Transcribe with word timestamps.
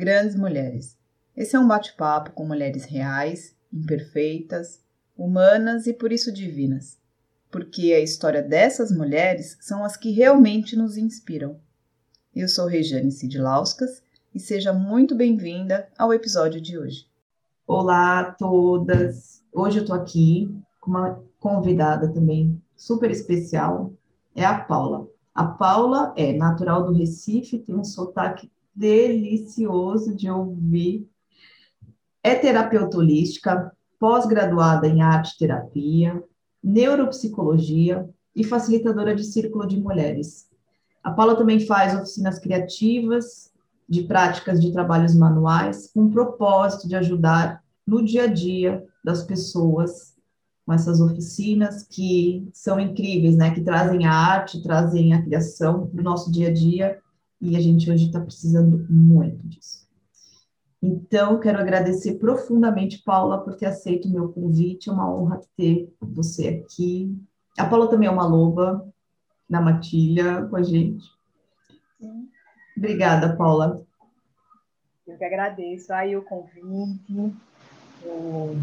Grandes 0.00 0.34
Mulheres. 0.34 0.96
Esse 1.36 1.56
é 1.56 1.60
um 1.60 1.68
bate-papo 1.68 2.30
com 2.30 2.46
mulheres 2.46 2.86
reais, 2.86 3.54
imperfeitas, 3.70 4.80
humanas 5.14 5.86
e 5.86 5.92
por 5.92 6.10
isso 6.10 6.32
divinas. 6.32 6.96
Porque 7.50 7.92
a 7.92 8.00
história 8.00 8.42
dessas 8.42 8.90
mulheres 8.90 9.58
são 9.60 9.84
as 9.84 9.98
que 9.98 10.10
realmente 10.10 10.74
nos 10.74 10.96
inspiram. 10.96 11.60
Eu 12.34 12.48
sou 12.48 12.66
Rejane 12.66 13.12
Sidlauskas 13.12 14.02
e 14.34 14.40
seja 14.40 14.72
muito 14.72 15.14
bem-vinda 15.14 15.86
ao 15.98 16.14
episódio 16.14 16.62
de 16.62 16.78
hoje. 16.78 17.04
Olá 17.66 18.20
a 18.20 18.32
todas! 18.32 19.44
Hoje 19.52 19.80
eu 19.80 19.84
tô 19.84 19.92
aqui 19.92 20.50
com 20.80 20.92
uma 20.92 21.22
convidada 21.38 22.08
também 22.10 22.58
super 22.74 23.10
especial, 23.10 23.92
é 24.34 24.46
a 24.46 24.60
Paula. 24.60 25.06
A 25.34 25.44
Paula 25.44 26.14
é 26.16 26.32
natural 26.32 26.86
do 26.86 26.94
Recife, 26.94 27.58
tem 27.58 27.74
um 27.74 27.84
sotaque 27.84 28.50
delicioso 28.74 30.14
de 30.14 30.30
ouvir. 30.30 31.08
É 32.22 32.34
terapeuta 32.34 32.98
holística, 32.98 33.72
pós-graduada 33.98 34.86
em 34.86 35.02
arte 35.02 35.38
terapia, 35.38 36.22
neuropsicologia 36.62 38.08
e 38.34 38.44
facilitadora 38.44 39.14
de 39.14 39.24
círculo 39.24 39.66
de 39.66 39.80
mulheres. 39.80 40.48
A 41.02 41.10
Paula 41.10 41.36
também 41.36 41.60
faz 41.60 41.94
oficinas 41.94 42.38
criativas 42.38 43.50
de 43.88 44.02
práticas 44.04 44.60
de 44.60 44.72
trabalhos 44.72 45.14
manuais 45.14 45.90
com 45.92 46.04
o 46.04 46.10
propósito 46.10 46.86
de 46.86 46.94
ajudar 46.94 47.62
no 47.86 48.04
dia 48.04 48.24
a 48.24 48.26
dia 48.26 48.86
das 49.02 49.22
pessoas 49.22 50.14
com 50.64 50.72
essas 50.72 51.00
oficinas 51.00 51.82
que 51.82 52.48
são 52.52 52.78
incríveis, 52.78 53.36
né? 53.36 53.50
Que 53.52 53.62
trazem 53.62 54.06
a 54.06 54.12
arte, 54.12 54.62
trazem 54.62 55.12
a 55.12 55.22
criação 55.22 55.88
para 55.88 56.00
o 56.00 56.04
nosso 56.04 56.30
dia 56.30 56.48
a 56.48 56.52
dia 56.52 57.00
e 57.40 57.56
a 57.56 57.60
gente 57.60 57.90
hoje 57.90 58.06
está 58.06 58.20
precisando 58.20 58.86
muito 58.88 59.46
disso. 59.48 59.88
Então, 60.82 61.38
quero 61.38 61.58
agradecer 61.58 62.14
profundamente, 62.14 63.02
Paula, 63.02 63.42
por 63.42 63.54
ter 63.54 63.66
aceito 63.66 64.08
o 64.08 64.10
meu 64.10 64.30
convite. 64.30 64.88
É 64.88 64.92
uma 64.92 65.12
honra 65.12 65.40
ter 65.56 65.92
você 66.00 66.48
aqui. 66.48 67.14
A 67.58 67.66
Paula 67.66 67.88
também 67.88 68.08
é 68.08 68.10
uma 68.10 68.26
loba 68.26 68.86
na 69.48 69.60
matilha 69.60 70.46
com 70.46 70.56
a 70.56 70.62
gente. 70.62 71.04
Obrigada, 72.76 73.36
Paula. 73.36 73.82
Eu 75.06 75.18
que 75.18 75.24
agradeço 75.24 75.92
aí 75.92 76.16
o 76.16 76.22
convite, 76.22 77.34
o 78.04 78.56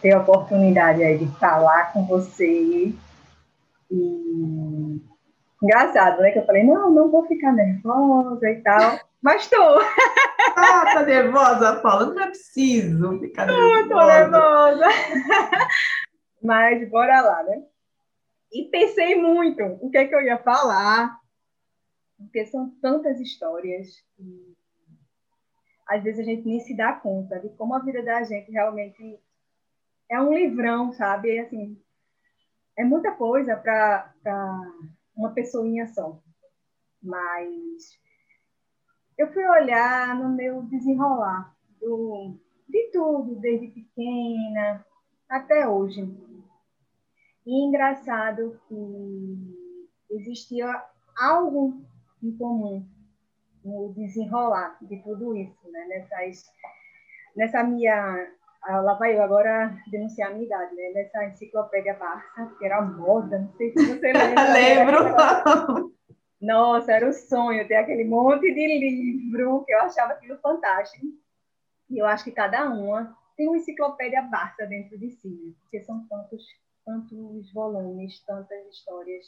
ter 0.00 0.12
a 0.12 0.20
oportunidade 0.20 1.02
aí 1.02 1.18
de 1.18 1.26
falar 1.38 1.92
com 1.92 2.06
você. 2.06 2.94
E 3.90 5.02
engraçado, 5.62 6.20
né? 6.20 6.30
Que 6.30 6.38
eu 6.38 6.46
falei, 6.46 6.64
não, 6.64 6.90
não 6.90 7.10
vou 7.10 7.26
ficar 7.26 7.52
nervosa 7.52 8.50
e 8.50 8.62
tal. 8.62 8.98
Mas 9.22 9.48
tô. 9.48 9.80
Ah, 10.56 10.84
tá 10.94 11.04
nervosa, 11.04 11.80
Paula? 11.80 12.06
Não 12.06 12.22
é 12.22 12.26
preciso 12.26 13.18
ficar 13.20 13.46
nervosa. 13.46 13.88
Tô 13.88 14.06
nervosa. 14.06 14.86
Mas 16.42 16.88
bora 16.90 17.20
lá, 17.20 17.42
né? 17.44 17.62
E 18.52 18.64
pensei 18.64 19.14
muito 19.14 19.62
o 19.80 19.90
que 19.90 19.98
é 19.98 20.06
que 20.06 20.14
eu 20.14 20.22
ia 20.22 20.38
falar, 20.38 21.16
porque 22.18 22.46
são 22.46 22.70
tantas 22.82 23.20
histórias 23.20 23.88
e 24.18 24.56
às 25.88 26.02
vezes 26.02 26.20
a 26.20 26.24
gente 26.24 26.46
nem 26.46 26.60
se 26.60 26.76
dá 26.76 26.92
conta 26.92 27.38
de 27.38 27.48
como 27.50 27.74
a 27.74 27.80
vida 27.80 28.02
da 28.02 28.22
gente 28.22 28.50
realmente 28.50 29.20
é 30.08 30.20
um 30.20 30.32
livrão, 30.32 30.92
sabe? 30.92 31.38
Assim, 31.38 31.80
é 32.76 32.84
muita 32.84 33.12
coisa 33.12 33.56
para 33.56 34.12
uma 35.20 35.32
pessoinha 35.32 35.86
só. 35.88 36.18
Mas 37.02 37.98
eu 39.16 39.32
fui 39.32 39.46
olhar 39.46 40.18
no 40.18 40.30
meu 40.30 40.62
desenrolar 40.62 41.54
do, 41.80 42.36
de 42.68 42.90
tudo, 42.90 43.36
desde 43.36 43.68
pequena 43.68 44.84
até 45.28 45.68
hoje. 45.68 46.02
E 47.46 47.64
engraçado 47.64 48.60
que 48.66 50.16
existia 50.16 50.84
algo 51.16 51.82
em 52.22 52.36
comum 52.36 52.86
no 53.64 53.92
desenrolar 53.92 54.78
de 54.82 54.96
tudo 55.02 55.36
isso, 55.36 55.70
né? 55.70 55.84
Nessas, 55.86 56.44
nessa 57.36 57.62
minha 57.62 58.32
lá 58.66 58.94
vai 58.94 59.16
eu 59.16 59.22
agora 59.22 59.74
denunciar 59.90 60.30
a 60.30 60.34
minha 60.34 60.46
idade, 60.46 60.74
né? 60.74 60.90
Nessa 60.94 61.24
enciclopédia 61.24 61.94
Barça, 61.94 62.54
que 62.58 62.64
era 62.64 62.82
moda, 62.82 63.38
não 63.38 63.52
sei 63.56 63.72
se 63.72 63.86
você 63.86 64.12
lembra. 64.12 64.52
Lembro! 64.52 65.94
Nossa, 66.40 66.92
era 66.92 67.08
o 67.08 67.12
sonho 67.12 67.66
ter 67.68 67.76
aquele 67.76 68.04
monte 68.04 68.52
de 68.52 68.78
livro 68.78 69.62
que 69.64 69.72
eu 69.72 69.80
achava 69.80 70.12
aquilo 70.12 70.38
fantástico. 70.38 71.06
E 71.90 71.98
eu 71.98 72.06
acho 72.06 72.24
que 72.24 72.32
cada 72.32 72.70
uma 72.70 73.14
tem 73.36 73.48
uma 73.48 73.56
enciclopédia 73.56 74.22
Barça 74.22 74.66
dentro 74.66 74.98
de 74.98 75.10
si, 75.10 75.28
né? 75.28 75.52
porque 75.60 75.82
são 75.82 76.06
tantos, 76.08 76.44
tantos 76.84 77.52
volumes, 77.52 78.22
tantas 78.24 78.66
histórias. 78.68 79.26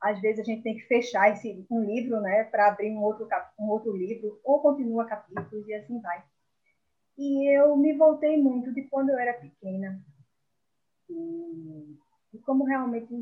Às 0.00 0.20
vezes 0.20 0.40
a 0.40 0.44
gente 0.44 0.62
tem 0.62 0.76
que 0.76 0.86
fechar 0.86 1.30
esse, 1.30 1.66
um 1.70 1.82
livro, 1.82 2.20
né, 2.20 2.44
para 2.44 2.68
abrir 2.68 2.90
um 2.90 3.02
outro, 3.02 3.26
um 3.58 3.68
outro 3.68 3.96
livro, 3.96 4.38
ou 4.44 4.60
continua 4.60 5.06
capítulos 5.06 5.66
e 5.66 5.74
assim 5.74 5.98
vai. 6.00 6.22
E 7.16 7.56
eu 7.56 7.76
me 7.76 7.96
voltei 7.96 8.40
muito 8.40 8.72
de 8.72 8.82
quando 8.88 9.10
eu 9.10 9.18
era 9.18 9.34
pequena. 9.34 10.00
E, 11.08 11.98
e 12.34 12.38
como 12.40 12.64
realmente 12.64 13.12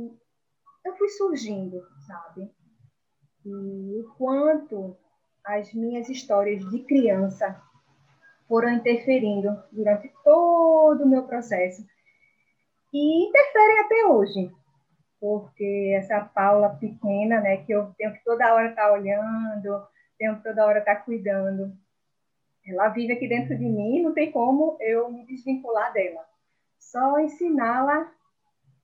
eu 0.85 0.97
fui 0.97 1.09
surgindo, 1.11 1.83
sabe? 2.07 2.51
E 3.45 4.01
o 4.01 4.15
quanto 4.17 4.97
as 5.45 5.73
minhas 5.75 6.09
histórias 6.09 6.65
de 6.71 6.81
criança 6.85 7.61
foram 8.49 8.71
interferindo 8.71 9.63
durante 9.73 10.13
todo 10.25 11.05
o 11.05 11.09
meu 11.09 11.27
processo. 11.27 11.85
E 12.93 13.29
interferem 13.29 13.79
até 13.81 14.07
hoje, 14.07 14.53
porque 15.19 15.95
essa 15.97 16.21
Paula 16.21 16.77
pequena, 16.77 17.41
né, 17.41 17.59
que 17.59 17.73
eu 17.73 17.93
tenho 17.97 18.13
que 18.13 18.23
toda 18.25 18.55
hora 18.55 18.71
estar 18.71 18.89
tá 18.89 18.93
olhando, 18.93 19.87
tenho 20.19 20.37
que 20.37 20.43
toda 20.43 20.67
hora 20.67 20.81
estar 20.81 20.97
tá 20.97 21.01
cuidando, 21.01 21.77
ela 22.67 22.89
vive 22.89 23.13
aqui 23.13 23.29
dentro 23.29 23.57
de 23.57 23.65
mim, 23.65 24.03
não 24.03 24.15
tem 24.15 24.31
como 24.31 24.77
eu 24.81 25.11
me 25.11 25.27
desvincular 25.27 25.93
dela. 25.93 26.25
Só 26.79 27.19
ensiná-la 27.19 28.13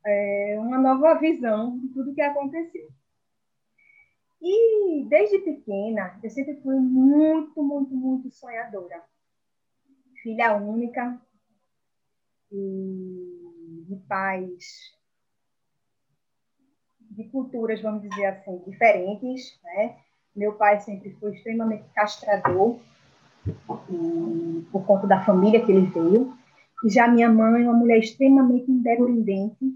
é, 0.04 0.56
uma 0.58 0.78
nova 0.78 1.14
visão 1.14 1.78
de 1.78 1.88
tudo 1.88 2.14
que 2.14 2.22
aconteceu. 2.22 2.88
E 4.40 5.04
desde 5.08 5.38
pequena, 5.38 6.18
eu 6.22 6.30
sempre 6.30 6.60
fui 6.62 6.76
muito, 6.76 7.62
muito, 7.62 7.94
muito 7.94 8.30
sonhadora. 8.30 9.02
Filha 10.22 10.56
única 10.56 11.20
e 12.50 13.84
de 13.88 13.96
pais 14.08 14.96
de 17.10 17.24
culturas, 17.24 17.80
vamos 17.82 18.02
dizer 18.02 18.26
assim, 18.26 18.58
diferentes. 18.66 19.58
Né? 19.62 19.98
Meu 20.36 20.54
pai 20.54 20.80
sempre 20.80 21.10
foi 21.14 21.34
extremamente 21.34 21.88
castrador, 21.94 22.80
por 24.72 24.86
conta 24.86 25.06
da 25.06 25.24
família 25.24 25.64
que 25.64 25.72
ele 25.72 25.86
veio. 25.86 26.34
E 26.84 26.90
já 26.90 27.08
minha 27.08 27.30
mãe, 27.30 27.64
uma 27.64 27.72
mulher 27.72 27.98
extremamente 27.98 28.70
independente, 28.70 29.74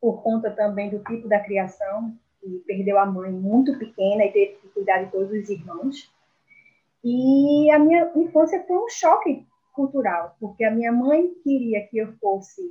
por 0.00 0.22
conta 0.22 0.50
também 0.50 0.90
do 0.90 0.98
tipo 1.04 1.28
da 1.28 1.40
criação, 1.40 2.16
e 2.42 2.58
perdeu 2.66 2.98
a 2.98 3.06
mãe 3.06 3.30
muito 3.30 3.78
pequena 3.78 4.24
e 4.24 4.32
teve 4.32 4.54
que 4.54 4.68
cuidar 4.68 5.02
de 5.04 5.10
todos 5.10 5.30
os 5.30 5.48
irmãos. 5.48 6.12
E 7.04 7.70
a 7.70 7.78
minha 7.78 8.10
infância 8.16 8.64
foi 8.66 8.76
um 8.76 8.88
choque 8.88 9.46
cultural, 9.72 10.36
porque 10.40 10.64
a 10.64 10.70
minha 10.70 10.92
mãe 10.92 11.32
queria 11.42 11.86
que 11.86 11.98
eu 11.98 12.12
fosse 12.18 12.62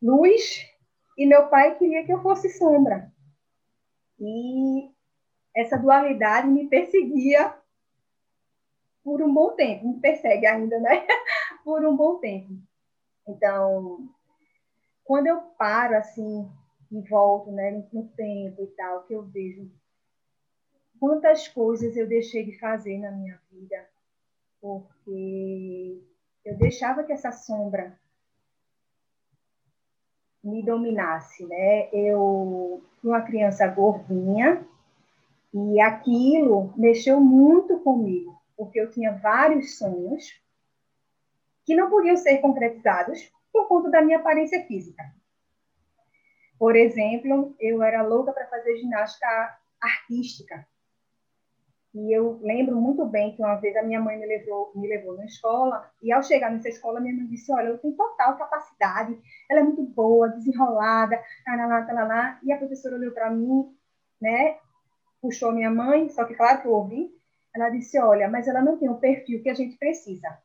luz 0.00 0.64
e 1.18 1.26
meu 1.26 1.48
pai 1.48 1.76
queria 1.76 2.04
que 2.04 2.12
eu 2.12 2.22
fosse 2.22 2.50
sombra. 2.50 3.10
E 4.20 4.90
essa 5.54 5.76
dualidade 5.76 6.48
me 6.48 6.68
perseguia 6.68 7.54
por 9.06 9.22
um 9.22 9.32
bom 9.32 9.52
tempo, 9.52 9.86
me 9.86 10.00
persegue 10.00 10.44
ainda, 10.48 10.80
né? 10.80 11.06
por 11.62 11.86
um 11.86 11.96
bom 11.96 12.18
tempo. 12.18 12.52
Então, 13.24 14.04
quando 15.04 15.28
eu 15.28 15.42
paro 15.56 15.96
assim 15.96 16.50
e 16.90 17.00
volto, 17.02 17.52
né, 17.52 17.86
no 17.92 18.08
tempo 18.08 18.64
e 18.64 18.66
tal, 18.66 19.04
que 19.04 19.12
eu 19.12 19.22
vejo 19.22 19.70
quantas 20.98 21.46
coisas 21.46 21.96
eu 21.96 22.08
deixei 22.08 22.44
de 22.44 22.58
fazer 22.58 22.98
na 22.98 23.12
minha 23.12 23.40
vida, 23.48 23.88
porque 24.60 26.02
eu 26.44 26.56
deixava 26.56 27.04
que 27.04 27.12
essa 27.12 27.30
sombra 27.30 27.96
me 30.42 30.64
dominasse, 30.64 31.46
né? 31.46 31.88
Eu 31.92 32.82
fui 33.00 33.10
uma 33.10 33.22
criança 33.22 33.68
gordinha 33.68 34.66
e 35.54 35.80
aquilo 35.80 36.74
mexeu 36.76 37.20
muito 37.20 37.78
comigo 37.78 38.35
porque 38.56 38.80
eu 38.80 38.90
tinha 38.90 39.12
vários 39.12 39.78
sonhos 39.78 40.24
que 41.64 41.74
não 41.74 41.90
podiam 41.90 42.16
ser 42.16 42.38
concretizados 42.38 43.30
por 43.52 43.66
conta 43.68 43.90
da 43.90 44.02
minha 44.02 44.18
aparência 44.18 44.64
física. 44.66 45.02
Por 46.58 46.74
exemplo, 46.74 47.54
eu 47.60 47.82
era 47.82 48.02
louca 48.02 48.32
para 48.32 48.46
fazer 48.46 48.78
ginástica 48.78 49.58
artística. 49.80 50.66
E 51.94 52.12
eu 52.12 52.38
lembro 52.42 52.76
muito 52.76 53.06
bem 53.06 53.34
que 53.34 53.42
uma 53.42 53.54
vez 53.56 53.74
a 53.74 53.82
minha 53.82 53.98
mãe 53.98 54.18
me 54.18 54.26
levou, 54.26 54.70
me 54.74 54.86
levou 54.86 55.16
na 55.16 55.24
escola, 55.24 55.90
e 56.02 56.12
ao 56.12 56.22
chegar 56.22 56.50
nessa 56.50 56.68
escola, 56.68 57.00
minha 57.00 57.14
mãe 57.14 57.26
disse: 57.26 57.50
Olha, 57.50 57.68
eu 57.68 57.78
tenho 57.78 57.96
total 57.96 58.36
capacidade, 58.36 59.18
ela 59.48 59.60
é 59.60 59.62
muito 59.62 59.82
boa, 59.82 60.28
desenrolada, 60.28 61.18
lá, 61.46 61.66
lá, 61.66 62.04
lá. 62.04 62.38
E 62.42 62.52
a 62.52 62.58
professora 62.58 62.96
olhou 62.96 63.12
para 63.12 63.30
mim, 63.30 63.74
né, 64.20 64.58
puxou 65.22 65.52
minha 65.52 65.70
mãe, 65.70 66.10
só 66.10 66.26
que, 66.26 66.34
claro 66.34 66.60
que 66.60 66.68
eu 66.68 66.72
ouvi, 66.72 67.15
ela 67.56 67.70
disse: 67.70 67.98
Olha, 67.98 68.28
mas 68.28 68.46
ela 68.46 68.62
não 68.62 68.76
tem 68.78 68.88
o 68.88 68.98
perfil 68.98 69.42
que 69.42 69.48
a 69.48 69.54
gente 69.54 69.76
precisa. 69.78 70.38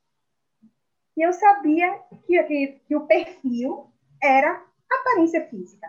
E 1.15 1.21
eu 1.21 1.33
sabia 1.33 1.99
que, 2.25 2.41
que, 2.43 2.67
que 2.87 2.95
o 2.95 3.05
perfil 3.05 3.91
era 4.23 4.65
aparência 4.89 5.45
física. 5.47 5.87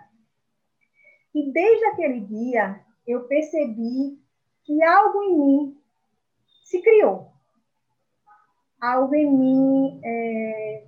E 1.33 1.53
desde 1.53 1.85
aquele 1.87 2.21
dia, 2.21 2.85
eu 3.07 3.27
percebi 3.29 4.21
que 4.65 4.83
algo 4.83 5.23
em 5.23 5.39
mim 5.39 5.83
se 6.65 6.83
criou. 6.83 7.31
Algo 8.81 9.15
em 9.15 9.31
mim 9.31 10.01
é, 10.05 10.87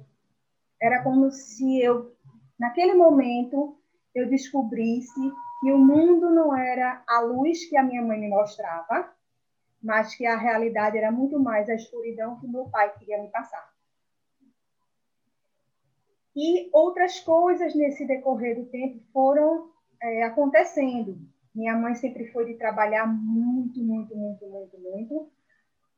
era 0.83 1.03
como 1.05 1.31
se 1.31 1.81
eu, 1.81 2.13
naquele 2.59 2.95
momento, 2.95 3.79
eu 4.13 4.29
descobrisse 4.29 5.33
que 5.61 5.73
o 5.73 5.79
mundo 5.79 6.29
não 6.31 6.57
era 6.57 7.05
a 7.09 7.21
luz 7.21 7.65
que 7.67 7.77
a 7.77 7.85
minha 7.85 8.03
mãe 8.03 8.19
me 8.19 8.29
mostrava, 8.29 9.14
mas 9.85 10.15
que 10.15 10.25
a 10.25 10.35
realidade 10.35 10.97
era 10.97 11.13
muito 11.13 11.39
mais 11.39 11.69
a 11.69 11.75
escuridão 11.75 12.41
que 12.41 12.49
meu 12.49 12.65
pai 12.71 12.91
queria 12.99 13.21
me 13.21 13.29
passar. 13.29 13.71
E 16.35 16.71
outras 16.73 17.21
coisas 17.21 17.75
nesse 17.75 18.07
decorrer 18.07 18.57
do 18.57 18.65
tempo 18.65 18.99
foram 19.13 19.71
é, 20.03 20.23
acontecendo. 20.25 21.19
Minha 21.55 21.77
mãe 21.77 21.95
sempre 21.95 22.33
foi 22.33 22.47
de 22.47 22.55
trabalhar 22.55 23.07
muito, 23.07 23.79
muito, 23.85 24.17
muito, 24.17 24.47
muito, 24.47 24.81
muito, 24.81 25.31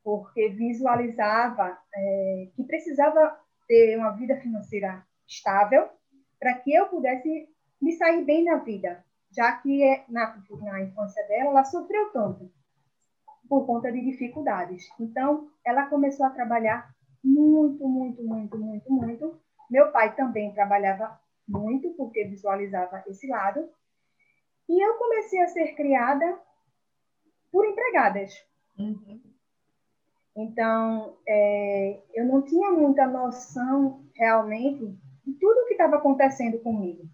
porque 0.02 0.48
visualizava 0.48 1.78
é, 1.94 2.48
que 2.56 2.64
precisava 2.64 3.38
ter 3.68 3.96
uma 3.96 4.10
vida 4.10 4.36
financeira 4.40 5.06
estável 5.28 5.88
para 6.40 6.54
que 6.54 6.74
eu 6.74 6.88
pudesse 6.88 7.48
me 7.80 7.92
sair 7.92 8.24
bem 8.24 8.44
na 8.44 8.56
vida, 8.56 9.04
já 9.30 9.52
que 9.52 9.82
é, 9.82 10.04
na, 10.08 10.36
na 10.60 10.82
infância 10.82 11.26
dela 11.28 11.50
ela 11.50 11.64
sofreu 11.64 12.10
tanto 12.10 12.50
por 13.48 13.66
conta 13.66 13.90
de 13.92 14.00
dificuldades. 14.00 14.88
Então, 14.98 15.48
ela 15.64 15.86
começou 15.86 16.26
a 16.26 16.30
trabalhar 16.30 16.94
muito, 17.22 17.86
muito, 17.86 18.22
muito, 18.22 18.58
muito, 18.58 18.92
muito. 18.92 19.40
Meu 19.70 19.90
pai 19.90 20.14
também 20.14 20.52
trabalhava 20.52 21.18
muito, 21.46 21.90
porque 21.94 22.24
visualizava 22.24 23.02
esse 23.06 23.26
lado. 23.26 23.68
E 24.68 24.80
eu 24.84 24.94
comecei 24.94 25.40
a 25.40 25.48
ser 25.48 25.74
criada 25.74 26.38
por 27.50 27.66
empregadas. 27.66 28.32
Uhum. 28.78 29.20
Então, 30.36 31.16
é, 31.26 32.02
eu 32.14 32.26
não 32.26 32.42
tinha 32.42 32.70
muita 32.70 33.06
noção 33.06 34.04
realmente 34.14 34.86
de 35.24 35.32
tudo 35.34 35.66
que 35.66 35.72
estava 35.72 35.96
acontecendo 35.96 36.58
comigo. 36.58 37.08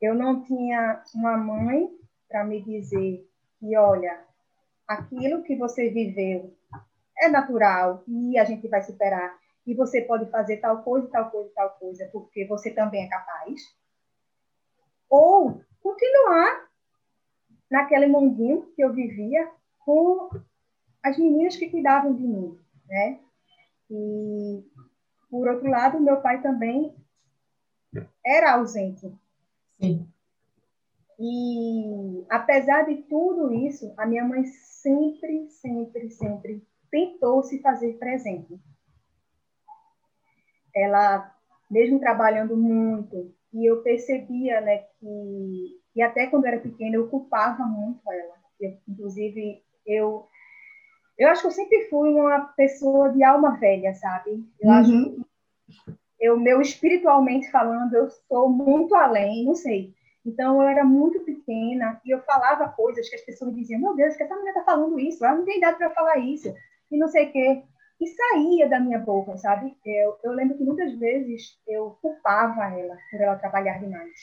Eu 0.00 0.14
não 0.14 0.42
tinha 0.42 1.02
uma 1.14 1.36
mãe 1.36 1.90
para 2.28 2.44
me 2.44 2.62
dizer 2.62 3.28
que, 3.58 3.76
olha, 3.76 4.24
aquilo 4.88 5.42
que 5.42 5.54
você 5.54 5.90
viveu 5.90 6.56
é 7.18 7.28
natural 7.28 8.02
e 8.08 8.38
a 8.38 8.44
gente 8.44 8.66
vai 8.66 8.82
superar. 8.82 9.38
E 9.66 9.74
você 9.74 10.00
pode 10.00 10.30
fazer 10.30 10.56
tal 10.56 10.82
coisa, 10.82 11.06
tal 11.08 11.30
coisa, 11.30 11.50
tal 11.54 11.70
coisa, 11.72 12.08
porque 12.10 12.46
você 12.46 12.70
também 12.70 13.04
é 13.04 13.08
capaz. 13.08 13.60
Ou 15.10 15.62
continuar 15.82 16.68
naquele 17.70 18.06
mundinho 18.06 18.72
que 18.74 18.82
eu 18.82 18.92
vivia 18.94 19.50
com 19.80 20.30
as 21.02 21.18
meninas 21.18 21.56
que 21.56 21.68
cuidavam 21.68 22.14
de 22.14 22.22
mim, 22.22 22.58
né? 22.86 23.20
E 23.90 24.64
por 25.30 25.48
outro 25.48 25.68
lado, 25.68 26.00
meu 26.00 26.20
pai 26.22 26.40
também 26.40 26.94
era 28.24 28.54
ausente. 28.54 29.12
Sim. 29.78 30.08
E 31.18 32.24
apesar 32.30 32.82
de 32.82 33.02
tudo 33.02 33.52
isso, 33.52 33.92
a 33.96 34.06
minha 34.06 34.24
mãe 34.24 34.44
sempre, 34.44 35.48
sempre, 35.50 36.10
sempre 36.10 36.62
tentou 36.90 37.42
se 37.42 37.60
fazer 37.60 37.94
presente. 37.94 38.58
Ela, 40.74 41.34
mesmo 41.70 41.98
trabalhando 41.98 42.56
muito, 42.56 43.34
e 43.52 43.66
eu 43.68 43.82
percebia, 43.82 44.60
né, 44.60 44.78
que 45.00 45.78
e 45.96 46.02
até 46.02 46.28
quando 46.28 46.44
eu 46.44 46.52
era 46.52 46.60
pequena 46.60 46.94
eu 46.94 47.08
culpava 47.08 47.64
muito 47.64 48.00
ela. 48.10 48.34
Eu, 48.60 48.78
inclusive 48.86 49.62
eu 49.84 50.28
eu 51.16 51.28
acho 51.28 51.40
que 51.40 51.46
eu 51.48 51.52
sempre 51.52 51.88
fui 51.88 52.10
uma 52.10 52.40
pessoa 52.56 53.08
de 53.08 53.24
alma 53.24 53.56
velha, 53.58 53.92
sabe? 53.94 54.44
Eu 54.60 54.68
uhum. 54.68 54.74
acho 54.74 54.92
que 54.92 55.28
eu 56.20 56.38
meu 56.38 56.60
espiritualmente 56.60 57.50
falando 57.50 57.94
eu 57.94 58.08
sou 58.28 58.48
muito 58.48 58.94
além, 58.94 59.44
não 59.44 59.54
sei. 59.56 59.92
Então 60.28 60.60
eu 60.60 60.68
era 60.68 60.84
muito 60.84 61.20
pequena 61.20 62.00
e 62.04 62.10
eu 62.10 62.20
falava 62.22 62.68
coisas 62.68 63.08
que 63.08 63.16
as 63.16 63.22
pessoas 63.22 63.52
me 63.52 63.60
diziam: 63.60 63.80
"Meu 63.80 63.96
Deus, 63.96 64.16
que 64.16 64.22
essa 64.22 64.36
mulher 64.36 64.50
está 64.50 64.64
falando 64.64 64.98
isso? 64.98 65.24
Ela 65.24 65.36
não 65.36 65.44
tem 65.44 65.58
idade 65.58 65.78
para 65.78 65.90
falar 65.90 66.18
isso". 66.18 66.52
E 66.90 66.98
não 66.98 67.08
sei 67.08 67.26
o 67.26 67.32
quê 67.32 67.62
e 68.00 68.06
saía 68.06 68.68
da 68.68 68.78
minha 68.78 68.98
boca, 68.98 69.36
sabe? 69.36 69.76
Eu, 69.84 70.16
eu 70.22 70.32
lembro 70.32 70.56
que 70.56 70.64
muitas 70.64 70.96
vezes 70.98 71.58
eu 71.66 71.98
culpava 72.00 72.66
ela 72.78 72.96
por 73.10 73.20
ela 73.20 73.36
trabalhar 73.36 73.78
demais. 73.78 74.18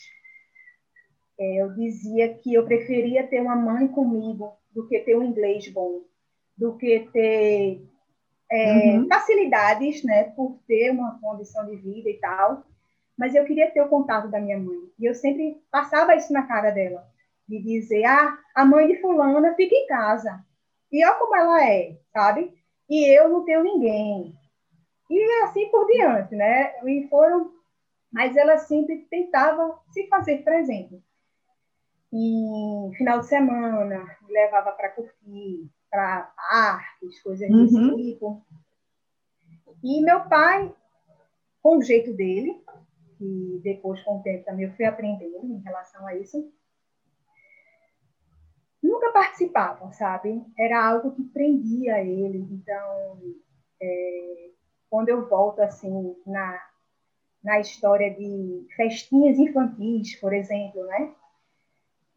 É, 1.37 1.61
eu 1.61 1.73
dizia 1.73 2.33
que 2.35 2.53
eu 2.53 2.65
preferia 2.65 3.27
ter 3.27 3.41
uma 3.41 3.55
mãe 3.55 3.87
comigo 3.87 4.53
do 4.73 4.87
que 4.87 4.99
ter 4.99 5.17
um 5.17 5.23
inglês 5.23 5.67
bom, 5.67 6.03
do 6.57 6.77
que 6.77 7.01
ter 7.11 7.85
é, 8.49 8.97
uhum. 8.97 9.07
facilidades, 9.09 10.03
né, 10.03 10.23
por 10.35 10.57
ter 10.65 10.91
uma 10.91 11.19
condição 11.19 11.65
de 11.65 11.75
vida 11.75 12.09
e 12.09 12.17
tal. 12.19 12.63
Mas 13.17 13.33
eu 13.33 13.45
queria 13.45 13.71
ter 13.71 13.81
o 13.81 13.89
contato 13.89 14.27
da 14.27 14.39
minha 14.39 14.59
mãe. 14.59 14.89
E 14.99 15.05
eu 15.05 15.13
sempre 15.13 15.61
passava 15.71 16.15
isso 16.15 16.33
na 16.33 16.43
cara 16.43 16.71
dela, 16.71 17.07
de 17.47 17.61
dizer: 17.61 18.05
ah, 18.05 18.37
a 18.53 18.65
mãe 18.65 18.87
de 18.87 19.01
fulana 19.01 19.53
fica 19.55 19.75
em 19.75 19.87
casa. 19.87 20.43
E 20.91 21.05
olha 21.05 21.15
como 21.15 21.35
ela 21.35 21.65
é, 21.65 21.97
sabe? 22.13 22.53
e 22.89 23.05
eu 23.05 23.29
não 23.29 23.43
tenho 23.43 23.63
ninguém. 23.63 24.37
E 25.09 25.43
assim 25.43 25.69
por 25.69 25.85
diante, 25.87 26.35
né? 26.35 26.73
E 26.83 27.07
foram, 27.09 27.51
mas 28.11 28.35
ela 28.35 28.57
sempre 28.57 29.05
tentava 29.09 29.79
se 29.91 30.07
fazer 30.07 30.43
presente. 30.43 31.01
E 32.11 32.91
final 32.97 33.19
de 33.19 33.27
semana, 33.27 34.17
me 34.21 34.33
levava 34.33 34.71
para 34.71 34.89
curtir, 34.89 35.69
para 35.89 36.31
parques, 36.49 37.21
coisas 37.21 37.49
uhum. 37.49 37.65
desse 37.65 37.95
tipo. 37.95 38.45
E 39.83 40.01
meu 40.01 40.21
pai, 40.27 40.73
com 41.61 41.77
o 41.77 41.81
jeito 41.81 42.13
dele, 42.13 42.63
que 43.17 43.59
depois 43.63 44.01
com 44.03 44.19
o 44.19 44.23
tempo 44.23 44.45
também 44.45 44.65
eu 44.65 44.73
fui 44.73 44.85
aprendendo 44.85 45.45
em 45.45 45.61
relação 45.61 46.05
a 46.07 46.15
isso, 46.15 46.51
nunca 48.81 49.11
participavam, 49.11 49.91
sabe? 49.91 50.43
Era 50.57 50.87
algo 50.87 51.11
que 51.11 51.23
prendia 51.23 52.01
ele. 52.03 52.39
Então, 52.51 53.19
é, 53.81 54.49
quando 54.89 55.09
eu 55.09 55.27
volto 55.27 55.61
assim 55.61 56.15
na, 56.25 56.59
na 57.43 57.59
história 57.59 58.13
de 58.13 58.65
festinhas 58.75 59.37
infantis, 59.37 60.15
por 60.19 60.33
exemplo, 60.33 60.83
né? 60.85 61.13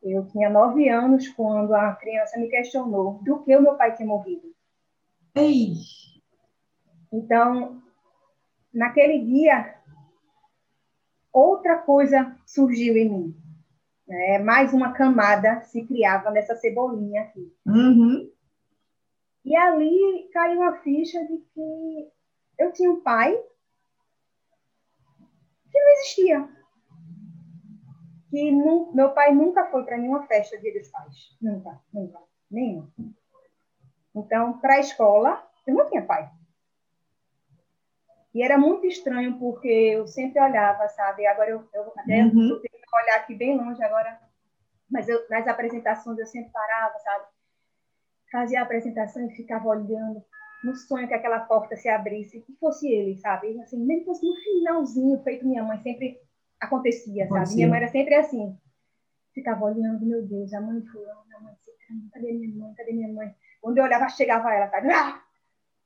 Eu 0.00 0.26
tinha 0.28 0.48
nove 0.48 0.88
anos 0.88 1.28
quando 1.28 1.74
a 1.74 1.92
criança 1.94 2.38
me 2.38 2.48
questionou 2.48 3.14
do 3.24 3.42
que 3.42 3.56
o 3.56 3.62
meu 3.62 3.74
pai 3.74 3.94
tinha 3.96 4.06
morrido. 4.06 4.54
Ei. 5.34 5.72
Então, 7.12 7.82
naquele 8.72 9.24
dia, 9.24 9.77
outra 11.58 11.78
coisa 11.78 12.34
surgiu 12.46 12.96
em 12.96 13.08
mim 13.08 13.48
né? 14.08 14.38
Mais 14.38 14.72
uma 14.72 14.92
camada 14.92 15.60
se 15.60 15.84
criava 15.84 16.30
nessa 16.30 16.56
cebolinha 16.56 17.22
aqui. 17.22 17.54
Uhum. 17.66 18.32
E 19.44 19.54
ali 19.54 20.28
caiu 20.32 20.62
a 20.62 20.78
ficha 20.78 21.22
de 21.26 21.36
que 21.36 22.10
eu 22.58 22.72
tinha 22.72 22.90
um 22.90 23.00
pai 23.00 23.36
que 25.70 25.78
não 25.78 25.92
existia. 25.92 26.48
Que 28.30 28.50
não, 28.50 28.92
meu 28.92 29.12
pai 29.12 29.34
nunca 29.34 29.66
foi 29.66 29.84
para 29.84 29.98
nenhuma 29.98 30.26
festa 30.26 30.58
de 30.58 30.72
dos 30.72 30.88
pais. 30.88 31.36
Nunca, 31.40 31.78
nunca, 31.92 32.18
nenhuma. 32.50 32.90
Então, 34.14 34.58
para 34.58 34.74
a 34.74 34.80
escola, 34.80 35.46
eu 35.66 35.74
não 35.74 35.86
tinha 35.88 36.04
pai. 36.04 36.30
E 38.38 38.42
era 38.42 38.56
muito 38.56 38.86
estranho, 38.86 39.38
porque 39.38 39.68
eu 39.68 40.06
sempre 40.06 40.40
olhava, 40.40 40.86
sabe? 40.88 41.26
Agora 41.26 41.50
eu, 41.50 41.68
eu 41.74 41.92
até 41.96 42.22
uhum 42.24 42.60
olhar 43.02 43.16
aqui 43.16 43.34
bem 43.34 43.56
longe 43.56 43.82
agora, 43.82 44.18
mas 44.90 45.08
eu, 45.08 45.26
nas 45.28 45.46
apresentações 45.46 46.18
eu 46.18 46.26
sempre 46.26 46.50
parava, 46.50 46.98
sabe? 46.98 47.24
Fazia 48.30 48.60
a 48.60 48.62
apresentação 48.62 49.26
e 49.26 49.34
ficava 49.34 49.68
olhando 49.68 50.22
no 50.64 50.74
sonho 50.74 51.08
que 51.08 51.14
aquela 51.14 51.40
porta 51.40 51.76
se 51.76 51.88
abrisse 51.88 52.44
e 52.48 52.52
fosse 52.56 52.88
ele, 52.88 53.16
sabe? 53.18 53.58
Assim, 53.60 53.78
mesmo 53.84 54.06
fosse 54.06 54.26
no 54.26 54.34
finalzinho, 54.36 55.22
feito 55.22 55.46
minha 55.46 55.62
mãe, 55.62 55.80
sempre 55.82 56.20
acontecia, 56.60 57.26
sabe? 57.28 57.54
Minha 57.54 57.68
mãe 57.68 57.78
era 57.78 57.88
sempre 57.88 58.14
assim. 58.14 58.58
Ficava 59.34 59.64
olhando, 59.64 60.04
meu 60.04 60.26
Deus, 60.26 60.52
a 60.52 60.60
mãe 60.60 60.82
fulano, 60.82 61.24
a 61.36 61.40
mãe 61.40 61.54
ciclano, 61.56 62.10
cadê 62.12 62.32
minha 62.32 62.54
mãe? 62.54 62.74
Cadê 62.74 62.92
minha 62.92 63.12
mãe? 63.12 63.34
Quando 63.60 63.78
eu 63.78 63.84
olhava, 63.84 64.08
chegava 64.08 64.52
ela, 64.52 64.66
tá? 64.68 64.82
Ah! 64.92 65.27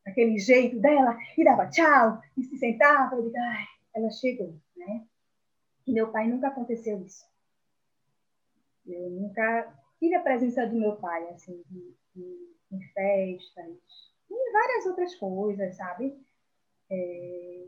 Aquele 0.06 0.38
jeito 0.38 0.80
dela, 0.80 1.16
e 1.36 1.44
dava 1.44 1.68
tchau, 1.68 2.20
e 2.36 2.42
se 2.42 2.56
sentava, 2.56 3.20
digo, 3.22 3.36
ai, 3.36 3.64
ela 3.94 4.10
chegou, 4.10 4.54
né? 4.76 5.04
E 5.86 5.92
meu 5.92 6.10
pai 6.10 6.26
nunca 6.26 6.48
aconteceu 6.48 7.00
isso. 7.02 7.24
Eu 8.86 9.10
nunca 9.10 9.72
tive 9.98 10.14
a 10.16 10.22
presença 10.22 10.66
do 10.66 10.74
meu 10.74 10.96
pai, 10.96 11.28
assim, 11.28 11.62
em 12.16 12.80
festas, 12.94 14.12
e 14.28 14.52
várias 14.52 14.86
outras 14.86 15.14
coisas, 15.14 15.76
sabe? 15.76 16.18
É, 16.90 17.66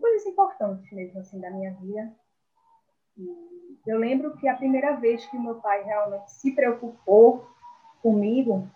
coisas 0.00 0.26
importantes 0.26 0.90
mesmo, 0.92 1.20
assim, 1.20 1.40
da 1.40 1.50
minha 1.50 1.72
vida. 1.74 2.12
E 3.16 3.78
eu 3.86 3.98
lembro 3.98 4.36
que 4.36 4.48
a 4.48 4.56
primeira 4.56 4.96
vez 4.96 5.24
que 5.26 5.38
meu 5.38 5.56
pai 5.56 5.82
realmente 5.84 6.30
se 6.32 6.52
preocupou 6.52 7.46
comigo 8.02 8.68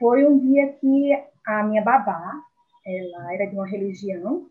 foi 0.00 0.26
um 0.26 0.38
dia 0.38 0.72
que 0.72 1.12
a 1.46 1.62
minha 1.62 1.82
babá, 1.82 2.42
ela 2.84 3.34
era 3.34 3.46
de 3.46 3.54
uma 3.54 3.68
religião, 3.68 4.50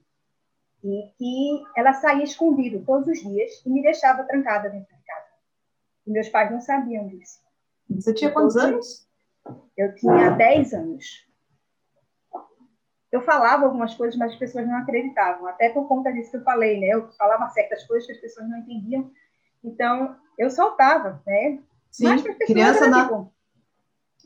e 0.83 1.11
que 1.17 1.63
ela 1.75 1.91
saía 1.93 2.23
escondido 2.23 2.85
todos 2.85 3.07
os 3.07 3.19
dias 3.19 3.61
e 3.65 3.69
me 3.69 3.81
deixava 3.81 4.23
trancada 4.23 4.69
dentro 4.69 4.95
de 4.95 5.03
casa. 5.03 5.27
E 6.07 6.11
meus 6.11 6.29
pais 6.29 6.51
não 6.51 6.61
sabiam 6.61 7.07
disso. 7.07 7.39
Você 7.89 8.13
tinha 8.13 8.31
quantos 8.31 8.55
anos? 8.55 9.07
Eu 9.75 9.93
tinha 9.95 10.29
10 10.29 10.73
anos. 10.73 11.27
Eu 13.11 13.21
falava 13.21 13.65
algumas 13.65 13.95
coisas, 13.95 14.17
mas 14.17 14.33
as 14.33 14.37
pessoas 14.37 14.67
não 14.67 14.77
acreditavam. 14.77 15.47
Até 15.47 15.69
por 15.69 15.87
conta 15.87 16.13
disso 16.13 16.31
que 16.31 16.37
eu 16.37 16.43
falei, 16.43 16.79
né? 16.79 16.89
Eu 16.89 17.11
falava 17.13 17.49
certas 17.49 17.85
coisas 17.85 18.05
que 18.05 18.13
as 18.13 18.21
pessoas 18.21 18.47
não 18.47 18.59
entendiam. 18.59 19.11
Então, 19.63 20.15
eu 20.37 20.49
soltava, 20.51 21.21
né? 21.25 21.59
Sim, 21.89 22.23
criança 22.45 22.87
na... 22.87 23.27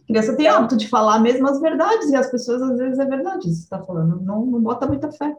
Criança 0.08 0.36
tem 0.36 0.46
então, 0.46 0.60
hábito 0.60 0.78
de 0.78 0.90
falar 0.90 1.20
mesmo 1.20 1.48
as 1.48 1.60
verdades, 1.62 2.10
e 2.10 2.16
as 2.16 2.30
pessoas, 2.30 2.62
às 2.62 2.78
vezes, 2.78 3.00
é 3.00 3.06
verdade 3.06 3.50
isso 3.50 3.68
que 3.68 3.76
está 3.76 3.84
falando. 3.84 4.22
Não, 4.22 4.46
não 4.46 4.62
bota 4.62 4.88
muita 4.88 5.12
fé. 5.12 5.36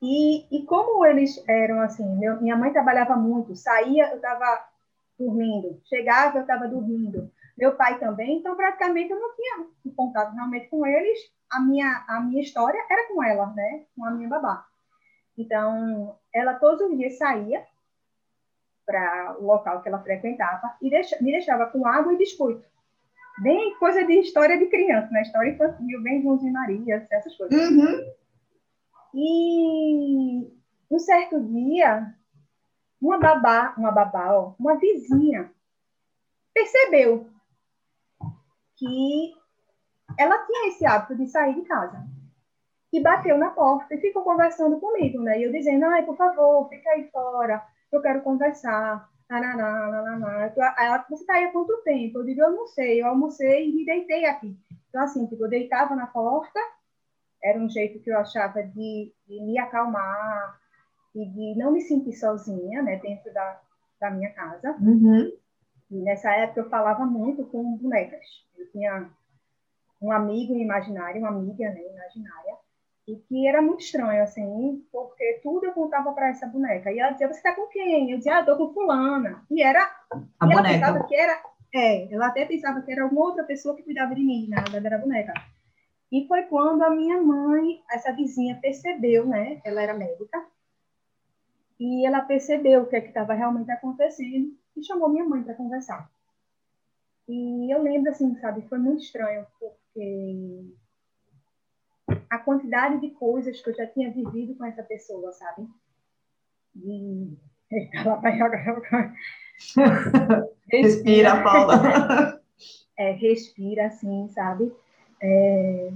E, 0.00 0.46
e 0.50 0.66
como 0.66 1.06
eles 1.06 1.42
eram 1.46 1.80
assim, 1.80 2.04
meu, 2.18 2.40
minha 2.40 2.56
mãe 2.56 2.72
trabalhava 2.72 3.14
muito, 3.14 3.54
saía, 3.54 4.10
eu 4.10 4.16
estava 4.16 4.64
dormindo, 5.16 5.80
chegava, 5.84 6.38
eu 6.38 6.42
estava 6.42 6.66
dormindo. 6.66 7.30
Meu 7.56 7.76
pai 7.76 8.00
também, 8.00 8.38
então 8.38 8.56
praticamente 8.56 9.12
eu 9.12 9.20
não 9.20 9.30
tinha 9.36 9.94
contato 9.94 10.34
realmente 10.34 10.68
com 10.68 10.84
eles. 10.84 11.18
A 11.50 11.60
minha, 11.60 12.04
a 12.08 12.20
minha 12.20 12.42
história 12.42 12.84
era 12.90 13.08
com 13.08 13.22
ela, 13.22 13.46
né? 13.54 13.84
Com 13.94 14.04
a 14.04 14.10
minha 14.10 14.28
babá. 14.28 14.66
Então, 15.38 16.16
ela 16.34 16.54
todos 16.54 16.80
os 16.80 16.96
dias 16.96 17.16
saía 17.16 17.64
para 18.84 19.36
o 19.38 19.44
local 19.44 19.82
que 19.82 19.88
ela 19.88 20.02
frequentava 20.02 20.74
e 20.82 20.90
deixa, 20.90 21.16
me 21.22 21.30
deixava 21.30 21.66
com 21.66 21.86
água 21.86 22.12
e 22.12 22.16
biscoito. 22.16 22.71
Bem 23.40 23.76
coisa 23.78 24.04
de 24.04 24.20
história 24.20 24.58
de 24.58 24.66
criança, 24.66 25.10
né? 25.10 25.22
História 25.22 25.50
infantil, 25.50 26.02
bem 26.02 26.22
Joãozinho 26.22 26.50
e 26.50 26.52
Maria, 26.52 27.06
essas 27.10 27.36
coisas. 27.36 27.70
Uhum. 27.70 28.12
E 29.14 30.52
um 30.90 30.98
certo 30.98 31.40
dia, 31.40 32.14
uma 33.00 33.18
babá, 33.18 33.74
uma 33.76 33.90
babá, 33.90 34.34
ó, 34.34 34.54
uma 34.58 34.76
vizinha, 34.76 35.50
percebeu 36.54 37.28
que 38.76 39.32
ela 40.18 40.44
tinha 40.46 40.68
esse 40.68 40.84
hábito 40.86 41.16
de 41.16 41.26
sair 41.26 41.54
de 41.54 41.62
casa. 41.62 42.06
E 42.92 43.00
bateu 43.00 43.38
na 43.38 43.50
porta 43.50 43.94
e 43.94 44.00
ficou 44.00 44.22
conversando 44.22 44.78
comigo, 44.78 45.22
né? 45.22 45.40
E 45.40 45.44
eu 45.44 45.52
dizendo, 45.52 45.86
ai, 45.86 46.04
por 46.04 46.16
favor, 46.16 46.68
fica 46.68 46.90
aí 46.90 47.08
fora, 47.10 47.64
eu 47.90 48.02
quero 48.02 48.20
conversar. 48.20 49.10
Ela, 50.78 51.04
você 51.08 51.22
está 51.22 51.34
aí 51.34 51.44
há 51.44 51.52
quanto 51.52 51.82
tempo? 51.82 52.18
Eu 52.18 52.24
digo, 52.24 52.42
eu 52.42 52.52
não 52.52 52.66
sei, 52.66 53.00
eu 53.00 53.06
almocei 53.06 53.68
e 53.68 53.74
me 53.74 53.84
deitei 53.84 54.26
aqui. 54.26 54.56
Então, 54.88 55.02
assim, 55.02 55.26
tipo, 55.26 55.44
eu 55.44 55.48
deitava 55.48 55.96
na 55.96 56.06
porta 56.06 56.60
era 57.42 57.58
um 57.58 57.68
jeito 57.68 57.98
que 58.00 58.10
eu 58.10 58.18
achava 58.18 58.62
de, 58.62 59.12
de 59.26 59.40
me 59.40 59.58
acalmar 59.58 60.60
e 61.14 61.26
de 61.26 61.58
não 61.58 61.72
me 61.72 61.80
sentir 61.80 62.12
sozinha, 62.12 62.82
né, 62.82 62.96
dentro 62.96 63.32
da, 63.34 63.60
da 64.00 64.10
minha 64.10 64.30
casa. 64.32 64.76
Uhum. 64.80 65.30
E 65.90 65.96
nessa 65.96 66.32
época 66.32 66.60
eu 66.60 66.70
falava 66.70 67.04
muito 67.04 67.44
com 67.46 67.76
bonecas. 67.76 68.24
Eu 68.56 68.70
tinha 68.70 69.10
um 70.00 70.10
amigo 70.12 70.54
imaginário, 70.54 71.20
uma 71.20 71.30
amiga 71.30 71.68
né, 71.70 71.82
imaginária, 71.82 72.56
e 73.06 73.16
que 73.16 73.48
era 73.48 73.60
muito 73.60 73.80
estranho, 73.80 74.22
assim, 74.22 74.84
porque 74.92 75.40
tudo 75.42 75.66
eu 75.66 75.72
contava 75.72 76.12
para 76.12 76.28
essa 76.28 76.46
boneca. 76.46 76.92
E 76.92 77.00
ela 77.00 77.12
dizia, 77.12 77.28
você 77.28 77.38
está 77.38 77.54
com 77.54 77.66
quem? 77.66 78.12
Eu 78.12 78.18
dizia, 78.18 78.36
ah, 78.36 78.40
estou 78.40 78.56
com 78.56 78.72
fulana. 78.72 79.44
E 79.50 79.62
era... 79.62 79.82
A 80.38 80.46
e 80.46 80.54
boneca. 80.54 80.58
ela 80.58 80.62
pensava 80.62 81.04
que 81.04 81.14
era... 81.14 81.42
É, 81.74 82.12
ela 82.12 82.26
até 82.26 82.44
pensava 82.44 82.82
que 82.82 82.92
era 82.92 83.02
alguma 83.02 83.24
outra 83.24 83.44
pessoa 83.44 83.74
que 83.74 83.82
cuidava 83.82 84.14
de 84.14 84.22
mim, 84.22 84.46
na 84.48 84.60
verdade 84.60 84.86
era 84.86 84.96
a 84.96 85.00
boneca. 85.00 85.32
E 86.12 86.26
foi 86.28 86.42
quando 86.42 86.82
a 86.82 86.90
minha 86.90 87.20
mãe, 87.22 87.82
essa 87.90 88.12
vizinha, 88.12 88.58
percebeu, 88.60 89.26
né? 89.26 89.60
Ela 89.64 89.82
era 89.82 89.94
médica. 89.94 90.44
E 91.80 92.06
ela 92.06 92.20
percebeu 92.20 92.82
o 92.82 92.86
que 92.86 92.96
é 92.96 93.04
estava 93.04 93.32
realmente 93.32 93.70
acontecendo 93.70 94.54
e 94.76 94.84
chamou 94.84 95.08
minha 95.08 95.24
mãe 95.24 95.42
para 95.42 95.54
conversar. 95.54 96.10
E 97.26 97.74
eu 97.74 97.82
lembro, 97.82 98.10
assim, 98.10 98.36
sabe, 98.36 98.68
foi 98.68 98.78
muito 98.78 99.02
estranho, 99.02 99.46
porque 99.58 100.66
a 102.32 102.38
quantidade 102.38 102.98
de 102.98 103.10
coisas 103.10 103.60
que 103.60 103.68
eu 103.68 103.74
já 103.74 103.86
tinha 103.86 104.10
vivido 104.10 104.54
com 104.54 104.64
essa 104.64 104.82
pessoa, 104.82 105.30
sabe? 105.32 105.68
E. 106.76 107.36
Ela 107.92 108.14
vai 108.16 108.38
jogar. 108.38 109.14
Respira, 110.66 111.42
Paula. 111.42 112.40
É, 112.94 113.12
respira, 113.12 113.86
assim, 113.86 114.28
sabe? 114.28 114.70
É, 115.20 115.90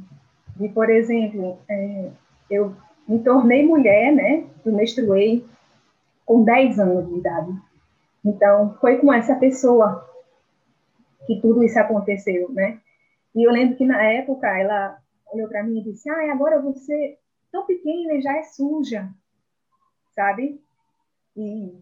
de, 0.57 0.69
por 0.71 0.89
exemplo, 0.89 1.59
é, 1.69 2.11
eu 2.51 2.75
me 3.07 3.23
tornei 3.23 3.65
mulher, 3.65 4.13
né? 4.13 4.47
Eu 4.65 4.73
menstruei 4.73 5.45
com 6.25 6.43
10 6.43 6.81
anos 6.81 7.07
de 7.07 7.19
idade. 7.19 7.53
Então, 8.25 8.77
foi 8.81 8.97
com 8.97 9.13
essa 9.13 9.37
pessoa 9.37 10.09
que 11.27 11.39
tudo 11.41 11.63
isso 11.63 11.79
aconteceu, 11.79 12.51
né? 12.51 12.81
E 13.35 13.47
eu 13.47 13.53
lembro 13.53 13.77
que 13.77 13.85
na 13.85 14.03
época 14.03 14.49
ela 14.59 14.99
olhou 15.37 15.49
para 15.49 15.63
mim 15.63 15.81
e 15.81 15.85
disse: 15.85 16.09
Ah, 16.11 16.33
agora 16.33 16.61
você 16.61 17.19
tão 17.53 17.67
pequena 17.67 18.15
e 18.15 18.23
já 18.23 18.37
é 18.37 18.43
suja, 18.43 19.09
sabe? 20.15 20.61
E, 21.37 21.79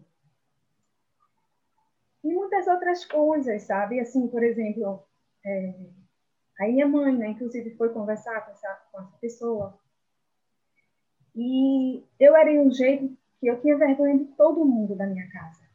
e 2.23 2.33
muitas 2.33 2.67
outras 2.67 3.05
coisas, 3.05 3.63
sabe? 3.63 3.99
Assim, 3.99 4.27
por 4.27 4.43
exemplo, 4.43 5.03
é, 5.45 5.73
Aí 6.59 6.71
minha 6.71 6.87
mãe, 6.87 7.15
né, 7.15 7.27
inclusive, 7.27 7.75
foi 7.75 7.89
conversar 7.89 8.45
com 8.45 8.51
essa, 8.51 8.81
com 8.91 9.01
essa 9.01 9.17
pessoa. 9.17 9.77
E 11.35 12.03
eu 12.19 12.35
era 12.35 12.49
de 12.49 12.59
um 12.59 12.71
jeito 12.71 13.15
que 13.39 13.47
eu 13.47 13.59
tinha 13.59 13.77
vergonha 13.77 14.17
de 14.17 14.25
todo 14.35 14.65
mundo 14.65 14.95
da 14.95 15.05
minha 15.05 15.29
casa. 15.31 15.65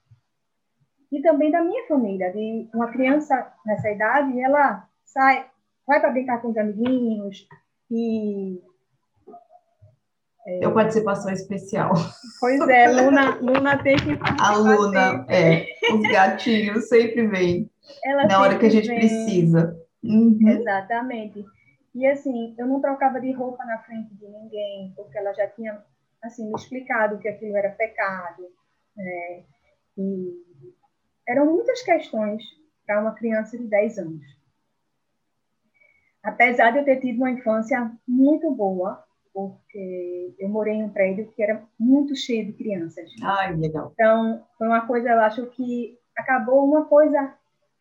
E 1.12 1.20
também 1.20 1.50
da 1.50 1.62
minha 1.62 1.86
família, 1.86 2.32
de 2.32 2.68
uma 2.72 2.90
criança 2.90 3.52
nessa 3.66 3.90
idade, 3.90 4.40
ela 4.40 4.88
sai, 5.04 5.50
vai 5.86 6.00
para 6.00 6.12
brincar 6.12 6.40
com 6.40 6.48
os 6.48 6.56
amiguinhos 6.56 7.46
e 7.90 8.62
é... 10.46 10.64
Eu 10.64 10.72
participação 10.72 11.32
especial. 11.32 11.92
Pois 12.40 12.60
é, 12.68 12.88
Luna, 12.88 13.36
Luna 13.40 13.82
tem 13.82 13.96
que 13.96 14.18
A 14.40 14.56
Luna, 14.56 15.26
é. 15.28 15.66
Os 15.92 16.00
gatinhos 16.10 16.88
sempre 16.88 17.26
vêm. 17.26 17.70
na 18.28 18.40
hora 18.40 18.58
que 18.58 18.66
a 18.66 18.70
gente 18.70 18.88
vem. 18.88 18.98
precisa. 18.98 19.76
Uhum. 20.02 20.48
Exatamente. 20.48 21.44
E 21.94 22.06
assim, 22.06 22.54
eu 22.58 22.66
não 22.66 22.80
trocava 22.80 23.20
de 23.20 23.32
roupa 23.32 23.64
na 23.64 23.78
frente 23.78 24.14
de 24.14 24.26
ninguém, 24.26 24.92
porque 24.96 25.18
ela 25.18 25.32
já 25.34 25.46
tinha 25.48 25.82
assim 26.22 26.46
me 26.46 26.54
explicado 26.54 27.18
que 27.18 27.28
aquilo 27.28 27.56
era 27.56 27.70
pecado, 27.70 28.42
né? 28.96 29.42
E 29.98 30.32
eram 31.28 31.46
muitas 31.46 31.82
questões 31.82 32.42
para 32.86 33.00
uma 33.00 33.14
criança 33.14 33.58
de 33.58 33.66
10 33.66 33.98
anos. 33.98 34.39
Apesar 36.22 36.70
de 36.70 36.78
eu 36.78 36.84
ter 36.84 37.00
tido 37.00 37.18
uma 37.18 37.30
infância 37.30 37.90
muito 38.06 38.50
boa, 38.50 39.02
porque 39.32 40.34
eu 40.38 40.48
morei 40.48 40.74
em 40.74 40.84
um 40.84 40.88
prédio 40.88 41.28
que 41.34 41.42
era 41.42 41.62
muito 41.78 42.14
cheio 42.16 42.46
de 42.46 42.52
crianças. 42.52 43.10
Ai, 43.22 43.56
legal. 43.56 43.92
Então, 43.94 44.42
foi 44.58 44.66
uma 44.66 44.86
coisa, 44.86 45.10
eu 45.10 45.20
acho 45.20 45.46
que 45.46 45.98
acabou 46.16 46.64
uma 46.64 46.84
coisa 46.84 47.32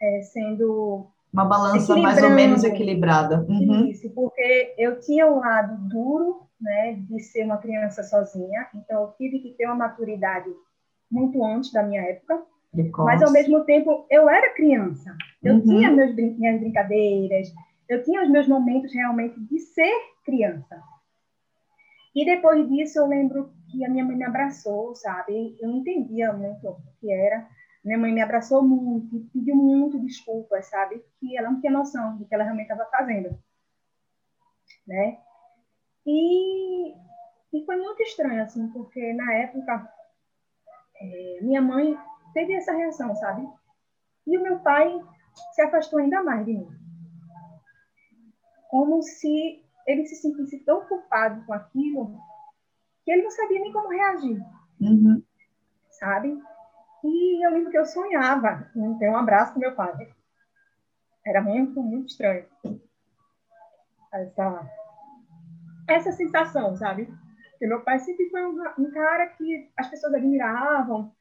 é, 0.01 0.22
sendo 0.22 1.08
uma 1.34 1.46
balança 1.46 1.96
mais 1.96 2.22
ou 2.24 2.31
menos 2.31 2.63
equilibrada. 2.63 3.46
Uhum. 3.48 3.86
Isso, 3.86 4.10
porque 4.12 4.74
eu 4.77 5.00
tinha 5.00 5.27
um 5.27 5.39
lado 5.39 5.77
duro, 5.88 6.41
né, 6.60 6.93
de 6.93 7.19
ser 7.19 7.46
uma 7.46 7.58
criança 7.58 8.03
sozinha, 8.03 8.67
então 8.74 9.03
eu 9.03 9.13
tive 9.17 9.39
que 9.39 9.51
ter 9.51 9.65
uma 9.65 9.75
maturidade 9.75 10.50
muito 11.10 11.43
antes 11.43 11.72
da 11.72 11.84
minha 11.84 12.01
época, 12.01 12.41
mas 12.98 13.22
ao 13.24 13.31
mesmo 13.31 13.63
tempo 13.63 14.05
eu 14.10 14.29
era 14.29 14.53
criança, 14.53 15.15
eu 15.43 15.55
uhum. 15.55 15.62
tinha 15.62 15.91
meus, 15.91 16.15
minhas 16.15 16.60
brincadeiras, 16.60 17.48
eu 17.89 18.03
tinha 18.03 18.22
os 18.22 18.29
meus 18.29 18.48
momentos 18.48 18.93
realmente 18.93 19.39
de 19.39 19.60
ser 19.60 19.93
criança. 20.24 20.81
E 22.15 22.24
depois 22.24 22.67
disso 22.69 23.00
eu 23.00 23.08
lembro 23.08 23.51
que 23.72 23.84
a 23.84 23.89
minha 23.89 24.05
mãe 24.05 24.15
me 24.15 24.24
abraçou, 24.25 24.96
sabe? 24.96 25.58
Eu 25.60 25.69
não 25.69 25.77
entendia 25.77 26.31
muito 26.34 26.67
o 26.67 26.77
que 27.00 27.12
era, 27.12 27.48
minha 27.84 27.98
mãe 27.98 28.13
me 28.13 28.22
abraçou 28.22 28.62
muito, 28.62 29.27
pediu 29.34 29.55
muito 29.55 30.00
desculpas, 30.00 30.67
sabe? 30.67 31.03
Que 31.19 31.38
ela 31.38 31.50
não 31.50 31.60
tinha 31.60 31.72
noção 31.72 32.17
do 32.17 32.25
que 32.25 32.34
ela 32.34 32.43
realmente 32.43 32.72
estava 32.72 32.89
fazendo. 32.89 33.38
né? 34.86 35.19
E, 36.05 36.93
e 37.53 37.65
foi 37.65 37.77
muito 37.77 38.01
estranho, 38.03 38.43
assim, 38.43 38.67
porque 38.69 39.13
na 39.13 39.34
época 39.34 39.91
é, 41.01 41.39
minha 41.41 41.62
mãe 41.62 41.98
teve 42.34 42.53
essa 42.53 42.74
reação, 42.74 43.15
sabe? 43.15 43.48
E 44.27 44.38
o 44.38 44.41
meu 44.41 44.60
pai 44.60 45.00
se 45.53 45.62
afastou 45.62 46.00
ainda 46.00 46.24
mais 46.24 46.46
de 46.46 46.53
mim. 46.53 46.78
Como 48.70 49.02
se 49.02 49.62
ele 49.86 50.06
se 50.06 50.16
sentisse 50.16 50.64
tão 50.64 50.86
culpado 50.86 51.46
com 51.46 51.54
aquilo 51.54 52.18
que 53.04 53.12
ele 53.12 53.24
não 53.24 53.32
sabia 53.32 53.60
nem 53.60 53.74
como 53.74 53.90
reagir. 53.90 54.40
Uhum. 54.80 55.22
Sabe? 55.90 56.42
E 57.04 57.46
eu 57.46 57.52
lembro 57.52 57.72
que 57.72 57.78
eu 57.78 57.86
sonhava 57.86 58.70
em 58.76 58.98
ter 59.00 59.10
um 59.10 59.18
abraço 59.18 59.54
com 59.54 59.60
meu 59.60 59.76
pai. 59.76 60.14
Era 61.26 61.42
muito, 61.42 61.82
muito 61.82 62.10
estranho. 62.10 62.46
Essa, 64.14 64.72
essa 65.88 66.12
sensação, 66.12 66.76
sabe? 66.76 67.06
Porque 67.52 67.68
meu 67.68 67.82
pai 67.82 68.00
sempre 68.00 68.30
foi 68.30 68.46
um, 68.46 68.62
um 68.78 68.92
cara 68.92 69.28
que 69.28 69.72
as 69.76 69.90
pessoas 69.90 70.14
admiravam, 70.14 71.12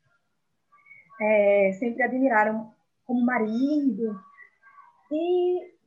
é, 1.20 1.72
sempre 1.78 2.02
admiraram 2.02 2.72
como 3.06 3.24
marido. 3.24 4.20
E 5.10 5.77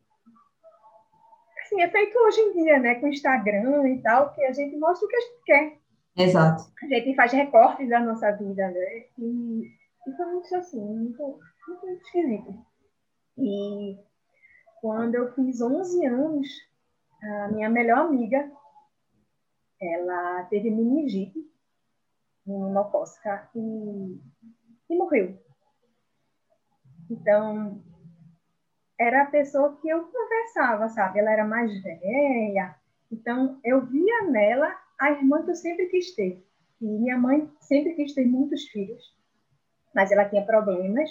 assim, 1.71 1.81
é 1.81 1.89
feito 1.89 2.17
hoje 2.17 2.41
em 2.41 2.53
dia, 2.53 2.79
né, 2.79 2.95
com 2.95 3.07
Instagram 3.07 3.87
e 3.89 4.01
tal, 4.01 4.33
que 4.33 4.43
a 4.43 4.51
gente 4.51 4.77
mostra 4.77 5.05
o 5.05 5.09
que 5.09 5.15
a 5.15 5.21
gente 5.21 5.43
quer. 5.45 5.77
Exato. 6.17 6.63
A 6.83 6.85
gente 6.87 7.15
faz 7.15 7.31
recortes 7.31 7.89
da 7.89 7.99
nossa 8.01 8.31
vida, 8.31 8.67
né? 8.69 9.05
E, 9.17 9.71
e 10.07 10.11
foi 10.15 10.25
muito 10.25 10.55
assim, 10.55 10.79
muito, 10.79 11.23
muito, 11.67 11.85
muito 11.85 12.01
esquisito. 12.03 12.65
E 13.37 13.97
quando 14.81 15.15
eu 15.15 15.33
fiz 15.33 15.61
11 15.61 16.05
anos, 16.05 16.47
a 17.23 17.47
minha 17.49 17.69
melhor 17.69 17.99
amiga, 17.99 18.51
ela 19.79 20.43
teve 20.45 20.69
meningite 20.69 21.39
meningocócica 22.45 23.49
e, 23.55 24.19
e 24.89 24.97
morreu. 24.97 25.37
Então, 27.09 27.81
era 29.01 29.24
a 29.24 29.25
pessoa 29.25 29.77
que 29.81 29.89
eu 29.89 30.03
conversava, 30.03 30.88
sabe? 30.89 31.20
Ela 31.20 31.31
era 31.31 31.43
mais 31.43 31.72
velha, 31.81 32.75
então 33.12 33.60
eu 33.63 33.84
via 33.86 34.24
nela 34.29 34.75
a 35.00 35.12
irmã 35.12 35.43
que 35.43 35.50
eu 35.50 35.55
sempre 35.55 35.88
quis 35.88 36.13
ter. 36.13 36.46
E 36.79 36.86
minha 36.86 37.17
mãe 37.17 37.51
sempre 37.60 37.93
quis 37.96 38.13
ter 38.13 38.25
muitos 38.27 38.63
filhos, 38.67 39.03
mas 39.93 40.12
ela 40.12 40.29
tinha 40.29 40.46
problemas. 40.46 41.10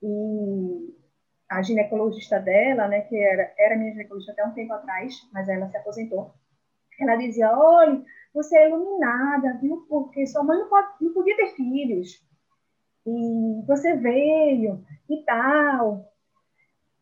E 0.00 0.94
a 1.48 1.60
ginecologista 1.62 2.38
dela, 2.38 2.86
né, 2.86 3.00
que 3.02 3.16
era, 3.16 3.52
era 3.58 3.76
minha 3.76 3.90
ginecologista 3.90 4.32
até 4.32 4.44
um 4.46 4.54
tempo 4.54 4.72
atrás, 4.72 5.28
mas 5.32 5.48
ela 5.48 5.68
se 5.68 5.76
aposentou, 5.76 6.32
ela 7.00 7.16
dizia: 7.16 7.50
olha, 7.58 8.04
você 8.32 8.56
é 8.56 8.68
iluminada, 8.68 9.58
viu? 9.60 9.84
Porque 9.88 10.26
sua 10.28 10.44
mãe 10.44 10.58
não, 10.58 10.68
pode, 10.68 10.88
não 11.00 11.12
podia 11.12 11.36
ter 11.36 11.56
filhos. 11.56 12.24
E 13.04 13.64
você 13.66 13.96
veio 13.96 14.84
e 15.08 15.24
tal. 15.24 16.09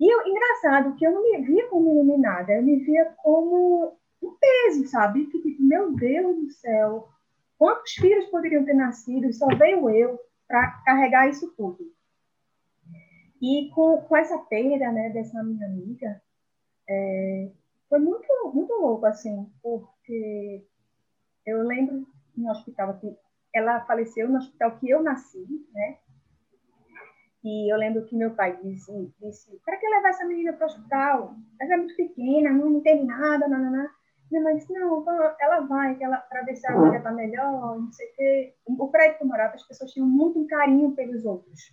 E 0.01 0.13
eu, 0.13 0.27
engraçado 0.27 0.95
que 0.97 1.05
eu 1.05 1.13
não 1.13 1.23
me 1.23 1.43
via 1.43 1.69
como 1.69 1.93
iluminada, 1.93 2.53
eu 2.53 2.63
me 2.63 2.77
via 2.77 3.05
como 3.17 3.97
um 4.23 4.37
peso, 4.37 4.87
sabe? 4.87 5.27
Que 5.27 5.41
tipo, 5.41 5.63
meu 5.63 5.93
Deus 5.93 6.37
do 6.37 6.51
céu, 6.51 7.09
quantos 7.59 7.93
filhos 7.95 8.27
poderiam 8.27 8.65
ter 8.65 8.75
nascido 8.75 9.27
e 9.27 9.33
só 9.33 9.47
veio 9.49 9.91
eu 9.91 10.19
para 10.47 10.71
carregar 10.85 11.29
isso 11.29 11.53
tudo. 11.57 11.93
E 13.41 13.71
com, 13.75 14.01
com 14.03 14.17
essa 14.17 14.39
perda, 14.39 14.91
né, 14.91 15.11
dessa 15.11 15.43
minha 15.43 15.67
amiga, 15.67 16.21
é, 16.89 17.51
foi 17.89 17.99
muito, 17.99 18.27
muito 18.53 18.73
louco, 18.75 19.07
assim, 19.07 19.51
porque 19.63 20.65
eu 21.47 21.63
lembro 21.63 22.07
no 22.37 22.51
hospital 22.51 22.91
aqui, 22.91 23.17
ela 23.55 23.81
faleceu 23.85 24.29
no 24.29 24.39
hospital 24.39 24.77
que 24.79 24.91
eu 24.91 25.03
nasci, 25.03 25.45
né? 25.73 25.99
E 27.45 27.73
eu 27.73 27.77
lembro 27.77 28.05
que 28.05 28.17
meu 28.17 28.33
pai 28.33 28.59
disse, 28.63 28.93
disse 29.23 29.61
para 29.65 29.77
que 29.77 29.89
levar 29.89 30.09
essa 30.09 30.25
menina 30.25 30.53
para 30.53 30.67
o 30.67 30.71
hospital? 30.71 31.35
Ela 31.61 31.75
é 31.75 31.77
muito 31.77 31.97
pequena, 31.97 32.51
não, 32.51 32.71
não 32.71 32.81
tem 32.81 33.05
nada, 33.05 33.47
não, 33.47 33.59
não, 33.59 33.71
não. 33.71 33.89
Minha 34.31 34.43
mãe 34.43 34.57
disse, 34.57 34.73
não, 34.73 35.05
ela 35.41 35.61
vai, 35.61 35.95
para 35.95 36.43
ver 36.43 36.57
se 36.57 36.67
a 36.67 36.79
vida 36.79 36.99
está 36.99 37.11
melhor, 37.11 37.81
não 37.81 37.91
sei 37.91 38.07
o 38.07 38.15
quê. 38.15 38.55
O 38.67 38.89
prédio 38.89 39.19
que 39.19 39.25
eu 39.25 39.29
morava, 39.29 39.55
as 39.55 39.67
pessoas 39.67 39.91
tinham 39.91 40.07
muito 40.07 40.47
carinho 40.47 40.91
pelos 40.93 41.25
outros. 41.25 41.73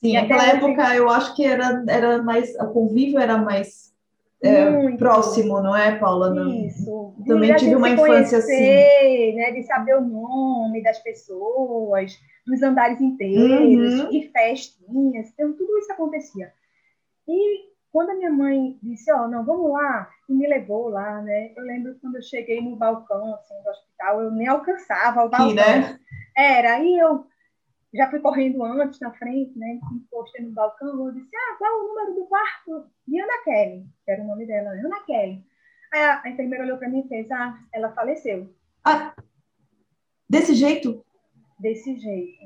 Sim, 0.00 0.14
naquela 0.14 0.48
época 0.48 0.96
eu 0.96 1.08
acho 1.08 1.36
que 1.36 1.44
era, 1.44 1.84
era 1.88 2.20
mais, 2.20 2.56
o 2.58 2.72
convívio 2.72 3.20
era 3.20 3.38
mais 3.38 3.94
é, 4.42 4.96
próximo, 4.96 5.62
não 5.62 5.76
é, 5.76 5.96
Paula? 5.96 6.34
Isso. 6.66 7.14
Também 7.24 7.54
tive 7.54 7.76
uma 7.76 7.90
infância 7.90 8.08
conhecer, 8.08 8.36
assim. 8.36 9.36
Né, 9.36 9.52
de 9.52 9.62
saber 9.62 9.96
o 9.96 10.00
nome 10.00 10.82
das 10.82 10.98
pessoas, 10.98 12.18
dos 12.46 12.62
andares 12.62 13.00
inteiros, 13.00 14.00
uhum. 14.00 14.12
e 14.12 14.30
festinhas, 14.30 15.30
então 15.30 15.52
tudo 15.52 15.78
isso 15.78 15.92
acontecia. 15.92 16.52
E 17.28 17.72
quando 17.92 18.10
a 18.10 18.14
minha 18.14 18.30
mãe 18.30 18.78
disse, 18.82 19.12
ó, 19.12 19.24
oh, 19.24 19.28
não, 19.28 19.44
vamos 19.44 19.70
lá, 19.70 20.08
e 20.28 20.32
me 20.32 20.46
levou 20.46 20.88
lá, 20.88 21.20
né? 21.20 21.52
Eu 21.54 21.62
lembro 21.62 21.96
quando 22.00 22.16
eu 22.16 22.22
cheguei 22.22 22.60
no 22.60 22.74
balcão, 22.74 23.34
assim, 23.34 23.54
do 23.62 23.68
hospital, 23.68 24.22
eu 24.22 24.30
nem 24.30 24.48
alcançava 24.48 25.24
o 25.24 25.28
balcão. 25.28 25.48
Que, 25.50 25.54
né? 25.54 26.00
Era, 26.36 26.76
aí 26.76 26.98
eu 26.98 27.26
já 27.94 28.08
fui 28.08 28.20
correndo 28.20 28.64
antes, 28.64 28.98
na 28.98 29.12
frente, 29.12 29.56
né? 29.58 29.78
Encostei 29.92 30.44
no 30.44 30.52
balcão, 30.52 31.06
eu 31.06 31.12
disse, 31.12 31.36
ah, 31.36 31.56
qual 31.58 31.70
é 31.70 31.74
o 31.74 31.88
número 31.88 32.14
do 32.14 32.26
quarto 32.26 32.86
de 33.06 33.20
Ana 33.20 33.44
Kelly? 33.44 33.86
Que 34.04 34.10
era 34.10 34.22
o 34.22 34.26
nome 34.26 34.46
dela, 34.46 34.70
né? 34.70 34.82
Ana 34.84 35.00
Kelly. 35.04 35.44
Aí 35.92 36.00
a, 36.00 36.22
a 36.24 36.30
enfermeira 36.30 36.64
olhou 36.64 36.78
para 36.78 36.88
mim 36.88 37.00
e 37.04 37.08
fez, 37.08 37.30
ah, 37.30 37.58
ela 37.72 37.92
faleceu. 37.92 38.50
Ah, 38.82 39.14
desse 40.28 40.54
jeito? 40.54 41.04
Desse 41.62 41.96
jeito. 41.96 42.42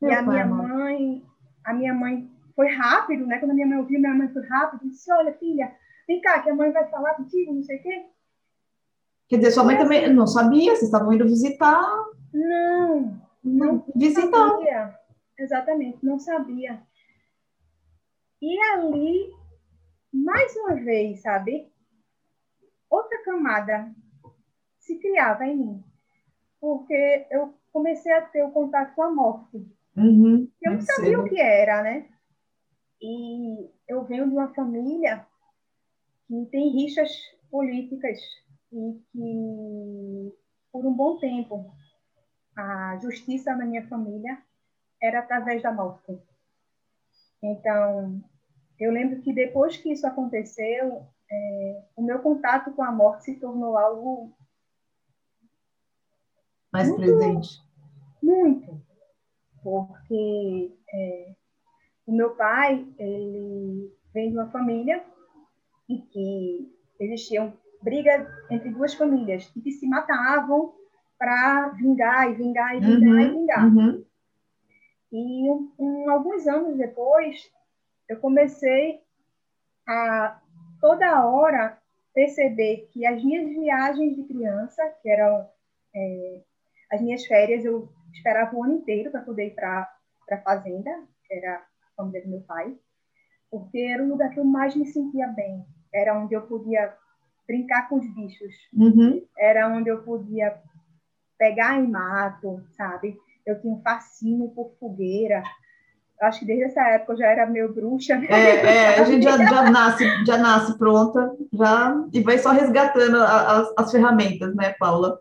Meu 0.00 0.12
e 0.12 0.14
a 0.14 0.22
minha 0.22 0.46
mãe, 0.46 1.26
a 1.64 1.74
minha 1.74 1.92
mãe 1.92 2.30
foi 2.54 2.68
rápido, 2.68 3.26
né? 3.26 3.40
Quando 3.40 3.50
a 3.50 3.54
minha 3.54 3.66
mãe 3.66 3.78
ouviu, 3.78 3.98
minha 3.98 4.14
mãe 4.14 4.32
foi 4.32 4.46
rápido, 4.46 4.88
disse, 4.88 5.12
olha, 5.12 5.32
filha, 5.34 5.74
vem 6.06 6.20
cá, 6.20 6.40
que 6.40 6.50
a 6.50 6.54
mãe 6.54 6.70
vai 6.70 6.88
falar 6.88 7.14
contigo, 7.14 7.52
não 7.52 7.64
sei 7.64 7.78
o 7.78 7.82
quê. 7.82 8.06
Quer 9.28 9.38
dizer, 9.38 9.50
sua 9.50 9.64
mãe 9.64 9.76
também 9.76 10.08
não 10.14 10.26
sabia, 10.28 10.70
vocês 10.70 10.84
estavam 10.84 11.12
indo 11.12 11.24
visitar. 11.24 11.82
Não, 12.32 13.20
não 13.42 13.84
visitar. 13.96 14.50
Sabia. 14.50 14.98
Exatamente, 15.36 15.98
não 16.06 16.20
sabia. 16.20 16.80
E 18.40 18.60
ali, 18.72 19.32
mais 20.12 20.54
uma 20.58 20.76
vez, 20.76 21.22
sabe, 21.22 21.72
outra 22.88 23.20
camada 23.24 23.92
se 24.78 24.96
criava 25.00 25.44
em 25.44 25.56
mim. 25.56 25.84
Porque 26.60 27.26
eu 27.32 27.52
comecei 27.74 28.12
a 28.12 28.22
ter 28.22 28.44
o 28.44 28.52
contato 28.52 28.94
com 28.94 29.02
a 29.02 29.10
morte. 29.10 29.56
Uhum, 29.96 30.48
eu 30.62 30.72
não 30.72 30.80
sabia 30.80 31.20
o 31.20 31.24
que 31.24 31.40
era, 31.40 31.82
né? 31.82 32.08
E 33.02 33.68
eu 33.88 34.04
venho 34.04 34.28
de 34.28 34.32
uma 34.32 34.54
família 34.54 35.26
que 36.28 36.46
tem 36.52 36.70
rixas 36.70 37.10
políticas 37.50 38.18
e 38.72 39.00
que, 39.12 40.32
por 40.72 40.86
um 40.86 40.92
bom 40.94 41.18
tempo, 41.18 41.74
a 42.56 42.96
justiça 43.02 43.54
na 43.56 43.66
minha 43.66 43.86
família 43.88 44.40
era 45.02 45.18
através 45.18 45.60
da 45.60 45.72
morte. 45.72 46.16
Então, 47.42 48.22
eu 48.78 48.92
lembro 48.92 49.20
que 49.20 49.32
depois 49.32 49.76
que 49.76 49.92
isso 49.92 50.06
aconteceu, 50.06 51.06
é, 51.30 51.84
o 51.96 52.02
meu 52.02 52.20
contato 52.20 52.72
com 52.72 52.84
a 52.84 52.92
morte 52.92 53.24
se 53.24 53.40
tornou 53.40 53.76
algo 53.76 54.32
mais 56.72 56.88
muito, 56.88 57.02
presente. 57.02 57.63
Muito, 58.24 58.80
porque 59.62 60.72
é, 60.92 61.34
o 62.06 62.12
meu 62.12 62.34
pai, 62.36 62.86
ele 62.98 63.92
vem 64.12 64.30
de 64.30 64.36
uma 64.36 64.50
família 64.50 65.04
em 65.88 66.00
que 66.00 66.72
existiam 67.00 67.52
brigas 67.82 68.26
entre 68.50 68.70
duas 68.70 68.94
famílias 68.94 69.52
e 69.54 69.60
que 69.60 69.72
se 69.72 69.86
matavam 69.86 70.74
para 71.18 71.68
vingar 71.70 72.30
e 72.30 72.34
vingar 72.34 72.76
e 72.76 72.80
vingar 72.80 73.00
uhum, 73.00 73.20
e 73.20 73.30
vingar. 73.30 73.66
Uhum. 73.66 74.04
E 75.12 75.50
um, 75.78 76.10
alguns 76.10 76.46
anos 76.46 76.76
depois, 76.78 77.50
eu 78.08 78.18
comecei 78.20 79.00
a 79.86 80.40
toda 80.80 81.26
hora 81.26 81.78
perceber 82.14 82.88
que 82.92 83.04
as 83.06 83.22
minhas 83.22 83.48
viagens 83.48 84.16
de 84.16 84.24
criança, 84.24 84.82
que 85.02 85.10
eram 85.10 85.48
é, 85.94 86.40
as 86.90 87.00
minhas 87.00 87.26
férias, 87.26 87.64
eu 87.64 87.88
esperava 88.14 88.54
o 88.56 88.64
ano 88.64 88.74
inteiro 88.74 89.10
para 89.10 89.20
poder 89.20 89.48
ir 89.48 89.54
para 89.54 89.88
a 90.30 90.38
fazenda, 90.38 90.90
que 91.26 91.34
era 91.34 91.62
família 91.96 92.22
do 92.22 92.30
meu 92.30 92.40
pai, 92.40 92.74
porque 93.50 93.78
era 93.78 94.02
o 94.02 94.08
lugar 94.08 94.30
que 94.30 94.40
eu 94.40 94.44
mais 94.44 94.74
me 94.74 94.86
sentia 94.86 95.28
bem. 95.28 95.64
Era 95.92 96.18
onde 96.18 96.34
eu 96.34 96.42
podia 96.42 96.92
brincar 97.46 97.88
com 97.88 97.96
os 97.96 98.14
bichos. 98.14 98.54
Uhum. 98.72 99.24
Era 99.38 99.68
onde 99.68 99.88
eu 99.88 100.02
podia 100.02 100.58
pegar 101.38 101.78
em 101.78 101.88
mato, 101.88 102.62
sabe? 102.76 103.16
Eu 103.46 103.60
tinha 103.60 103.72
um 103.72 103.82
fascínio 103.82 104.48
por 104.48 104.74
fogueira. 104.80 105.42
acho 106.20 106.40
que 106.40 106.46
desde 106.46 106.64
essa 106.64 106.82
época 106.88 107.12
eu 107.12 107.18
já 107.18 107.26
era 107.26 107.46
meio 107.46 107.72
bruxa. 107.72 108.16
Né? 108.18 108.26
É, 108.30 108.66
é, 108.66 109.00
a 109.00 109.04
gente 109.04 109.22
já, 109.22 109.36
já, 109.36 109.70
nasce, 109.70 110.24
já 110.24 110.38
nasce 110.38 110.78
pronta, 110.78 111.36
já 111.52 111.94
e 112.12 112.20
vai 112.20 112.38
só 112.38 112.50
resgatando 112.50 113.16
as, 113.18 113.72
as 113.76 113.92
ferramentas, 113.92 114.54
né, 114.56 114.74
Paula? 114.78 115.20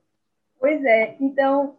Pois 0.59 0.83
é, 0.85 1.17
então 1.19 1.75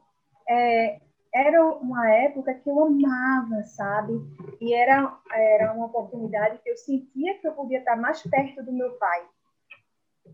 é, 0.49 1.01
era 1.35 1.67
uma 1.67 2.09
época 2.09 2.55
que 2.55 2.71
eu 2.71 2.85
amava, 2.85 3.65
sabe? 3.65 4.13
E 4.61 4.73
era, 4.73 5.19
era 5.33 5.73
uma 5.73 5.87
oportunidade 5.87 6.61
que 6.63 6.71
eu 6.71 6.77
sentia 6.77 7.39
que 7.41 7.49
eu 7.49 7.53
podia 7.53 7.81
estar 7.81 7.97
mais 7.97 8.23
perto 8.23 8.63
do 8.63 8.73
meu 8.73 8.93
pai. 8.93 9.27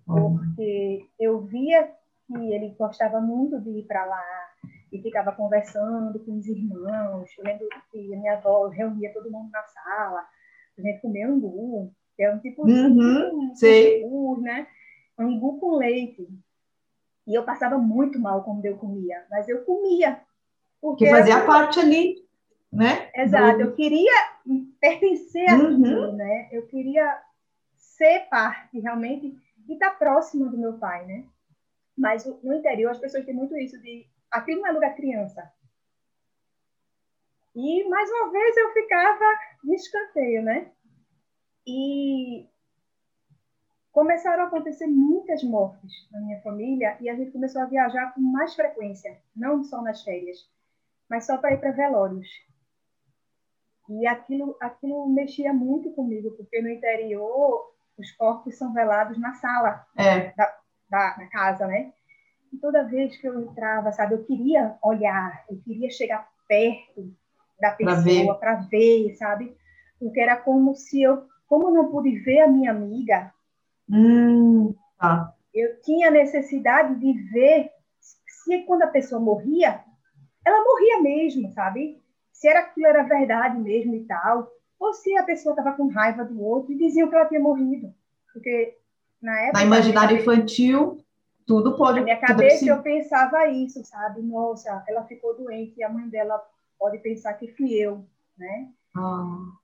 Porque 0.05 1.07
eu 1.19 1.41
via 1.41 1.91
que 2.27 2.53
ele 2.53 2.75
gostava 2.79 3.19
muito 3.19 3.59
de 3.61 3.79
ir 3.79 3.87
para 3.87 4.05
lá 4.05 4.23
e 4.93 5.01
ficava 5.01 5.33
conversando 5.33 6.19
com 6.21 6.37
os 6.37 6.47
irmãos. 6.47 7.31
Eu 7.39 7.45
lembro 7.45 7.67
que 7.91 8.15
a 8.15 8.19
minha 8.19 8.35
avó 8.35 8.69
reunia 8.69 9.13
todo 9.15 9.31
mundo 9.31 9.51
na 9.51 9.63
sala, 9.63 10.27
a 10.79 10.83
gente 10.83 11.01
comia 11.01 11.27
angu, 11.27 11.91
que 12.15 12.23
é 12.23 12.35
um 12.35 12.39
tipo 12.41 12.69
uhum, 12.69 13.53
de 13.55 14.05
angu, 14.05 14.41
né? 14.43 14.67
Angu 15.19 15.59
com 15.59 15.77
leite. 15.77 16.29
E 17.27 17.35
eu 17.35 17.43
passava 17.43 17.79
muito 17.79 18.19
mal 18.19 18.45
quando 18.45 18.67
eu 18.67 18.77
comia, 18.77 19.25
mas 19.31 19.49
eu 19.49 19.65
comia 19.65 20.21
porque 20.81 21.05
que 21.05 21.11
fazia 21.11 21.45
parte 21.45 21.79
ali, 21.79 22.17
né? 22.73 23.11
Exato, 23.15 23.59
do... 23.59 23.65
eu 23.65 23.75
queria 23.75 24.13
pertencer 24.81 25.51
uhum. 25.53 26.17
né? 26.17 26.49
Eu 26.51 26.67
queria 26.67 27.21
ser 27.77 28.29
parte 28.31 28.81
realmente 28.81 29.37
e 29.69 29.73
estar 29.73 29.91
próxima 29.91 30.49
do 30.49 30.57
meu 30.57 30.79
pai, 30.79 31.05
né? 31.07 31.25
Mas 31.97 32.25
no 32.43 32.55
interior 32.55 32.91
as 32.91 32.99
pessoas 32.99 33.25
têm 33.25 33.35
muito 33.35 33.57
isso 33.57 33.79
de 33.81 34.07
aqui 34.31 34.55
não 34.55 34.67
é 34.67 34.73
lugar 34.73 34.95
criança. 34.95 35.53
E 37.55 37.85
mais 37.89 38.09
uma 38.11 38.31
vez 38.31 38.57
eu 38.57 38.73
ficava 38.73 39.25
de 39.65 39.75
escanteio, 39.75 40.43
né? 40.43 40.71
E 41.67 42.49
começaram 43.93 44.45
a 44.45 44.47
acontecer 44.47 44.87
muitas 44.87 45.43
mortes 45.43 46.09
na 46.11 46.21
minha 46.21 46.41
família 46.41 46.97
e 47.01 47.09
a 47.11 47.15
gente 47.15 47.33
começou 47.33 47.61
a 47.61 47.67
viajar 47.67 48.15
com 48.15 48.21
mais 48.21 48.55
frequência, 48.55 49.21
não 49.37 49.63
só 49.63 49.83
nas 49.83 50.03
férias 50.03 50.49
mas 51.11 51.27
só 51.27 51.37
para 51.37 51.53
ir 51.53 51.59
para 51.59 51.73
velórios. 51.73 52.29
E 53.89 54.07
aquilo, 54.07 54.57
aquilo 54.61 55.09
mexia 55.09 55.53
muito 55.53 55.91
comigo, 55.91 56.31
porque 56.37 56.63
no 56.63 56.71
interior 56.71 57.73
os 57.99 58.13
corpos 58.13 58.57
são 58.57 58.73
velados 58.73 59.19
na 59.19 59.35
sala 59.35 59.85
é. 59.99 60.33
da, 60.37 60.57
da, 60.89 61.17
da 61.17 61.27
casa, 61.27 61.67
né? 61.67 61.93
E 62.53 62.57
toda 62.59 62.85
vez 62.85 63.17
que 63.17 63.27
eu 63.27 63.41
entrava, 63.41 63.91
sabe, 63.91 64.15
eu 64.15 64.25
queria 64.25 64.77
olhar, 64.83 65.45
eu 65.51 65.61
queria 65.63 65.91
chegar 65.91 66.29
perto 66.47 67.13
da 67.61 67.73
pessoa 67.73 68.37
para 68.37 68.55
ver. 68.55 69.09
ver. 69.09 69.17
sabe? 69.17 69.57
Porque 69.99 70.21
era 70.21 70.37
como 70.37 70.75
se 70.77 71.03
eu, 71.03 71.27
como 71.49 71.69
eu 71.69 71.75
não 71.75 71.91
pude 71.91 72.17
ver 72.21 72.41
a 72.41 72.49
minha 72.49 72.71
amiga, 72.71 73.35
hum, 73.89 74.75
tá. 74.99 75.35
eu 75.53 75.81
tinha 75.81 76.11
necessidade 76.11 76.95
de 76.95 77.13
ver 77.31 77.71
se 77.99 78.63
quando 78.63 78.83
a 78.83 78.89
pessoa 78.89 79.21
morria, 79.21 79.85
ela 80.51 80.65
morria 80.65 81.01
mesmo, 81.01 81.51
sabe? 81.53 82.01
Se 82.33 82.49
era 82.49 82.61
aquilo 82.61 82.87
era 82.87 83.03
verdade 83.03 83.59
mesmo 83.59 83.95
e 83.95 84.05
tal, 84.05 84.51
ou 84.79 84.95
se 84.95 85.17
a 85.17 85.23
pessoa 85.23 85.53
estava 85.53 85.77
com 85.77 85.89
raiva 85.89 86.25
do 86.25 86.41
outro 86.43 86.73
e 86.73 86.79
diziam 86.79 87.09
que 87.09 87.15
ela 87.15 87.27
tinha 87.27 87.41
morrido. 87.41 87.93
Porque 88.33 88.77
na 89.21 89.39
época. 89.43 89.59
Na 89.59 89.65
imaginário 89.65 90.17
infantil, 90.17 91.05
tudo 91.47 91.77
pode. 91.77 91.99
Na 91.99 92.05
minha 92.05 92.21
cabeça 92.21 92.65
eu 92.65 92.83
pensava 92.83 93.47
isso, 93.49 93.85
sabe? 93.85 94.23
Nossa, 94.23 94.83
ela 94.89 95.05
ficou 95.05 95.37
doente 95.37 95.79
e 95.79 95.83
a 95.83 95.89
mãe 95.89 96.09
dela 96.09 96.43
pode 96.79 96.99
pensar 96.99 97.35
que 97.35 97.49
fui 97.49 97.75
eu, 97.75 98.05
né? 98.39 98.69
Ah. 98.97 99.61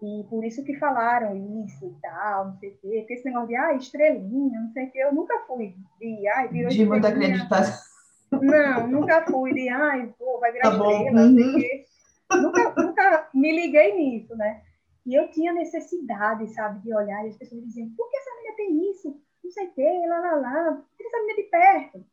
E 0.00 0.24
por 0.30 0.44
isso 0.44 0.62
que 0.62 0.76
falaram 0.76 1.36
isso 1.66 1.86
e 1.86 2.00
tal, 2.00 2.46
não 2.46 2.58
sei 2.58 2.70
o 2.70 2.78
quê. 2.78 2.98
Porque 3.00 3.14
esse 3.14 3.24
negócio 3.24 3.48
de, 3.48 3.56
ah, 3.56 3.74
estrelinha, 3.74 4.60
não 4.60 4.72
sei 4.72 4.86
o 4.86 4.90
quê, 4.90 4.98
eu 4.98 5.12
nunca 5.12 5.38
fui 5.46 5.74
de, 5.98 6.28
ah, 6.28 6.46
virou 6.46 6.70
De 6.70 6.86
muita 6.86 7.08
acreditação. 7.08 7.87
Não, 8.30 8.86
nunca 8.86 9.24
fui 9.24 9.52
de, 9.54 9.68
ai, 9.68 10.12
pô, 10.18 10.38
vai 10.38 10.52
virar 10.52 10.70
tá 10.70 10.76
estrela, 10.76 11.22
uhum. 11.22 12.42
nunca, 12.42 12.74
nunca 12.82 13.30
me 13.34 13.52
liguei 13.52 13.94
nisso, 13.94 14.36
né? 14.36 14.62
E 15.06 15.14
eu 15.14 15.30
tinha 15.30 15.52
necessidade, 15.52 16.46
sabe, 16.48 16.80
de 16.80 16.94
olhar 16.94 17.24
e 17.24 17.30
as 17.30 17.36
pessoas 17.36 17.64
diziam, 17.64 17.88
por 17.96 18.10
que 18.10 18.16
essa 18.16 18.34
menina 18.36 18.56
tem 18.56 18.90
isso? 18.90 19.20
Não 19.42 19.50
sei 19.50 19.66
o 19.66 19.72
quê, 19.72 20.04
lá, 20.06 20.20
lá, 20.20 20.34
lá. 20.34 20.84
Tira 20.96 21.08
essa 21.08 21.18
menina 21.20 21.36
de 21.36 21.42
perto. 21.44 22.04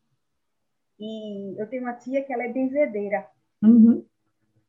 E 0.97 1.61
eu 1.61 1.67
tenho 1.67 1.81
uma 1.81 1.93
tia 1.93 2.23
que 2.23 2.31
ela 2.31 2.43
é 2.43 2.53
benzedeira. 2.53 3.27
Uhum. 3.61 4.05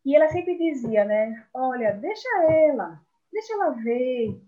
E 0.05 0.17
ela 0.17 0.29
sempre 0.29 0.57
dizia, 0.57 1.05
né? 1.05 1.45
Olha, 1.55 1.93
deixa 1.93 2.29
ela, 2.51 3.01
deixa 3.33 3.53
ela 3.53 3.71
ver. 3.71 4.41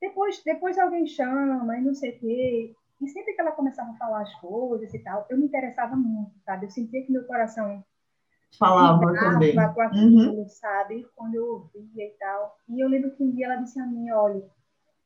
Depois, 0.00 0.42
depois 0.42 0.78
alguém 0.78 1.06
chama 1.06 1.76
e 1.78 1.82
não 1.82 1.94
sei 1.94 2.10
o 2.10 2.18
quê. 2.18 2.74
E 3.00 3.08
sempre 3.08 3.34
que 3.34 3.40
ela 3.40 3.52
começava 3.52 3.90
a 3.90 3.96
falar 3.96 4.22
as 4.22 4.34
coisas 4.40 4.92
e 4.92 4.98
tal, 5.00 5.26
eu 5.28 5.36
me 5.36 5.46
interessava 5.46 5.94
muito, 5.94 6.38
sabe? 6.40 6.66
Eu 6.66 6.70
sentia 6.70 7.04
que 7.04 7.12
meu 7.12 7.26
coração 7.26 7.84
falava 8.58 9.12
também 9.12 9.54
com 9.54 9.80
aquilo, 9.80 10.38
uhum. 10.38 10.48
sabe? 10.48 11.06
Quando 11.14 11.34
eu 11.34 11.44
ouvia 11.46 12.06
e 12.06 12.16
tal. 12.18 12.56
E 12.68 12.80
eu 12.80 12.88
lembro 12.88 13.14
que 13.14 13.22
um 13.22 13.30
dia 13.30 13.46
ela 13.46 13.56
disse 13.56 13.78
a 13.78 13.86
mim, 13.86 14.10
olha, 14.10 14.42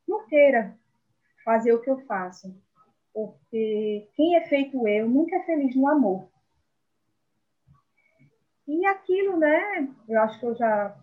não 0.06 0.26
queira 0.26 0.78
fazer 1.44 1.72
o 1.72 1.80
que 1.80 1.90
eu 1.90 1.98
faço, 2.06 2.54
porque 3.12 4.08
quem 4.14 4.36
é 4.36 4.46
feito 4.46 4.86
eu 4.86 5.08
nunca 5.08 5.36
é 5.36 5.42
feliz 5.44 5.74
no 5.74 5.88
amor. 5.88 6.28
E 8.68 8.86
aquilo, 8.86 9.36
né? 9.36 9.88
Eu 10.08 10.20
acho 10.22 10.38
que 10.38 10.46
eu 10.46 10.54
já 10.54 10.96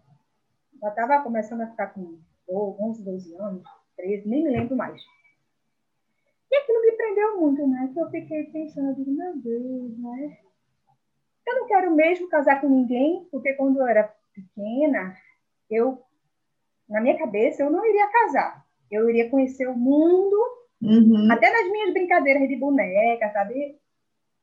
já 0.81 0.89
estava 0.89 1.23
começando 1.23 1.61
a 1.61 1.67
ficar 1.67 1.87
com 1.87 2.19
11, 2.49 3.03
12 3.03 3.35
anos, 3.35 3.63
13, 3.97 4.29
nem 4.29 4.43
me 4.43 4.51
lembro 4.51 4.75
mais. 4.75 5.01
E 6.51 6.55
aquilo 6.55 6.81
me 6.81 6.91
prendeu 6.93 7.39
muito, 7.39 7.67
né? 7.67 7.89
Que 7.93 7.99
eu 7.99 8.09
fiquei 8.09 8.43
pensando, 8.45 8.95
digo, 8.95 9.11
meu 9.11 9.37
Deus, 9.37 9.97
né? 9.99 10.37
Eu 11.45 11.59
não 11.61 11.67
quero 11.67 11.95
mesmo 11.95 12.27
casar 12.29 12.59
com 12.59 12.69
ninguém, 12.69 13.27
porque 13.31 13.53
quando 13.53 13.79
eu 13.79 13.87
era 13.87 14.13
pequena, 14.33 15.15
eu, 15.69 16.01
na 16.89 17.01
minha 17.01 17.17
cabeça, 17.17 17.63
eu 17.63 17.69
não 17.69 17.85
iria 17.85 18.07
casar. 18.07 18.65
Eu 18.91 19.09
iria 19.09 19.29
conhecer 19.29 19.67
o 19.67 19.75
mundo, 19.75 20.37
uhum. 20.81 21.29
até 21.31 21.51
nas 21.51 21.71
minhas 21.71 21.93
brincadeiras 21.93 22.47
de 22.47 22.55
boneca, 22.55 23.31
sabe? 23.31 23.77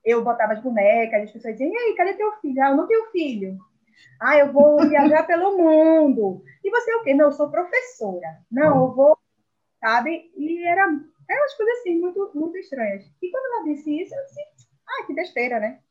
Eu 0.05 0.23
botava 0.23 0.53
as 0.53 0.63
bonecas, 0.63 1.23
as 1.23 1.31
pessoas 1.31 1.57
diziam, 1.57 1.73
e 1.73 1.77
aí, 1.77 1.95
cadê 1.95 2.15
teu 2.15 2.33
filho? 2.41 2.63
Ah, 2.63 2.71
eu 2.71 2.77
não 2.77 2.87
tenho 2.87 3.11
filho. 3.11 3.59
Ah, 4.21 4.39
eu 4.39 4.53
vou 4.53 4.77
viajar 4.89 5.27
pelo 5.27 5.57
mundo. 5.57 6.43
E 6.63 6.71
você 6.71 6.91
é 6.91 6.97
o 6.97 7.03
quê? 7.03 7.15
Não, 7.15 7.27
eu 7.27 7.33
sou 7.33 7.51
professora. 7.51 8.39
Não, 8.51 8.87
eu 8.87 8.95
vou, 8.95 9.19
sabe? 9.81 10.31
E 10.37 10.67
era 10.67 10.87
é 11.29 11.35
umas 11.35 11.55
coisas 11.55 11.79
assim, 11.79 12.01
muito, 12.01 12.31
muito 12.35 12.57
estranhas. 12.59 13.05
E 13.23 13.31
quando 13.31 13.45
ela 13.47 13.65
disse 13.65 14.03
isso, 14.03 14.15
eu 14.15 14.25
disse, 14.25 14.41
ah, 14.87 15.07
que 15.07 15.15
besteira, 15.15 15.59
né? 15.59 15.83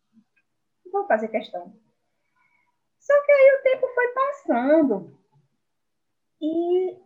Não 0.86 0.92
vou 0.92 1.08
fazer 1.08 1.28
questão. 1.28 1.74
Só 3.00 3.14
que 3.26 3.32
aí 3.32 3.58
o 3.60 3.64
tempo 3.64 3.88
foi 3.94 4.08
passando. 4.10 5.20
E 6.42 6.98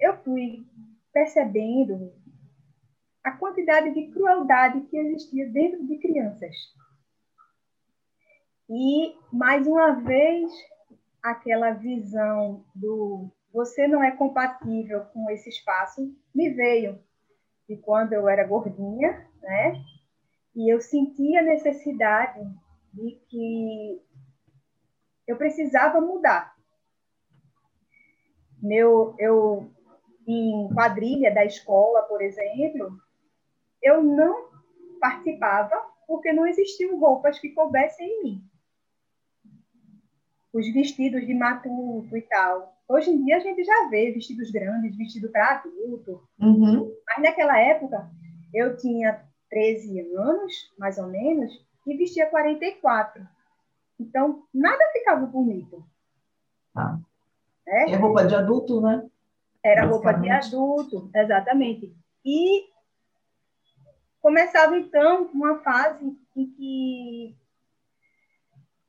eu 0.00 0.16
fui 0.22 0.66
percebendo 1.12 2.12
a 3.22 3.32
quantidade 3.32 3.94
de 3.94 4.12
crueldade 4.12 4.82
que 4.82 4.98
existia 4.98 5.48
dentro 5.48 5.86
de 5.86 5.98
crianças. 5.98 6.54
E, 8.68 9.16
mais 9.32 9.66
uma 9.66 9.92
vez, 9.92 10.52
aquela 11.22 11.70
visão 11.72 12.64
do 12.74 13.30
você 13.52 13.86
não 13.86 14.02
é 14.02 14.10
compatível 14.10 15.04
com 15.06 15.30
esse 15.30 15.48
espaço 15.48 16.12
me 16.34 16.50
veio 16.50 16.98
de 17.68 17.76
quando 17.76 18.12
eu 18.12 18.28
era 18.28 18.46
gordinha, 18.46 19.26
né? 19.42 19.82
E 20.54 20.72
eu 20.72 20.80
sentia 20.80 21.40
a 21.40 21.44
necessidade 21.44 22.40
de 22.92 23.12
que 23.28 24.02
eu 25.26 25.36
precisava 25.36 26.00
mudar. 26.00 26.54
Meu, 28.62 29.14
eu 29.18 29.70
em 30.26 30.68
quadrilha 30.72 31.32
da 31.34 31.44
escola, 31.44 32.02
por 32.02 32.22
exemplo, 32.22 32.98
eu 33.82 34.02
não 34.02 34.48
participava 35.00 35.76
porque 36.06 36.32
não 36.32 36.46
existiam 36.46 36.98
roupas 36.98 37.38
que 37.38 37.50
coubessem 37.50 38.06
em 38.06 38.22
mim. 38.22 38.50
Os 40.54 40.72
vestidos 40.72 41.26
de 41.26 41.34
matuto 41.34 42.16
e 42.16 42.22
tal, 42.22 42.74
Hoje 42.86 43.10
em 43.10 43.24
dia 43.24 43.38
a 43.38 43.40
gente 43.40 43.64
já 43.64 43.88
vê 43.88 44.12
vestidos 44.12 44.50
grandes, 44.50 44.96
vestido 44.96 45.30
para 45.30 45.56
adulto. 45.56 46.22
Uhum. 46.38 46.94
Mas 47.06 47.22
naquela 47.22 47.58
época 47.58 48.10
eu 48.52 48.76
tinha 48.76 49.24
13 49.48 50.00
anos, 50.14 50.52
mais 50.78 50.98
ou 50.98 51.06
menos, 51.06 51.50
e 51.86 51.96
vestia 51.96 52.26
44. 52.26 53.26
Então, 53.98 54.42
nada 54.52 54.78
ficava 54.92 55.24
bonito. 55.24 55.84
Ah. 56.76 56.98
É? 57.66 57.92
é 57.92 57.96
roupa 57.96 58.26
de 58.26 58.34
adulto, 58.34 58.80
né? 58.82 59.08
Era 59.62 59.86
roupa 59.86 60.12
de 60.12 60.28
adulto, 60.28 61.10
exatamente. 61.14 61.96
E 62.22 62.68
começava, 64.20 64.76
então, 64.76 65.30
uma 65.32 65.60
fase 65.60 66.04
em 66.36 66.46
que 66.50 67.36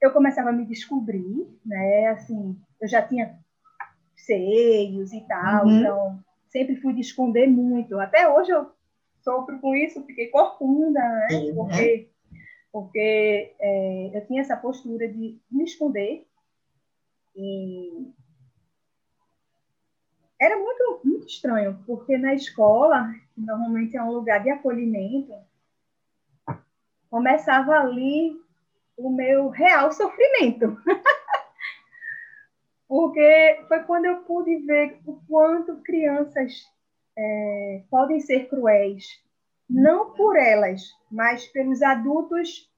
eu 0.05 0.11
começava 0.11 0.49
a 0.49 0.53
me 0.53 0.65
descobrir, 0.65 1.47
né? 1.65 2.07
Assim, 2.07 2.57
eu 2.81 2.87
já 2.87 3.01
tinha 3.01 3.37
seios 4.15 5.13
e 5.13 5.21
tal, 5.21 5.65
uhum. 5.65 5.79
então 5.79 6.19
sempre 6.49 6.75
fui 6.77 6.93
de 6.93 7.01
esconder 7.01 7.47
muito. 7.47 7.99
Até 7.99 8.29
hoje 8.29 8.51
eu 8.51 8.71
sofro 9.21 9.59
com 9.59 9.75
isso, 9.75 10.05
fiquei 10.05 10.27
corcunda, 10.27 10.99
né? 10.99 11.27
Uhum. 11.31 11.55
Porque, 11.55 12.09
porque 12.71 13.55
é, 13.59 14.17
eu 14.17 14.25
tinha 14.25 14.41
essa 14.41 14.55
postura 14.55 15.07
de 15.07 15.39
me 15.51 15.63
esconder 15.63 16.27
e 17.35 18.13
era 20.39 20.57
muito, 20.57 21.01
muito 21.03 21.27
estranho, 21.27 21.79
porque 21.85 22.17
na 22.17 22.33
escola, 22.33 23.11
que 23.33 23.41
normalmente 23.41 23.97
é 23.97 24.03
um 24.03 24.11
lugar 24.11 24.43
de 24.43 24.49
acolhimento, 24.49 25.33
começava 27.09 27.73
ali 27.79 28.44
o 28.97 29.09
meu 29.09 29.49
real 29.49 29.91
sofrimento. 29.91 30.77
porque 32.87 33.59
foi 33.67 33.83
quando 33.83 34.05
eu 34.05 34.17
pude 34.23 34.57
ver 34.65 34.99
o 35.05 35.19
quanto 35.27 35.81
crianças 35.81 36.53
é, 37.17 37.83
podem 37.89 38.19
ser 38.19 38.47
cruéis, 38.47 39.05
não 39.69 40.13
por 40.13 40.37
elas, 40.37 40.83
mas 41.11 41.47
pelos 41.47 41.81
adultos 41.81 42.69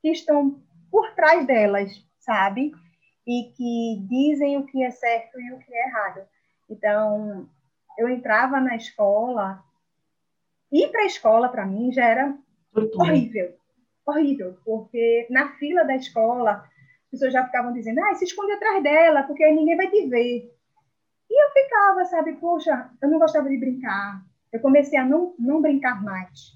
que 0.00 0.10
estão 0.10 0.62
por 0.90 1.12
trás 1.14 1.46
delas, 1.46 1.92
sabe? 2.18 2.72
E 3.26 3.52
que 3.56 4.06
dizem 4.08 4.56
o 4.56 4.66
que 4.66 4.82
é 4.84 4.90
certo 4.90 5.40
e 5.40 5.52
o 5.52 5.58
que 5.58 5.74
é 5.74 5.88
errado. 5.88 6.20
Então, 6.70 7.48
eu 7.98 8.08
entrava 8.08 8.60
na 8.60 8.76
escola, 8.76 9.64
ir 10.70 10.88
para 10.90 11.02
a 11.02 11.06
escola 11.06 11.48
para 11.48 11.66
mim 11.66 11.92
já 11.92 12.04
era 12.04 12.38
horrível, 12.94 13.56
horrível, 14.06 14.56
porque 14.64 15.26
na 15.30 15.48
fila 15.56 15.84
da 15.84 15.96
escola 15.96 16.52
as 17.04 17.10
pessoas 17.10 17.32
já 17.32 17.44
ficavam 17.44 17.72
dizendo, 17.72 18.00
ah, 18.00 18.14
se 18.14 18.24
esconde 18.24 18.52
atrás 18.52 18.82
dela, 18.82 19.22
porque 19.22 19.44
aí 19.44 19.54
ninguém 19.54 19.76
vai 19.76 19.90
te 19.90 20.06
ver. 20.06 20.52
E 21.30 21.44
eu 21.44 21.50
ficava, 21.50 22.04
sabe, 22.04 22.34
poxa, 22.34 22.90
eu 23.02 23.08
não 23.08 23.18
gostava 23.18 23.48
de 23.48 23.58
brincar. 23.58 24.24
Eu 24.52 24.60
comecei 24.60 24.98
a 24.98 25.04
não, 25.04 25.34
não 25.38 25.60
brincar 25.60 26.02
mais, 26.02 26.52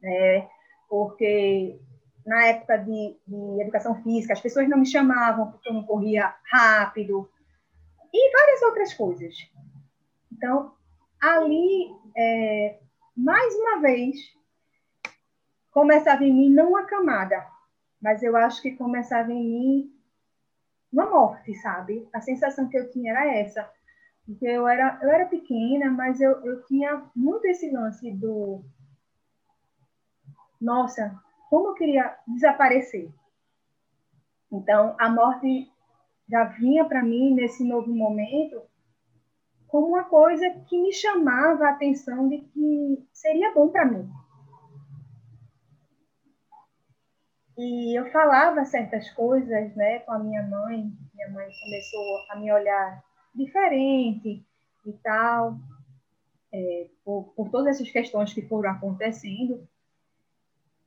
né? 0.00 0.48
porque 0.88 1.80
na 2.26 2.46
época 2.46 2.76
de, 2.78 3.16
de 3.26 3.62
educação 3.62 4.02
física 4.02 4.34
as 4.34 4.40
pessoas 4.40 4.68
não 4.68 4.78
me 4.78 4.86
chamavam 4.86 5.50
porque 5.50 5.68
eu 5.68 5.72
não 5.72 5.84
corria 5.84 6.34
rápido, 6.50 7.28
e 8.12 8.32
várias 8.32 8.62
outras 8.62 8.94
coisas. 8.94 9.34
Então, 10.30 10.74
ali, 11.20 11.90
é, 12.16 12.78
mais 13.16 13.54
uma 13.54 13.80
vez, 13.80 14.16
começava 15.72 16.22
em 16.22 16.32
mim 16.32 16.50
não 16.50 16.68
uma 16.68 16.84
camada, 16.84 17.44
mas 18.00 18.22
eu 18.22 18.36
acho 18.36 18.62
que 18.62 18.76
começava 18.76 19.32
em 19.32 19.42
mim 19.44 19.92
uma 20.92 21.08
morte, 21.08 21.54
sabe? 21.56 22.06
A 22.12 22.20
sensação 22.20 22.68
que 22.68 22.76
eu 22.76 22.90
tinha 22.90 23.12
era 23.12 23.34
essa. 23.34 23.68
Porque 24.24 24.46
eu 24.46 24.68
era, 24.68 25.00
eu 25.02 25.08
era 25.08 25.26
pequena, 25.26 25.90
mas 25.90 26.20
eu, 26.20 26.32
eu 26.44 26.62
tinha 26.66 27.02
muito 27.16 27.46
esse 27.46 27.70
lance 27.70 28.12
do. 28.12 28.62
Nossa, 30.60 31.18
como 31.48 31.70
eu 31.70 31.74
queria 31.74 32.16
desaparecer. 32.28 33.10
Então, 34.50 34.94
a 34.98 35.08
morte 35.08 35.72
já 36.28 36.44
vinha 36.44 36.84
para 36.84 37.02
mim 37.02 37.34
nesse 37.34 37.66
novo 37.66 37.92
momento 37.92 38.62
como 39.66 39.88
uma 39.88 40.04
coisa 40.04 40.48
que 40.68 40.80
me 40.80 40.92
chamava 40.92 41.64
a 41.64 41.70
atenção 41.70 42.28
de 42.28 42.38
que 42.38 43.08
seria 43.10 43.54
bom 43.54 43.68
para 43.68 43.86
mim. 43.86 44.08
E 47.56 47.98
eu 47.98 48.10
falava 48.10 48.64
certas 48.64 49.10
coisas, 49.10 49.74
né, 49.76 50.00
com 50.00 50.12
a 50.12 50.18
minha 50.18 50.42
mãe. 50.42 50.90
Minha 51.14 51.30
mãe 51.30 51.48
começou 51.62 52.24
a 52.30 52.36
me 52.36 52.50
olhar 52.52 53.02
diferente 53.34 54.44
e 54.86 54.92
tal, 55.02 55.56
é, 56.52 56.88
por, 57.04 57.32
por 57.34 57.50
todas 57.50 57.76
essas 57.76 57.90
questões 57.90 58.32
que 58.32 58.48
foram 58.48 58.70
acontecendo. 58.70 59.66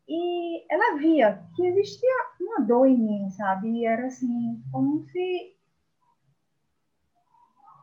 E 0.08 0.66
ela 0.72 0.98
via 0.98 1.44
que 1.56 1.66
existia 1.66 2.16
uma 2.40 2.62
dor 2.62 2.88
em 2.88 2.98
mim, 2.98 3.30
sabe? 3.32 3.70
E 3.70 3.86
era 3.86 4.08
assim, 4.08 4.62
como 4.72 5.04
se 5.10 5.56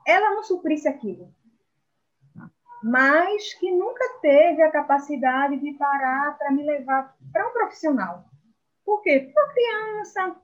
ela 0.07 0.35
não 0.35 0.42
suprisse 0.42 0.88
aquilo. 0.88 1.33
Mas 2.83 3.55
que 3.55 3.71
nunca 3.71 4.18
teve 4.21 4.62
a 4.62 4.71
capacidade 4.71 5.59
de 5.59 5.73
parar 5.75 6.37
para 6.37 6.51
me 6.51 6.64
levar 6.64 7.16
para 7.33 7.49
um 7.49 7.53
profissional. 7.53 8.25
Por 8.93 9.01
quê? 9.01 9.33
Uma 9.35 9.49
criança, 9.49 10.37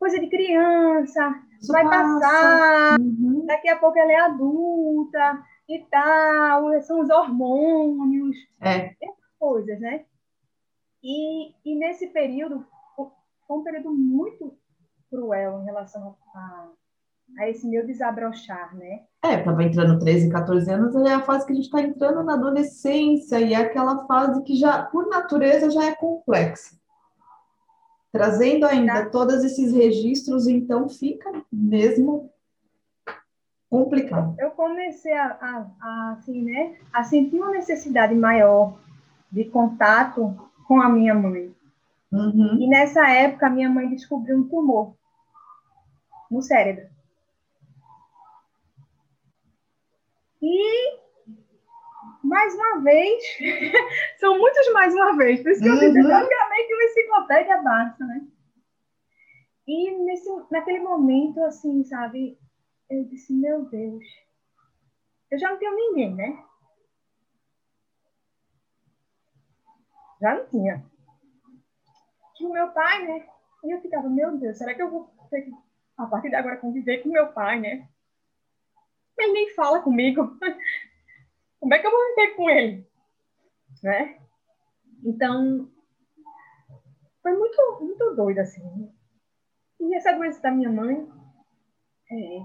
coisa 0.00 0.18
de 0.18 0.28
criança, 0.28 1.40
Isso 1.62 1.70
vai 1.70 1.84
passa. 1.84 2.20
passar, 2.20 2.98
uhum. 2.98 3.46
daqui 3.46 3.68
a 3.68 3.78
pouco 3.78 3.96
ela 3.96 4.10
é 4.10 4.16
adulta 4.16 5.44
e 5.68 5.78
tal, 5.88 6.82
são 6.82 7.02
os 7.02 7.08
hormônios, 7.08 8.36
é. 8.60 8.96
essas 9.00 9.38
coisas, 9.38 9.78
né? 9.78 10.04
E, 11.04 11.54
e 11.64 11.78
nesse 11.78 12.08
período, 12.08 12.66
foi 12.96 13.58
um 13.58 13.62
período 13.62 13.94
muito 13.94 14.58
cruel 15.08 15.60
em 15.62 15.64
relação 15.64 16.16
a, 16.34 16.70
a 17.38 17.48
esse 17.48 17.64
meu 17.64 17.86
desabrochar, 17.86 18.74
né? 18.74 19.04
É, 19.24 19.38
estava 19.38 19.62
entrando 19.62 20.00
13, 20.00 20.32
14 20.32 20.68
anos, 20.68 20.96
é 20.96 21.14
a 21.14 21.22
fase 21.22 21.46
que 21.46 21.52
a 21.52 21.54
gente 21.54 21.66
está 21.66 21.80
entrando 21.80 22.24
na 22.24 22.34
adolescência, 22.34 23.38
e 23.38 23.54
é 23.54 23.58
aquela 23.58 24.04
fase 24.08 24.42
que 24.42 24.56
já, 24.56 24.82
por 24.82 25.08
natureza, 25.08 25.70
já 25.70 25.84
é 25.84 25.94
complexa. 25.94 26.82
Trazendo 28.14 28.64
ainda 28.64 29.06
tá. 29.06 29.10
todos 29.10 29.42
esses 29.42 29.72
registros, 29.72 30.46
então 30.46 30.88
fica 30.88 31.32
mesmo 31.52 32.30
complicado. 33.68 34.36
Eu 34.38 34.52
comecei 34.52 35.12
a, 35.12 35.26
a, 35.26 35.66
a, 35.80 36.12
assim, 36.12 36.44
né, 36.44 36.76
a 36.92 37.02
sentir 37.02 37.34
uma 37.34 37.50
necessidade 37.50 38.14
maior 38.14 38.78
de 39.32 39.46
contato 39.46 40.32
com 40.68 40.80
a 40.80 40.88
minha 40.88 41.12
mãe. 41.12 41.52
Uhum. 42.12 42.56
E 42.60 42.68
nessa 42.68 43.04
época, 43.10 43.48
a 43.48 43.50
minha 43.50 43.68
mãe 43.68 43.88
descobriu 43.88 44.36
um 44.36 44.48
tumor 44.48 44.94
no 46.30 46.40
cérebro. 46.40 46.86
E, 50.40 50.98
mais 52.22 52.54
uma 52.54 52.80
vez, 52.80 53.24
são 54.20 54.38
muitos 54.38 54.72
mais 54.72 54.94
uma 54.94 55.16
vez, 55.16 55.42
por 55.42 55.50
isso 55.50 55.60
que 55.60 55.68
eu 55.68 55.74
disse 55.74 55.98
uhum. 55.98 56.06
praticamente 56.06 56.74
uma 57.14 57.24
enciclopédia 57.24 57.62
basta, 57.62 58.04
né? 58.04 58.26
E 59.66 59.90
nesse, 60.04 60.28
naquele 60.50 60.80
momento, 60.80 61.42
assim, 61.44 61.84
sabe, 61.84 62.38
eu 62.90 63.04
disse, 63.04 63.32
meu 63.32 63.64
Deus, 63.64 64.04
eu 65.30 65.38
já 65.38 65.50
não 65.50 65.58
tenho 65.58 65.74
ninguém, 65.74 66.14
né? 66.14 66.44
Já 70.20 70.34
não 70.34 70.46
tinha. 70.46 70.84
Tinha 72.36 72.50
o 72.50 72.52
meu 72.52 72.72
pai, 72.72 73.06
né? 73.06 73.26
E 73.64 73.70
eu 73.70 73.80
ficava, 73.80 74.08
meu 74.08 74.36
Deus, 74.36 74.58
será 74.58 74.74
que 74.74 74.82
eu 74.82 74.90
vou 74.90 75.10
ter 75.30 75.42
que, 75.42 75.52
a 75.96 76.06
partir 76.06 76.28
de 76.28 76.34
agora, 76.34 76.58
conviver 76.58 77.02
com 77.02 77.08
meu 77.08 77.32
pai, 77.32 77.60
né? 77.60 77.88
Ele 79.16 79.32
nem 79.32 79.54
fala 79.54 79.80
comigo. 79.80 80.36
Como 81.60 81.72
é 81.72 81.78
que 81.78 81.86
eu 81.86 81.90
vou 81.90 82.08
viver 82.08 82.34
com 82.34 82.50
ele? 82.50 82.86
Né? 83.82 84.20
Então, 85.02 85.70
foi 87.24 87.34
muito, 87.38 87.78
muito 87.80 88.14
doido, 88.14 88.38
assim. 88.40 88.92
E 89.80 89.94
essa 89.94 90.12
doença 90.12 90.42
da 90.42 90.50
minha 90.50 90.70
mãe 90.70 91.08
é, 92.12 92.40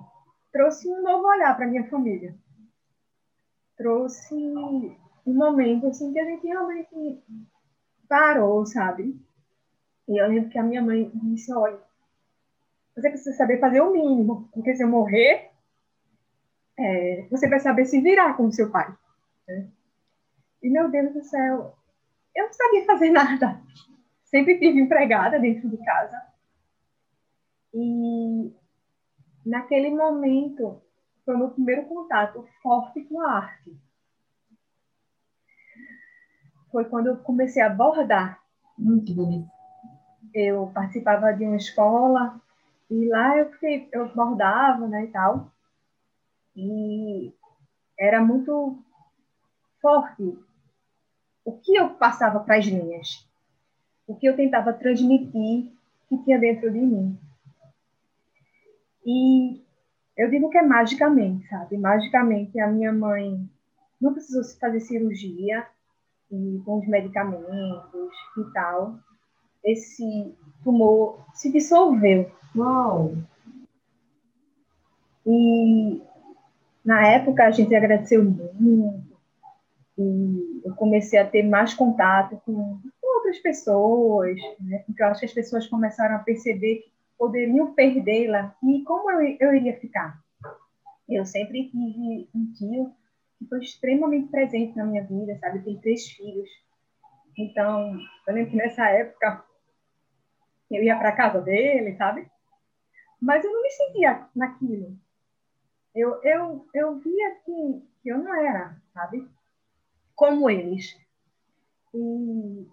trouxe 0.53 0.87
um 0.87 1.01
novo 1.01 1.27
olhar 1.27 1.53
para 1.57 1.67
minha 1.67 1.85
família. 1.89 2.33
Trouxe 3.75 4.33
um 4.33 5.33
momento, 5.33 5.87
assim, 5.87 6.13
que 6.13 6.19
a 6.19 6.23
gente 6.23 6.47
realmente 6.47 7.21
parou, 8.07 8.65
sabe? 8.65 9.19
E 10.07 10.17
eu 10.17 10.27
lembro 10.27 10.49
que 10.49 10.57
a 10.57 10.63
minha 10.63 10.81
mãe 10.81 11.11
disse: 11.13 11.53
olha, 11.53 11.79
você 12.95 13.09
precisa 13.09 13.35
saber 13.35 13.59
fazer 13.59 13.81
o 13.81 13.91
mínimo, 13.91 14.49
porque 14.53 14.73
se 14.75 14.83
eu 14.83 14.87
morrer, 14.87 15.51
é, 16.77 17.27
você 17.29 17.49
vai 17.49 17.59
saber 17.59 17.85
se 17.85 17.99
virar 17.99 18.35
com 18.37 18.45
o 18.45 18.51
seu 18.51 18.71
pai. 18.71 18.95
Né? 19.45 19.69
E 20.63 20.69
meu 20.69 20.89
Deus 20.89 21.13
do 21.13 21.21
céu, 21.21 21.75
eu 22.33 22.45
não 22.45 22.53
sabia 22.53 22.85
fazer 22.85 23.09
nada. 23.11 23.61
Sempre 24.29 24.59
tive 24.59 24.79
empregada 24.79 25.39
dentro 25.39 25.69
de 25.69 25.77
casa. 25.77 26.21
E 27.73 28.53
naquele 29.45 29.89
momento 29.89 30.81
foi 31.25 31.35
o 31.35 31.37
meu 31.37 31.49
primeiro 31.51 31.85
contato 31.85 32.47
forte 32.61 33.03
com 33.03 33.21
a 33.21 33.31
arte 33.31 33.77
foi 36.71 36.85
quando 36.85 37.07
eu 37.07 37.17
comecei 37.17 37.61
a 37.61 37.69
bordar. 37.69 38.39
Muito 38.77 39.13
bonito. 39.13 39.49
Eu 40.33 40.67
participava 40.73 41.33
de 41.33 41.45
uma 41.45 41.57
escola 41.57 42.39
e 42.89 43.07
lá 43.07 43.37
eu, 43.37 43.51
fiquei, 43.51 43.89
eu 43.91 44.13
bordava, 44.13 44.87
né, 44.87 45.05
e 45.05 45.07
tal. 45.07 45.51
E 46.55 47.33
era 47.97 48.21
muito 48.21 48.81
forte 49.81 50.37
o 51.45 51.53
que 51.53 51.75
eu 51.75 51.91
passava 51.91 52.39
para 52.39 52.57
as 52.57 52.65
linhas, 52.65 53.27
o 54.09 54.15
que 54.15 54.25
eu 54.25 54.35
tentava 54.35 54.73
transmitir 54.73 55.71
que 56.09 56.17
tinha 56.23 56.39
dentro 56.39 56.71
de 56.71 56.79
mim. 56.79 57.15
E 59.05 59.61
eu 60.17 60.29
digo 60.31 60.49
que 60.49 60.57
é 60.57 60.63
magicamente, 60.63 61.47
sabe? 61.47 61.77
Magicamente 61.77 62.59
a 62.59 62.67
minha 62.67 62.91
mãe 62.91 63.47
não 64.01 64.11
precisou 64.11 64.43
se 64.43 64.59
fazer 64.59 64.79
cirurgia 64.79 65.65
e 66.31 66.59
com 66.65 66.79
os 66.79 66.87
medicamentos 66.87 68.11
e 68.35 68.51
tal. 68.51 68.97
Esse 69.63 70.33
tumor 70.63 71.23
se 71.35 71.51
dissolveu. 71.51 72.31
Uau! 72.55 73.13
E 75.23 76.01
na 76.83 77.05
época 77.05 77.45
a 77.45 77.51
gente 77.51 77.75
agradeceu 77.75 78.23
muito 78.23 79.07
e 79.99 80.61
eu 80.65 80.73
comecei 80.75 81.19
a 81.19 81.27
ter 81.27 81.43
mais 81.43 81.75
contato 81.75 82.41
com 82.43 82.79
outras 83.29 83.39
pessoas, 83.39 84.39
né? 84.59 84.79
porque 84.79 85.01
eu 85.01 85.07
acho 85.07 85.19
que 85.19 85.25
as 85.27 85.33
pessoas 85.33 85.67
começaram 85.67 86.15
a 86.15 86.19
perceber 86.19 86.77
que 86.77 86.91
poderiam 87.17 87.73
perdê-la 87.73 88.55
e 88.63 88.83
como 88.83 89.11
eu, 89.11 89.37
eu 89.39 89.53
iria 89.53 89.79
ficar. 89.79 90.19
Eu 91.07 91.25
sempre 91.25 91.69
tive 91.69 92.29
um 92.33 92.51
tio 92.53 92.93
que 93.37 93.45
foi 93.45 93.59
extremamente 93.59 94.29
presente 94.29 94.75
na 94.75 94.85
minha 94.85 95.03
vida, 95.03 95.37
sabe? 95.39 95.63
Tem 95.63 95.79
três 95.79 96.07
filhos. 96.11 96.49
Então, 97.37 97.97
eu 98.27 98.33
lembro 98.33 98.51
que 98.51 98.57
nessa 98.57 98.87
época 98.89 99.45
eu 100.69 100.83
ia 100.83 100.97
para 100.97 101.15
casa 101.15 101.39
dele, 101.41 101.95
sabe? 101.95 102.29
Mas 103.21 103.43
eu 103.43 103.51
não 103.51 103.61
me 103.61 103.71
sentia 103.71 104.27
naquilo. 104.35 104.97
Eu, 105.95 106.21
eu, 106.23 106.67
eu 106.73 106.99
via 106.99 107.35
que 107.45 107.83
eu 108.05 108.17
não 108.17 108.33
era, 108.35 108.77
sabe? 108.93 109.27
Como 110.15 110.49
eles. 110.49 110.97
E 111.93 112.67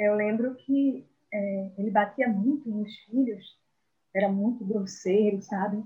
eu 0.00 0.14
lembro 0.14 0.54
que 0.54 1.06
é, 1.30 1.70
ele 1.76 1.90
batia 1.90 2.26
muito 2.26 2.68
nos 2.70 2.90
filhos, 3.00 3.58
era 4.14 4.30
muito 4.30 4.64
grosseiro, 4.64 5.42
sabe? 5.42 5.84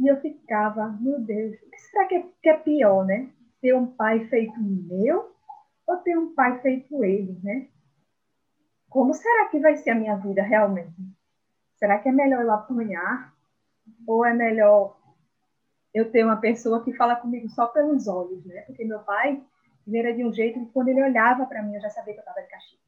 E 0.00 0.08
eu 0.08 0.18
ficava, 0.20 0.88
meu 1.00 1.20
Deus, 1.20 1.54
o 1.62 1.70
que 1.70 1.78
será 1.78 2.06
que 2.06 2.14
é, 2.14 2.26
que 2.42 2.48
é 2.48 2.56
pior, 2.56 3.04
né? 3.04 3.30
Ter 3.60 3.74
um 3.74 3.86
pai 3.86 4.26
feito 4.28 4.58
meu 4.60 5.30
ou 5.86 5.96
ter 5.98 6.16
um 6.16 6.34
pai 6.34 6.58
feito 6.62 7.04
ele, 7.04 7.38
né? 7.42 7.68
Como 8.88 9.12
será 9.12 9.48
que 9.50 9.60
vai 9.60 9.76
ser 9.76 9.90
a 9.90 9.94
minha 9.94 10.16
vida 10.16 10.42
realmente? 10.42 10.94
Será 11.76 11.98
que 11.98 12.08
é 12.08 12.12
melhor 12.12 12.42
eu 12.42 12.50
apanhar? 12.50 13.34
Ou 14.06 14.24
é 14.24 14.32
melhor 14.32 14.96
eu 15.92 16.10
ter 16.10 16.24
uma 16.24 16.36
pessoa 16.36 16.82
que 16.82 16.94
fala 16.94 17.14
comigo 17.14 17.48
só 17.50 17.66
pelos 17.66 18.08
olhos, 18.08 18.42
né? 18.46 18.62
Porque 18.62 18.84
meu 18.84 19.00
pai 19.00 19.42
ele 19.86 19.98
era 19.98 20.14
de 20.14 20.24
um 20.24 20.32
jeito 20.32 20.58
que 20.60 20.72
quando 20.72 20.88
ele 20.88 21.02
olhava 21.02 21.44
para 21.44 21.62
mim 21.62 21.74
eu 21.74 21.80
já 21.82 21.90
sabia 21.90 22.14
que 22.14 22.20
eu 22.20 22.22
estava 22.22 22.40
de 22.40 22.48
castigo. 22.48 22.83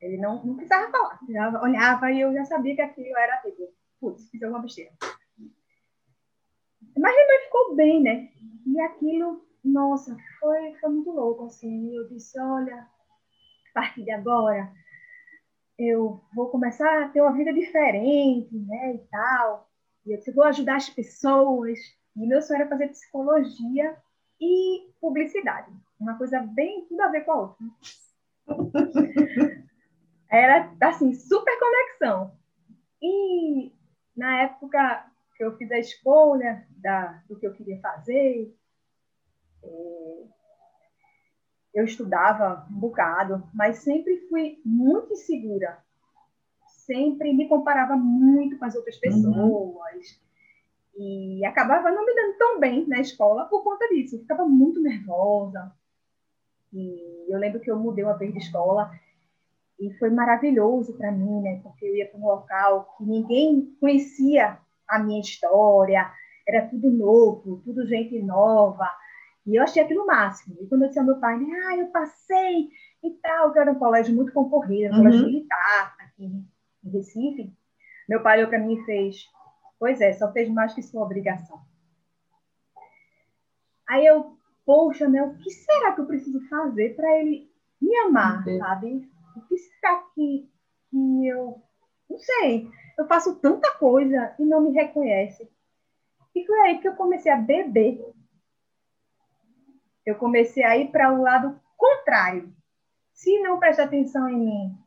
Ele 0.00 0.16
não, 0.16 0.44
não 0.44 0.56
precisava 0.56 0.90
falar, 0.90 1.18
já 1.28 1.62
olhava 1.62 2.10
e 2.10 2.20
eu 2.20 2.32
já 2.32 2.44
sabia 2.44 2.74
que 2.74 2.82
aquilo 2.82 3.16
era 3.16 3.40
tipo, 3.42 3.72
putz, 4.00 4.28
fiz 4.30 4.42
alguma 4.42 4.62
besteira. 4.62 4.90
Mas 6.96 7.14
mãe 7.14 7.44
ficou 7.44 7.76
bem, 7.76 8.02
né? 8.02 8.28
E 8.66 8.80
aquilo, 8.80 9.46
nossa, 9.64 10.16
foi, 10.40 10.74
foi 10.74 10.90
muito 10.90 11.10
louco, 11.10 11.46
assim. 11.46 11.94
Eu 11.94 12.08
disse, 12.08 12.38
olha, 12.40 12.76
a 12.76 13.72
partir 13.74 14.04
de 14.04 14.10
agora, 14.10 14.72
eu 15.78 16.20
vou 16.34 16.48
começar 16.50 17.02
a 17.02 17.08
ter 17.08 17.20
uma 17.20 17.32
vida 17.32 17.52
diferente, 17.52 18.54
né, 18.54 18.94
e 18.94 18.98
tal. 19.10 19.70
E 20.04 20.12
eu 20.12 20.18
disse, 20.18 20.32
vou 20.32 20.44
ajudar 20.44 20.76
as 20.76 20.90
pessoas. 20.90 21.78
E 22.16 22.26
meu 22.26 22.42
sonho 22.42 22.60
era 22.60 22.68
fazer 22.68 22.88
psicologia 22.88 23.96
e 24.40 24.92
publicidade. 25.00 25.72
Uma 25.98 26.18
coisa 26.18 26.40
bem, 26.40 26.84
tudo 26.86 27.00
a 27.00 27.08
ver 27.08 27.22
com 27.22 27.32
a 27.32 27.40
outra. 27.42 27.66
Era, 30.30 30.72
assim, 30.80 31.12
super 31.14 31.58
conexão. 31.58 32.32
E 33.00 33.72
na 34.16 34.42
época 34.42 35.06
que 35.36 35.44
eu 35.44 35.56
fiz 35.56 35.70
a 35.70 35.78
escolha 35.78 36.66
da, 36.78 37.22
do 37.28 37.38
que 37.38 37.46
eu 37.46 37.52
queria 37.52 37.80
fazer, 37.80 38.54
é, 39.62 40.24
eu 41.74 41.84
estudava 41.84 42.66
um 42.70 42.78
bocado, 42.78 43.42
mas 43.54 43.78
sempre 43.78 44.26
fui 44.28 44.60
muito 44.64 45.12
insegura. 45.12 45.78
Sempre 46.66 47.32
me 47.32 47.48
comparava 47.48 47.96
muito 47.96 48.58
com 48.58 48.64
as 48.64 48.74
outras 48.74 48.96
uhum. 48.96 49.00
pessoas. 49.00 50.20
Uhum. 50.96 51.38
E 51.38 51.44
acabava 51.44 51.90
não 51.90 52.04
me 52.04 52.14
dando 52.14 52.36
tão 52.36 52.60
bem 52.60 52.86
na 52.86 53.00
escola 53.00 53.46
por 53.46 53.62
conta 53.62 53.88
disso. 53.88 54.16
Eu 54.16 54.20
ficava 54.20 54.46
muito 54.46 54.80
nervosa. 54.80 55.72
E 56.72 57.26
eu 57.28 57.38
lembro 57.38 57.60
que 57.60 57.70
eu 57.70 57.78
mudei 57.78 58.04
uma 58.04 58.16
vez 58.16 58.32
de 58.32 58.38
escola 58.38 58.90
e 59.78 59.92
foi 59.98 60.10
maravilhoso 60.10 60.94
para 60.94 61.12
mim, 61.12 61.40
né? 61.42 61.60
Porque 61.62 61.84
eu 61.84 61.96
ia 61.96 62.08
para 62.08 62.18
um 62.18 62.26
local 62.26 62.94
que 62.96 63.04
ninguém 63.04 63.76
conhecia 63.80 64.58
a 64.88 64.98
minha 64.98 65.20
história, 65.20 66.10
era 66.46 66.68
tudo 66.68 66.90
novo, 66.90 67.60
tudo 67.64 67.86
gente 67.86 68.20
nova. 68.22 68.88
E 69.46 69.56
eu 69.56 69.62
achei 69.62 69.82
aquilo 69.82 70.06
máximo. 70.06 70.56
E 70.60 70.66
quando 70.66 70.82
eu 70.82 70.88
disse 70.88 71.00
ao 71.00 71.06
meu 71.06 71.18
pai, 71.18 71.38
né, 71.38 71.46
ah, 71.66 71.76
eu 71.76 71.86
passei 71.88 72.70
e 73.02 73.10
tal, 73.22 73.52
que 73.52 73.58
era 73.58 73.72
um 73.72 73.78
colégio 73.78 74.14
muito 74.14 74.32
concorrido, 74.32 74.94
um 74.94 74.98
uhum. 74.98 75.04
colégio 75.04 75.26
militar 75.26 75.96
aqui 75.98 76.24
em 76.84 76.90
Recife, 76.90 77.52
meu 78.08 78.22
pai 78.22 78.38
olhou 78.38 78.48
para 78.48 78.58
mim 78.58 78.74
e 78.74 78.84
fez, 78.84 79.24
pois 79.78 80.00
é, 80.00 80.12
só 80.12 80.32
fez 80.32 80.48
mais 80.48 80.74
que 80.74 80.82
sua 80.82 81.02
obrigação. 81.02 81.60
Aí 83.88 84.06
eu, 84.06 84.36
poxa, 84.64 85.08
né, 85.08 85.22
o 85.22 85.36
que 85.36 85.50
será 85.50 85.92
que 85.92 86.00
eu 86.00 86.06
preciso 86.06 86.40
fazer 86.48 86.94
para 86.94 87.18
ele 87.18 87.50
me 87.80 87.96
amar, 87.98 88.46
uhum. 88.46 88.58
sabe? 88.58 89.10
O 89.36 89.40
que 89.42 89.56
será 89.58 89.98
que, 90.14 90.48
que 90.90 91.26
eu. 91.26 91.60
Não 92.08 92.18
sei. 92.18 92.68
Eu 92.98 93.06
faço 93.06 93.36
tanta 93.36 93.70
coisa 93.78 94.34
e 94.38 94.44
não 94.44 94.60
me 94.60 94.72
reconhece. 94.72 95.50
E 96.34 96.46
foi 96.46 96.60
aí 96.60 96.78
que 96.78 96.88
eu 96.88 96.94
comecei 96.94 97.32
a 97.32 97.36
beber. 97.36 98.04
Eu 100.04 100.16
comecei 100.16 100.64
a 100.64 100.76
ir 100.76 100.90
para 100.90 101.12
o 101.12 101.22
lado 101.22 101.58
contrário. 101.76 102.52
Se 103.12 103.40
não 103.40 103.58
presta 103.58 103.84
atenção 103.84 104.28
em 104.28 104.38
mim 104.38 104.78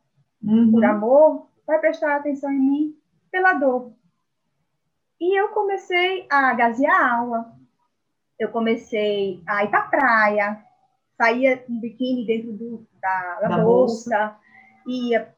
uhum. 0.42 0.70
por 0.70 0.84
amor, 0.84 1.48
vai 1.66 1.78
prestar 1.78 2.16
atenção 2.16 2.50
em 2.52 2.60
mim 2.60 3.00
pela 3.30 3.54
dor. 3.54 3.92
E 5.20 5.38
eu 5.38 5.48
comecei 5.48 6.26
a 6.30 6.52
gasear 6.54 7.14
aula. 7.14 7.55
Eu 8.38 8.50
comecei 8.50 9.42
a 9.46 9.64
ir 9.64 9.70
para 9.70 9.82
praia, 9.82 10.62
saía 11.16 11.64
um 11.68 11.80
biquíni 11.80 12.26
dentro 12.26 12.52
do, 12.52 12.86
da, 13.00 13.40
da, 13.40 13.48
da 13.48 13.58
bolsa, 13.58 14.10
bolsa, 14.10 14.36
ia 14.86 15.34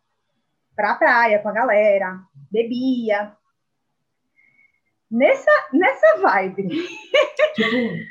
para 0.74 0.92
a 0.92 0.94
praia 0.96 1.38
com 1.40 1.48
a 1.48 1.52
galera, 1.52 2.20
bebia. 2.50 3.32
Nessa, 5.10 5.50
nessa 5.72 6.18
vibe. 6.20 6.68
Tipo, 7.54 8.04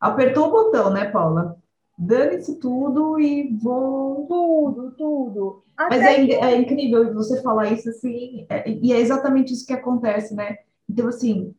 apertou 0.00 0.48
o 0.48 0.50
botão, 0.50 0.90
né, 0.90 1.04
Paula? 1.04 1.56
Dane-se 1.96 2.58
tudo 2.58 3.20
e 3.20 3.56
vou. 3.60 4.26
Tudo, 4.26 4.92
tudo. 4.96 5.64
Até 5.76 5.96
Mas 5.96 6.06
é, 6.06 6.26
que... 6.26 6.34
é, 6.34 6.56
incrível 6.56 7.14
você 7.14 7.40
falar 7.42 7.70
isso 7.72 7.88
assim, 7.88 8.46
é, 8.48 8.68
e 8.68 8.92
é 8.92 8.98
exatamente 8.98 9.52
isso 9.52 9.64
que 9.64 9.72
acontece, 9.72 10.34
né? 10.34 10.58
Então, 10.88 11.06
assim, 11.06 11.54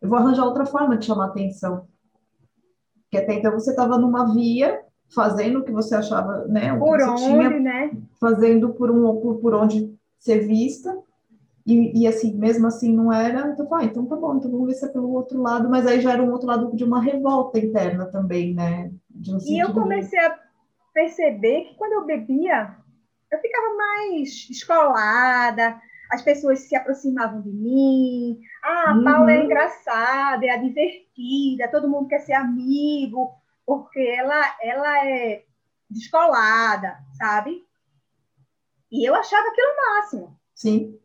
eu 0.00 0.08
vou 0.08 0.18
arranjar 0.18 0.44
outra 0.44 0.66
forma 0.66 0.96
de 0.96 1.06
chamar 1.06 1.26
atenção. 1.26 1.88
Porque 3.14 3.18
até 3.18 3.34
então 3.34 3.52
você 3.52 3.70
estava 3.70 3.96
numa 3.96 4.34
via 4.34 4.80
fazendo 5.14 5.60
o 5.60 5.64
que 5.64 5.70
você 5.70 5.94
achava, 5.94 6.46
né? 6.48 6.72
O 6.72 6.80
por 6.80 6.98
que 6.98 7.04
onde, 7.04 7.22
tinha, 7.22 7.50
né? 7.60 7.92
Fazendo 8.20 8.70
por 8.70 8.90
um 8.90 9.20
por, 9.20 9.36
por 9.36 9.54
onde 9.54 9.94
ser 10.18 10.40
vista. 10.40 10.98
E, 11.64 12.02
e 12.02 12.06
assim, 12.08 12.34
mesmo 12.34 12.66
assim 12.66 12.92
não 12.92 13.10
era, 13.10 13.48
então, 13.48 13.72
ah, 13.72 13.84
então 13.84 14.04
tá 14.04 14.16
bom, 14.16 14.36
então 14.36 14.50
vamos 14.50 14.66
ver 14.66 14.74
se 14.74 14.84
é 14.84 14.88
pelo 14.88 15.10
outro 15.14 15.40
lado, 15.40 15.70
mas 15.70 15.86
aí 15.86 15.98
já 15.98 16.12
era 16.12 16.22
um 16.22 16.30
outro 16.30 16.46
lado 16.46 16.76
de 16.76 16.84
uma 16.84 17.00
revolta 17.00 17.58
interna 17.58 18.04
também, 18.04 18.52
né? 18.52 18.90
Um 19.26 19.38
e 19.46 19.58
eu 19.58 19.72
comecei 19.72 20.18
a 20.18 20.38
perceber 20.92 21.62
que 21.62 21.74
quando 21.76 21.92
eu 21.92 22.04
bebia, 22.04 22.76
eu 23.32 23.38
ficava 23.38 23.74
mais 23.74 24.46
escolada, 24.50 25.80
as 26.10 26.22
pessoas 26.22 26.60
se 26.60 26.76
aproximavam 26.76 27.40
de 27.42 27.50
mim. 27.50 28.40
Ah, 28.62 28.92
a 28.92 29.02
Paula 29.02 29.32
é 29.32 29.38
uhum. 29.38 29.44
engraçada, 29.44 30.46
é 30.46 30.58
divertida, 30.58 31.70
todo 31.70 31.88
mundo 31.88 32.08
quer 32.08 32.20
ser 32.20 32.34
amigo 32.34 33.34
porque 33.66 34.00
ela, 34.00 34.56
ela 34.62 35.06
é 35.06 35.44
descolada, 35.88 36.98
sabe? 37.16 37.64
E 38.90 39.08
eu 39.08 39.14
achava 39.14 39.48
aquilo 39.48 39.68
o 39.68 39.76
máximo. 39.76 40.40
Sim. 40.54 41.00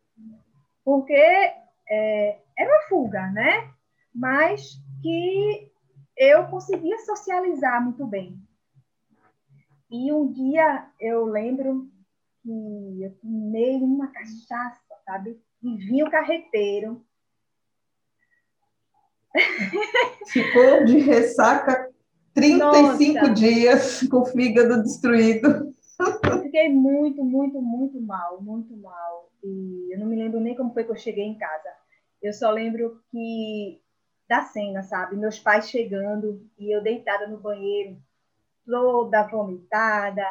Porque 0.84 1.14
é, 1.14 2.40
era 2.58 2.70
uma 2.70 2.88
fuga, 2.88 3.28
né? 3.32 3.72
Mas 4.14 4.78
que 5.02 5.72
eu 6.18 6.48
conseguia 6.48 6.98
socializar 7.00 7.84
muito 7.84 8.06
bem. 8.06 8.40
E 9.90 10.12
um 10.12 10.32
dia 10.32 10.88
eu 11.00 11.26
lembro 11.26 11.90
que 12.44 13.04
eu 13.04 13.18
tomei 13.20 13.78
uma 13.78 14.08
cachaça, 14.08 14.89
sabe? 15.10 15.42
E 15.64 15.76
vinha 15.76 16.06
o 16.06 16.12
carreteiro. 16.12 17.04
Ficou 20.28 20.86
de 20.86 21.00
ressaca 21.00 21.90
35 22.34 23.14
Nossa. 23.14 23.34
dias 23.34 24.08
com 24.08 24.18
o 24.18 24.26
fígado 24.26 24.84
destruído. 24.84 25.74
Eu 26.24 26.42
fiquei 26.44 26.70
muito, 26.70 27.24
muito, 27.24 27.62
muito 27.62 28.00
mal, 28.00 28.42
muito 28.42 28.76
mal. 28.78 29.32
E 29.44 29.94
eu 29.94 30.00
não 30.00 30.06
me 30.06 30.16
lembro 30.16 30.40
nem 30.40 30.56
como 30.56 30.74
foi 30.74 30.84
que 30.84 30.92
eu 30.92 30.96
cheguei 30.96 31.26
em 31.26 31.38
casa. 31.38 31.70
Eu 32.22 32.32
só 32.32 32.52
lembro 32.52 33.02
que 33.12 33.82
da 34.28 34.44
cena, 34.44 34.84
sabe? 34.84 35.16
Meus 35.16 35.40
pais 35.40 35.70
chegando 35.70 36.48
e 36.58 36.74
eu 36.74 36.84
deitada 36.84 37.28
no 37.28 37.40
banheiro, 37.40 37.98
toda 38.66 39.24
vomitada, 39.24 40.24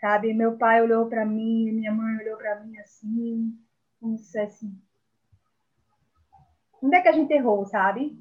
sabe? 0.00 0.32
Meu 0.32 0.56
pai 0.56 0.82
olhou 0.82 1.06
para 1.06 1.24
mim, 1.24 1.72
minha 1.72 1.92
mãe 1.92 2.16
olhou 2.18 2.36
para 2.36 2.60
mim 2.60 2.76
assim, 2.78 3.58
como 4.00 4.18
se 4.18 4.38
assim, 4.38 4.76
onde 6.82 6.96
é 6.96 7.00
que 7.00 7.08
a 7.08 7.12
gente 7.12 7.32
errou, 7.32 7.64
sabe? 7.66 8.18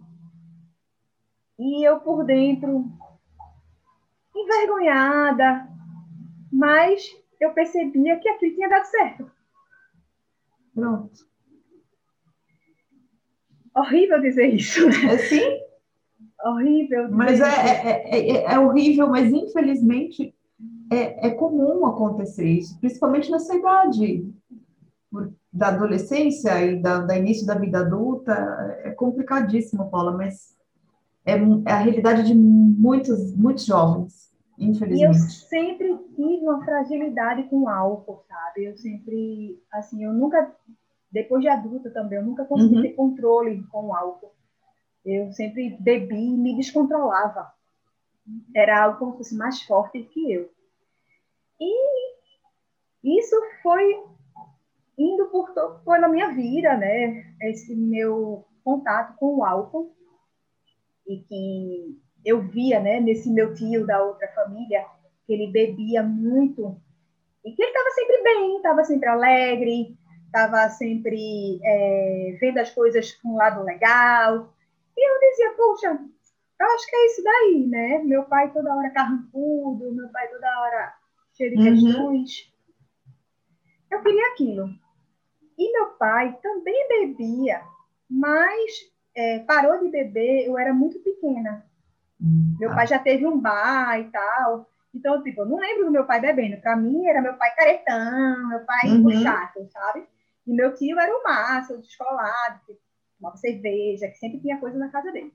E 1.60 1.88
eu 1.88 2.00
por 2.00 2.24
dentro, 2.24 2.86
envergonhada, 4.36 5.68
mas 6.52 7.16
eu 7.40 7.52
percebia 7.54 8.20
que 8.20 8.30
aquilo 8.30 8.56
tinha 8.56 8.70
dado 8.70 8.86
certo. 8.86 9.32
Pronto. 10.74 11.28
Horrível 13.76 14.22
dizer 14.22 14.48
isso. 14.54 14.88
Né? 14.88 15.14
É 15.14 15.18
sim? 15.18 15.68
Horrível. 16.44 17.10
Mas 17.12 17.42
é, 17.42 17.46
é, 17.46 18.10
é, 18.16 18.54
é, 18.54 18.60
horrível, 18.60 19.08
mas 19.08 19.32
infelizmente 19.32 20.37
é, 20.92 21.28
é 21.28 21.32
comum 21.32 21.86
acontecer 21.86 22.48
isso, 22.48 22.80
principalmente 22.80 23.32
nessa 23.32 23.56
idade 23.56 24.26
da 25.52 25.70
adolescência 25.70 26.64
e 26.64 26.80
da, 26.80 27.00
da 27.00 27.18
início 27.18 27.46
da 27.46 27.56
vida 27.56 27.80
adulta. 27.80 28.34
É 28.84 28.92
complicadíssimo, 28.92 29.90
Paula, 29.90 30.12
mas 30.12 30.56
é, 31.26 31.34
é 31.34 31.72
a 31.72 31.78
realidade 31.78 32.24
de 32.24 32.34
muitos, 32.34 33.36
muitos 33.36 33.66
jovens, 33.66 34.32
infelizmente. 34.58 35.02
E 35.02 35.06
eu 35.06 35.14
sempre 35.14 35.98
tive 36.16 36.44
uma 36.44 36.64
fragilidade 36.64 37.44
com 37.44 37.68
álcool, 37.68 38.24
sabe? 38.28 38.66
Eu 38.66 38.78
sempre, 38.78 39.62
assim, 39.72 40.04
eu 40.04 40.14
nunca, 40.14 40.54
depois 41.12 41.42
de 41.42 41.50
adulta 41.50 41.90
também, 41.90 42.20
eu 42.20 42.26
nunca 42.26 42.46
consegui 42.46 42.76
uhum. 42.76 42.82
ter 42.82 42.94
controle 42.94 43.64
com 43.72 43.88
o 43.88 43.94
álcool. 43.94 44.32
Eu 45.04 45.32
sempre 45.32 45.78
bebi 45.80 46.34
e 46.34 46.38
me 46.38 46.56
descontrolava. 46.56 47.52
Era 48.54 48.84
algo 48.84 49.00
como 49.00 49.12
se 49.14 49.18
fosse 49.18 49.36
mais 49.36 49.62
forte 49.62 50.04
que 50.04 50.34
eu. 50.34 50.50
E 51.60 53.18
isso 53.18 53.36
foi 53.62 54.04
indo 54.98 55.28
por 55.28 55.54
na 56.00 56.08
minha 56.08 56.34
vida, 56.34 56.76
né? 56.76 57.36
Esse 57.42 57.76
meu 57.76 58.46
contato 58.64 59.16
com 59.18 59.38
o 59.38 59.44
álcool 59.44 59.96
e 61.08 61.20
que 61.20 61.98
eu 62.26 62.42
via, 62.42 62.82
né, 62.82 63.00
nesse 63.00 63.30
meu 63.30 63.54
tio 63.54 63.86
da 63.86 64.04
outra 64.04 64.28
família, 64.34 64.86
que 65.26 65.32
ele 65.32 65.48
bebia 65.48 66.04
muito 66.04 66.78
e 67.46 67.54
que 67.54 67.62
ele 67.62 67.72
estava 67.72 67.90
sempre 67.92 68.24
bem, 68.24 68.58
estava 68.58 68.84
sempre 68.84 69.08
alegre, 69.08 69.98
estava 70.26 70.70
sempre 70.70 71.60
é, 71.64 72.38
vendo 72.42 72.58
as 72.58 72.70
coisas 72.72 73.14
com 73.14 73.30
um 73.30 73.38
lado 73.38 73.64
legal. 73.64 74.54
E 74.98 75.10
eu 75.10 75.20
dizia, 75.20 75.54
poxa, 75.56 76.00
eu 76.60 76.66
acho 76.68 76.90
que 76.90 76.96
é 76.96 77.06
isso 77.06 77.24
daí, 77.24 77.68
né? 77.68 78.00
Meu 78.04 78.24
pai 78.24 78.52
toda 78.52 78.76
hora 78.76 78.90
carrancudo, 78.90 79.94
meu 79.94 80.10
pai 80.10 80.28
toda 80.28 80.60
hora 80.60 80.94
de 81.38 81.56
uhum. 81.56 82.26
Eu 83.92 84.02
queria 84.02 84.28
aquilo. 84.32 84.70
E 85.58 85.72
meu 85.72 85.88
pai 85.92 86.38
também 86.42 86.88
bebia, 86.88 87.62
mas 88.10 88.72
é, 89.16 89.40
parou 89.40 89.80
de 89.80 89.90
beber, 89.90 90.46
eu 90.46 90.58
era 90.58 90.74
muito 90.74 91.00
pequena. 91.00 91.66
Meu 92.60 92.70
pai 92.74 92.88
já 92.88 93.00
teve 93.00 93.26
um 93.26 93.40
bar 93.40 94.00
e 94.00 94.10
tal. 94.10 94.70
Então, 94.94 95.22
tipo, 95.22 95.42
eu 95.42 95.46
não 95.46 95.58
lembro 95.58 95.86
do 95.86 95.92
meu 95.92 96.06
pai 96.06 96.20
bebendo. 96.20 96.60
Para 96.62 96.76
mim, 96.76 97.06
era 97.06 97.22
meu 97.22 97.36
pai 97.36 97.54
caretão, 97.56 98.50
meu 98.50 98.60
pai 98.66 98.90
uhum. 98.90 99.22
chato, 99.22 99.68
sabe? 99.72 100.08
E 100.46 100.54
meu 100.54 100.74
tio 100.74 101.00
era 101.00 101.16
o 101.16 101.24
massa, 101.24 101.74
o 101.74 101.82
descolado, 101.82 102.62
que 102.66 102.78
tomava 103.20 103.38
cerveja, 103.38 104.08
que 104.08 104.18
sempre 104.18 104.40
tinha 104.40 104.60
coisa 104.60 104.78
na 104.78 104.90
casa 104.90 105.12
dele. 105.12 105.34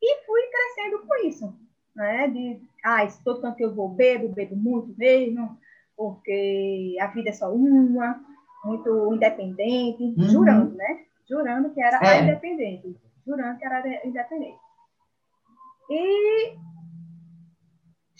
E 0.00 0.24
fui 0.24 0.42
crescendo 0.42 1.06
com 1.06 1.26
isso, 1.26 1.56
né? 1.98 2.28
De, 2.28 2.62
ah, 2.84 3.06
todo 3.24 3.40
tanto 3.40 3.56
que 3.56 3.64
eu 3.64 3.74
vou, 3.74 3.88
bebo, 3.88 4.28
bebo 4.28 4.56
muito 4.56 4.94
mesmo, 4.96 5.58
porque 5.96 6.96
a 7.00 7.08
vida 7.08 7.30
é 7.30 7.32
só 7.32 7.52
uma, 7.52 8.24
muito 8.64 9.14
independente, 9.14 10.02
uhum. 10.02 10.28
jurando, 10.28 10.74
né? 10.74 11.04
jurando 11.28 11.70
que 11.74 11.82
era 11.82 11.98
é. 12.02 12.22
independente. 12.22 12.96
Jurando 13.26 13.58
que 13.58 13.66
era 13.66 14.06
independente. 14.06 14.58
E 15.90 16.56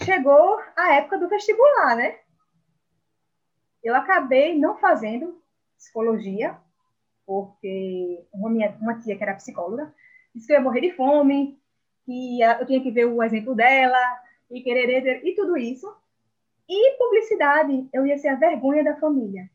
chegou 0.04 0.60
a 0.76 0.94
época 0.94 1.18
do 1.18 1.28
vestibular, 1.28 1.96
né? 1.96 2.18
Eu 3.82 3.94
acabei 3.94 4.58
não 4.58 4.76
fazendo 4.76 5.40
psicologia, 5.76 6.58
porque 7.24 8.26
uma, 8.32 8.50
minha, 8.50 8.76
uma 8.80 8.98
tia 8.98 9.16
que 9.16 9.22
era 9.22 9.34
psicóloga 9.34 9.94
disse 10.34 10.46
que 10.46 10.52
eu 10.52 10.56
ia 10.56 10.62
morrer 10.62 10.80
de 10.80 10.92
fome, 10.92 11.58
que 12.08 12.40
eu 12.40 12.66
tinha 12.66 12.82
que 12.82 12.90
ver 12.90 13.04
o 13.04 13.22
exemplo 13.22 13.54
dela, 13.54 13.98
e 14.50 14.62
querer 14.62 15.22
e 15.26 15.34
tudo 15.34 15.58
isso. 15.58 15.94
E 16.66 16.96
publicidade, 16.96 17.86
eu 17.92 18.06
ia 18.06 18.16
ser 18.16 18.28
a 18.28 18.36
vergonha 18.36 18.82
da 18.82 18.96
família 18.96 19.50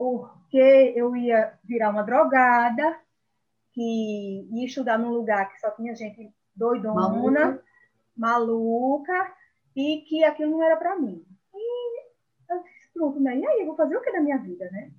porque 0.00 0.94
eu 0.96 1.14
ia 1.14 1.58
virar 1.62 1.90
uma 1.90 2.02
drogada, 2.02 2.98
que 3.70 4.48
ia 4.50 4.64
estudar 4.64 4.98
num 4.98 5.10
lugar 5.10 5.52
que 5.52 5.60
só 5.60 5.70
tinha 5.72 5.94
gente 5.94 6.32
doidona, 6.56 6.94
maluca, 6.94 7.64
maluca 8.16 9.36
e 9.76 10.00
que 10.08 10.24
aquilo 10.24 10.52
não 10.52 10.62
era 10.62 10.78
para 10.78 10.98
mim. 10.98 11.22
E 11.54 12.02
eu 12.48 12.62
disse, 12.62 12.90
pronto, 12.94 13.20
né? 13.20 13.36
E 13.36 13.46
aí, 13.46 13.60
eu 13.60 13.66
vou 13.66 13.76
fazer 13.76 13.94
o 13.94 14.00
que 14.00 14.10
da 14.10 14.22
minha 14.22 14.38
vida, 14.38 14.70
né? 14.70 14.90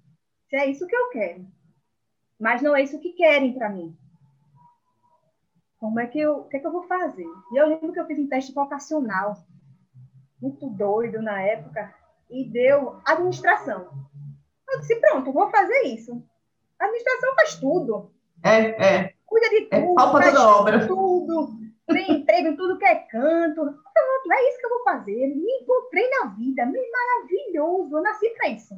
Se 0.48 0.56
é 0.56 0.68
isso 0.68 0.86
que 0.86 0.96
eu 0.96 1.10
quero. 1.10 1.48
Mas 2.40 2.62
não 2.62 2.76
é 2.76 2.84
isso 2.84 3.00
que 3.00 3.14
querem 3.14 3.54
para 3.54 3.70
mim. 3.70 3.98
Como 5.82 6.00
é 6.00 6.06
que 6.06 6.20
eu, 6.20 6.42
o 6.42 6.44
que, 6.44 6.58
é 6.58 6.60
que 6.60 6.68
eu 6.68 6.72
vou 6.72 6.84
fazer? 6.84 7.26
E 7.52 7.58
eu 7.60 7.68
lembro 7.68 7.92
que 7.92 8.00
eu 8.00 8.06
fiz 8.06 8.20
um 8.20 8.28
teste 8.28 8.54
vocacional, 8.54 9.36
muito 10.40 10.70
doido 10.70 11.24
na 11.24 11.42
época, 11.42 11.92
e 12.30 12.48
deu 12.48 13.02
administração. 13.04 13.90
Eu 14.70 14.80
disse, 14.80 14.96
pronto, 14.98 15.34
vou 15.34 15.50
fazer 15.50 15.82
isso. 15.88 16.24
A 16.80 16.86
administração 16.86 17.34
faz 17.34 17.56
tudo. 17.56 18.12
É, 18.44 18.60
é. 18.60 19.14
Cuida 19.26 19.50
de 19.50 19.68
é 19.72 19.82
tudo. 19.82 20.00
É 20.00 20.12
faz 20.12 20.26
toda 20.26 20.50
obra. 20.50 20.88
Tudo. 20.88 21.50
Tem 21.88 22.12
emprego 22.12 22.50
em 22.50 22.56
tudo 22.56 22.78
que 22.78 22.86
é 22.86 22.96
canto. 22.96 23.62
Pronto, 23.64 24.32
é 24.34 24.50
isso 24.50 24.60
que 24.60 24.66
eu 24.68 24.70
vou 24.70 24.84
fazer. 24.84 25.36
Me 25.36 25.52
encontrei 25.62 26.08
na 26.12 26.28
vida. 26.28 26.64
Me 26.68 26.80
maravilhoso. 26.92 27.98
Eu 27.98 28.04
nasci 28.04 28.30
para 28.30 28.50
isso. 28.50 28.76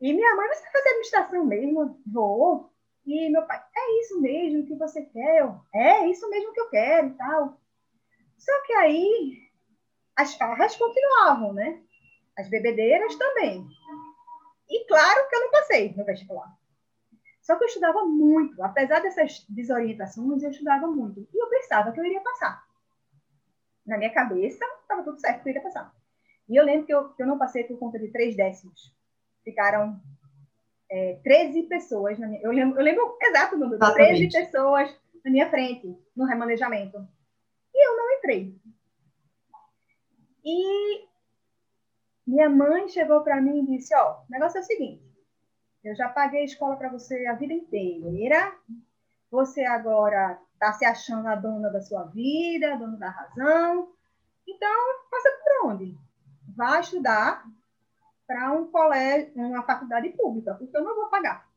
e 0.00 0.14
minha 0.14 0.36
mãe, 0.36 0.48
você 0.48 0.62
vai 0.62 0.72
fazer 0.72 0.88
administração 0.88 1.44
mesmo? 1.44 2.00
Vou. 2.06 2.72
E 3.06 3.30
meu 3.30 3.46
pai, 3.46 3.62
é 3.76 4.00
isso 4.00 4.20
mesmo 4.20 4.66
que 4.66 4.74
você 4.74 5.02
quer? 5.02 5.40
Eu, 5.40 5.60
é 5.72 6.08
isso 6.08 6.28
mesmo 6.28 6.52
que 6.52 6.60
eu 6.60 6.68
quero 6.68 7.08
e 7.08 7.14
tal. 7.14 7.60
Só 8.36 8.62
que 8.66 8.72
aí 8.72 9.48
as 10.16 10.34
farras 10.34 10.74
continuavam, 10.76 11.52
né? 11.52 11.80
As 12.36 12.48
bebedeiras 12.48 13.14
também. 13.14 13.64
E 14.68 14.84
claro 14.86 15.28
que 15.28 15.36
eu 15.36 15.40
não 15.40 15.50
passei 15.52 15.94
no 15.94 16.04
vestibular. 16.04 16.52
Só 17.40 17.56
que 17.56 17.62
eu 17.62 17.68
estudava 17.68 18.04
muito. 18.04 18.60
Apesar 18.60 19.00
dessas 19.00 19.46
desorientações, 19.48 20.42
eu 20.42 20.50
estudava 20.50 20.88
muito. 20.88 21.20
E 21.32 21.42
eu 21.42 21.48
pensava 21.48 21.92
que 21.92 22.00
eu 22.00 22.04
iria 22.04 22.20
passar. 22.20 22.66
Na 23.86 23.96
minha 23.96 24.12
cabeça, 24.12 24.64
estava 24.82 25.04
tudo 25.04 25.20
certo 25.20 25.42
que 25.42 25.48
eu 25.48 25.50
iria 25.50 25.62
passar. 25.62 25.94
E 26.48 26.56
eu 26.56 26.64
lembro 26.64 26.86
que 26.86 26.92
eu, 26.92 27.10
que 27.10 27.22
eu 27.22 27.26
não 27.26 27.38
passei 27.38 27.62
por 27.62 27.78
conta 27.78 28.00
de 28.00 28.08
três 28.08 28.36
décimos. 28.36 28.92
Ficaram 29.44 30.00
é, 30.90 31.18
13 31.22 31.64
pessoas. 31.64 32.18
Na 32.18 32.28
minha, 32.28 32.40
eu, 32.42 32.52
lembro, 32.52 32.78
eu 32.78 32.84
lembro 32.84 33.16
exato 33.22 33.56
o 33.56 33.58
número. 33.58 33.78
13 33.94 34.30
pessoas 34.30 34.94
na 35.24 35.30
minha 35.30 35.50
frente, 35.50 35.96
no 36.14 36.24
remanejamento. 36.24 37.06
E 37.74 37.88
eu 37.88 37.96
não 37.96 38.12
entrei. 38.12 38.56
E 40.44 41.06
minha 42.26 42.48
mãe 42.48 42.88
chegou 42.88 43.20
para 43.22 43.40
mim 43.40 43.62
e 43.62 43.66
disse: 43.66 43.94
Ó, 43.94 44.22
o 44.22 44.30
negócio 44.30 44.58
é 44.58 44.60
o 44.60 44.64
seguinte, 44.64 45.02
eu 45.82 45.94
já 45.94 46.08
paguei 46.08 46.42
a 46.42 46.44
escola 46.44 46.76
para 46.76 46.88
você 46.88 47.26
a 47.26 47.34
vida 47.34 47.52
inteira, 47.52 48.52
você 49.30 49.64
agora 49.64 50.40
está 50.52 50.72
se 50.72 50.84
achando 50.84 51.28
a 51.28 51.34
dona 51.34 51.68
da 51.70 51.80
sua 51.80 52.04
vida, 52.04 52.72
a 52.72 52.76
dona 52.76 52.96
da 52.96 53.10
razão, 53.10 53.92
então 54.46 55.04
passa 55.10 55.30
por 55.42 55.70
onde? 55.70 55.96
Vá 56.56 56.80
estudar 56.80 57.44
para 58.26 58.52
um 58.52 58.66
colégio, 58.66 59.32
uma 59.36 59.62
faculdade 59.62 60.08
pública, 60.10 60.54
porque 60.54 60.76
eu 60.76 60.84
não 60.84 60.94
vou 60.96 61.06
pagar. 61.06 61.48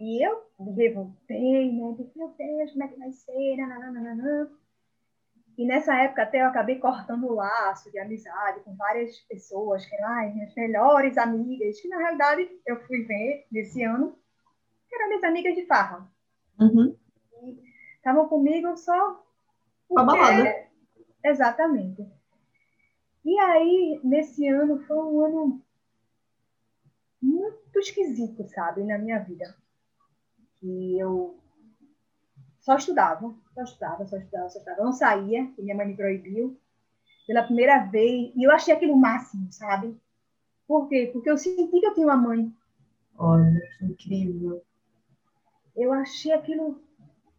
E 0.00 0.26
eu 0.26 0.42
levantei, 0.58 1.72
né? 1.72 1.94
Disse, 1.98 2.16
meu 2.16 2.28
Deus, 2.28 2.70
como 2.72 2.84
é 2.84 2.88
que 2.88 2.98
vai 2.98 3.12
ser? 3.12 3.56
Nananana. 3.56 4.50
E 5.58 5.66
nessa 5.66 5.94
época 5.94 6.22
até 6.22 6.40
eu 6.40 6.46
acabei 6.46 6.78
cortando 6.78 7.26
o 7.26 7.34
laço 7.34 7.90
de 7.90 7.98
amizade 7.98 8.60
com 8.60 8.74
várias 8.76 9.18
pessoas, 9.20 9.84
que 9.84 9.94
eram 9.94 10.32
minhas 10.32 10.54
melhores 10.54 11.18
amigas, 11.18 11.78
que 11.78 11.88
na 11.88 11.98
realidade 11.98 12.50
eu 12.66 12.80
fui 12.86 13.04
ver 13.04 13.46
nesse 13.52 13.82
ano, 13.82 14.16
que 14.88 14.94
eram 14.94 15.08
minhas 15.08 15.24
amigas 15.24 15.54
de 15.54 15.66
farra. 15.66 16.08
Uhum. 16.58 16.96
Estavam 17.96 18.26
comigo 18.26 18.74
só. 18.78 19.22
Porque... 19.86 20.06
balada. 20.06 20.66
Exatamente. 21.22 22.08
E 23.24 23.38
aí, 23.38 24.00
nesse 24.02 24.46
ano, 24.48 24.80
foi 24.86 24.96
um 24.96 25.20
ano 25.24 25.62
muito 27.20 27.78
esquisito, 27.78 28.48
sabe, 28.48 28.82
na 28.82 28.98
minha 28.98 29.18
vida. 29.18 29.54
Que 30.58 30.98
eu 30.98 31.38
só 32.60 32.76
estudava, 32.76 33.34
só 33.54 33.62
estudava, 33.62 34.06
só 34.06 34.16
estudava, 34.16 34.48
só 34.48 34.58
estudava. 34.58 34.80
Eu 34.80 34.84
não 34.84 34.92
saía, 34.92 35.46
que 35.48 35.62
minha 35.62 35.74
mãe 35.74 35.86
me 35.86 35.96
proibiu 35.96 36.58
pela 37.26 37.44
primeira 37.44 37.84
vez, 37.86 38.32
e 38.34 38.44
eu 38.44 38.50
achei 38.50 38.74
aquilo 38.74 38.96
máximo, 38.96 39.52
sabe? 39.52 39.96
Por 40.66 40.88
quê? 40.88 41.10
Porque 41.12 41.30
eu 41.30 41.38
senti 41.38 41.80
que 41.80 41.86
eu 41.86 41.94
tinha 41.94 42.06
uma 42.06 42.16
mãe. 42.16 42.52
Olha, 43.16 43.60
que 43.78 43.84
incrível. 43.84 44.64
Eu 45.76 45.92
achei 45.92 46.32
aquilo 46.32 46.82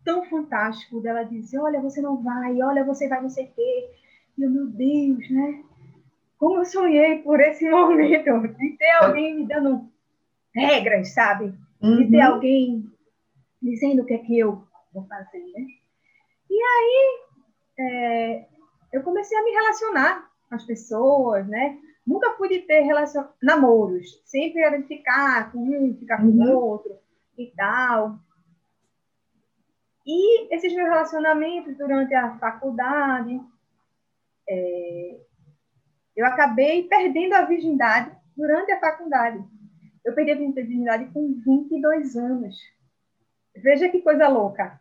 tão 0.04 0.24
fantástico 0.26 1.02
dela 1.02 1.24
dizer, 1.24 1.60
olha, 1.60 1.82
você 1.82 2.02
não 2.02 2.22
vai, 2.22 2.62
olha, 2.62 2.86
você 2.86 3.08
vai 3.08 3.22
não 3.22 3.30
sei 3.30 3.46
o 3.46 3.52
quê. 3.52 3.92
E 4.38 4.44
eu, 4.44 4.50
meu 4.50 4.68
Deus, 4.68 5.30
né? 5.30 5.64
Como 6.42 6.58
eu 6.58 6.66
sonhei 6.66 7.20
por 7.20 7.40
esse 7.40 7.64
momento 7.70 8.48
de 8.58 8.76
ter 8.76 8.92
alguém 9.00 9.36
me 9.36 9.48
dando 9.48 9.88
regras, 10.56 11.14
sabe? 11.14 11.54
De 11.80 12.10
ter 12.10 12.18
uhum. 12.18 12.34
alguém 12.34 12.92
dizendo 13.62 14.02
o 14.02 14.06
que 14.06 14.16
é 14.16 14.18
que 14.18 14.40
eu 14.40 14.64
vou 14.92 15.06
fazer, 15.06 15.38
né? 15.38 15.68
E 16.50 16.62
aí, 16.64 17.20
é, 17.80 18.48
eu 18.92 19.04
comecei 19.04 19.38
a 19.38 19.44
me 19.44 19.52
relacionar 19.52 20.32
com 20.50 20.56
as 20.56 20.66
pessoas, 20.66 21.48
né? 21.48 21.78
Nunca 22.06 22.34
fui 22.34 22.50
de 22.50 22.62
ter 22.62 22.82
relacion... 22.82 23.26
namoros, 23.40 24.20
sempre 24.26 24.64
era 24.64 24.82
de 24.82 24.88
ficar 24.88 25.52
com 25.52 25.60
um, 25.60 25.96
ficar 25.96 26.18
com 26.18 26.24
o 26.24 26.40
uhum. 26.40 26.58
outro 26.58 26.98
e 27.38 27.54
tal. 27.56 28.18
E 30.08 30.56
esses 30.56 30.74
meus 30.74 30.90
relacionamentos 30.90 31.78
durante 31.78 32.16
a 32.16 32.36
faculdade, 32.40 33.40
é... 34.50 35.20
eu 36.22 36.28
acabei 36.28 36.84
perdendo 36.84 37.34
a 37.34 37.46
virgindade 37.46 38.12
durante 38.36 38.72
a 38.72 38.80
faculdade. 38.80 39.44
Eu 40.06 40.14
perdi 40.14 40.32
a 40.32 40.36
virgindade 40.36 41.06
com 41.14 41.34
22 41.46 42.16
anos. 42.16 42.56
Veja 43.56 43.90
que 43.90 44.02
coisa 44.02 44.28
louca 44.28 44.80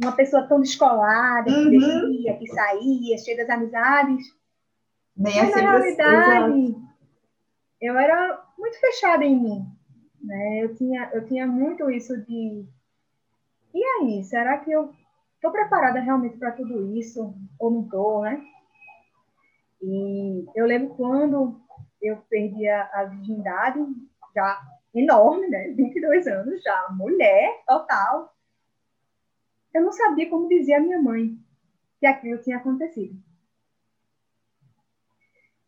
uma 0.00 0.12
pessoa 0.12 0.46
tão 0.46 0.60
descolada, 0.60 1.50
que 1.50 1.56
uhum. 1.56 1.70
descia, 1.70 2.36
que 2.36 2.46
saía, 2.46 3.18
cheia 3.18 3.36
das 3.36 3.50
amizades. 3.50 4.26
Nem 5.16 5.34
Mas, 5.36 5.50
assim 5.50 5.62
na 5.62 5.70
realidade, 5.72 6.76
eu 7.80 7.98
era 7.98 8.44
muito 8.56 8.78
fechada 8.78 9.24
em 9.24 9.40
mim. 9.40 9.66
Né? 10.22 10.62
Eu, 10.62 10.74
tinha, 10.74 11.10
eu 11.12 11.26
tinha 11.26 11.46
muito 11.46 11.90
isso 11.90 12.16
de. 12.24 12.64
E 13.74 13.84
aí, 13.84 14.22
será 14.24 14.58
que 14.58 14.70
eu 14.70 14.92
estou 15.34 15.50
preparada 15.50 16.00
realmente 16.00 16.38
para 16.38 16.52
tudo 16.52 16.96
isso? 16.96 17.34
Ou 17.58 17.70
não 17.70 17.82
estou, 17.82 18.22
né? 18.22 18.40
E 19.80 20.46
eu 20.54 20.66
lembro 20.66 20.94
quando 20.94 21.60
eu 22.02 22.16
perdi 22.28 22.68
a, 22.68 22.90
a 22.92 23.04
virgindade, 23.04 23.80
já 24.34 24.60
enorme, 24.94 25.48
né? 25.48 25.68
22 25.68 26.26
anos, 26.26 26.62
já 26.62 26.88
mulher 26.90 27.62
total 27.66 28.34
eu 29.74 29.82
não 29.82 29.92
sabia 29.92 30.28
como 30.28 30.48
dizer 30.48 30.74
à 30.74 30.80
minha 30.80 31.00
mãe 31.00 31.38
que 32.00 32.06
aquilo 32.06 32.42
tinha 32.42 32.56
acontecido. 32.56 33.16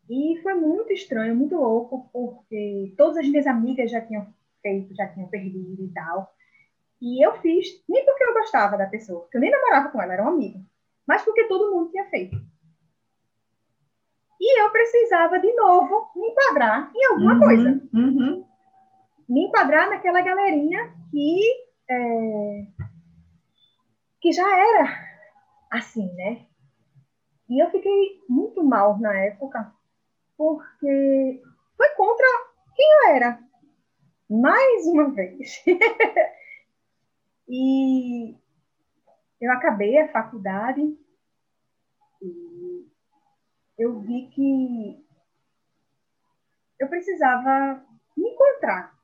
E 0.09 0.39
foi 0.43 0.53
muito 0.53 0.91
estranho, 0.91 1.35
muito 1.35 1.55
louco, 1.55 2.09
porque 2.11 2.93
todas 2.97 3.17
as 3.17 3.27
minhas 3.27 3.47
amigas 3.47 3.89
já 3.89 4.01
tinham 4.01 4.27
feito, 4.61 4.93
já 4.93 5.07
tinham 5.07 5.29
perdido 5.29 5.83
e 5.83 5.93
tal. 5.93 6.33
E 7.01 7.25
eu 7.25 7.39
fiz, 7.41 7.81
nem 7.87 8.03
porque 8.03 8.23
eu 8.23 8.33
gostava 8.33 8.77
da 8.77 8.85
pessoa, 8.85 9.21
porque 9.21 9.37
eu 9.37 9.41
nem 9.41 9.49
namorava 9.49 9.89
com 9.89 10.01
ela, 10.01 10.13
era 10.13 10.21
uma 10.21 10.31
amiga, 10.31 10.59
mas 11.07 11.23
porque 11.23 11.45
todo 11.45 11.71
mundo 11.71 11.91
tinha 11.91 12.05
feito. 12.09 12.35
E 14.43 14.59
eu 14.59 14.71
precisava, 14.71 15.37
de 15.37 15.53
novo, 15.53 16.09
me 16.15 16.29
enquadrar 16.29 16.91
em 16.95 17.05
alguma 17.05 17.33
uhum, 17.33 17.39
coisa. 17.39 17.81
Uhum. 17.93 18.45
Me 19.29 19.45
enquadrar 19.45 19.87
naquela 19.87 20.19
galerinha 20.21 20.91
que 21.11 21.39
é, 21.87 22.65
que 24.19 24.31
já 24.31 24.49
era 24.49 24.89
assim, 25.69 26.11
né? 26.15 26.47
E 27.47 27.63
eu 27.63 27.69
fiquei 27.69 28.19
muito 28.27 28.63
mal 28.63 28.97
na 28.99 29.15
época, 29.15 29.71
porque 30.35 31.43
foi 31.77 31.89
contra 31.89 32.25
quem 32.75 32.91
eu 32.93 33.15
era. 33.15 33.39
Mais 34.27 34.87
uma 34.87 35.11
vez. 35.11 35.63
e 37.47 38.35
eu 39.39 39.51
acabei 39.51 39.99
a 39.99 40.11
faculdade 40.11 40.81
e 42.21 42.50
eu 43.81 43.99
vi 43.99 44.27
que 44.27 45.03
eu 46.79 46.87
precisava 46.87 47.83
me 48.15 48.29
encontrar. 48.29 48.95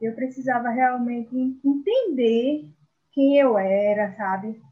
Eu 0.00 0.14
precisava 0.14 0.68
realmente 0.70 1.36
entender 1.64 2.68
quem 3.10 3.36
eu 3.38 3.58
era, 3.58 4.14
sabe? 4.16 4.62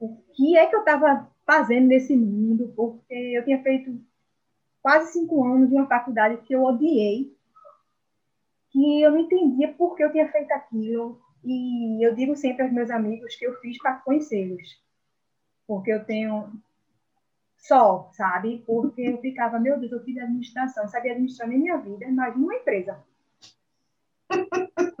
O 0.00 0.16
que 0.34 0.56
é 0.56 0.66
que 0.66 0.74
eu 0.74 0.80
estava 0.80 1.30
fazendo 1.46 1.86
nesse 1.86 2.16
mundo, 2.16 2.72
porque 2.74 3.14
eu 3.14 3.44
tinha 3.44 3.62
feito 3.62 4.00
quase 4.82 5.12
cinco 5.12 5.44
anos 5.44 5.68
de 5.68 5.76
uma 5.76 5.86
faculdade 5.86 6.42
que 6.42 6.54
eu 6.54 6.64
odiei, 6.64 7.32
que 8.70 9.02
eu 9.02 9.12
não 9.12 9.18
entendia 9.18 9.72
por 9.72 9.96
que 9.96 10.02
eu 10.02 10.12
tinha 10.12 10.30
feito 10.30 10.50
aquilo, 10.52 11.20
e 11.44 12.04
eu 12.04 12.14
digo 12.14 12.34
sempre 12.36 12.64
aos 12.64 12.72
meus 12.72 12.90
amigos 12.90 13.36
que 13.36 13.46
eu 13.46 13.54
fiz 13.60 13.78
para 13.78 14.00
conhecê-los, 14.00 14.82
porque 15.66 15.92
eu 15.92 16.04
tenho 16.04 16.52
só, 17.58 18.10
sabe? 18.12 18.62
Porque 18.66 19.02
eu 19.02 19.20
ficava, 19.20 19.58
meu 19.58 19.78
Deus, 19.78 19.92
eu 19.92 20.02
fiz 20.04 20.16
administração, 20.16 20.84
eu 20.84 20.88
sabia 20.88 21.12
administrar 21.12 21.48
minha 21.48 21.76
vida, 21.76 22.06
mas 22.10 22.36
numa 22.36 22.54
empresa. 22.54 23.02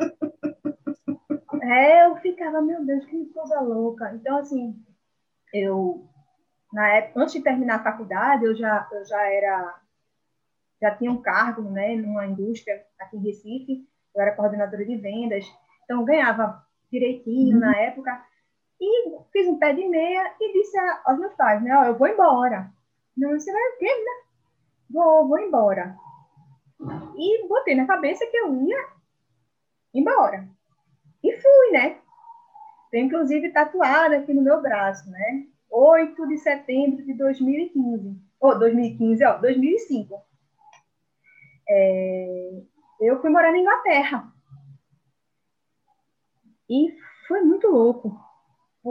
É, 1.60 2.06
eu 2.06 2.16
ficava, 2.16 2.62
meu 2.62 2.82
Deus, 2.82 3.04
que 3.04 3.26
coisa 3.26 3.60
louca. 3.60 4.10
Então, 4.14 4.38
assim, 4.38 4.82
eu, 5.52 6.08
na 6.72 6.88
época, 6.94 7.20
antes 7.20 7.34
de 7.34 7.42
terminar 7.42 7.76
a 7.76 7.82
faculdade, 7.82 8.44
eu 8.44 8.56
já, 8.56 8.88
eu 8.90 9.04
já 9.04 9.20
era, 9.30 9.80
já 10.80 10.94
tinha 10.96 11.12
um 11.12 11.20
cargo, 11.20 11.62
né, 11.62 11.94
numa 11.94 12.26
indústria 12.26 12.82
aqui 12.98 13.18
em 13.18 13.22
Recife, 13.22 13.86
eu 14.14 14.22
era 14.22 14.34
coordenadora 14.34 14.84
de 14.84 14.96
vendas, 14.96 15.44
então 15.84 16.04
ganhava 16.06 16.66
direitinho 16.90 17.56
uhum. 17.56 17.60
na 17.60 17.76
época, 17.76 18.24
e 18.80 19.18
fiz 19.32 19.48
um 19.48 19.58
pé 19.58 19.72
de 19.72 19.86
meia 19.86 20.34
e 20.40 20.52
disse 20.52 20.78
aos 21.04 21.18
meus 21.18 21.34
pais, 21.34 21.62
né, 21.62 21.88
eu 21.88 21.96
vou 21.96 22.06
embora. 22.06 22.70
Não, 23.16 23.30
você 23.30 23.52
vai 23.52 23.62
o 23.62 23.78
quê, 23.78 23.86
né? 23.86 24.28
Vou, 24.90 25.28
vou 25.28 25.38
embora. 25.38 25.96
E 27.16 27.48
botei 27.48 27.74
na 27.74 27.86
cabeça 27.86 28.26
que 28.26 28.36
eu 28.36 28.54
ia 28.62 28.88
embora. 29.92 30.48
E 31.22 31.32
fui, 31.32 31.72
né? 31.72 31.98
Tem 32.90 33.06
inclusive 33.06 33.50
tatuada 33.50 34.18
aqui 34.18 34.32
no 34.32 34.42
meu 34.42 34.62
braço, 34.62 35.10
né? 35.10 35.46
8 35.70 36.28
de 36.28 36.38
setembro 36.38 37.04
de 37.04 37.12
2015. 37.14 38.16
Ou 38.40 38.50
oh, 38.50 38.54
2015, 38.54 39.24
ó, 39.24 39.38
2005. 39.38 40.22
É, 41.68 42.62
eu 43.00 43.20
fui 43.20 43.30
morar 43.30 43.50
na 43.50 43.58
Inglaterra. 43.58 44.32
E 46.70 46.96
foi 47.26 47.40
muito 47.42 47.68
louco, 47.68 48.18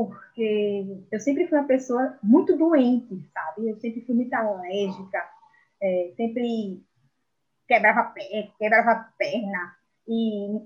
porque 0.06 1.04
eu 1.12 1.20
sempre 1.20 1.48
fui 1.48 1.58
uma 1.58 1.68
pessoa 1.68 2.18
muito 2.22 2.56
doente, 2.56 3.20
sabe? 3.34 3.70
Eu 3.70 3.80
sempre 3.80 4.02
fui 4.02 4.16
muito 4.16 4.34
alérgica, 4.34 5.24
é, 5.82 6.14
sempre 6.16 6.84
quebrava 7.68 8.04
pé, 8.12 8.52
quebrava 8.58 9.10
perna. 9.18 9.76
E 10.08 10.62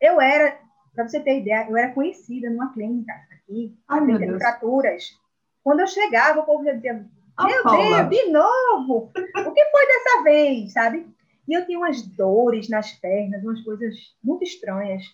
eu 0.00 0.20
era 0.20 0.58
para 0.94 1.08
você 1.08 1.20
ter 1.20 1.40
ideia, 1.40 1.68
eu 1.68 1.76
era 1.76 1.92
conhecida 1.92 2.50
numa 2.50 2.72
clínica 2.72 3.12
aqui, 3.32 3.78
atendendo 3.86 4.38
fraturas. 4.38 5.18
Quando 5.62 5.80
eu 5.80 5.86
chegava, 5.86 6.40
o 6.40 6.44
povo 6.44 6.64
já 6.64 6.72
dizia, 6.72 6.94
meu 6.94 7.64
Deus, 7.64 8.10
de 8.10 8.30
novo! 8.30 9.12
O 9.14 9.52
que 9.52 9.64
foi 9.66 9.86
dessa 9.86 10.22
vez, 10.24 10.72
sabe? 10.72 11.06
E 11.46 11.54
eu 11.54 11.64
tinha 11.66 11.78
umas 11.78 12.02
dores 12.02 12.68
nas 12.68 12.92
pernas, 12.92 13.42
umas 13.42 13.60
coisas 13.62 13.94
muito 14.22 14.44
estranhas, 14.44 15.04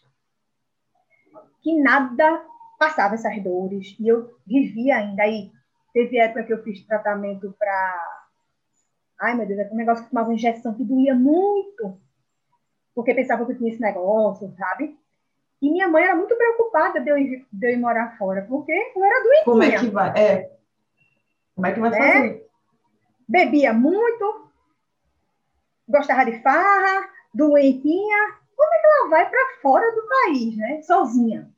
que 1.63 1.79
nada 1.81 2.45
passava 2.79 3.15
essas 3.15 3.43
dores. 3.43 3.97
E 3.99 4.09
eu 4.09 4.35
vivia 4.47 4.97
ainda. 4.97 5.23
Aí 5.23 5.51
teve 5.93 6.19
época 6.19 6.45
que 6.45 6.53
eu 6.53 6.63
fiz 6.63 6.85
tratamento 6.87 7.55
para. 7.59 8.23
Ai, 9.21 9.35
meu 9.35 9.47
Deus, 9.47 9.61
é 9.61 9.71
um 9.73 9.77
negócio 9.77 10.05
que 10.05 10.11
tomava 10.11 10.33
injeção 10.33 10.75
que 10.75 10.85
doía 10.85 11.15
muito, 11.15 11.99
porque 12.95 13.15
pensava 13.15 13.47
que 13.47 13.53
eu 13.53 13.59
tinha 13.59 13.71
esse 13.71 13.81
negócio, 13.81 14.55
sabe? 14.59 14.99
E 15.63 15.71
minha 15.71 15.89
mãe 15.89 16.05
era 16.05 16.15
muito 16.15 16.37
preocupada 16.37 17.01
de 17.01 17.09
eu 17.09 17.17
ir, 17.17 17.47
de 17.51 17.67
eu 17.67 17.71
ir 17.71 17.79
morar 17.79 18.17
fora, 18.19 18.45
porque 18.47 18.73
eu 18.95 19.05
era 19.05 19.23
doentinha. 19.23 19.45
Como 19.45 19.63
é 19.63 19.79
que 19.79 19.89
vai? 19.89 20.11
É. 20.19 20.57
Como 21.55 21.67
é 21.67 21.73
que 21.73 21.81
vai 21.81 21.91
né? 21.91 21.99
fazer? 21.99 22.47
Bebia 23.27 23.73
muito, 23.73 24.51
gostava 25.89 26.31
de 26.31 26.43
farra, 26.43 27.09
doentinha. 27.33 28.35
Como 28.55 28.75
é 28.75 28.79
que 28.79 28.87
ela 28.87 29.09
vai 29.09 29.31
para 29.31 29.61
fora 29.63 29.91
do 29.93 30.07
país, 30.07 30.57
né? 30.59 30.83
Sozinha. 30.83 31.51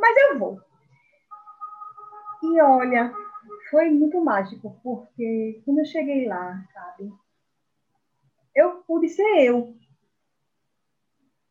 Mas 0.00 0.16
eu 0.16 0.38
vou. 0.38 0.60
E 2.42 2.60
olha, 2.60 3.12
foi 3.70 3.90
muito 3.90 4.20
mágico, 4.22 4.78
porque 4.82 5.62
quando 5.64 5.78
eu 5.78 5.84
cheguei 5.84 6.26
lá, 6.26 6.62
sabe? 6.72 7.12
eu 8.56 8.82
pude 8.86 9.10
ser 9.10 9.44
eu. 9.44 9.76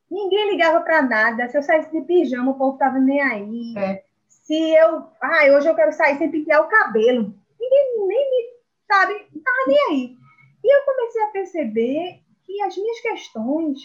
Ninguém 0.09 0.51
ligava 0.51 0.81
para 0.81 1.03
nada. 1.03 1.47
Se 1.47 1.57
eu 1.57 1.61
saísse 1.61 1.91
de 1.91 2.01
pijama, 2.01 2.51
o 2.51 2.57
povo 2.57 2.77
tava 2.77 2.97
nem 2.97 3.21
aí. 3.21 3.77
É. 3.77 4.03
Se 4.27 4.55
eu, 4.75 5.07
ah, 5.21 5.45
hoje 5.55 5.69
eu 5.69 5.75
quero 5.75 5.93
sair 5.93 6.17
sem 6.17 6.31
pentear 6.31 6.61
o 6.61 6.67
cabelo. 6.67 7.33
Ninguém 7.59 8.07
nem 8.07 8.31
me, 8.31 8.53
sabe, 8.91 9.13
não 9.33 9.41
tava 9.41 9.67
nem 9.67 9.79
aí. 9.89 10.17
E 10.63 10.75
eu 10.75 10.83
comecei 10.83 11.21
a 11.21 11.27
perceber 11.27 12.21
que 12.43 12.61
as 12.63 12.75
minhas 12.75 12.99
questões 13.01 13.79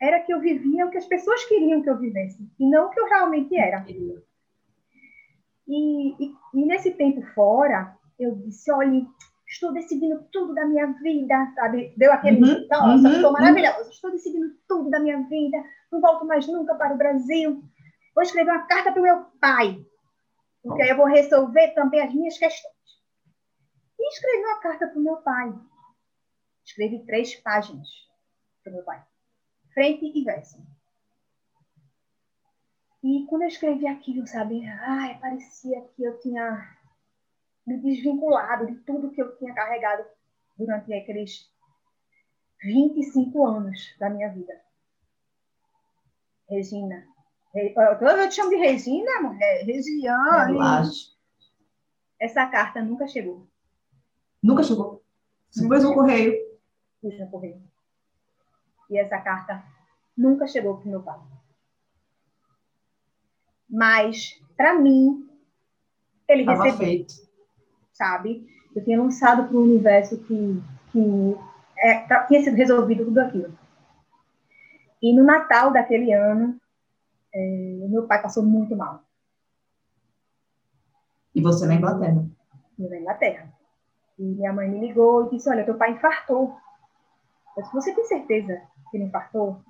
era 0.00 0.20
que 0.20 0.32
eu 0.32 0.40
vivia 0.40 0.86
o 0.86 0.90
que 0.90 0.98
as 0.98 1.06
pessoas 1.06 1.44
queriam 1.44 1.82
que 1.82 1.90
eu 1.90 1.98
vivesse, 1.98 2.38
e 2.58 2.70
não 2.70 2.86
o 2.86 2.90
que 2.90 3.00
eu 3.00 3.06
realmente 3.06 3.56
era. 3.56 3.84
E, 5.66 6.24
e, 6.24 6.34
e 6.54 6.66
nesse 6.66 6.92
tempo 6.92 7.22
fora, 7.34 7.96
eu 8.18 8.34
disse, 8.36 8.70
olha, 8.72 9.06
estou 9.46 9.72
decidindo 9.72 10.24
tudo 10.30 10.54
da 10.54 10.64
minha 10.64 10.86
vida, 10.86 11.52
sabe? 11.54 11.92
Deu 11.96 12.12
aquele, 12.12 12.42
Uhum, 12.42 12.66
nossa, 12.70 13.08
uhum, 13.08 13.14
estou 13.14 13.26
uhum. 13.26 13.32
maravilhosa, 13.32 13.90
estou 13.90 14.10
decidindo 14.10 14.54
tudo 14.68 14.90
da 14.90 15.00
minha 15.00 15.20
vida, 15.22 15.62
não 15.90 16.00
volto 16.00 16.26
mais 16.26 16.46
nunca 16.46 16.74
para 16.74 16.94
o 16.94 16.98
Brasil. 16.98 17.62
Vou 18.14 18.22
escrever 18.22 18.50
uma 18.50 18.66
carta 18.66 18.92
para 18.92 19.00
o 19.00 19.02
meu 19.02 19.24
pai, 19.40 19.84
porque 20.62 20.82
aí 20.82 20.90
eu 20.90 20.96
vou 20.96 21.06
resolver 21.06 21.68
também 21.68 22.02
as 22.02 22.12
minhas 22.12 22.36
questões. 22.36 22.74
E 23.98 24.08
escrevi 24.08 24.44
uma 24.44 24.60
carta 24.60 24.86
para 24.86 24.98
o 24.98 25.02
meu 25.02 25.16
pai. 25.18 25.52
Escrevi 26.64 27.04
três 27.06 27.34
páginas 27.36 27.88
para 28.62 28.70
o 28.70 28.76
meu 28.76 28.84
pai, 28.84 29.02
frente 29.78 30.10
e 30.12 30.24
verso. 30.24 30.60
E 33.04 33.24
quando 33.26 33.42
eu 33.42 33.48
escrevi 33.48 33.86
aquilo, 33.86 34.26
sabe, 34.26 34.66
ai, 34.66 35.16
parecia 35.20 35.80
que 35.94 36.02
eu 36.02 36.18
tinha 36.18 36.76
me 37.64 37.78
desvinculado 37.78 38.66
de 38.66 38.74
tudo 38.80 39.12
que 39.12 39.22
eu 39.22 39.36
tinha 39.38 39.54
carregado 39.54 40.04
durante 40.56 40.92
aqueles 40.92 41.48
25 42.60 43.46
anos 43.46 43.94
da 44.00 44.10
minha 44.10 44.28
vida. 44.32 44.52
Regina. 46.50 47.06
Re- 47.54 47.72
Eu 47.76 48.28
te 48.28 48.34
chamo 48.34 48.50
de 48.50 48.56
Regina, 48.56 49.20
mulher. 49.22 49.64
Regiane. 49.64 50.52
Relaxa. 50.54 51.12
Essa 52.18 52.46
carta 52.48 52.82
nunca 52.82 53.06
chegou. 53.06 53.46
Nunca 54.42 54.64
chegou. 54.64 55.04
Depois 55.54 55.84
no 55.84 55.94
correio. 55.94 56.34
Fiz 57.00 57.20
no 57.20 57.30
correio. 57.30 57.67
E 58.90 58.98
essa 58.98 59.18
carta 59.20 59.62
nunca 60.16 60.46
chegou 60.46 60.78
para 60.78 60.90
meu 60.90 61.02
pai. 61.02 61.18
Mas, 63.68 64.40
para 64.56 64.78
mim, 64.78 65.28
ele 66.26 66.42
Estava 66.42 66.64
recebeu. 66.64 66.86
feito. 66.86 67.14
sabe? 67.92 68.46
Eu 68.74 68.84
tinha 68.84 69.00
lançado 69.00 69.48
para 69.48 69.56
o 69.56 69.62
universo 69.62 70.18
que, 70.24 70.62
que 70.92 71.36
é, 71.78 72.26
tinha 72.26 72.42
sido 72.42 72.56
resolvido 72.56 73.04
tudo 73.04 73.18
aquilo. 73.18 73.58
E 75.02 75.14
no 75.16 75.24
Natal 75.24 75.72
daquele 75.72 76.12
ano, 76.12 76.58
é, 77.34 77.86
meu 77.88 78.06
pai 78.06 78.20
passou 78.22 78.42
muito 78.42 78.74
mal 78.74 79.02
E 81.34 81.40
você 81.40 81.66
na 81.66 81.74
Inglaterra. 81.74 82.24
na 82.78 82.96
Inglaterra. 82.98 83.52
E 84.18 84.22
minha 84.22 84.52
mãe 84.52 84.68
me 84.68 84.80
ligou 84.80 85.26
e 85.26 85.30
disse: 85.30 85.48
Olha, 85.48 85.64
teu 85.64 85.76
pai 85.76 85.92
infartou. 85.92 86.56
Eu 87.56 87.62
disse: 87.62 87.74
Você 87.74 87.94
tem 87.94 88.04
certeza 88.04 88.60
que 88.90 88.96
ele 88.96 89.04
infartou? 89.04 89.62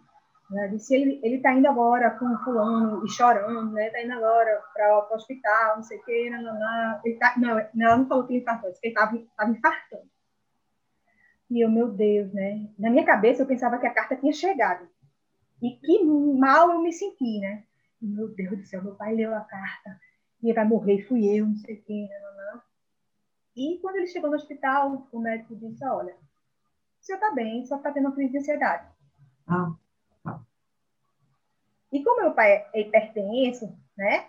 Ela 0.50 0.66
disse: 0.68 0.94
Ele 0.94 1.20
ele 1.22 1.36
está 1.36 1.52
indo 1.52 1.68
agora 1.68 2.10
com 2.12 2.38
fulano 2.38 3.04
e 3.04 3.10
chorando, 3.10 3.72
né? 3.72 3.86
Está 3.86 4.02
indo 4.02 4.12
agora 4.12 4.62
para 4.72 5.08
o 5.10 5.14
hospital, 5.14 5.76
não 5.76 5.82
sei 5.82 5.98
o 5.98 6.04
quê. 6.04 6.30
Não, 6.30 6.42
não, 6.42 6.58
não. 6.58 7.00
Ele 7.04 7.16
tá, 7.16 7.34
não, 7.36 7.58
ela 7.58 7.96
não 7.98 8.08
falou 8.08 8.26
que 8.26 8.32
ele 8.32 8.40
infartou, 8.40 8.70
disse 8.70 8.80
que 8.80 8.88
ele 8.88 8.94
estava 8.94 9.50
infartando. 9.50 10.08
E 11.50 11.64
eu, 11.64 11.70
meu 11.70 11.88
Deus, 11.90 12.32
né? 12.32 12.68
Na 12.78 12.90
minha 12.90 13.04
cabeça 13.04 13.42
eu 13.42 13.46
pensava 13.46 13.78
que 13.78 13.86
a 13.86 13.92
carta 13.92 14.16
tinha 14.16 14.32
chegado. 14.32 14.88
E 15.62 15.70
que 15.72 16.04
mal 16.04 16.70
eu 16.70 16.80
me 16.80 16.92
senti, 16.92 17.40
né? 17.40 17.64
Meu 18.00 18.28
Deus 18.28 18.58
do 18.58 18.64
céu, 18.64 18.82
meu 18.82 18.94
pai 18.94 19.14
leu 19.14 19.34
a 19.34 19.40
carta 19.40 19.98
e 20.42 20.46
ele 20.46 20.54
vai 20.54 20.64
morrer, 20.64 21.02
fui 21.08 21.26
eu, 21.26 21.46
não 21.46 21.56
sei 21.56 21.74
o 21.74 21.82
quê. 21.82 22.08
Não, 22.08 22.36
não, 22.36 22.54
não. 22.54 22.62
E 23.56 23.78
quando 23.80 23.96
ele 23.96 24.06
chegou 24.06 24.30
no 24.30 24.36
hospital, 24.36 25.08
o 25.10 25.18
médico 25.18 25.56
disse: 25.56 25.84
Olha, 25.84 26.14
o 26.14 27.04
senhor 27.04 27.18
está 27.18 27.34
bem, 27.34 27.66
só 27.66 27.76
está 27.76 27.90
tendo 27.90 28.06
uma 28.06 28.14
crise 28.14 28.32
de 28.32 28.38
ansiedade. 28.38 28.88
Ah, 29.48 29.72
E 31.90 32.04
como 32.04 32.20
meu 32.20 32.32
pai 32.34 32.66
é 32.74 32.80
hipertenso, 32.80 33.74
né? 33.96 34.28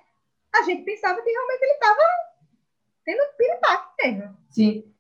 A 0.55 0.63
gente 0.63 0.83
pensava 0.83 1.21
que 1.21 1.29
realmente 1.29 1.61
ele 1.61 1.73
estava 1.73 2.01
tendo 3.03 3.33
piripaque 3.37 4.07
mesmo. 4.07 4.37
sim. 4.49 4.93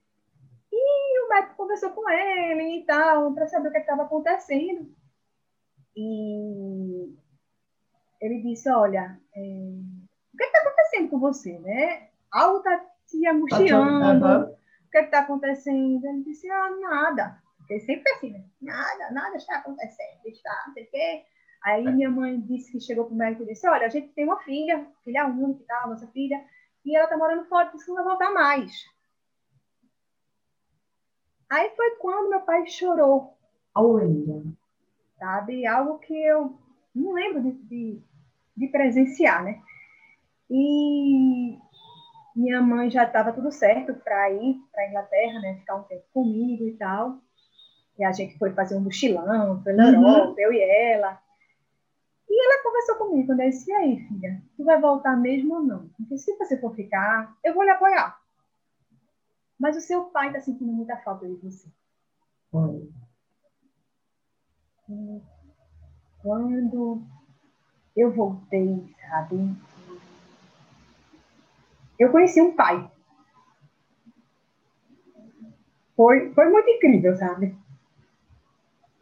E 0.71 1.25
o 1.25 1.29
médico 1.29 1.55
conversou 1.55 1.89
com 1.91 2.07
ele 2.09 2.79
e 2.79 2.85
tal, 2.85 3.33
para 3.33 3.47
saber 3.47 3.69
o 3.69 3.71
que 3.71 3.79
estava 3.79 4.03
acontecendo. 4.03 4.93
E 5.95 7.15
ele 8.21 8.41
disse: 8.41 8.69
Olha, 8.69 9.19
é, 9.35 9.39
o 9.39 10.37
que 10.37 10.43
está 10.43 10.59
acontecendo 10.59 11.09
com 11.09 11.19
você, 11.19 11.57
né? 11.59 12.09
Algo 12.31 12.57
está 12.59 12.85
te 13.07 13.27
angustiando. 13.27 14.25
Aham. 14.25 14.43
O 14.43 14.91
que 14.91 14.97
está 14.99 15.19
acontecendo? 15.19 16.05
Ele 16.05 16.23
disse: 16.23 16.49
Ah, 16.49 16.69
nada. 16.79 17.41
Ele 17.69 17.79
sempre 17.81 18.09
é 18.11 18.15
assim, 18.15 18.31
né? 18.31 18.43
Nada, 18.61 19.11
nada 19.11 19.37
está 19.37 19.57
acontecendo. 19.57 20.25
Está, 20.25 20.63
não 20.67 20.73
sei 20.73 20.83
o 20.83 20.89
quê. 20.89 21.25
Aí 21.63 21.83
minha 21.83 22.09
mãe 22.09 22.39
disse 22.41 22.71
que 22.71 22.79
chegou 22.79 23.05
para 23.05 23.13
o 23.13 23.17
médico 23.17 23.43
e 23.43 23.47
disse: 23.47 23.67
Olha, 23.67 23.85
a 23.85 23.89
gente 23.89 24.09
tem 24.13 24.25
uma 24.25 24.39
filha, 24.41 24.87
filha 25.03 25.27
única 25.27 25.61
e 25.61 25.65
tal, 25.65 25.89
nossa 25.89 26.07
filha, 26.07 26.43
e 26.85 26.95
ela 26.95 27.05
está 27.05 27.17
morando 27.17 27.45
fora, 27.45 27.69
disse 27.69 27.85
que 27.85 27.91
não 27.91 27.97
vai 27.97 28.05
voltar 28.05 28.31
mais. 28.31 28.71
Aí 31.49 31.69
foi 31.75 31.95
quando 31.97 32.29
meu 32.29 32.41
pai 32.41 32.65
chorou, 32.67 33.37
Olha. 33.75 34.43
sabe? 35.17 35.65
Algo 35.65 35.99
que 35.99 36.13
eu 36.13 36.57
não 36.95 37.11
lembro 37.13 37.41
de, 37.41 37.51
de, 37.51 38.01
de 38.55 38.67
presenciar, 38.67 39.43
né? 39.43 39.61
E 40.49 41.57
minha 42.35 42.61
mãe 42.61 42.89
já 42.89 43.03
estava 43.03 43.33
tudo 43.33 43.51
certo 43.51 43.93
para 43.95 44.31
ir 44.31 44.55
para 44.71 44.83
a 44.83 44.87
Inglaterra, 44.89 45.39
né? 45.41 45.55
Ficar 45.55 45.75
um 45.75 45.83
tempo 45.83 46.05
comigo 46.13 46.67
e 46.67 46.77
tal. 46.77 47.19
E 47.99 48.03
a 48.05 48.13
gente 48.13 48.37
foi 48.37 48.51
fazer 48.53 48.75
um 48.77 48.79
mochilão 48.79 49.61
pela 49.61 49.83
Uhum. 49.83 49.95
Europa, 49.95 50.35
eu 50.39 50.53
e 50.53 50.61
ela. 50.61 51.21
E 52.29 52.45
ela 52.45 52.63
conversou 52.63 52.95
comigo, 52.95 53.33
né? 53.33 53.49
Disse, 53.49 53.69
e 53.69 53.73
aí, 53.73 53.99
filha, 54.07 54.41
tu 54.55 54.63
vai 54.63 54.79
voltar 54.79 55.17
mesmo 55.17 55.55
ou 55.55 55.61
não? 55.61 55.89
Porque 55.89 56.17
se 56.17 56.33
você 56.37 56.57
for 56.57 56.73
ficar, 56.73 57.35
eu 57.43 57.53
vou 57.53 57.63
lhe 57.63 57.71
apoiar. 57.71 58.17
Mas 59.59 59.75
o 59.75 59.81
seu 59.81 60.05
pai 60.05 60.27
está 60.27 60.39
sentindo 60.39 60.71
muita 60.71 60.95
falta 60.95 61.27
de 61.27 61.35
você. 61.35 61.67
E 64.89 65.21
quando 66.21 67.03
eu 67.97 68.11
voltei, 68.13 68.95
sabe? 69.09 69.55
Eu 71.99 72.11
conheci 72.11 72.41
um 72.41 72.55
pai. 72.55 72.89
Foi, 75.97 76.33
foi 76.33 76.49
muito 76.49 76.69
incrível, 76.69 77.13
sabe? 77.17 77.57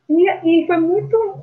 E, 0.09 0.63
e 0.63 0.67
foi 0.67 0.77
muito, 0.77 1.41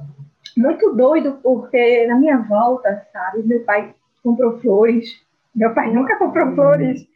muito 0.57 0.95
doido, 0.95 1.39
porque 1.43 2.07
na 2.07 2.17
minha 2.17 2.39
volta, 2.39 3.07
sabe, 3.13 3.43
meu 3.43 3.65
pai 3.65 3.95
comprou 4.23 4.61
flores. 4.61 5.23
Meu 5.55 5.75
pai 5.75 5.93
nunca 5.93 6.19
comprou 6.19 6.55
flores. 6.55 7.07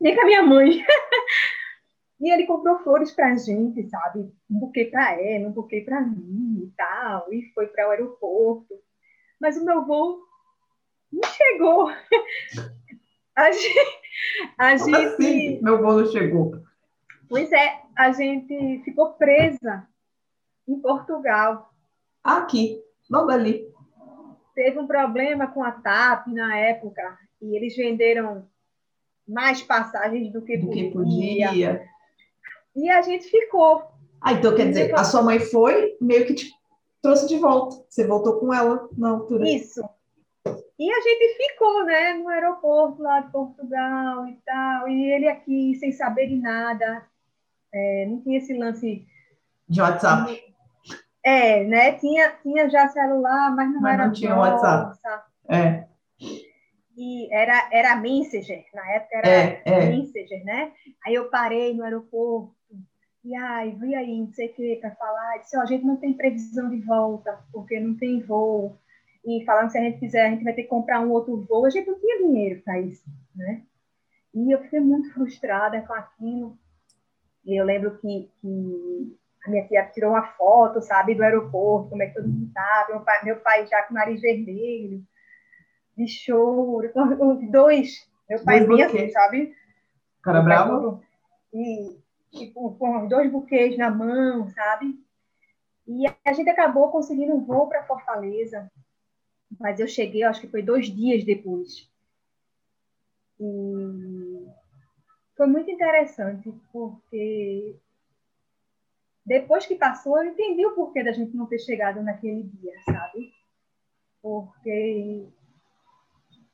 Nem 0.00 0.14
com 0.14 0.22
a 0.22 0.26
minha 0.26 0.42
mãe. 0.42 0.84
E 2.22 2.32
ele 2.32 2.46
comprou 2.46 2.78
flores 2.84 3.10
pra 3.10 3.34
gente, 3.34 3.82
sabe? 3.90 4.32
Um 4.48 4.60
buquê 4.60 4.84
pra 4.84 5.20
ela, 5.20 5.48
um 5.48 5.50
buquê 5.50 5.80
pra 5.80 6.00
mim 6.00 6.62
e 6.62 6.72
tal. 6.76 7.32
E 7.32 7.50
foi 7.52 7.66
para 7.66 7.88
o 7.88 7.90
aeroporto. 7.90 8.74
Mas 9.40 9.56
o 9.56 9.64
meu 9.64 9.84
voo 9.84 10.20
não 11.12 11.28
chegou. 11.28 11.90
A 13.34 13.50
gente. 13.50 14.02
A 14.58 14.76
gente 14.76 14.94
assim? 14.94 15.62
Meu 15.62 15.82
bolo 15.82 16.06
chegou. 16.12 16.52
pois 17.28 17.50
é, 17.50 17.80
a 17.96 18.12
gente 18.12 18.82
ficou 18.84 19.14
presa 19.14 19.88
em 20.72 20.80
Portugal. 20.80 21.72
Aqui, 22.22 22.80
logo 23.10 23.30
ali. 23.30 23.66
Teve 24.54 24.78
um 24.78 24.86
problema 24.86 25.46
com 25.46 25.62
a 25.62 25.72
TAP 25.72 26.26
na 26.28 26.56
época. 26.56 27.18
E 27.40 27.56
eles 27.56 27.74
venderam 27.76 28.46
mais 29.26 29.62
passagens 29.62 30.32
do 30.32 30.42
que 30.42 30.56
Do 30.56 30.70
que 30.70 30.90
podia. 30.90 31.48
podia. 31.48 31.84
E 32.76 32.90
a 32.90 33.02
gente 33.02 33.28
ficou. 33.28 33.82
Ah, 34.20 34.32
então 34.32 34.54
quer 34.54 34.68
dizer, 34.68 34.94
a 34.94 35.04
sua 35.04 35.22
mãe 35.22 35.40
foi, 35.40 35.96
meio 36.00 36.26
que 36.26 36.34
te 36.34 36.52
trouxe 37.02 37.26
de 37.26 37.36
volta. 37.38 37.84
Você 37.88 38.06
voltou 38.06 38.38
com 38.38 38.54
ela 38.54 38.88
na 38.96 39.10
altura. 39.10 39.48
Isso. 39.48 39.82
E 40.78 40.90
a 40.90 41.00
gente 41.00 41.36
ficou, 41.36 41.84
né, 41.84 42.14
no 42.14 42.28
aeroporto 42.28 43.02
lá 43.02 43.20
de 43.20 43.30
Portugal 43.30 44.26
e 44.26 44.36
tal, 44.44 44.88
e 44.88 45.12
ele 45.12 45.28
aqui 45.28 45.74
sem 45.76 45.92
saber 45.92 46.26
de 46.28 46.36
nada, 46.36 47.06
É, 47.74 48.06
não 48.06 48.20
tinha 48.20 48.36
esse 48.38 48.52
lance, 48.52 49.06
De 49.68 49.80
WhatsApp. 49.80 50.51
É, 51.24 51.64
né, 51.64 51.92
tinha, 51.98 52.30
tinha 52.42 52.68
já 52.68 52.88
celular, 52.88 53.54
mas 53.54 53.72
não 53.72 53.80
Mas 53.80 53.94
era 53.94 54.06
não 54.06 54.12
tinha 54.12 54.34
nossa. 54.34 54.86
WhatsApp. 54.88 55.30
É, 55.48 55.86
E 56.96 57.32
era, 57.32 57.68
era 57.72 57.96
Messenger, 57.96 58.64
na 58.74 58.92
época 58.92 59.16
era 59.18 59.28
é, 59.28 59.62
é. 59.64 59.86
Messenger, 59.90 60.44
né? 60.44 60.72
Aí 61.06 61.14
eu 61.14 61.30
parei 61.30 61.74
no 61.74 61.84
aeroporto 61.84 62.54
E 63.24 63.34
ai, 63.36 63.70
vi 63.72 63.94
aí, 63.94 64.20
não 64.20 64.32
sei 64.32 64.48
o 64.48 64.54
que, 64.54 64.76
para 64.76 64.94
falar. 64.96 65.38
Disse, 65.38 65.56
oh, 65.56 65.60
a 65.60 65.66
gente 65.66 65.84
não 65.84 65.96
tem 65.96 66.12
previsão 66.12 66.68
de 66.70 66.80
volta, 66.80 67.38
porque 67.52 67.78
não 67.80 67.94
tem 67.96 68.20
voo. 68.20 68.76
E 69.24 69.44
falando 69.44 69.70
se 69.70 69.78
a 69.78 69.82
gente 69.82 69.98
quiser, 70.00 70.26
a 70.26 70.30
gente 70.30 70.44
vai 70.44 70.52
ter 70.52 70.64
que 70.64 70.68
comprar 70.68 71.00
um 71.00 71.10
outro 71.12 71.40
voo. 71.48 71.64
A 71.66 71.70
gente 71.70 71.88
não 71.88 71.98
tinha 72.00 72.18
dinheiro 72.18 72.62
para 72.62 72.80
isso, 72.80 73.04
né? 73.34 73.62
E 74.34 74.50
eu 74.52 74.60
fiquei 74.62 74.80
muito 74.80 75.12
frustrada 75.14 75.80
com 75.82 75.92
aquilo. 75.94 76.58
E 77.44 77.60
eu 77.60 77.64
lembro 77.64 77.96
que, 77.98 78.30
que 78.40 79.16
a 79.44 79.50
minha 79.50 79.66
tia 79.66 79.84
tirou 79.86 80.10
uma 80.10 80.22
foto, 80.22 80.80
sabe, 80.80 81.14
do 81.14 81.22
aeroporto, 81.22 81.90
como 81.90 82.02
é 82.02 82.06
que 82.06 82.14
todo 82.14 82.28
mundo 82.28 82.46
estava. 82.46 82.92
Meu 82.92 83.00
pai, 83.00 83.24
meu 83.24 83.36
pai 83.40 83.66
já 83.66 83.82
com 83.82 83.92
o 83.92 83.96
nariz 83.96 84.20
vermelho, 84.20 85.04
de 85.96 86.06
choro, 86.06 86.90
dois. 87.50 88.08
Meu 88.28 88.42
pai 88.44 88.64
vinha 88.64 88.86
assim, 88.86 89.10
sabe? 89.10 89.54
Cara 90.22 90.40
bravo? 90.40 91.02
E, 91.52 91.98
tipo, 92.30 92.74
com 92.76 93.06
dois 93.08 93.30
buquês 93.30 93.76
na 93.76 93.90
mão, 93.90 94.48
sabe? 94.50 94.98
E 95.86 96.06
a 96.24 96.32
gente 96.32 96.48
acabou 96.48 96.90
conseguindo 96.90 97.34
um 97.34 97.44
voo 97.44 97.68
para 97.68 97.84
Fortaleza. 97.84 98.70
Mas 99.60 99.80
eu 99.80 99.88
cheguei, 99.88 100.22
acho 100.22 100.40
que 100.40 100.48
foi 100.48 100.62
dois 100.62 100.86
dias 100.86 101.24
depois. 101.24 101.90
E 103.38 104.46
foi 105.36 105.46
muito 105.46 105.70
interessante, 105.70 106.52
porque 106.72 107.76
depois 109.24 109.66
que 109.66 109.76
passou, 109.76 110.18
eu 110.18 110.30
entendi 110.30 110.66
o 110.66 110.74
porquê 110.74 111.02
da 111.02 111.12
gente 111.12 111.36
não 111.36 111.46
ter 111.46 111.58
chegado 111.58 112.02
naquele 112.02 112.42
dia, 112.42 112.72
sabe? 112.84 113.32
Porque 114.20 115.28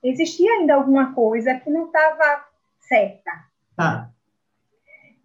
existia 0.02 0.52
ainda 0.52 0.74
alguma 0.74 1.14
coisa 1.14 1.58
que 1.58 1.70
não 1.70 1.86
estava 1.86 2.46
certa. 2.80 3.30
Tá. 3.74 4.10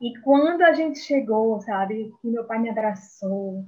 E 0.01 0.17
quando 0.19 0.61
a 0.61 0.73
gente 0.73 0.99
chegou, 0.99 1.59
sabe, 1.61 2.13
que 2.21 2.29
meu 2.29 2.45
pai 2.45 2.59
me 2.59 2.69
abraçou, 2.69 3.65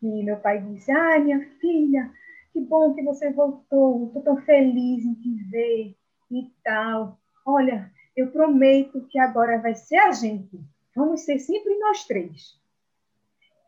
que 0.00 0.22
meu 0.22 0.36
pai 0.36 0.60
disse: 0.60 0.90
Ai, 0.90 1.20
minha 1.20 1.40
filha, 1.60 2.12
que 2.52 2.60
bom 2.60 2.94
que 2.94 3.02
você 3.02 3.30
voltou, 3.30 4.06
estou 4.06 4.22
tão 4.22 4.36
feliz 4.42 5.04
em 5.04 5.14
te 5.14 5.34
ver 5.50 5.96
e 6.30 6.50
tal. 6.62 7.18
Olha, 7.46 7.90
eu 8.16 8.30
prometo 8.30 9.06
que 9.08 9.18
agora 9.18 9.60
vai 9.60 9.74
ser 9.74 9.96
a 9.98 10.12
gente. 10.12 10.60
Vamos 10.94 11.22
ser 11.22 11.38
sempre 11.38 11.76
nós 11.78 12.04
três. 12.06 12.63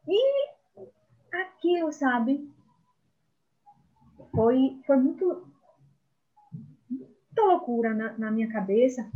E 0.08 0.46
aquilo, 1.32 1.92
sabe? 1.92 2.48
Foi, 4.34 4.80
foi 4.86 4.96
muito, 4.96 5.46
muita 6.90 7.42
loucura 7.42 7.94
na, 7.94 8.18
na 8.18 8.30
minha 8.30 8.50
cabeça, 8.50 9.10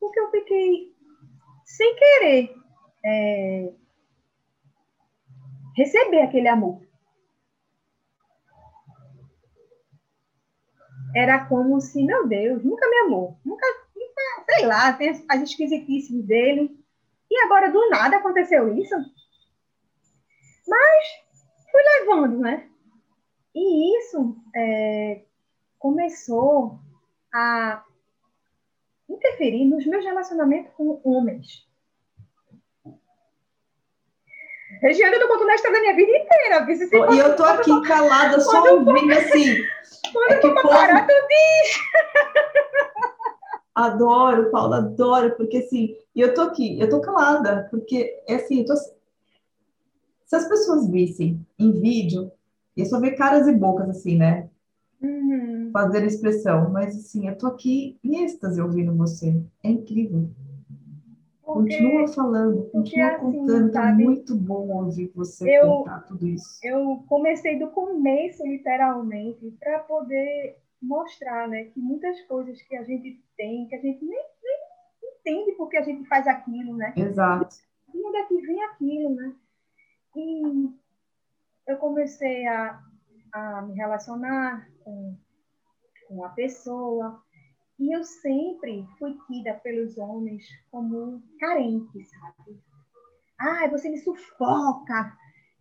porque 0.00 0.18
eu 0.18 0.30
fiquei 0.30 0.96
sem 1.64 1.94
querer 1.96 2.56
é, 3.04 3.72
receber 5.76 6.22
aquele 6.22 6.48
amor. 6.48 6.80
Era 11.14 11.46
como 11.46 11.80
se, 11.80 12.02
meu 12.04 12.26
Deus, 12.26 12.62
nunca 12.64 12.88
me 12.88 12.98
amou, 13.00 13.38
nunca, 13.44 13.66
nunca 13.94 14.44
sei 14.50 14.66
lá, 14.66 14.92
tem 14.92 15.24
as 15.28 15.42
esquisitices 15.42 16.24
dele, 16.24 16.78
e 17.30 17.44
agora 17.44 17.70
do 17.70 17.88
nada 17.90 18.16
aconteceu 18.16 18.74
isso. 18.76 18.94
Mas 20.68 21.06
fui 21.72 21.82
levando, 21.82 22.38
né? 22.38 22.68
E 23.54 23.98
isso 23.98 24.36
é, 24.54 25.22
começou 25.78 26.78
a 27.34 27.82
interferir 29.08 29.64
nos 29.64 29.86
meus 29.86 30.04
relacionamentos 30.04 30.72
com 30.74 31.00
homens. 31.02 31.66
Regiane, 34.82 35.16
eu 35.16 35.20
tô 35.22 35.28
contando 35.28 35.50
a 35.50 35.54
história 35.54 35.76
da 35.76 35.80
minha 35.80 35.96
vida 35.96 36.12
inteira. 36.12 36.64
Viu? 36.64 37.14
E 37.14 37.18
eu 37.18 37.34
tô 37.34 37.44
aqui 37.44 37.70
eu... 37.70 37.82
calada, 37.82 38.38
só 38.38 38.74
ouvindo 38.74 39.12
assim. 39.12 39.56
Quando 40.12 40.32
é 40.32 40.40
vou 40.40 40.54
parar, 40.62 41.06
tu 41.06 41.12
diz. 41.28 41.80
Adoro, 43.74 44.50
Paula, 44.50 44.78
adoro, 44.78 45.36
porque 45.36 45.58
assim, 45.58 45.96
e 46.14 46.20
eu 46.20 46.34
tô 46.34 46.42
aqui, 46.42 46.80
eu 46.80 46.88
tô 46.88 47.00
calada, 47.00 47.68
porque 47.70 48.12
é 48.26 48.34
assim, 48.34 48.60
eu 48.60 48.66
tô 48.66 48.74
se 50.28 50.36
as 50.36 50.46
pessoas 50.46 50.88
vissem 50.88 51.44
em 51.58 51.72
vídeo, 51.72 52.30
ia 52.76 52.84
só 52.84 53.00
ver 53.00 53.12
caras 53.12 53.48
e 53.48 53.52
bocas 53.52 53.88
assim, 53.88 54.16
né? 54.16 54.50
Uhum. 55.00 55.70
Fazer 55.72 56.04
expressão. 56.04 56.70
Mas 56.70 56.94
assim, 56.94 57.26
eu 57.26 57.36
tô 57.36 57.46
aqui 57.46 57.98
em 58.04 58.22
êxtase 58.24 58.60
ouvindo 58.60 58.94
você. 58.94 59.42
É 59.64 59.70
incrível. 59.70 60.28
Porque, 61.42 61.78
continua 61.78 62.08
falando, 62.08 62.64
continua 62.70 63.08
assim, 63.08 63.20
contando, 63.20 63.72
tá 63.72 63.94
muito 63.94 64.36
bom 64.36 64.68
ouvir 64.68 65.10
você 65.14 65.48
eu, 65.48 65.66
contar 65.66 66.00
tudo 66.00 66.28
isso. 66.28 66.60
Eu 66.62 67.02
comecei 67.08 67.58
do 67.58 67.68
começo, 67.68 68.46
literalmente, 68.46 69.50
para 69.58 69.78
poder 69.78 70.58
mostrar, 70.80 71.48
né, 71.48 71.64
que 71.64 71.80
muitas 71.80 72.20
coisas 72.26 72.60
que 72.60 72.76
a 72.76 72.84
gente 72.84 73.18
tem, 73.34 73.66
que 73.66 73.74
a 73.74 73.80
gente 73.80 74.04
nem, 74.04 74.22
nem 74.42 75.10
entende 75.20 75.52
porque 75.56 75.78
a 75.78 75.82
gente 75.82 76.06
faz 76.06 76.26
aquilo, 76.26 76.76
né? 76.76 76.92
Exato. 76.94 77.56
E 77.94 78.06
onde 78.06 78.18
é 78.18 78.24
que 78.24 78.40
vem 78.42 78.62
aquilo, 78.64 79.14
né? 79.14 79.34
E 80.18 80.74
eu 81.68 81.76
comecei 81.76 82.44
a, 82.48 82.82
a 83.32 83.62
me 83.62 83.74
relacionar 83.74 84.68
com, 84.82 85.16
com 86.08 86.24
a 86.24 86.30
pessoa, 86.30 87.22
e 87.78 87.94
eu 87.94 88.02
sempre 88.02 88.84
fui 88.98 89.16
tida 89.28 89.54
pelos 89.62 89.96
homens 89.96 90.44
como 90.72 91.22
carente, 91.38 92.04
sabe? 92.06 92.60
Ah, 93.38 93.68
você 93.68 93.88
me 93.88 93.98
sufoca. 93.98 95.16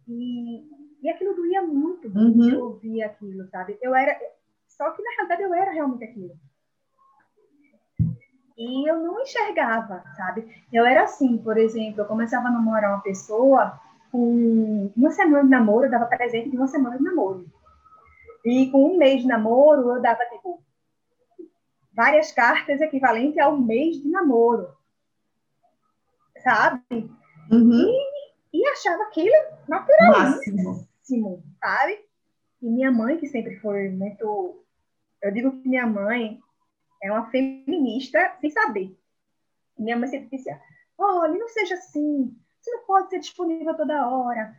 E, 0.07 0.67
e 1.03 1.09
aquilo 1.09 1.35
doía 1.35 1.61
muito 1.61 2.07
uhum. 2.07 2.49
eu 2.49 2.63
ouvir 2.63 3.03
aquilo, 3.03 3.47
sabe? 3.49 3.77
Eu 3.79 3.93
era. 3.93 4.17
Só 4.67 4.89
que 4.91 5.03
na 5.03 5.11
realidade 5.11 5.43
eu 5.43 5.53
era 5.53 5.71
realmente 5.71 6.03
aquilo. 6.03 6.35
E 8.57 8.89
eu 8.89 8.99
não 9.03 9.21
enxergava, 9.21 10.03
sabe? 10.15 10.65
Eu 10.73 10.83
era 10.83 11.03
assim, 11.03 11.37
por 11.37 11.57
exemplo, 11.57 12.01
eu 12.01 12.07
começava 12.07 12.47
a 12.47 12.51
namorar 12.51 12.91
uma 12.91 13.03
pessoa, 13.03 13.79
com 14.11 14.91
uma 14.95 15.11
semana 15.11 15.43
de 15.43 15.49
namoro, 15.49 15.85
eu 15.85 15.91
dava 15.91 16.05
presente 16.05 16.49
de 16.49 16.57
uma 16.57 16.67
semana 16.67 16.97
de 16.97 17.03
namoro. 17.03 17.45
E 18.45 18.69
com 18.71 18.93
um 18.93 18.97
mês 18.97 19.21
de 19.21 19.27
namoro, 19.27 19.95
eu 19.95 20.01
dava, 20.01 20.23
tipo, 20.25 20.61
várias 21.93 22.31
cartas 22.31 22.79
equivalentes 22.79 23.39
ao 23.39 23.57
mês 23.57 24.01
de 24.01 24.07
namoro. 24.07 24.69
Sabe? 26.43 27.09
Uhum. 27.51 27.71
E, 28.53 28.59
e, 28.59 28.67
achava 28.67 29.03
aquilo 29.03 29.33
naturalíssimo, 29.67 31.43
sabe? 31.59 31.99
E 32.61 32.69
minha 32.69 32.91
mãe, 32.91 33.17
que 33.17 33.27
sempre 33.27 33.59
foi 33.59 33.89
muito. 33.89 34.63
Eu 35.21 35.31
digo 35.31 35.51
que 35.51 35.67
minha 35.67 35.87
mãe 35.87 36.39
é 37.01 37.11
uma 37.11 37.29
feminista 37.29 38.35
sem 38.39 38.49
saber. 38.51 38.95
Minha 39.77 39.97
mãe 39.97 40.07
sempre 40.07 40.37
dizia: 40.37 40.61
olha, 40.97 41.37
não 41.37 41.47
seja 41.49 41.75
assim, 41.75 42.35
você 42.67 42.71
não 42.71 42.83
pode 42.83 43.09
ser 43.09 43.19
disponível 43.19 43.73
toda 43.75 44.09
hora. 44.09 44.55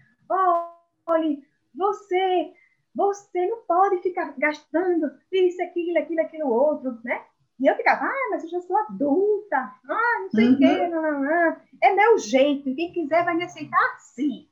Olha, 1.07 1.39
você, 1.75 2.53
você 2.95 3.47
não 3.47 3.63
pode 3.63 4.03
ficar 4.03 4.35
gastando 4.39 5.11
isso, 5.31 5.63
aquilo, 5.63 5.99
aquilo, 5.99 6.21
aquilo 6.21 6.49
outro, 6.49 6.99
né? 7.05 7.25
E 7.61 7.67
eu 7.67 7.77
ficava, 7.77 8.05
ah, 8.05 8.29
mas 8.31 8.45
eu 8.45 8.51
já 8.51 8.61
sou 8.61 8.77
adulta, 8.77 9.57
ah, 9.57 10.21
não 10.21 10.31
sei 10.31 10.47
o 10.47 10.51
uhum. 10.53 10.59
quê, 10.59 10.87
não, 10.87 11.03
não, 11.03 11.21
não. 11.21 11.57
é 11.83 11.93
meu 11.93 12.17
jeito, 12.19 12.75
quem 12.75 12.93
quiser 12.93 13.25
vai 13.25 13.35
me 13.35 13.45
aceitar 13.45 13.95
assim. 13.97 14.49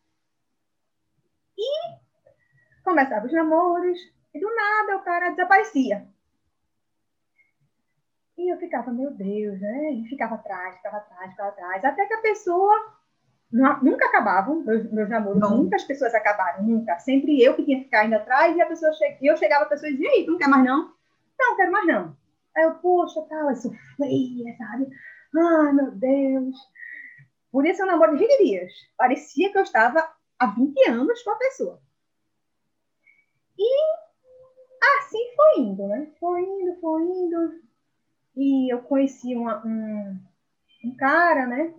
E 1.56 1.96
começava 2.82 3.26
os 3.26 3.32
namoros, 3.32 3.98
e 4.34 4.40
do 4.40 4.54
nada 4.54 4.96
o 4.96 5.02
cara 5.02 5.30
desaparecia. 5.30 6.06
E 8.36 8.52
eu 8.52 8.58
ficava, 8.58 8.92
meu 8.92 9.12
Deus, 9.12 9.60
né? 9.60 9.92
E 9.92 10.08
ficava 10.08 10.34
atrás, 10.34 10.76
ficava 10.76 10.96
atrás, 10.98 11.30
ficava 11.30 11.48
atrás, 11.50 11.84
até 11.84 12.06
que 12.06 12.14
a 12.14 12.20
pessoa 12.20 12.96
nunca 13.52 14.06
acabavam 14.06 14.62
meus, 14.62 14.90
meus 14.90 15.08
namoros, 15.08 15.40
não. 15.40 15.56
nunca 15.56 15.76
as 15.76 15.84
pessoas 15.84 16.14
acabaram, 16.14 16.64
nunca. 16.64 16.98
Sempre 16.98 17.42
eu 17.42 17.54
que 17.54 17.64
tinha 17.64 17.78
que 17.78 17.84
ficar 17.84 18.04
indo 18.04 18.16
atrás 18.16 18.56
e 18.56 18.60
a 18.60 18.66
pessoa 18.66 18.92
che... 18.92 19.18
eu 19.22 19.36
chegava 19.36 19.64
a 19.64 19.68
pessoa 19.68 19.88
e 19.88 19.92
dizia, 19.92 20.08
e 20.08 20.12
aí, 20.12 20.24
tu 20.24 20.32
não 20.32 20.38
quer 20.38 20.48
mais 20.48 20.64
não? 20.64 20.92
Não, 21.38 21.56
quero 21.56 21.72
mais 21.72 21.86
não. 21.86 22.16
Aí 22.56 22.64
eu, 22.64 22.74
poxa, 22.74 23.22
tal, 23.28 23.50
eu 23.50 23.56
sofria, 23.56 24.56
sabe? 24.56 24.88
Ai, 25.36 25.72
meu 25.72 25.90
Deus. 25.92 26.56
Por 27.52 27.66
isso 27.66 27.82
eu 27.82 27.86
namoro 27.86 28.16
de 28.16 28.26
20 28.26 28.44
dias. 28.44 28.72
Parecia 28.96 29.52
que 29.52 29.58
eu 29.58 29.62
estava 29.62 30.10
há 30.38 30.46
20 30.46 30.88
anos 30.88 31.22
com 31.22 31.30
a 31.30 31.36
pessoa. 31.36 31.80
E 33.58 34.96
assim 34.98 35.34
foi 35.34 35.60
indo, 35.60 35.86
né? 35.86 36.08
Foi 36.18 36.42
indo, 36.42 36.80
foi 36.80 37.02
indo. 37.02 37.60
E 38.36 38.72
eu 38.72 38.82
conheci 38.82 39.34
uma, 39.34 39.64
um, 39.64 40.18
um 40.84 40.96
cara, 40.96 41.46
né? 41.46 41.74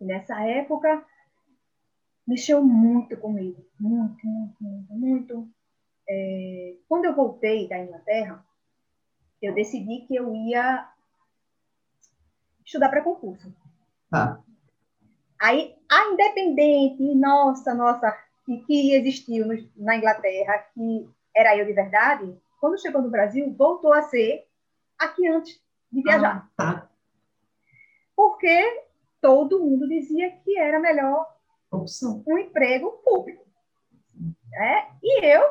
Nessa 0.00 0.40
época 0.42 1.04
mexeu 2.26 2.62
muito 2.62 3.16
comigo, 3.16 3.64
muito, 3.80 4.26
muito, 4.26 4.62
muito, 4.62 4.92
muito. 4.92 5.48
É, 6.08 6.76
quando 6.88 7.06
eu 7.06 7.14
voltei 7.14 7.68
da 7.68 7.78
Inglaterra, 7.78 8.44
eu 9.40 9.54
decidi 9.54 10.06
que 10.06 10.14
eu 10.14 10.34
ia 10.34 10.90
estudar 12.64 12.90
para 12.90 13.02
concurso. 13.02 13.54
Tá. 14.10 14.42
Aí, 15.40 15.74
a 15.88 16.04
independente, 16.08 17.14
nossa, 17.14 17.74
nossa, 17.74 18.14
que, 18.44 18.58
que 18.58 18.92
existiu 18.94 19.46
no, 19.46 19.70
na 19.76 19.96
Inglaterra, 19.96 20.58
que 20.74 21.08
era 21.34 21.56
eu 21.56 21.64
de 21.64 21.72
verdade, 21.72 22.36
quando 22.60 22.80
chegou 22.80 23.00
no 23.00 23.10
Brasil, 23.10 23.54
voltou 23.56 23.92
a 23.92 24.02
ser 24.02 24.46
aqui 24.98 25.26
antes 25.28 25.62
de 25.90 26.02
viajar. 26.02 26.50
Ah, 26.58 26.72
tá. 26.72 26.90
Porque 28.16 28.87
todo 29.20 29.60
mundo 29.60 29.88
dizia 29.88 30.30
que 30.30 30.58
era 30.58 30.78
melhor 30.78 31.26
Opção. 31.70 32.22
um 32.26 32.38
emprego 32.38 32.92
público. 33.04 33.44
Né? 34.50 34.88
E 35.02 35.24
eu, 35.24 35.42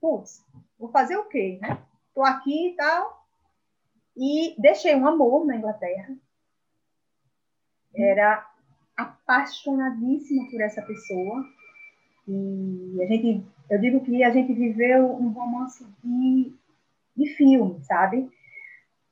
putz, 0.00 0.44
vou 0.78 0.90
fazer 0.90 1.16
o 1.16 1.24
quê? 1.24 1.58
Né? 1.60 1.78
Tô 2.14 2.22
aqui 2.22 2.68
e 2.68 2.76
tal. 2.76 3.26
E 4.16 4.54
deixei 4.58 4.94
um 4.94 5.06
amor 5.06 5.44
na 5.44 5.56
Inglaterra. 5.56 6.16
Era 7.94 8.48
apaixonadíssima 8.96 10.48
por 10.50 10.60
essa 10.60 10.82
pessoa. 10.82 11.44
E 12.26 13.02
a 13.02 13.06
gente, 13.06 13.44
eu 13.68 13.80
digo 13.80 14.00
que 14.04 14.22
a 14.22 14.30
gente 14.30 14.52
viveu 14.52 15.12
um 15.12 15.30
romance 15.30 15.84
de, 16.02 16.54
de 17.16 17.26
filme, 17.34 17.82
sabe? 17.84 18.30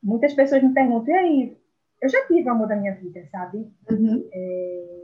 Muitas 0.03 0.35
pessoas 0.35 0.63
me 0.63 0.73
perguntam, 0.73 1.15
e 1.15 1.19
aí, 1.19 1.62
eu 2.03 2.09
já 2.09 2.27
tive 2.27 2.49
o 2.49 2.53
amor 2.53 2.67
da 2.67 2.75
minha 2.75 2.95
vida, 2.97 3.25
sabe? 3.31 3.59
Uhum. 3.91 4.29
É... 4.33 5.03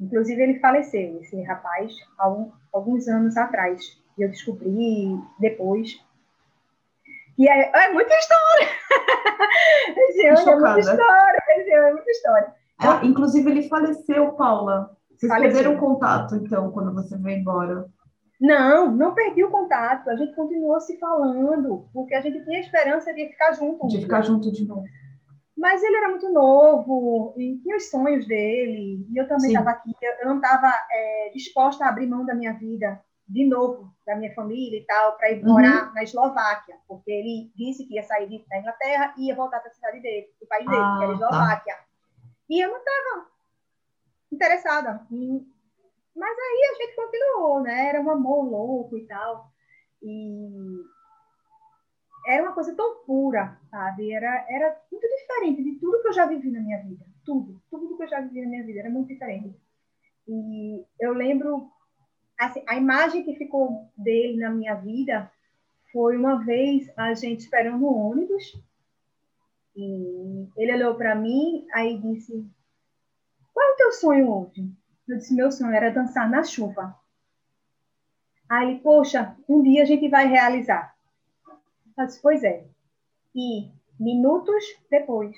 Inclusive, 0.00 0.40
ele 0.40 0.60
faleceu, 0.60 1.20
esse 1.20 1.40
rapaz, 1.42 1.92
há 2.18 2.30
um, 2.30 2.52
alguns 2.72 3.08
anos 3.08 3.36
atrás. 3.36 3.80
E 4.16 4.22
eu 4.22 4.28
descobri 4.28 5.18
depois. 5.40 6.00
E 7.36 7.48
é, 7.48 7.70
é 7.74 7.92
muita 7.92 8.14
história! 8.14 8.68
Ano 10.26 10.50
é 10.50 10.56
muita 10.56 10.80
história! 10.80 11.38
É 11.48 11.92
muita 11.92 12.10
história. 12.10 12.54
Inclusive, 13.02 13.50
ele 13.50 13.68
faleceu, 13.68 14.32
Paula. 14.32 14.96
Vocês 15.16 15.30
Faleceu. 15.30 15.62
perderam 15.62 15.80
contato, 15.80 16.36
então, 16.36 16.70
quando 16.72 16.94
você 16.94 17.16
veio 17.18 17.38
embora. 17.38 17.86
Não, 18.40 18.90
não 18.90 19.14
perdi 19.14 19.44
o 19.44 19.50
contato. 19.50 20.08
A 20.10 20.16
gente 20.16 20.34
continuou 20.34 20.80
se 20.80 20.98
falando, 20.98 21.88
porque 21.92 22.14
a 22.14 22.20
gente 22.20 22.44
tinha 22.44 22.60
esperança 22.60 23.12
de 23.12 23.28
ficar 23.28 23.52
junto. 23.52 23.86
De 23.86 24.00
ficar 24.00 24.22
junto 24.22 24.50
de 24.50 24.66
novo. 24.66 24.84
Mas 25.56 25.82
ele 25.82 25.96
era 25.96 26.08
muito 26.08 26.28
novo 26.30 27.32
e 27.36 27.58
tinha 27.58 27.76
os 27.76 27.88
sonhos 27.88 28.26
dele. 28.26 29.06
E 29.10 29.16
eu 29.16 29.28
também 29.28 29.52
estava 29.52 29.70
aqui. 29.70 29.92
Eu 30.20 30.26
não 30.28 30.36
estava 30.36 30.72
disposta 31.32 31.84
a 31.84 31.88
abrir 31.88 32.06
mão 32.08 32.24
da 32.26 32.34
minha 32.34 32.52
vida 32.54 33.00
de 33.26 33.46
novo, 33.48 33.90
da 34.04 34.14
minha 34.16 34.34
família 34.34 34.78
e 34.78 34.84
tal, 34.84 35.16
para 35.16 35.30
ir 35.30 35.42
Uhum. 35.42 35.52
morar 35.52 35.94
na 35.94 36.02
Eslováquia. 36.02 36.76
Porque 36.88 37.10
ele 37.10 37.52
disse 37.56 37.86
que 37.86 37.94
ia 37.94 38.02
sair 38.02 38.28
da 38.48 38.58
Inglaterra 38.58 39.14
e 39.16 39.28
ia 39.28 39.34
voltar 39.36 39.60
para 39.60 39.70
a 39.70 39.74
cidade 39.74 40.00
dele, 40.00 40.26
o 40.42 40.46
país 40.46 40.66
dele, 40.68 40.80
Ah, 40.82 40.96
que 40.98 41.04
era 41.04 41.14
a 41.14 41.18
tá. 41.18 41.26
Eslováquia. 41.26 41.74
E 42.50 42.60
eu 42.64 42.70
não 42.70 42.78
estava 42.78 43.26
interessada. 44.32 45.06
Mas 46.16 46.36
aí 46.38 46.70
a 46.70 46.74
gente 46.82 46.96
continuou, 46.96 47.60
né? 47.62 47.88
Era 47.88 48.00
um 48.00 48.10
amor 48.10 48.44
louco 48.44 48.96
e 48.98 49.06
tal. 49.06 49.46
E 50.02 50.80
era 52.26 52.42
uma 52.42 52.52
coisa 52.52 52.74
tão 52.74 53.04
pura, 53.04 53.58
sabe? 53.70 54.12
Era, 54.12 54.46
era 54.48 54.76
muito 54.90 55.06
diferente 55.06 55.62
de 55.62 55.72
tudo 55.78 56.00
que 56.02 56.08
eu 56.08 56.12
já 56.12 56.26
vivi 56.26 56.50
na 56.50 56.60
minha 56.60 56.82
vida. 56.82 57.04
Tudo, 57.24 57.60
tudo 57.70 57.96
que 57.96 58.02
eu 58.02 58.08
já 58.08 58.20
vivi 58.20 58.42
na 58.42 58.48
minha 58.48 58.64
vida 58.64 58.80
era 58.80 58.90
muito 58.90 59.08
diferente. 59.08 59.54
E 60.26 60.84
eu 60.98 61.12
lembro, 61.12 61.70
assim, 62.38 62.62
a 62.66 62.76
imagem 62.76 63.24
que 63.24 63.34
ficou 63.34 63.90
dele 63.96 64.38
na 64.38 64.50
minha 64.50 64.74
vida 64.74 65.30
foi 65.92 66.16
uma 66.16 66.44
vez 66.44 66.90
a 66.96 67.14
gente 67.14 67.40
esperando 67.40 67.84
o 67.84 68.10
ônibus 68.10 68.58
e 69.76 70.48
ele 70.56 70.72
olhou 70.74 70.94
para 70.94 71.14
mim, 71.14 71.66
aí 71.72 71.98
disse: 71.98 72.46
Qual 73.52 73.68
é 73.68 73.72
o 73.72 73.76
teu 73.76 73.92
sonho 73.92 74.30
hoje? 74.30 74.70
Eu 75.08 75.18
disse: 75.18 75.34
Meu 75.34 75.50
sonho 75.50 75.74
era 75.74 75.90
dançar 75.90 76.30
na 76.30 76.42
chuva. 76.42 76.98
Aí, 78.48 78.78
poxa, 78.80 79.36
um 79.48 79.62
dia 79.62 79.82
a 79.82 79.86
gente 79.86 80.08
vai 80.08 80.26
realizar. 80.26 80.93
Eu 81.96 82.06
disse, 82.06 82.20
pois 82.20 82.42
é. 82.42 82.66
E 83.34 83.70
minutos 83.98 84.64
depois 84.90 85.36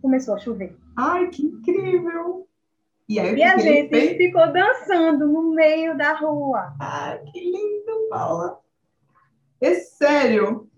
começou 0.00 0.34
a 0.34 0.38
chover. 0.38 0.76
Ai, 0.96 1.28
que 1.28 1.42
incrível! 1.46 2.48
E 3.08 3.18
aí, 3.18 3.36
E 3.36 3.42
a 3.42 3.58
gente 3.58 4.16
ficou 4.16 4.52
dançando 4.52 5.26
no 5.26 5.54
meio 5.54 5.96
da 5.96 6.14
rua. 6.14 6.74
Ai, 6.80 7.22
que 7.24 7.40
lindo, 7.40 8.08
Paula! 8.08 8.60
É 9.60 9.74
sério? 9.74 10.68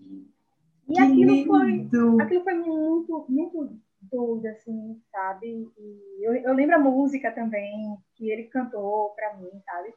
E 0.87 0.93
que 0.93 0.99
aquilo 0.99 1.45
foi, 1.45 1.65
lindo! 1.65 2.21
aquilo 2.21 2.43
foi 2.43 2.53
muito, 2.53 3.25
muito 3.29 3.79
doido, 4.01 4.45
assim, 4.47 5.01
sabe? 5.11 5.67
E 5.77 6.25
eu, 6.25 6.35
eu 6.35 6.53
lembro 6.53 6.75
a 6.75 6.79
música 6.79 7.31
também 7.31 7.97
que 8.15 8.29
ele 8.29 8.43
cantou 8.43 9.11
para 9.15 9.35
mim, 9.37 9.49
sabe? 9.65 9.93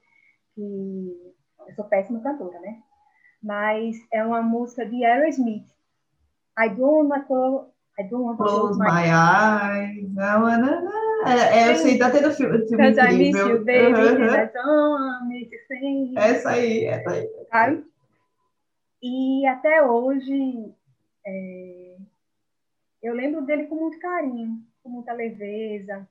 Que 0.54 1.34
eu 1.66 1.74
sou 1.74 1.84
péssima 1.84 2.20
cantora, 2.20 2.58
né? 2.60 2.82
Mas 3.43 3.97
é 4.12 4.24
uma 4.24 4.43
música 4.43 4.84
de 4.84 5.05
Aerosmith. 5.05 5.66
I 6.59 6.68
don't 6.70 7.09
want 7.09 7.26
to, 7.28 7.66
I 7.99 8.03
don't 8.05 8.24
want 8.24 8.39
to 8.39 8.45
Close 8.45 8.78
my 8.78 9.11
eyes. 9.11 10.12
Não, 10.12 10.41
não, 10.41 10.84
não. 10.84 11.26
É, 11.26 11.61
é, 11.61 11.70
eu 11.72 11.76
sei, 11.76 11.99
tá 11.99 12.11
tendo 12.11 12.32
filme, 12.32 12.66
filme 12.66 12.84
I 12.84 12.91
miss 12.91 12.99
incrível. 12.99 13.49
you, 13.49 13.64
baby. 13.64 14.22
Uhum. 14.22 14.34
I 14.34 14.51
don't 14.53 15.28
miss 15.28 15.51
you. 15.51 16.18
Essa 16.18 16.51
aí, 16.51 16.84
essa 16.84 17.11
aí. 17.11 17.28
sabe? 17.51 17.84
E 19.01 19.47
até 19.47 19.82
hoje 19.84 20.74
é, 21.24 21.97
eu 23.03 23.14
lembro 23.14 23.43
dele 23.43 23.66
com 23.66 23.76
muito 23.76 23.99
carinho, 24.01 24.61
com 24.82 24.89
muita 24.89 25.12
leveza. 25.12 26.09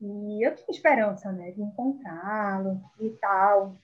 E 0.00 0.46
eu 0.46 0.54
tinha 0.54 0.70
esperança, 0.70 1.32
né, 1.32 1.50
de 1.50 1.62
encontrá-lo 1.62 2.80
e 3.00 3.10
tal. 3.10 3.74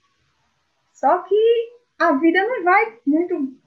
Só 1.03 1.19
que 1.23 1.73
a 1.99 2.13
vida 2.13 2.47
não 2.47 2.63
vai 2.63 2.97
muito 3.05 3.61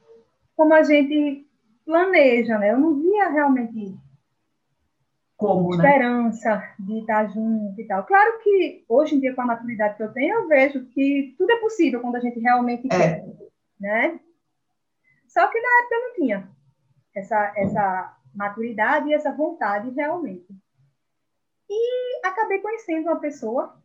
como 0.55 0.73
a 0.73 0.83
gente 0.83 1.45
planeja, 1.83 2.57
né? 2.57 2.71
Eu 2.71 2.79
não 2.79 2.95
via 3.01 3.27
realmente 3.27 3.93
Como, 5.35 5.75
né? 5.75 5.75
esperança 5.75 6.75
de 6.79 6.99
estar 6.99 7.27
junto 7.27 7.81
e 7.81 7.85
tal. 7.85 8.05
Claro 8.05 8.39
que 8.39 8.85
hoje 8.87 9.15
em 9.15 9.19
dia, 9.19 9.35
com 9.35 9.41
a 9.41 9.47
maturidade 9.47 9.97
que 9.97 10.03
eu 10.03 10.13
tenho, 10.13 10.33
eu 10.33 10.47
vejo 10.47 10.85
que 10.85 11.35
tudo 11.37 11.51
é 11.51 11.57
possível 11.57 11.99
quando 11.99 12.15
a 12.15 12.21
gente 12.21 12.39
realmente 12.39 12.87
quer, 12.87 13.19
É, 13.19 13.25
né? 13.81 14.19
Só 15.27 15.45
que 15.47 15.59
na 15.59 15.67
época 15.81 15.95
eu 15.95 16.01
não 16.07 16.13
tinha 16.13 16.49
essa, 17.13 17.53
essa 17.57 18.17
maturidade 18.33 19.09
e 19.09 19.13
essa 19.13 19.33
vontade 19.33 19.89
realmente. 19.89 20.47
E 21.69 22.25
acabei 22.25 22.59
conhecendo 22.59 23.07
uma 23.07 23.19
pessoa, 23.19 23.77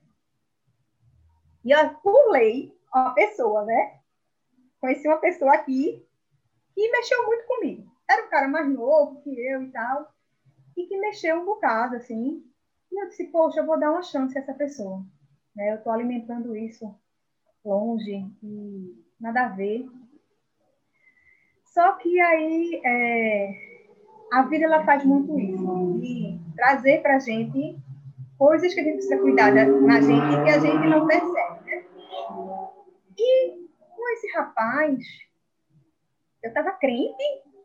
e 1.65 1.73
eu 1.73 1.91
pulei 1.95 2.79
uma 2.95 3.15
pessoa, 3.15 3.65
né? 3.65 4.01
Conheci 4.81 5.07
uma 5.07 5.19
pessoa 5.19 5.55
aqui 5.55 6.05
que 6.75 6.91
mexeu 6.91 7.27
muito 7.27 7.47
comigo. 7.47 7.91
Era 8.09 8.27
um 8.27 8.31
cara 8.31 8.49
mais 8.49 8.69
novo 8.69 9.21
que 9.23 9.31
eu 9.31 9.63
e 9.63 9.71
tal 9.71 10.13
e 10.77 10.87
que 10.87 10.99
mexeu 10.99 11.41
um 11.41 11.45
bocado, 11.45 11.97
assim. 11.97 12.43
E 12.91 13.03
eu 13.03 13.09
disse, 13.09 13.25
poxa, 13.27 13.61
eu 13.61 13.67
vou 13.67 13.79
dar 13.79 13.91
uma 13.91 14.03
chance 14.03 14.37
a 14.37 14.41
essa 14.41 14.55
pessoa. 14.55 15.05
Né? 15.55 15.73
Eu 15.73 15.77
estou 15.77 15.93
alimentando 15.93 16.57
isso 16.57 16.93
longe 17.65 18.27
e 18.43 19.05
nada 19.21 19.45
a 19.45 19.49
ver. 19.49 19.87
Só 21.65 21.93
que 21.95 22.19
aí 22.21 22.81
é, 22.85 23.55
a 24.33 24.43
vida 24.43 24.65
ela 24.65 24.85
faz 24.85 25.05
muito 25.05 25.39
isso, 25.39 25.99
de 26.01 26.41
trazer 26.57 27.03
para 27.03 27.17
a 27.17 27.19
gente 27.19 27.79
coisas 28.39 28.73
que 28.73 28.81
a 28.81 28.83
gente 28.83 28.95
precisa 28.95 29.19
cuidar 29.19 29.55
da, 29.55 29.67
na 29.67 30.01
gente 30.01 30.35
e 30.35 30.45
que 30.45 30.51
a 30.51 30.59
gente 30.59 30.87
não 30.89 31.07
percebe. 31.07 31.65
Né? 31.65 31.85
E 33.23 33.69
com 33.79 34.09
esse 34.15 34.33
rapaz, 34.33 35.05
eu 36.43 36.49
estava 36.49 36.73
crente 36.73 37.23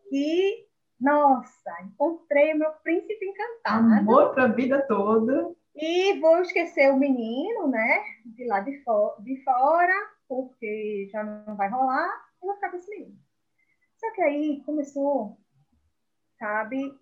que 0.10 0.66
nossa, 1.00 1.72
encontrei 1.84 2.54
o 2.54 2.60
meu 2.60 2.72
príncipe 2.84 3.26
encantado. 3.26 3.94
amor 3.94 4.34
pra 4.34 4.48
vida 4.48 4.82
toda. 4.88 5.54
E 5.76 6.20
vou 6.20 6.42
esquecer 6.42 6.92
o 6.92 6.98
menino, 6.98 7.68
né? 7.68 8.04
De 8.26 8.46
lá 8.48 8.62
de, 8.62 8.82
fo 8.84 9.16
de 9.22 9.44
fora, 9.44 9.94
porque 10.28 11.10
já 11.12 11.24
não 11.24 11.56
vai 11.56 11.70
rolar, 11.70 12.10
e 12.42 12.46
vou 12.46 12.56
ficar 12.56 12.70
com 12.70 12.78
esse 12.78 12.90
menino. 12.90 13.18
Só 13.98 14.12
que 14.14 14.22
aí 14.22 14.64
começou, 14.66 15.38
sabe, 16.40 16.98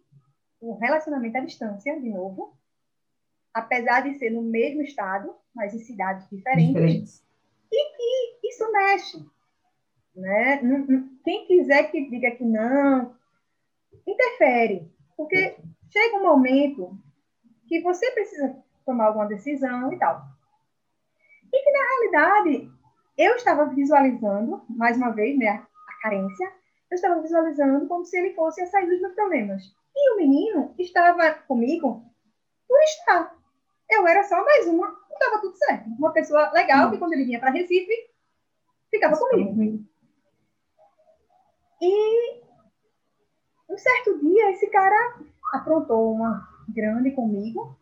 o 0.60 0.76
relacionamento 0.76 1.38
à 1.38 1.42
distância, 1.42 2.00
de 2.00 2.10
novo. 2.10 2.58
Apesar 3.54 4.02
de 4.02 4.18
ser 4.18 4.32
no 4.32 4.42
mesmo 4.42 4.82
estado, 4.82 5.36
mas 5.54 5.74
em 5.74 5.80
cidades 5.80 6.28
diferentes 6.30 6.74
Diferentes. 6.74 7.24
Isso 8.54 8.72
mexe. 8.72 9.26
Né? 10.16 10.62
Quem 11.24 11.48
quiser 11.48 11.92
que 11.92 12.10
diga 12.10 12.32
que 12.32 12.44
não, 12.44 13.16
interfere. 14.06 14.92
Porque 15.18 15.58
chega 15.92 16.18
um 16.18 16.24
momento 16.24 16.98
que 17.68 17.82
você 17.82 18.10
precisa 18.12 18.56
tomar 18.86 19.08
alguma 19.08 19.28
decisão 19.28 19.92
e 19.92 19.98
tal. 19.98 20.22
E 21.52 21.64
que, 21.64 21.72
na 21.72 21.88
realidade, 21.88 22.72
eu 23.18 23.36
estava 23.36 23.66
visualizando, 23.66 24.64
mais 24.70 24.98
uma 24.98 25.12
vez, 25.12 25.38
né, 25.38 25.50
a 25.50 26.02
carência, 26.02 26.52
eu 26.90 26.96
estava 26.96 27.22
visualizando 27.22 27.88
como 27.88 28.06
se 28.06 28.18
ele 28.18 28.34
fosse 28.34 28.62
a 28.62 28.68
sair 28.68 28.88
dos 28.88 29.02
meus 29.02 29.14
problemas. 29.14 29.64
E 29.96 30.14
o 30.14 30.18
menino 30.18 30.74
estava 30.78 31.34
comigo 31.48 32.04
por 32.68 32.80
estar. 32.82 33.36
Eu 33.90 34.08
era 34.08 34.24
só 34.24 34.44
mais 34.44 34.68
uma, 34.68 34.96
estava 35.12 35.40
tudo 35.40 35.56
certo. 35.56 35.88
Uma 35.90 36.12
pessoa 36.12 36.52
legal 36.52 36.92
que 36.92 36.98
quando 36.98 37.14
ele 37.14 37.26
vinha 37.26 37.40
para 37.40 37.52
Recife, 37.52 38.13
ficava 38.94 39.18
comigo. 39.18 39.84
E 41.82 42.42
um 43.68 43.78
certo 43.78 44.20
dia, 44.20 44.52
esse 44.52 44.68
cara 44.68 45.20
aprontou 45.52 46.14
uma 46.14 46.48
grande 46.70 47.12
comigo. 47.12 47.76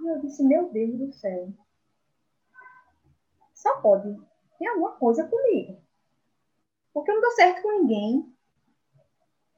E 0.00 0.06
eu 0.06 0.20
disse, 0.20 0.44
meu 0.44 0.70
Deus 0.70 0.96
do 0.96 1.12
céu. 1.12 1.52
Só 3.52 3.80
pode. 3.80 4.16
Tem 4.58 4.68
alguma 4.68 4.92
coisa 4.92 5.26
comigo. 5.26 5.82
Porque 6.94 7.10
eu 7.10 7.16
não 7.16 7.22
dou 7.22 7.32
certo 7.32 7.60
com 7.62 7.80
ninguém. 7.80 8.34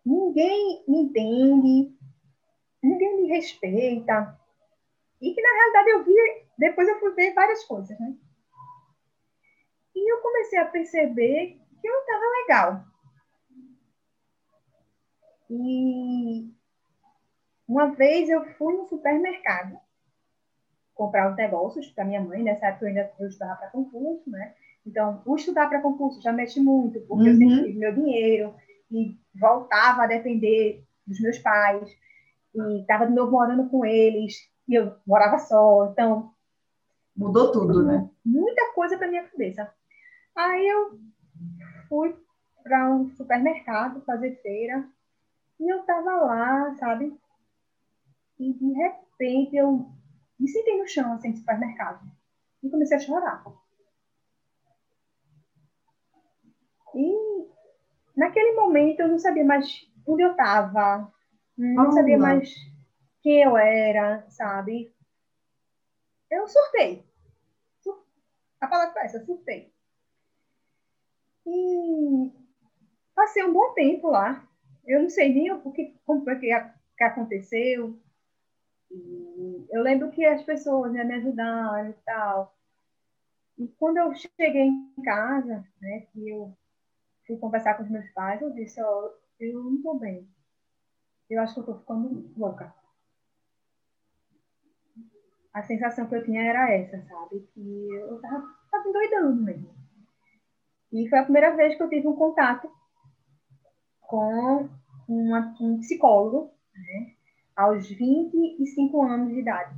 Ninguém 0.05 0.85
me 0.89 1.03
entende. 1.03 1.95
Ninguém 2.83 3.17
me 3.23 3.29
respeita. 3.29 4.41
E 5.21 5.35
que, 5.35 5.43
na 5.43 5.53
realidade, 5.53 5.91
eu 5.91 6.05
vi... 6.05 6.15
Depois 6.59 6.89
eu 6.89 6.99
fui 6.99 7.11
ver 7.13 7.35
várias 7.35 7.63
coisas, 7.65 7.99
né? 8.01 8.17
E 10.01 10.13
eu 10.13 10.19
comecei 10.23 10.59
a 10.59 10.65
perceber 10.65 11.61
que 11.79 11.87
eu 11.87 12.01
estava 12.01 12.25
legal. 12.41 12.85
E 15.51 16.51
uma 17.69 17.89
vez 17.89 18.31
eu 18.31 18.47
fui 18.55 18.75
no 18.79 18.89
supermercado 18.89 19.79
comprar 20.95 21.31
os 21.31 21.37
negócios 21.37 21.87
para 21.91 22.05
minha 22.07 22.21
mãe, 22.23 22.43
nessa 22.43 22.69
época 22.69 22.87
eu 22.87 22.89
ainda 22.89 23.13
eu 23.19 23.27
estudava 23.27 23.57
para 23.57 23.71
concurso, 23.71 24.31
né? 24.31 24.55
Então, 24.87 25.23
o 25.27 25.37
estudar 25.37 25.69
para 25.69 25.83
concurso 25.83 26.23
já 26.23 26.33
mexe 26.33 26.61
muito, 26.61 27.01
porque 27.03 27.29
uhum. 27.29 27.31
eu 27.31 27.37
sempre 27.37 27.65
tive 27.65 27.79
meu 27.79 27.95
dinheiro 27.95 28.55
e 28.91 29.19
voltava 29.35 30.05
a 30.05 30.07
depender 30.07 30.83
dos 31.07 31.21
meus 31.21 31.39
pais, 31.39 31.91
e 32.55 32.81
estava 32.81 33.07
de 33.07 33.13
novo 33.13 33.33
morando 33.33 33.69
com 33.69 33.85
eles, 33.85 34.51
e 34.67 34.75
eu 34.75 34.95
morava 35.07 35.39
só, 35.39 35.91
então... 35.93 36.33
Mudou 37.15 37.53
tudo, 37.53 37.85
né? 37.85 38.09
Muita 38.25 38.73
coisa 38.73 38.97
para 38.97 39.09
minha 39.09 39.25
cabeça. 39.25 39.71
Aí 40.41 40.67
eu 40.69 40.99
fui 41.87 42.17
para 42.63 42.91
um 42.91 43.11
supermercado 43.11 44.01
fazer 44.07 44.41
feira, 44.41 44.89
e 45.59 45.69
eu 45.69 45.83
tava 45.83 46.17
lá, 46.17 46.75
sabe? 46.77 47.15
E 48.39 48.55
de 48.55 48.73
repente 48.73 49.57
eu 49.57 49.87
me 50.39 50.49
sentei 50.49 50.79
no 50.79 50.89
chão, 50.89 51.13
assim, 51.13 51.29
no 51.29 51.37
supermercado. 51.37 52.11
E 52.63 52.71
comecei 52.71 52.97
a 52.97 53.01
chorar. 53.01 53.45
E 56.95 57.47
naquele 58.17 58.55
momento 58.55 59.01
eu 59.01 59.09
não 59.09 59.19
sabia 59.19 59.45
mais 59.45 59.87
onde 60.07 60.23
eu 60.23 60.31
estava, 60.31 61.13
não 61.59 61.89
oh, 61.89 61.93
sabia 61.93 62.17
não. 62.17 62.27
mais 62.27 62.51
quem 63.21 63.43
eu 63.43 63.59
era, 63.59 64.25
sabe? 64.31 64.91
Eu 66.31 66.49
surtei. 66.49 67.05
A 68.59 68.67
palavra 68.67 68.95
foi 68.95 69.03
essa, 69.03 69.23
surtei. 69.27 69.71
E 71.53 72.31
passei 73.13 73.45
um 73.45 73.53
bom 73.53 73.75
tempo 73.75 74.09
lá, 74.09 74.49
eu 74.87 75.03
não 75.03 75.11
sei 75.11 75.35
nem 75.35 75.51
o 75.51 75.73
que, 75.73 75.99
como 76.07 76.23
foi 76.23 76.39
que, 76.39 76.49
que 76.97 77.05
aconteceu. 77.05 77.99
E 78.89 79.67
eu 79.71 79.83
lembro 79.83 80.13
que 80.13 80.25
as 80.25 80.43
pessoas 80.45 80.93
né, 80.93 81.03
me 81.03 81.15
ajudaram 81.15 81.91
e 81.91 81.95
tal. 82.05 82.57
E 83.59 83.67
quando 83.79 83.97
eu 83.97 84.15
cheguei 84.15 84.63
em 84.63 85.03
casa, 85.03 85.67
né, 85.81 86.07
que 86.13 86.29
eu 86.29 86.57
fui 87.27 87.37
conversar 87.37 87.75
com 87.75 87.83
os 87.83 87.91
meus 87.91 88.09
pais, 88.13 88.41
eu 88.41 88.53
disse, 88.53 88.81
ó, 88.81 89.11
eu 89.41 89.63
não 89.63 89.75
estou 89.75 89.99
bem. 89.99 90.29
Eu 91.29 91.43
acho 91.43 91.55
que 91.55 91.61
eu 91.61 91.65
estou 91.65 91.81
ficando 91.81 92.33
louca. 92.37 92.73
A 95.53 95.63
sensação 95.65 96.07
que 96.07 96.15
eu 96.15 96.25
tinha 96.25 96.43
era 96.43 96.73
essa, 96.73 97.03
sabe? 97.07 97.41
Que 97.53 97.89
eu 97.93 98.17
estava 98.17 98.89
endoidando 98.89 99.43
mesmo. 99.43 99.80
E 100.93 101.09
foi 101.09 101.19
a 101.19 101.25
primeira 101.25 101.55
vez 101.57 101.77
que 101.77 101.83
eu 101.83 101.89
tive 101.89 102.09
um 102.09 102.17
contato 102.17 102.71
com 104.01 104.69
uma, 105.09 105.55
um 105.61 105.79
psicólogo 105.79 106.53
né, 106.75 107.15
aos 107.55 107.89
25 107.89 109.03
anos 109.03 109.33
de 109.33 109.41
idade. 109.41 109.75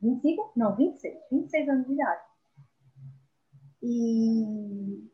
25? 0.00 0.52
Não, 0.56 0.74
26. 0.74 1.14
26 1.30 1.68
anos 1.68 1.86
de 1.86 1.92
idade. 1.92 2.22
E 3.82 5.10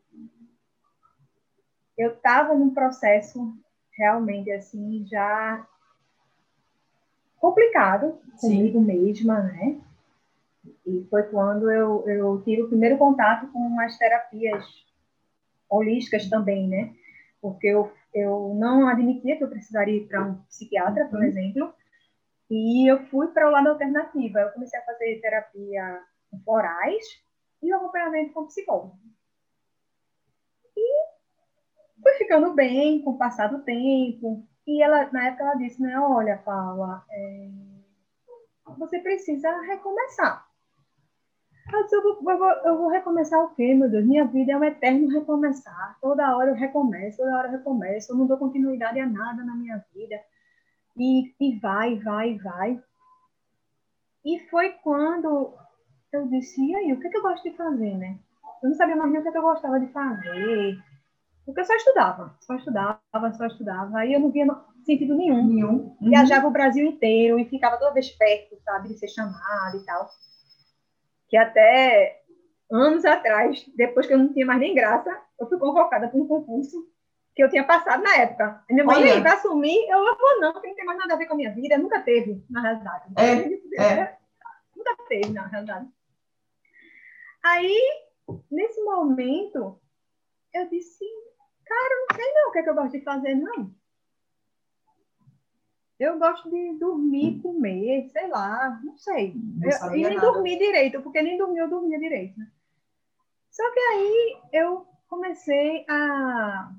eu 1.97 2.13
estava 2.13 2.53
num 2.53 2.73
processo 2.73 3.53
realmente 3.97 4.51
assim, 4.51 5.05
já 5.07 5.67
complicado 7.37 8.19
comigo 8.39 8.79
Sim. 8.79 8.85
mesma, 8.85 9.41
né? 9.41 9.81
E 10.85 11.05
foi 11.09 11.23
quando 11.23 11.71
eu, 11.71 12.07
eu 12.07 12.41
tive 12.43 12.63
o 12.63 12.67
primeiro 12.67 12.97
contato 12.97 13.47
com 13.51 13.79
as 13.79 13.97
terapias 13.97 14.86
holísticas 15.69 16.29
também, 16.29 16.67
né? 16.67 16.93
Porque 17.41 17.67
eu 17.67 17.91
eu 18.13 18.55
não 18.55 18.87
admitia 18.87 19.37
que 19.37 19.43
eu 19.43 19.49
precisaria 19.49 19.97
ir 19.97 20.07
para 20.07 20.23
um 20.23 20.35
psiquiatra, 20.43 21.05
por 21.05 21.19
uhum. 21.19 21.25
exemplo, 21.25 21.73
e 22.49 22.89
eu 22.89 23.05
fui 23.07 23.27
para 23.27 23.47
o 23.47 23.51
lado 23.51 23.69
alternativo. 23.69 24.39
Eu 24.39 24.51
comecei 24.51 24.79
a 24.79 24.85
fazer 24.85 25.19
terapia 25.21 26.01
com 26.31 26.39
florais 26.39 27.05
e 27.61 27.71
acompanhamento 27.71 28.33
com 28.33 28.47
psicólogo. 28.47 28.97
E 30.75 31.05
fui 32.01 32.13
ficando 32.13 32.53
bem 32.53 33.01
com 33.03 33.11
o 33.11 33.17
passar 33.17 33.47
do 33.47 33.63
tempo. 33.63 34.47
E 34.65 34.81
ela, 34.81 35.11
na 35.11 35.27
época, 35.27 35.43
ela 35.43 35.55
disse, 35.55 35.81
né, 35.81 35.97
olha, 35.99 36.37
Paula, 36.37 37.05
é... 37.11 37.49
você 38.77 38.99
precisa 38.99 39.49
recomeçar. 39.61 40.46
Eu, 41.73 41.83
disse, 41.83 41.95
eu, 41.95 42.01
vou, 42.01 42.31
eu, 42.31 42.37
vou, 42.37 42.49
eu 42.49 42.77
vou 42.77 42.87
recomeçar 42.89 43.43
o 43.43 43.53
quê, 43.53 43.73
meu 43.73 43.89
Deus? 43.89 44.05
Minha 44.05 44.25
vida 44.25 44.53
é 44.53 44.57
um 44.57 44.63
eterno 44.63 45.09
recomeçar. 45.09 45.97
Toda 46.01 46.35
hora 46.35 46.51
eu 46.51 46.55
recomeço, 46.55 47.17
toda 47.17 47.37
hora 47.37 47.47
eu 47.49 47.51
recomeço. 47.51 48.11
Eu 48.11 48.17
não 48.17 48.25
dou 48.25 48.37
continuidade 48.37 48.99
a 48.99 49.05
nada 49.05 49.43
na 49.43 49.55
minha 49.55 49.83
vida. 49.93 50.19
E, 50.95 51.33
e 51.39 51.59
vai, 51.59 51.95
vai, 51.99 52.37
vai. 52.37 52.81
E 54.23 54.39
foi 54.49 54.71
quando 54.83 55.53
eu 56.11 56.27
disse, 56.27 56.63
e 56.63 56.75
aí, 56.75 56.93
o 56.93 56.99
que, 56.99 57.07
é 57.07 57.09
que 57.09 57.17
eu 57.17 57.21
gosto 57.21 57.43
de 57.43 57.55
fazer, 57.55 57.95
né? 57.95 58.17
Eu 58.63 58.69
não 58.69 58.75
sabia 58.75 58.95
mais 58.95 59.11
nem 59.11 59.19
o 59.19 59.23
que, 59.23 59.29
é 59.29 59.31
que 59.31 59.37
eu 59.37 59.41
gostava 59.41 59.79
de 59.79 59.87
fazer. 59.87 60.77
Porque 61.45 61.61
eu 61.61 61.65
só 61.65 61.75
estudava, 61.75 62.35
só 62.41 62.55
estudava, 62.55 63.33
só 63.33 63.45
estudava. 63.45 63.99
Aí 63.99 64.13
eu 64.13 64.19
não 64.19 64.31
via 64.31 64.47
sentido 64.85 65.15
nenhum. 65.15 65.45
nenhum. 65.45 65.95
Uhum. 66.01 66.09
Viajava 66.09 66.47
o 66.47 66.51
Brasil 66.51 66.85
inteiro 66.85 67.37
e 67.37 67.45
ficava 67.45 67.77
toda 67.77 67.93
vez 67.93 68.09
perto, 68.09 68.57
sabe, 68.63 68.89
de 68.89 68.97
ser 68.97 69.09
chamada 69.09 69.75
e 69.75 69.85
tal 69.85 70.09
que 71.27 71.37
até 71.37 72.21
anos 72.71 73.05
atrás, 73.05 73.65
depois 73.75 74.05
que 74.05 74.13
eu 74.13 74.17
não 74.17 74.33
tinha 74.33 74.45
mais 74.45 74.59
nem 74.59 74.75
graça, 74.75 75.09
eu 75.39 75.47
fui 75.47 75.57
convocada 75.57 76.07
para 76.07 76.19
um 76.19 76.27
concurso 76.27 76.87
que 77.35 77.43
eu 77.43 77.49
tinha 77.49 77.63
passado 77.63 78.01
na 78.03 78.15
época. 78.15 78.63
minha 78.69 78.83
mãe, 78.83 78.97
Olha. 78.97 79.21
vai 79.21 79.33
assumir? 79.33 79.87
Eu 79.89 79.99
vou, 79.99 80.41
não, 80.41 80.53
porque 80.53 80.67
não 80.67 80.75
tem 80.75 80.85
mais 80.85 80.97
nada 80.97 81.13
a 81.13 81.17
ver 81.17 81.27
com 81.27 81.33
a 81.33 81.37
minha 81.37 81.53
vida. 81.53 81.77
Nunca 81.77 82.01
teve, 82.01 82.43
na 82.49 82.61
realidade. 82.61 83.05
É, 83.15 83.83
é. 83.83 84.17
Nunca 84.75 84.97
teve, 85.07 85.29
na 85.31 85.45
realidade. 85.45 85.87
Aí, 87.43 87.79
nesse 88.49 88.83
momento, 88.83 89.79
eu 90.53 90.67
disse, 90.69 91.05
cara, 91.63 92.05
não 92.09 92.15
sei 92.15 92.33
não 92.33 92.49
o 92.49 92.51
que, 92.51 92.59
é 92.59 92.63
que 92.63 92.69
eu 92.69 92.75
gosto 92.75 92.97
de 92.97 93.03
fazer, 93.03 93.35
não. 93.35 93.71
Eu 95.99 96.19
gosto 96.19 96.49
de 96.49 96.77
dormir, 96.77 97.41
comer, 97.41 98.07
sei 98.11 98.27
lá, 98.27 98.79
não 98.83 98.95
sei. 98.97 99.33
Não 99.35 99.67
eu, 99.67 99.95
e 99.95 100.03
nem 100.03 100.15
nada. 100.15 100.31
dormir 100.31 100.57
direito, 100.59 101.01
porque 101.01 101.21
nem 101.21 101.37
dormir 101.37 101.59
eu 101.59 101.69
dormia 101.69 101.97
direito. 101.97 102.39
Né? 102.39 102.47
Só 103.49 103.63
que 103.73 103.79
aí 103.79 104.37
eu 104.53 104.85
comecei 105.07 105.85
a 105.89 106.71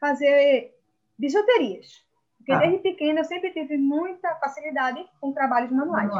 fazer 0.00 0.74
bijuterias. 1.18 2.02
Porque 2.38 2.52
ah. 2.52 2.58
desde 2.60 2.78
pequena 2.78 3.20
eu 3.20 3.24
sempre 3.24 3.50
tive 3.50 3.76
muita 3.76 4.34
facilidade 4.36 5.06
com 5.20 5.32
trabalhos 5.32 5.70
manuais. 5.70 6.10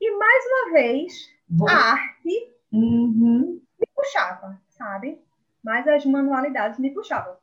E 0.00 0.10
mais 0.16 0.44
uma 0.46 0.72
vez, 0.72 1.30
Bom. 1.48 1.68
a 1.68 1.72
arte 1.72 2.52
uhum. 2.72 3.60
me 3.78 3.86
puxava, 3.94 4.60
sabe? 4.70 5.22
Mas 5.62 5.86
as 5.86 6.04
manualidades 6.04 6.80
me 6.80 6.90
puxavam. 6.90 7.36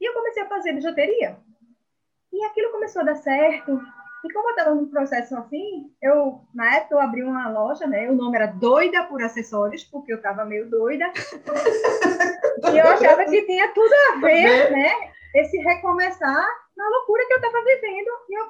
E 0.00 0.04
eu 0.08 0.12
comecei 0.12 0.42
a 0.42 0.48
fazer 0.48 0.72
bijuteria. 0.72 1.38
E 2.32 2.44
aquilo 2.44 2.72
começou 2.72 3.02
a 3.02 3.06
dar 3.06 3.16
certo. 3.16 3.80
E 4.24 4.32
como 4.32 4.48
eu 4.48 4.50
estava 4.50 4.74
num 4.74 4.88
processo 4.88 5.36
assim, 5.36 5.92
eu, 6.02 6.40
na 6.52 6.76
época, 6.76 6.94
eu 6.94 7.00
abri 7.00 7.22
uma 7.22 7.48
loja, 7.48 7.86
né? 7.86 8.10
O 8.10 8.14
nome 8.14 8.36
era 8.36 8.46
Doida 8.46 9.04
por 9.04 9.22
Acessórios, 9.22 9.84
porque 9.84 10.12
eu 10.12 10.16
estava 10.16 10.44
meio 10.44 10.68
doida. 10.68 11.12
e 12.72 12.78
eu 12.78 12.86
achava 12.88 13.24
que 13.24 13.42
tinha 13.42 13.72
tudo 13.72 13.92
a 13.92 14.20
ver, 14.20 14.72
né? 14.72 14.90
Esse 15.34 15.58
recomeçar 15.58 16.48
na 16.76 16.88
loucura 16.88 17.24
que 17.26 17.34
eu 17.34 17.36
estava 17.36 17.64
vivendo. 17.64 18.08
E 18.28 18.40
eu 18.40 18.46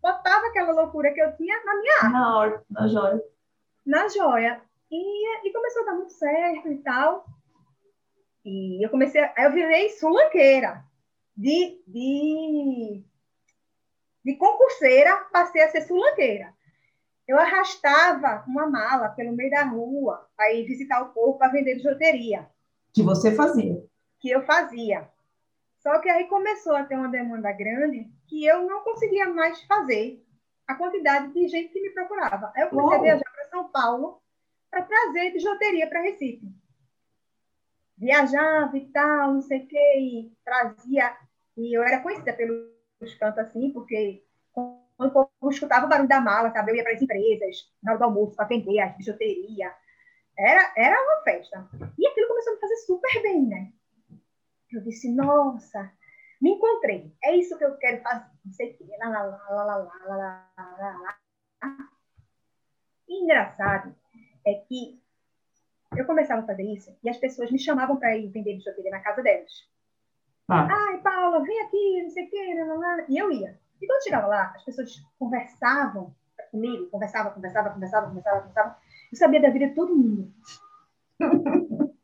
botava 0.00 0.46
aquela 0.46 0.72
loucura 0.72 1.12
que 1.12 1.20
eu 1.20 1.36
tinha 1.36 1.56
na 1.64 1.76
minha 1.76 1.94
arte. 1.94 2.12
Na 2.12 2.38
hora, 2.38 2.64
na 2.70 2.86
joia. 2.86 3.22
Na 3.84 4.08
joia. 4.08 4.60
E, 4.90 5.48
e 5.48 5.52
começou 5.52 5.82
a 5.82 5.86
dar 5.86 5.94
muito 5.94 6.12
certo 6.12 6.68
e 6.68 6.78
tal. 6.78 7.26
E 8.44 8.84
eu 8.84 8.90
comecei, 8.90 9.20
aí 9.20 9.44
eu 9.44 9.52
virei 9.52 9.90
sulanqueira 9.90 10.84
de, 11.36 11.82
de 11.84 13.04
de 14.26 14.34
concurseira, 14.34 15.16
passei 15.32 15.62
a 15.62 15.70
ser 15.70 15.82
sulanqueira. 15.82 16.52
Eu 17.28 17.38
arrastava 17.38 18.42
uma 18.48 18.66
mala 18.68 19.10
pelo 19.10 19.32
meio 19.32 19.52
da 19.52 19.62
rua 19.62 20.28
para 20.36 20.52
ir 20.52 20.66
visitar 20.66 21.00
o 21.00 21.12
povo 21.12 21.38
para 21.38 21.52
vender 21.52 21.76
bijuteria. 21.76 22.50
Que 22.92 23.04
você 23.04 23.32
fazia. 23.36 23.80
Que 24.18 24.30
eu 24.30 24.44
fazia. 24.44 25.08
Só 25.78 26.00
que 26.00 26.08
aí 26.08 26.26
começou 26.26 26.74
a 26.74 26.82
ter 26.82 26.96
uma 26.96 27.08
demanda 27.08 27.52
grande 27.52 28.10
que 28.26 28.44
eu 28.44 28.66
não 28.66 28.82
conseguia 28.82 29.32
mais 29.32 29.62
fazer 29.62 30.20
a 30.66 30.74
quantidade 30.74 31.32
de 31.32 31.46
gente 31.46 31.72
que 31.72 31.80
me 31.80 31.90
procurava. 31.90 32.50
Aí 32.56 32.64
eu 32.64 32.70
comecei 32.70 32.96
Uou. 32.96 32.98
a 32.98 33.02
viajar 33.02 33.32
para 33.32 33.48
São 33.48 33.68
Paulo 33.68 34.20
para 34.68 34.82
trazer 34.82 35.30
bijuteria 35.30 35.88
para 35.88 36.02
Recife. 36.02 36.52
Viajava 37.96 38.76
e 38.76 38.86
tal, 38.88 39.34
não 39.34 39.42
sei 39.42 39.60
o 39.60 39.68
quê, 39.68 39.98
e 40.00 40.32
trazia. 40.44 41.16
E 41.56 41.78
eu 41.78 41.84
era 41.84 42.00
conhecida 42.00 42.32
os 43.06 43.14
cantos 43.14 43.38
assim, 43.38 43.72
porque 43.72 44.24
quando 44.52 45.10
o 45.10 45.10
povo 45.10 45.50
escutava 45.50 45.86
o 45.86 45.88
barulho 45.88 46.08
da 46.08 46.20
mala, 46.20 46.50
sabe? 46.50 46.72
Eu 46.72 46.76
ia 46.76 46.82
para 46.82 46.92
as 46.92 47.02
empresas, 47.02 47.72
na 47.82 47.92
hora 47.92 47.98
do 47.98 48.04
almoço, 48.04 48.36
para 48.36 48.46
vender 48.46 48.80
as 48.80 48.96
bijuterias. 48.96 49.72
Era, 50.38 50.72
era 50.76 51.02
uma 51.02 51.22
festa. 51.22 51.68
E 51.98 52.06
aquilo 52.06 52.28
começou 52.28 52.52
a 52.52 52.54
me 52.56 52.60
fazer 52.60 52.76
super 52.76 53.22
bem, 53.22 53.46
né? 53.46 53.72
Eu 54.72 54.82
disse, 54.82 55.10
nossa, 55.10 55.90
me 56.40 56.50
encontrei. 56.50 57.14
É 57.24 57.36
isso 57.36 57.56
que 57.56 57.64
eu 57.64 57.76
quero 57.76 58.02
fazer. 58.02 58.26
Não 58.44 58.52
sei 58.52 58.72
o 58.72 58.76
quê. 58.76 58.96
Lá, 58.98 59.08
lá, 59.08 59.22
lá, 59.22 59.64
lá, 59.64 59.64
lá, 59.64 59.76
lá, 59.76 60.50
lá, 60.58 60.98
lá. 60.98 61.18
Engraçado 63.08 63.94
é 64.46 64.54
que 64.54 65.00
eu 65.96 66.04
começava 66.04 66.42
a 66.42 66.46
fazer 66.46 66.64
isso 66.64 66.96
e 67.02 67.08
as 67.08 67.16
pessoas 67.16 67.50
me 67.50 67.58
chamavam 67.58 67.96
para 67.96 68.16
ir 68.16 68.28
vender 68.28 68.54
bijuteria 68.54 68.90
na 68.90 69.00
casa 69.00 69.22
delas. 69.22 69.52
Ah. 70.48 70.68
Ai, 70.70 70.98
Paula, 70.98 71.42
vem 71.42 71.60
aqui, 71.62 72.02
não 72.02 72.10
sei 72.10 72.24
o 72.24 72.30
quê. 72.30 72.64
Lá, 72.66 72.74
lá. 72.74 73.04
E 73.08 73.18
eu 73.18 73.32
ia. 73.32 73.58
E 73.80 73.86
quando 73.86 74.04
chegava 74.04 74.26
lá, 74.26 74.52
as 74.54 74.64
pessoas 74.64 74.90
conversavam 75.18 76.14
comigo, 76.50 76.88
conversavam, 76.88 77.32
conversavam, 77.32 77.72
conversavam, 77.72 78.08
conversavam, 78.08 78.40
conversavam. 78.40 78.74
Eu 79.12 79.18
sabia 79.18 79.40
da 79.40 79.50
vida 79.50 79.68
de 79.68 79.74
todo 79.74 79.94
mundo. 79.94 80.32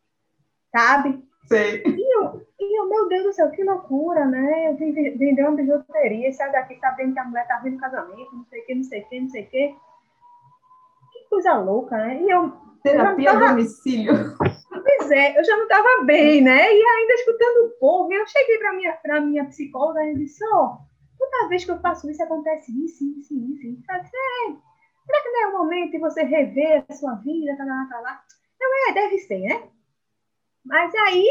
Sabe? 0.70 1.22
Sei. 1.46 1.82
E 1.84 2.16
eu, 2.16 2.46
e 2.58 2.80
eu, 2.80 2.88
meu 2.88 3.08
Deus 3.08 3.24
do 3.24 3.32
céu, 3.32 3.50
que 3.50 3.62
loucura, 3.64 4.24
né? 4.24 4.68
Eu 4.68 4.76
vim 4.76 4.92
vender 4.92 5.42
uma 5.42 5.56
bijuteria 5.56 6.32
sai 6.32 6.50
daqui 6.52 6.76
sabendo 6.76 7.12
que 7.12 7.18
a 7.18 7.24
mulher 7.24 7.46
tá 7.46 7.58
vindo 7.58 7.78
casamento, 7.78 8.34
não 8.34 8.44
sei 8.46 8.62
o 8.62 8.66
que, 8.66 8.74
não 8.74 8.84
sei 8.84 9.02
o 9.02 9.08
que, 9.08 9.20
não 9.20 9.28
sei 9.28 9.42
o 9.42 9.50
que. 9.50 9.76
Que 11.12 11.28
coisa 11.28 11.54
louca, 11.54 11.96
né? 11.96 12.22
E 12.22 12.30
eu. 12.30 12.52
Terapia 12.82 13.30
a 13.30 13.48
domicílio. 13.48 14.36
Pois 14.38 15.10
é, 15.10 15.38
eu 15.38 15.44
já 15.44 15.56
não 15.56 15.64
estava 15.64 16.04
bem, 16.04 16.42
né? 16.42 16.74
E 16.74 16.82
ainda 16.82 17.14
escutando 17.14 17.66
o 17.66 17.70
povo. 17.78 18.12
Eu 18.12 18.26
cheguei 18.26 18.58
para 18.58 18.72
minha, 18.72 18.92
pra 18.94 19.20
minha 19.20 19.44
psicóloga 19.46 20.04
e 20.04 20.18
disse: 20.18 20.44
Ó, 20.52 20.64
oh, 20.64 20.78
toda 21.18 21.48
vez 21.48 21.64
que 21.64 21.70
eu 21.70 21.80
faço 21.80 22.10
isso, 22.10 22.22
acontece 22.22 22.72
isso, 22.84 23.04
isso, 23.04 23.34
isso. 23.34 23.66
isso. 23.66 23.82
Ela 23.88 23.98
disse: 24.00 24.16
É, 24.16 24.52
será 25.06 25.22
que 25.22 25.28
não 25.30 25.42
é 25.42 25.46
o 25.46 25.58
momento 25.58 25.92
de 25.92 25.98
você 25.98 26.22
rever 26.22 26.84
a 26.88 26.94
sua 26.94 27.14
vida? 27.16 27.56
Tá 27.56 27.64
lá, 27.64 27.86
tá 27.88 28.00
lá. 28.00 28.22
Eu, 28.60 28.90
é, 28.90 28.94
deve 28.94 29.18
ser, 29.18 29.40
né? 29.40 29.68
Mas 30.64 30.94
aí, 30.94 31.26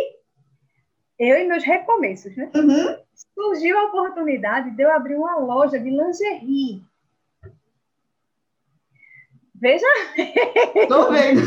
eu 1.17 1.37
e 1.37 1.47
meus 1.47 1.63
recomeços, 1.63 2.35
né? 2.35 2.51
Uhum. 2.55 2.97
Surgiu 3.33 3.77
a 3.77 3.85
oportunidade 3.85 4.71
de 4.71 4.83
eu 4.83 4.91
abrir 4.91 5.15
uma 5.15 5.37
loja 5.37 5.79
de 5.79 5.89
lingerie. 5.89 6.83
Veja. 9.61 9.85
Estou 10.75 11.11
vendo. 11.11 11.41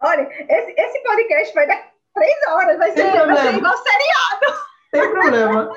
Olha, 0.00 0.28
esse, 0.48 0.74
esse 0.76 1.02
podcast 1.04 1.54
vai 1.54 1.66
dar 1.68 1.92
três 2.12 2.46
horas, 2.48 2.78
vai 2.78 2.90
ser, 2.90 3.26
vai 3.26 3.36
ser 3.36 3.54
igual 3.54 3.76
seriado. 3.76 4.68
Tem 4.90 5.10
problema. 5.10 5.72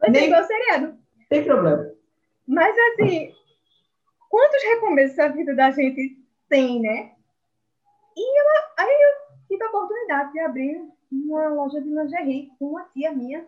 Vai 0.00 0.14
ser 0.14 0.24
igual 0.24 0.44
seriado. 0.44 0.98
Tem 1.28 1.44
problema. 1.44 1.92
Mas 2.46 2.76
assim, 2.78 3.34
quantos 4.28 4.62
recomeços 4.64 5.18
a 5.18 5.28
vida 5.28 5.54
da 5.54 5.70
gente 5.70 6.18
tem, 6.48 6.80
né? 6.80 7.12
E 8.16 8.40
ela, 8.40 8.72
aí 8.78 8.88
eu 8.88 9.46
tive 9.46 9.62
a 9.62 9.68
oportunidade 9.68 10.32
de 10.32 10.40
abrir 10.40 10.82
uma 11.12 11.48
loja 11.48 11.80
de 11.80 11.88
lingerie 11.88 12.50
com 12.58 12.70
uma 12.70 12.84
tia 12.92 13.12
minha. 13.12 13.46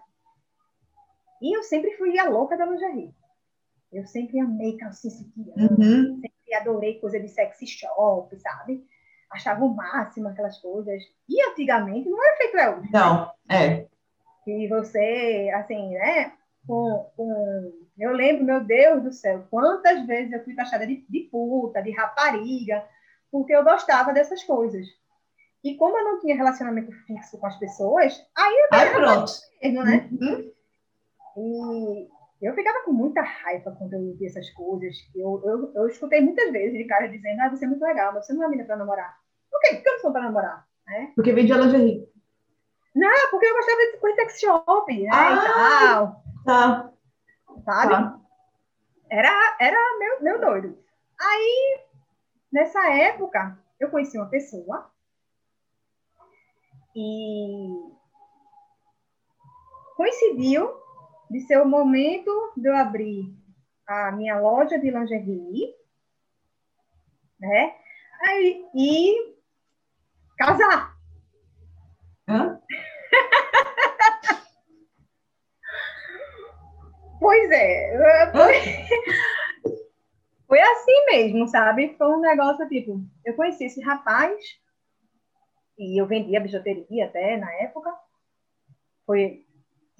E 1.43 1.57
eu 1.57 1.62
sempre 1.62 1.97
fui 1.97 2.18
a 2.18 2.29
louca 2.29 2.57
da 2.57 2.66
lingerie. 2.66 3.12
Eu 3.93 4.07
sempre 4.07 4.38
amei 4.38 4.76
calcinha 4.76 5.14
uhum. 5.36 6.20
sempre 6.20 6.55
adorei 6.55 7.01
coisa 7.01 7.18
de 7.18 7.28
sexy 7.28 7.66
shop, 7.66 8.34
sabe? 8.36 8.84
Achava 9.30 9.64
o 9.64 9.74
máximo 9.74 10.28
aquelas 10.28 10.59
coisas. 10.59 11.03
E 11.28 11.43
antigamente 11.51 12.09
não 12.09 12.22
era 12.22 12.36
feito 12.36 12.57
é 12.57 12.70
hoje. 12.70 12.91
Não, 12.93 13.32
é. 13.49 13.86
Que 14.45 14.68
você, 14.68 15.51
assim, 15.55 15.91
né? 15.91 16.32
Com, 16.66 17.11
com... 17.16 17.72
Eu 17.99 18.12
lembro, 18.12 18.45
meu 18.45 18.64
Deus 18.64 19.03
do 19.03 19.12
céu, 19.12 19.47
quantas 19.51 20.07
vezes 20.07 20.32
eu 20.32 20.45
fui 20.45 20.55
taxada 20.55 20.86
de, 20.86 21.05
de 21.09 21.20
puta, 21.30 21.82
de 21.82 21.91
rapariga, 21.91 22.84
porque 23.30 23.55
eu 23.55 23.64
gostava 23.64 24.12
dessas 24.12 24.43
coisas. 24.45 24.86
E 25.62 25.76
como 25.76 25.97
eu 25.99 26.05
não 26.05 26.20
tinha 26.20 26.36
relacionamento 26.36 26.93
fixo 27.07 27.38
com 27.38 27.47
as 27.47 27.59
pessoas, 27.59 28.26
aí 28.36 28.55
eu 28.55 28.78
aí 28.78 28.91
pronto. 28.91 29.32
mesmo, 29.62 29.84
né? 29.84 30.09
Uhum. 30.11 30.53
E 31.36 32.09
eu 32.41 32.55
ficava 32.55 32.82
com 32.84 32.93
muita 32.93 33.20
raiva 33.20 33.74
quando 33.78 33.95
eu 33.95 34.16
vi 34.16 34.26
essas 34.26 34.49
coisas. 34.51 34.97
Eu, 35.14 35.43
eu, 35.45 35.72
eu 35.74 35.88
escutei 35.88 36.20
muitas 36.20 36.51
vezes 36.51 36.78
de 36.78 36.84
cara 36.84 37.07
dizendo, 37.09 37.41
ah, 37.41 37.51
você 37.51 37.64
é 37.64 37.68
muito 37.68 37.84
legal, 37.84 38.12
mas 38.14 38.26
você 38.26 38.32
não 38.32 38.45
é 38.45 38.49
menina 38.49 38.66
para 38.66 38.76
namorar. 38.76 39.18
Por 39.51 39.61
quê? 39.61 39.74
Por 39.74 39.82
que 39.82 39.88
eu 39.88 39.93
não 39.93 40.01
sou 40.01 40.12
para 40.12 40.22
namorar? 40.22 40.66
É? 40.88 41.07
Porque 41.14 41.32
vende 41.32 41.53
lingerie. 41.53 42.09
Não, 42.95 43.30
porque 43.30 43.47
eu 43.47 43.55
gostava 43.55 43.78
de 43.78 43.99
coisa 43.99 44.16
sex 44.16 44.41
shop, 44.41 45.03
né? 45.03 45.11
Ah, 45.12 45.34
e 45.34 45.86
tal. 45.86 46.22
Tá. 46.45 46.93
Sabe? 47.64 47.93
Tá. 47.93 48.20
Era, 49.11 49.57
era 49.61 49.99
meu, 49.99 50.22
meu 50.22 50.41
doido. 50.41 50.78
Aí 51.20 51.80
Nessa 52.53 52.84
época, 52.91 53.57
eu 53.78 53.91
conheci 53.91 54.18
uma 54.18 54.28
pessoa 54.28 54.91
e 56.97 57.93
coincidiu 59.97 60.68
de 61.31 61.41
ser 61.43 61.59
o 61.59 61.68
momento 61.68 62.53
de 62.57 62.68
eu 62.68 62.76
abrir 62.76 63.33
a 63.87 64.11
minha 64.11 64.41
loja 64.41 64.76
de 64.78 64.91
lingerie, 64.91 65.72
né? 67.39 67.76
Aí, 68.22 68.66
e 68.74 69.37
casar. 70.37 70.97
Hã? 72.28 72.61
pois 77.21 77.50
é. 77.50 77.92
Foi 80.46 80.61
assim 80.61 81.07
mesmo, 81.07 81.46
sabe? 81.46 81.95
Foi 81.96 82.09
um 82.09 82.21
negócio 82.21 82.68
tipo, 82.68 83.00
eu 83.25 83.37
conheci 83.37 83.67
esse 83.67 83.80
rapaz 83.80 84.37
e 85.79 86.00
eu 86.00 86.07
vendia 86.07 86.41
bijuteria 86.41 87.07
até 87.07 87.37
na 87.37 87.53
época. 87.55 87.92
Foi 89.07 89.45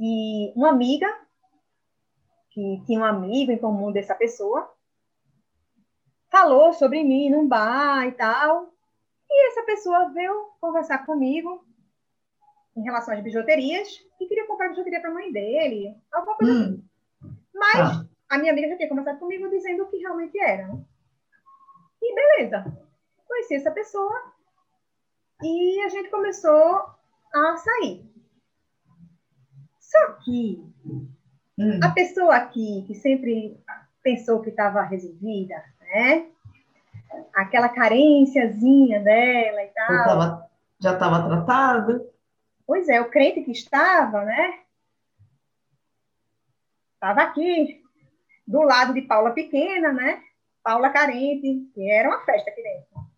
e 0.01 0.52
uma 0.56 0.70
amiga 0.70 1.06
que 2.51 2.82
tinha 2.86 3.01
um 3.01 3.05
amigo 3.05 3.52
em 3.52 3.59
comum 3.59 3.93
dessa 3.93 4.14
pessoa 4.14 4.72
falou 6.31 6.72
sobre 6.72 7.05
mim 7.05 7.31
num 7.31 7.47
bar 7.47 8.06
e 8.06 8.12
tal. 8.12 8.72
E 9.31 9.48
essa 9.48 9.62
pessoa 9.62 10.09
veio 10.09 10.51
conversar 10.60 11.06
comigo 11.06 11.64
em 12.77 12.82
relação 12.82 13.14
às 13.14 13.20
bijuterias 13.20 14.05
e 14.20 14.27
queria 14.27 14.47
comprar 14.47 14.70
bijuteria 14.70 15.01
para 15.01 15.10
a 15.10 15.14
mãe 15.14 15.31
dele, 15.31 15.94
alguma 16.10 16.36
coisa 16.36 16.52
hum. 16.52 16.62
assim. 16.62 16.85
Mas 17.52 17.81
ah 17.81 18.10
a 18.31 18.39
minha 18.39 18.52
amiga 18.52 18.68
já 18.68 18.77
tinha 18.77 18.89
conversado 18.89 19.18
comigo 19.18 19.51
dizendo 19.51 19.82
o 19.82 19.89
que 19.89 19.97
realmente 19.97 20.39
era. 20.39 20.70
E 22.01 22.14
beleza. 22.14 22.64
Conheci 23.27 23.56
essa 23.56 23.72
pessoa 23.72 24.32
e 25.43 25.81
a 25.82 25.89
gente 25.89 26.09
começou 26.10 26.94
a 27.35 27.56
sair. 27.56 28.09
Só 29.90 30.12
que 30.24 30.64
hum. 31.58 31.80
a 31.82 31.90
pessoa 31.90 32.36
aqui, 32.36 32.84
que 32.86 32.94
sempre 32.94 33.60
pensou 34.04 34.40
que 34.40 34.50
estava 34.50 34.82
resolvida, 34.82 35.64
né? 35.80 36.28
Aquela 37.34 37.68
carênciazinha 37.68 39.00
dela 39.00 39.62
e 39.64 39.68
tal. 39.68 40.48
já 40.78 40.92
estava 40.92 41.26
tratada. 41.26 42.08
Pois 42.64 42.88
é, 42.88 43.00
o 43.00 43.10
crente 43.10 43.42
que 43.42 43.50
estava, 43.50 44.24
né? 44.24 44.60
Estava 46.94 47.22
aqui, 47.22 47.82
do 48.46 48.62
lado 48.62 48.94
de 48.94 49.02
Paula 49.02 49.32
Pequena, 49.32 49.92
né? 49.92 50.22
Paula 50.62 50.90
Carente, 50.90 51.68
que 51.74 51.90
era 51.90 52.08
uma 52.08 52.24
festa 52.24 52.48
aqui 52.48 52.62
dentro. 52.62 53.10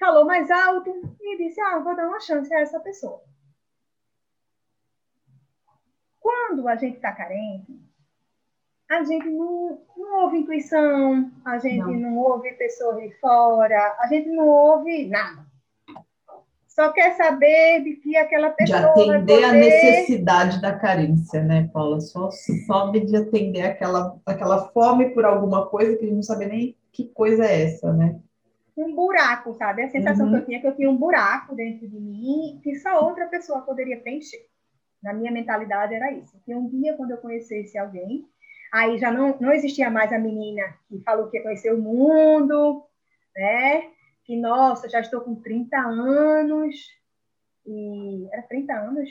Falou 0.00 0.24
mais 0.24 0.50
alto 0.50 1.16
e 1.20 1.36
disse: 1.38 1.60
Ah, 1.60 1.78
vou 1.78 1.94
dar 1.94 2.08
uma 2.08 2.20
chance 2.20 2.52
a 2.52 2.60
essa 2.60 2.80
pessoa. 2.80 3.22
Quando 6.26 6.66
a 6.66 6.74
gente 6.74 6.96
está 6.96 7.12
carente, 7.12 7.80
a 8.90 9.04
gente 9.04 9.28
não, 9.28 9.78
não 9.96 10.24
ouve 10.24 10.38
intuição, 10.38 11.30
a 11.44 11.56
gente 11.58 11.78
não. 11.78 11.92
não 11.92 12.18
ouve 12.18 12.50
pessoas 12.54 13.00
de 13.00 13.12
fora, 13.20 13.96
a 14.00 14.08
gente 14.08 14.28
não 14.30 14.48
ouve 14.48 15.06
nada. 15.06 15.46
só 16.66 16.90
quer 16.90 17.14
saber 17.14 17.84
de 17.84 17.94
que 17.94 18.16
aquela 18.16 18.50
pessoa. 18.50 18.80
De 18.80 18.86
atender 18.86 19.34
poder... 19.34 19.44
a 19.44 19.52
necessidade 19.52 20.60
da 20.60 20.76
carência, 20.76 21.44
né, 21.44 21.70
Paula? 21.72 22.00
Só 22.00 22.28
sobe 22.66 23.06
de 23.06 23.16
atender 23.16 23.62
aquela, 23.62 24.18
aquela 24.26 24.66
fome 24.70 25.10
por 25.10 25.24
alguma 25.24 25.66
coisa 25.66 25.94
que 25.96 26.06
a 26.06 26.08
gente 26.08 26.16
não 26.16 26.24
sabe 26.24 26.46
nem 26.46 26.76
que 26.90 27.04
coisa 27.04 27.44
é 27.44 27.66
essa, 27.66 27.92
né? 27.92 28.18
Um 28.76 28.96
buraco, 28.96 29.54
sabe? 29.54 29.84
A 29.84 29.90
sensação 29.90 30.26
uhum. 30.26 30.32
que 30.32 30.38
eu 30.38 30.44
tinha 30.44 30.58
é 30.58 30.60
que 30.60 30.66
eu 30.66 30.74
tinha 30.74 30.90
um 30.90 30.96
buraco 30.96 31.54
dentro 31.54 31.86
de 31.86 32.00
mim 32.00 32.58
que 32.64 32.74
só 32.80 33.04
outra 33.04 33.28
pessoa 33.28 33.60
poderia 33.60 34.00
preencher. 34.00 34.44
Na 35.02 35.12
minha 35.12 35.30
mentalidade 35.30 35.94
era 35.94 36.12
isso. 36.12 36.38
Que 36.44 36.54
um 36.54 36.68
dia, 36.68 36.96
quando 36.96 37.12
eu 37.12 37.18
conhecesse 37.18 37.78
alguém, 37.78 38.26
aí 38.72 38.98
já 38.98 39.10
não, 39.10 39.36
não 39.40 39.52
existia 39.52 39.90
mais 39.90 40.12
a 40.12 40.18
menina 40.18 40.62
que 40.88 40.98
falou 41.00 41.28
que 41.28 41.36
ia 41.36 41.42
conhecer 41.42 41.72
o 41.72 41.80
mundo, 41.80 42.84
né? 43.34 43.90
Que, 44.24 44.36
nossa, 44.36 44.88
já 44.88 45.00
estou 45.00 45.20
com 45.20 45.36
30 45.36 45.76
anos, 45.78 46.74
e 47.64 48.28
era 48.32 48.42
30 48.42 48.72
anos? 48.72 49.10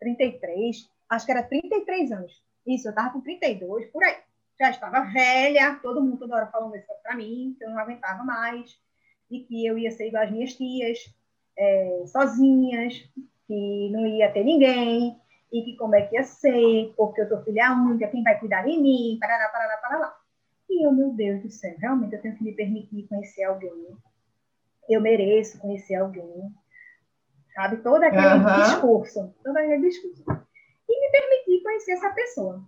33, 0.00 0.88
acho 1.08 1.26
que 1.26 1.32
era 1.32 1.42
33 1.42 2.12
anos. 2.12 2.42
Isso, 2.66 2.88
eu 2.88 2.90
estava 2.90 3.10
com 3.10 3.20
32, 3.20 3.86
por 3.86 4.02
aí. 4.02 4.16
Já 4.58 4.70
estava 4.70 5.00
velha, 5.12 5.78
todo 5.82 6.02
mundo 6.02 6.18
toda 6.18 6.36
hora 6.36 6.46
falando 6.46 6.76
isso 6.76 6.86
para 7.02 7.16
mim, 7.16 7.54
que 7.58 7.64
eu 7.64 7.70
não 7.70 7.78
aguentava 7.78 8.22
mais, 8.22 8.78
e 9.30 9.40
que 9.40 9.66
eu 9.66 9.76
ia 9.76 9.90
ser 9.90 10.08
igual 10.08 10.22
as 10.22 10.30
minhas 10.30 10.54
tias, 10.54 10.98
é, 11.56 12.04
sozinhas, 12.06 13.08
que 13.46 13.90
não 13.90 14.06
ia 14.06 14.32
ter 14.32 14.44
ninguém, 14.44 15.20
e 15.54 15.62
que 15.62 15.76
como 15.76 15.94
é 15.94 16.02
que 16.02 16.16
ia 16.16 16.24
ser, 16.24 16.92
porque 16.96 17.20
eu 17.20 17.28
sou 17.28 17.42
filha 17.44 17.72
única, 17.72 18.08
quem 18.08 18.24
vai 18.24 18.38
cuidar 18.40 18.62
de 18.62 18.76
mim, 18.76 19.16
parará, 19.20 19.48
parará, 19.48 19.76
parará. 19.76 20.16
E 20.68 20.84
eu, 20.84 20.92
meu 20.92 21.12
Deus 21.12 21.42
do 21.42 21.50
céu, 21.50 21.76
realmente 21.78 22.16
eu 22.16 22.20
tenho 22.20 22.36
que 22.36 22.42
me 22.42 22.52
permitir 22.52 23.06
conhecer 23.06 23.44
alguém. 23.44 23.96
Eu 24.88 25.00
mereço 25.00 25.60
conhecer 25.60 25.94
alguém. 25.94 26.52
Sabe? 27.54 27.76
Todo 27.78 28.02
aquele 28.02 28.26
uhum. 28.26 28.62
discurso. 28.64 29.34
Todo 29.44 29.56
aquele 29.56 29.88
discurso. 29.88 30.24
E 30.88 31.00
me 31.00 31.10
permitir 31.12 31.62
conhecer 31.62 31.92
essa 31.92 32.10
pessoa. 32.10 32.64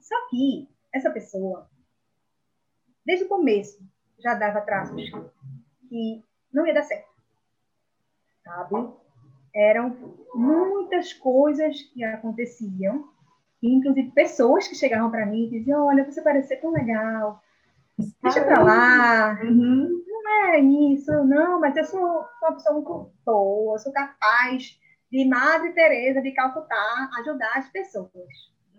Só 0.00 0.28
que 0.28 0.68
essa 0.92 1.10
pessoa, 1.10 1.68
desde 3.04 3.24
o 3.24 3.28
começo, 3.28 3.84
já 4.20 4.34
dava 4.34 4.60
traços 4.60 4.94
que 5.88 6.24
não 6.52 6.64
ia 6.64 6.74
dar 6.74 6.84
certo. 6.84 7.10
Sabe? 8.44 9.01
Eram 9.54 9.96
muitas 10.34 11.12
coisas 11.12 11.82
que 11.82 12.02
aconteciam, 12.04 13.08
inclusive 13.62 14.10
pessoas 14.12 14.66
que 14.66 14.74
chegavam 14.74 15.10
para 15.10 15.26
mim 15.26 15.44
e 15.44 15.50
diziam: 15.50 15.86
Olha, 15.86 16.04
você 16.04 16.22
parece 16.22 16.48
ser 16.48 16.56
tão 16.56 16.72
legal, 16.72 17.40
deixa 18.22 18.42
para 18.44 18.62
lá, 18.62 19.40
uhum. 19.42 20.02
não 20.06 20.30
é 20.46 20.60
isso, 20.60 21.12
não, 21.24 21.60
mas 21.60 21.76
eu 21.76 21.84
sou 21.84 22.00
uma 22.00 22.52
pessoa 22.52 22.74
muito 22.74 23.12
boa, 23.24 23.78
sou 23.78 23.92
capaz 23.92 24.78
de 25.10 25.28
Madre 25.28 25.72
Teresa 25.72 26.22
de 26.22 26.32
Calcutá 26.32 27.10
ajudar 27.20 27.52
as 27.56 27.68
pessoas. 27.70 28.10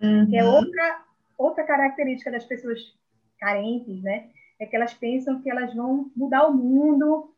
Uhum. 0.01 0.27
Que 0.27 0.37
é 0.37 0.43
outra, 0.43 1.01
outra 1.37 1.63
característica 1.63 2.31
das 2.31 2.43
pessoas 2.43 2.79
carentes, 3.39 4.01
né? 4.01 4.29
É 4.59 4.65
que 4.65 4.75
elas 4.75 4.93
pensam 4.93 5.41
que 5.41 5.49
elas 5.49 5.73
vão 5.75 6.11
mudar 6.15 6.47
o 6.47 6.53
mundo 6.53 7.33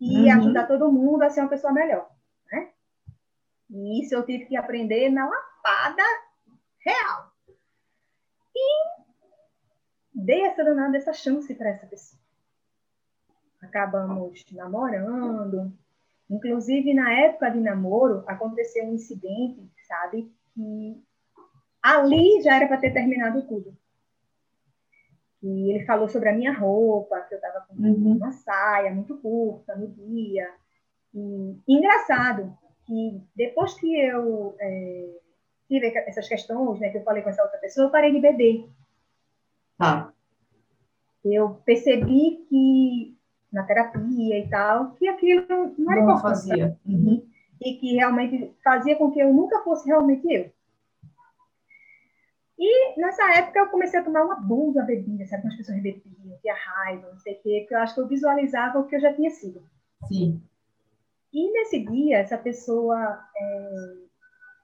e 0.00 0.24
uhum. 0.24 0.32
ajudar 0.32 0.68
todo 0.68 0.92
mundo 0.92 1.22
a 1.22 1.30
ser 1.30 1.40
uma 1.40 1.48
pessoa 1.48 1.72
melhor. 1.72 2.08
E 3.70 4.02
isso 4.02 4.14
eu 4.14 4.24
tive 4.24 4.46
que 4.46 4.56
aprender 4.56 5.10
na 5.10 5.28
lapada 5.28 6.02
real. 6.78 7.32
E 8.54 8.96
dei 10.14 10.42
essa 10.42 10.64
danada, 10.64 10.96
essa 10.96 11.12
chance 11.12 11.54
para 11.54 11.70
essa 11.70 11.86
pessoa. 11.86 12.20
Acabamos 13.60 14.44
namorando. 14.52 15.72
Inclusive, 16.28 16.94
na 16.94 17.12
época 17.12 17.50
de 17.50 17.60
namoro, 17.60 18.24
aconteceu 18.26 18.84
um 18.84 18.94
incidente, 18.94 19.70
sabe? 19.86 20.32
Que 20.54 21.02
ali 21.82 22.42
já 22.42 22.56
era 22.56 22.66
para 22.66 22.78
ter 22.78 22.92
terminado 22.92 23.42
tudo. 23.46 23.76
E 25.42 25.70
ele 25.70 25.84
falou 25.84 26.08
sobre 26.08 26.28
a 26.30 26.34
minha 26.34 26.52
roupa, 26.52 27.20
que 27.20 27.34
eu 27.34 27.38
estava 27.38 27.66
com 27.66 27.74
uhum. 27.74 28.16
uma 28.16 28.32
saia 28.32 28.92
muito 28.92 29.16
curta 29.18 29.76
no 29.76 29.86
dia. 29.88 30.50
E 31.14 31.60
engraçado, 31.68 32.56
que 32.86 33.22
depois 33.34 33.74
que 33.74 33.98
eu 33.98 34.54
é, 34.60 35.08
tive 35.68 35.86
essas 35.86 36.28
questões, 36.28 36.80
né, 36.80 36.90
que 36.90 36.98
eu 36.98 37.04
falei 37.04 37.22
com 37.22 37.30
essa 37.30 37.42
outra 37.42 37.58
pessoa, 37.58 37.86
eu 37.86 37.90
parei 37.90 38.12
de 38.12 38.20
beber. 38.20 38.68
Tá. 39.76 40.12
Eu 41.24 41.60
percebi 41.64 42.46
que 42.48 43.16
na 43.52 43.64
terapia 43.64 44.38
e 44.38 44.48
tal, 44.48 44.92
que 44.92 45.08
aquilo 45.08 45.46
não 45.78 45.92
era 45.92 46.04
não 46.04 46.20
fazia. 46.20 46.78
Uhum. 46.86 47.26
E 47.60 47.74
que 47.74 47.94
realmente 47.94 48.54
fazia 48.62 48.96
com 48.96 49.10
que 49.10 49.18
eu 49.18 49.32
nunca 49.32 49.60
fosse 49.62 49.88
realmente 49.88 50.26
eu. 50.30 50.52
E 52.58 53.00
nessa 53.00 53.22
época 53.34 53.58
eu 53.58 53.68
comecei 53.68 54.00
a 54.00 54.04
tomar 54.04 54.24
uma 54.24 54.72
da 54.72 54.82
bebida, 54.82 55.26
sabe? 55.26 55.46
As 55.46 55.56
pessoas 55.56 55.82
bebiam, 55.82 56.38
tinha 56.40 56.54
raiva, 56.54 57.10
não 57.10 57.18
sei 57.18 57.34
o 57.34 57.42
quê, 57.42 57.58
porque 57.60 57.74
eu 57.74 57.78
acho 57.78 57.94
que 57.94 58.00
eu 58.00 58.08
visualizava 58.08 58.78
o 58.78 58.86
que 58.86 58.96
eu 58.96 59.00
já 59.00 59.12
tinha 59.12 59.30
sido. 59.30 59.62
Sim. 60.08 60.42
E 61.36 61.52
nesse 61.52 61.84
dia, 61.84 62.16
essa 62.16 62.38
pessoa 62.38 63.22
é, 63.36 63.96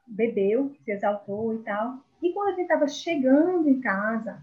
bebeu, 0.07 0.74
se 0.82 0.90
exaltou 0.90 1.55
e 1.55 1.59
tal. 1.59 1.99
E 2.23 2.32
quando 2.32 2.49
a 2.49 2.51
gente 2.53 2.62
estava 2.62 2.89
chegando 2.89 3.69
em 3.69 3.78
casa, 3.78 4.43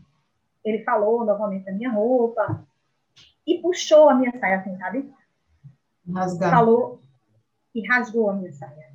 ele 0.64 0.84
falou 0.84 1.26
novamente 1.26 1.66
da 1.66 1.72
minha 1.72 1.90
roupa 1.90 2.64
e 3.48 3.58
puxou 3.58 4.10
a 4.10 4.14
minha 4.14 4.32
saia, 4.40 4.58
assim, 4.58 4.78
sabe? 4.78 5.12
Rasgar. 6.14 6.52
Falou 6.52 7.02
e 7.74 7.88
rasgou 7.88 8.30
a 8.30 8.36
minha 8.36 8.52
saia. 8.52 8.94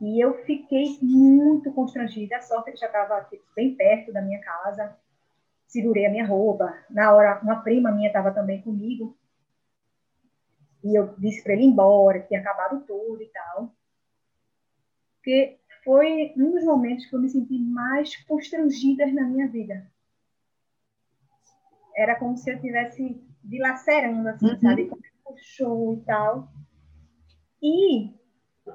E 0.00 0.20
eu 0.20 0.34
fiquei 0.44 0.98
muito 1.00 1.72
constrangida. 1.74 2.38
A 2.38 2.40
sorte 2.40 2.70
é 2.70 2.72
que 2.72 2.80
já 2.80 2.86
estava 2.86 3.24
bem 3.54 3.76
perto 3.76 4.12
da 4.12 4.20
minha 4.20 4.40
casa. 4.40 4.98
Segurei 5.68 6.06
a 6.06 6.10
minha 6.10 6.26
roupa. 6.26 6.74
Na 6.90 7.14
hora, 7.14 7.38
uma 7.40 7.62
prima 7.62 7.92
minha 7.92 8.08
estava 8.08 8.32
também 8.32 8.60
comigo. 8.62 9.16
E 10.84 10.98
eu 10.98 11.14
disse 11.16 11.42
para 11.42 11.54
ele 11.54 11.62
ir 11.62 11.68
embora, 11.68 12.20
que 12.20 12.28
tinha 12.28 12.40
acabado 12.40 12.84
tudo 12.86 13.22
e 13.22 13.26
tal. 13.28 13.74
Porque 15.16 15.58
foi 15.82 16.34
um 16.36 16.52
dos 16.52 16.64
momentos 16.64 17.06
que 17.06 17.16
eu 17.16 17.20
me 17.20 17.28
senti 17.30 17.58
mais 17.58 18.14
constrangida 18.26 19.06
na 19.06 19.22
minha 19.22 19.48
vida. 19.48 19.90
Era 21.96 22.18
como 22.18 22.36
se 22.36 22.50
eu 22.50 22.56
estivesse 22.56 23.24
dilacerando, 23.42 24.28
assim, 24.28 24.50
uhum. 24.50 24.58
sabe? 24.60 24.88
Como 24.88 25.02
puxou 25.24 25.94
e 25.94 26.00
tal. 26.02 26.52
E 27.62 28.14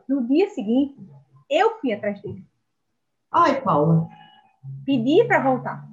no 0.08 0.28
dia 0.28 0.50
seguinte, 0.50 0.98
eu 1.48 1.80
fui 1.80 1.94
atrás 1.94 2.20
dele. 2.22 2.44
Ai, 3.32 3.62
Paula. 3.62 4.10
Pedi 4.84 5.24
para 5.26 5.44
voltar. 5.44 5.88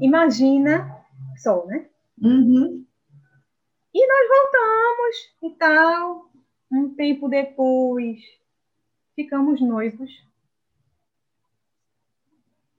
Imagina 0.00 1.04
só, 1.36 1.66
né? 1.66 1.91
Uhum. 2.22 2.86
E 3.92 4.06
nós 4.06 4.28
voltamos 4.28 5.36
e 5.42 5.50
tal. 5.58 6.30
Um 6.70 6.94
tempo 6.94 7.28
depois, 7.28 8.20
ficamos 9.14 9.60
noivos. 9.60 10.10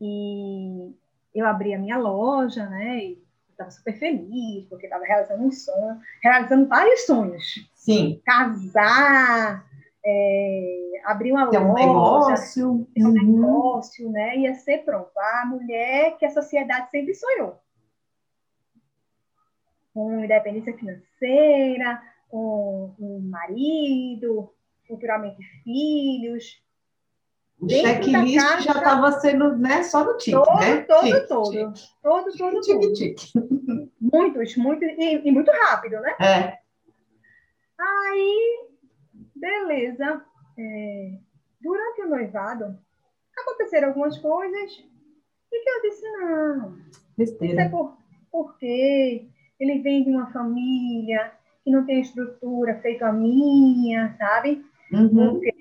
E 0.01 0.91
eu 1.35 1.45
abri 1.45 1.73
a 1.73 1.79
minha 1.79 1.97
loja, 1.97 2.65
né? 2.65 2.97
E 2.97 3.23
estava 3.51 3.69
super 3.69 3.93
feliz, 3.99 4.65
porque 4.65 4.87
estava 4.87 5.03
realizando 5.03 5.43
um 5.43 5.51
sonho, 5.51 5.99
realizando 6.23 6.67
vários 6.67 7.05
sonhos. 7.05 7.69
Sim. 7.75 8.19
Casar, 8.25 9.63
é, 10.03 11.01
abrir 11.05 11.31
uma 11.31 11.49
ter 11.49 11.59
loja, 11.59 11.69
um 11.69 11.73
negócio, 11.75 12.87
ter 12.95 13.03
um 13.03 13.09
uhum. 13.09 13.13
negócio, 13.13 14.09
né? 14.09 14.37
Ia 14.37 14.55
ser 14.55 14.79
pronto. 14.79 15.11
A 15.15 15.45
mulher 15.45 16.17
que 16.17 16.25
a 16.25 16.31
sociedade 16.31 16.89
sempre 16.89 17.13
sonhou 17.13 17.62
com 19.93 20.23
independência 20.23 20.75
financeira, 20.75 22.01
com 22.29 22.93
um 22.99 23.19
marido, 23.19 24.49
futuramente 24.87 25.43
filhos. 25.63 26.61
O 27.59 27.69
checklist 27.69 28.35
já 28.61 28.71
estava 28.71 29.11
sendo 29.19 29.55
né, 29.57 29.83
só 29.83 30.03
no 30.03 30.17
tique, 30.17 30.31
todo, 30.31 30.59
né? 30.59 30.81
Todo, 30.81 31.03
tique, 31.03 31.27
todo. 31.27 31.51
Tique. 31.51 31.89
Todo, 32.01 32.37
todo, 32.37 32.61
tique, 32.61 32.79
todo. 32.79 32.93
Tique. 32.93 33.31
Muitos, 34.01 34.57
muitos, 34.57 34.87
e, 34.89 35.27
e, 35.27 35.31
muito 35.31 35.49
rápido, 35.49 35.99
né? 36.01 36.15
É. 36.19 36.59
Aí, 37.79 38.67
beleza. 39.33 40.23
É, 40.59 41.17
durante 41.61 42.01
o 42.01 42.09
noivado, 42.09 42.77
aconteceram 43.35 43.87
algumas 43.87 44.17
coisas 44.19 44.83
e 45.51 45.63
que 45.63 45.69
eu 45.69 45.81
disse, 45.81 46.11
não, 46.11 46.77
Besteira. 47.17 47.53
isso 47.53 47.61
é 47.61 47.69
por, 47.69 47.97
porque 48.31 49.27
ele 49.59 49.79
vem 49.79 50.03
de 50.03 50.09
uma 50.09 50.31
família 50.31 51.31
que 51.63 51.71
não 51.71 51.85
tem 51.85 52.01
estrutura 52.01 52.79
feita 52.81 53.07
a 53.07 53.13
minha, 53.13 54.15
sabe? 54.17 54.65
Uhum. 54.91 55.31
Porque 55.31 55.53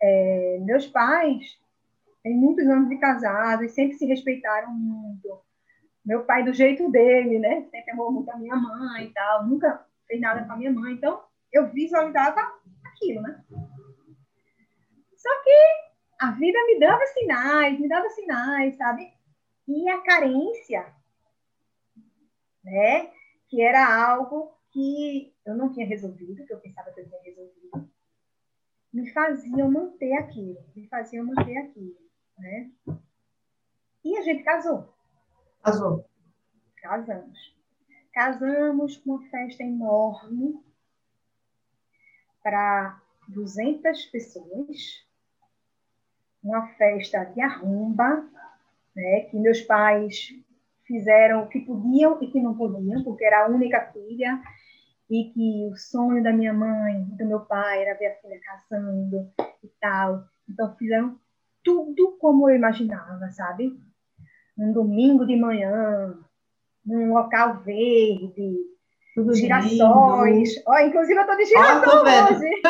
é, 0.00 0.58
meus 0.60 0.86
pais 0.86 1.58
têm 2.22 2.34
muitos 2.34 2.66
anos 2.66 2.88
de 2.88 2.96
casados, 2.98 3.72
sempre 3.72 3.96
se 3.96 4.06
respeitaram 4.06 4.70
muito. 4.72 5.40
Meu 6.04 6.24
pai 6.24 6.44
do 6.44 6.54
jeito 6.54 6.90
dele, 6.90 7.38
né? 7.38 7.66
Sempre 7.70 7.90
amou 7.92 8.10
muito 8.10 8.30
a 8.30 8.36
minha 8.36 8.56
mãe 8.56 9.04
e 9.04 9.12
tal, 9.12 9.46
nunca 9.46 9.84
fez 10.06 10.20
nada 10.20 10.44
com 10.44 10.52
a 10.52 10.56
minha 10.56 10.72
mãe. 10.72 10.94
Então, 10.94 11.20
eu 11.52 11.68
visualizava 11.70 12.40
aquilo, 12.84 13.20
né? 13.22 13.44
Só 15.16 15.42
que 15.42 15.50
a 16.20 16.30
vida 16.32 16.58
me 16.66 16.78
dava 16.80 17.04
sinais, 17.06 17.78
me 17.78 17.88
dava 17.88 18.08
sinais, 18.10 18.76
sabe? 18.76 19.12
E 19.66 19.88
a 19.90 19.98
carência, 19.98 20.86
né? 22.64 23.10
Que 23.48 23.62
era 23.62 24.08
algo 24.08 24.52
que 24.70 25.34
eu 25.44 25.56
não 25.56 25.72
tinha 25.72 25.86
resolvido, 25.86 26.44
que 26.44 26.52
eu 26.52 26.60
pensava 26.60 26.92
que 26.92 27.00
eu 27.00 27.08
tinha 27.08 27.22
resolvido, 27.22 27.90
me 28.92 29.10
faziam 29.12 29.70
manter 29.70 30.12
aquilo, 30.14 30.58
me 30.74 30.86
faziam 30.88 31.24
manter 31.26 31.56
aquilo, 31.56 31.98
né? 32.38 32.70
E 34.04 34.16
a 34.16 34.22
gente 34.22 34.42
casou. 34.42 34.94
Casou. 35.62 36.08
Casamos. 36.76 37.56
Casamos 38.12 38.96
com 38.98 39.12
uma 39.12 39.30
festa 39.30 39.62
enorme 39.62 40.62
para 42.42 43.00
200 43.28 44.06
pessoas, 44.06 45.06
uma 46.42 46.66
festa 46.74 47.24
de 47.24 47.40
arromba, 47.40 48.28
né, 48.94 49.20
que 49.22 49.36
meus 49.36 49.60
pais 49.60 50.32
fizeram 50.88 51.44
o 51.44 51.48
que 51.48 51.60
podiam 51.60 52.18
e 52.20 52.26
que 52.26 52.40
não 52.40 52.56
podiam, 52.56 53.04
porque 53.04 53.24
era 53.24 53.44
a 53.44 53.48
única 53.48 53.92
filha, 53.92 54.40
e 55.08 55.30
que 55.32 55.68
o 55.70 55.76
sonho 55.76 56.22
da 56.22 56.32
minha 56.32 56.52
mãe, 56.52 57.04
do 57.16 57.26
meu 57.26 57.40
pai, 57.40 57.82
era 57.82 57.96
ver 57.96 58.06
a 58.06 58.14
filha 58.16 58.40
casando 58.40 59.30
e 59.62 59.68
tal. 59.80 60.24
Então 60.48 60.74
fizeram 60.76 61.16
tudo 61.62 62.16
como 62.18 62.48
eu 62.48 62.56
imaginava, 62.56 63.30
sabe? 63.30 63.78
Um 64.58 64.72
domingo 64.72 65.24
de 65.26 65.36
manhã, 65.36 66.18
num 66.84 67.12
local 67.12 67.58
verde, 67.62 68.56
tudo 69.14 69.34
girassóis. 69.34 70.50
Ó, 70.66 70.78
inclusive 70.78 71.20
eu 71.20 71.26
tô 71.26 71.36
de 71.36 71.44
girassol 71.44 71.94
oh, 71.94 72.34
hoje. 72.34 72.62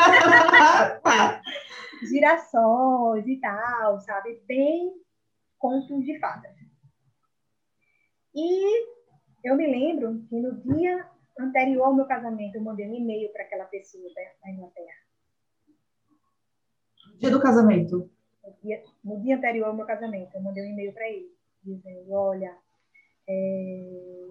girassóis 2.09 3.27
e 3.27 3.37
tal, 3.37 3.99
sabe? 4.01 4.41
Bem 4.47 4.91
contos 5.57 6.05
de 6.05 6.19
fadas. 6.19 6.58
E 8.35 8.87
eu 9.43 9.55
me 9.55 9.67
lembro 9.67 10.21
que 10.29 10.35
no 10.35 10.55
dia 10.61 11.09
anterior 11.39 11.85
ao 11.85 11.95
meu 11.95 12.05
casamento, 12.05 12.55
eu 12.55 12.61
mandei 12.61 12.87
um 12.87 12.93
e-mail 12.93 13.31
para 13.31 13.43
aquela 13.43 13.65
pessoa 13.65 14.03
da 14.13 14.49
Inglaterra. 14.51 14.95
Dia 17.17 17.31
do 17.31 17.41
casamento? 17.41 18.09
No 18.43 18.53
dia, 18.61 18.83
no 19.03 19.21
dia 19.21 19.37
anterior 19.37 19.67
ao 19.67 19.75
meu 19.75 19.85
casamento, 19.85 20.35
eu 20.35 20.41
mandei 20.41 20.63
um 20.63 20.71
e-mail 20.71 20.93
para 20.93 21.07
ele, 21.09 21.33
dizendo: 21.63 22.11
Olha, 22.11 22.55
é, 23.27 24.27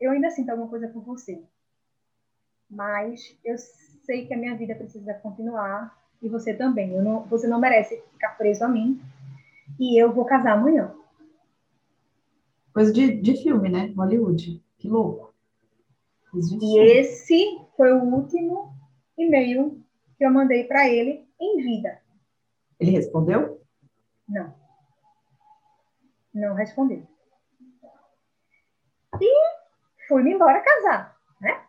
eu 0.00 0.10
ainda 0.12 0.30
sinto 0.30 0.50
alguma 0.50 0.68
coisa 0.68 0.88
por 0.88 1.02
você, 1.02 1.42
mas 2.68 3.36
eu 3.44 3.56
sei 3.58 4.26
que 4.26 4.34
a 4.34 4.36
minha 4.36 4.56
vida 4.56 4.74
precisa 4.74 5.14
continuar 5.14 5.96
e 6.22 6.28
você 6.28 6.54
também. 6.54 6.94
Eu 6.94 7.02
não, 7.02 7.24
você 7.24 7.46
não 7.46 7.58
merece 7.58 8.00
ficar 8.12 8.30
preso 8.36 8.64
a 8.64 8.68
mim 8.68 9.00
e 9.78 10.00
eu 10.00 10.12
vou 10.12 10.24
casar 10.24 10.52
amanhã. 10.52 10.94
Coisa 12.72 12.92
de, 12.92 13.20
de 13.20 13.42
filme, 13.42 13.68
né? 13.68 13.92
Hollywood. 13.96 14.62
Que 14.78 14.88
louco. 14.88 15.34
E 16.34 16.78
esse 16.78 17.60
foi 17.76 17.92
o 17.92 18.04
último 18.04 18.72
e-mail 19.18 19.84
que 20.16 20.24
eu 20.24 20.30
mandei 20.30 20.64
para 20.64 20.88
ele 20.88 21.28
em 21.40 21.62
vida. 21.62 22.00
Ele 22.78 22.92
respondeu? 22.92 23.60
Não. 24.28 24.54
Não 26.32 26.54
respondeu. 26.54 27.06
E 29.20 30.06
fui-me 30.06 30.34
embora 30.34 30.62
casar, 30.62 31.16
né? 31.40 31.64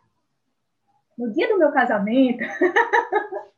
No 1.18 1.32
dia 1.32 1.48
do 1.48 1.58
meu 1.58 1.72
casamento, 1.72 2.44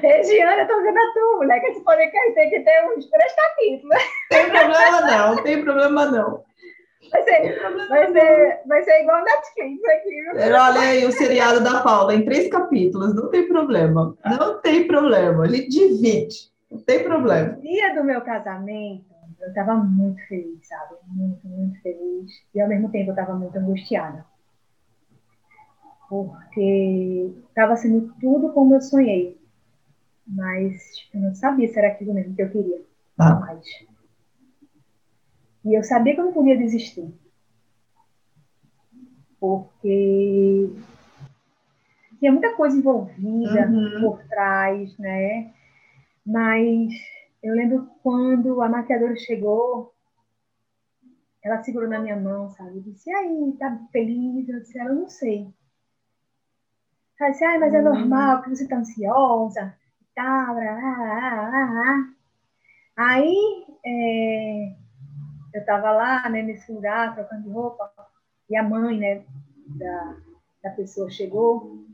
Regiana, 0.00 0.62
eu 0.62 0.68
tô 0.68 0.82
vendo 0.82 0.98
a 0.98 1.12
tua, 1.12 1.36
mulher, 1.38 1.60
que 1.60 1.66
esse 1.66 1.80
podcast 1.82 2.34
tem 2.34 2.50
que 2.50 2.60
ter 2.60 2.84
uns 2.86 3.06
três 3.06 3.32
capítulos. 3.34 3.96
Tem 4.28 4.50
problema 4.50 5.00
não, 5.00 5.42
tem 5.42 5.62
problema 5.62 6.06
não. 6.06 6.44
Vai 7.10 7.22
ser, 7.24 7.60
vai 7.88 8.12
ser, 8.12 8.60
vai 8.66 8.82
ser 8.82 9.02
igual 9.02 9.22
Netflix 9.22 9.84
aqui. 9.84 10.44
Olha 10.46 10.80
aí 10.80 11.04
o 11.04 11.12
seriado 11.12 11.62
da 11.62 11.82
Paula 11.82 12.14
em 12.14 12.24
três 12.24 12.48
capítulos, 12.48 13.14
não 13.14 13.28
tem 13.28 13.46
problema. 13.46 14.16
Não 14.24 14.60
tem 14.60 14.86
problema, 14.86 15.44
ele 15.44 15.68
divide, 15.68 16.50
não 16.70 16.78
tem 16.78 17.02
problema. 17.02 17.50
No 17.50 17.60
dia 17.60 17.94
do 17.94 18.04
meu 18.04 18.22
casamento, 18.22 19.04
eu 19.40 19.48
estava 19.48 19.74
muito 19.74 20.26
feliz, 20.26 20.66
sabe? 20.66 20.94
Muito, 21.08 21.46
muito 21.46 21.82
feliz. 21.82 22.30
E 22.54 22.60
ao 22.60 22.68
mesmo 22.68 22.90
tempo 22.90 23.10
eu 23.10 23.14
estava 23.14 23.34
muito 23.34 23.58
angustiada. 23.58 24.24
Porque 26.12 27.32
estava 27.48 27.74
sendo 27.74 28.12
tudo 28.20 28.52
como 28.52 28.74
eu 28.74 28.82
sonhei. 28.82 29.40
Mas 30.26 30.94
tipo, 30.94 31.16
eu 31.16 31.22
não 31.22 31.34
sabia 31.34 31.66
se 31.66 31.78
era 31.78 31.88
aquilo 31.88 32.12
mesmo 32.12 32.36
que 32.36 32.42
eu 32.42 32.50
queria. 32.50 32.82
Ah. 33.18 33.36
Mas 33.36 33.64
e 35.64 35.72
eu 35.72 35.82
sabia 35.82 36.14
que 36.14 36.20
eu 36.20 36.26
não 36.26 36.34
podia 36.34 36.58
desistir. 36.58 37.10
Porque 39.40 40.70
tinha 42.18 42.30
muita 42.30 42.54
coisa 42.56 42.76
envolvida 42.76 43.70
uhum. 43.70 44.02
por 44.02 44.22
trás, 44.24 44.94
né? 44.98 45.50
Mas 46.26 46.92
eu 47.42 47.54
lembro 47.54 47.88
quando 48.02 48.60
a 48.60 48.68
maquiadora 48.68 49.16
chegou, 49.16 49.94
ela 51.42 51.62
segurou 51.62 51.88
na 51.88 52.00
minha 52.00 52.20
mão, 52.20 52.50
sabe? 52.50 52.76
Eu 52.76 52.82
disse, 52.82 53.08
e 53.08 53.14
aí, 53.14 53.56
tá 53.58 53.80
feliz? 53.90 54.46
Eu 54.46 54.60
disse, 54.60 54.78
ela 54.78 54.92
não 54.92 55.08
sei. 55.08 55.50
Ela 57.22 57.30
disse, 57.30 57.44
ai, 57.44 57.58
mas 57.58 57.72
é 57.72 57.78
uhum. 57.78 57.84
normal 57.84 58.42
que 58.42 58.50
você 58.50 58.66
tá 58.66 58.78
ansiosa 58.78 59.78
e 60.00 60.04
tal. 60.12 60.56
Aí, 62.96 63.64
é, 63.86 64.74
eu 65.54 65.60
estava 65.60 65.92
lá, 65.92 66.28
né, 66.28 66.42
nesse 66.42 66.72
lugar, 66.72 67.14
trocando 67.14 67.44
de 67.44 67.50
roupa, 67.50 67.92
e 68.50 68.56
a 68.56 68.62
mãe, 68.64 68.98
né, 68.98 69.24
da, 69.78 70.16
da 70.64 70.70
pessoa 70.70 71.08
chegou 71.10 71.86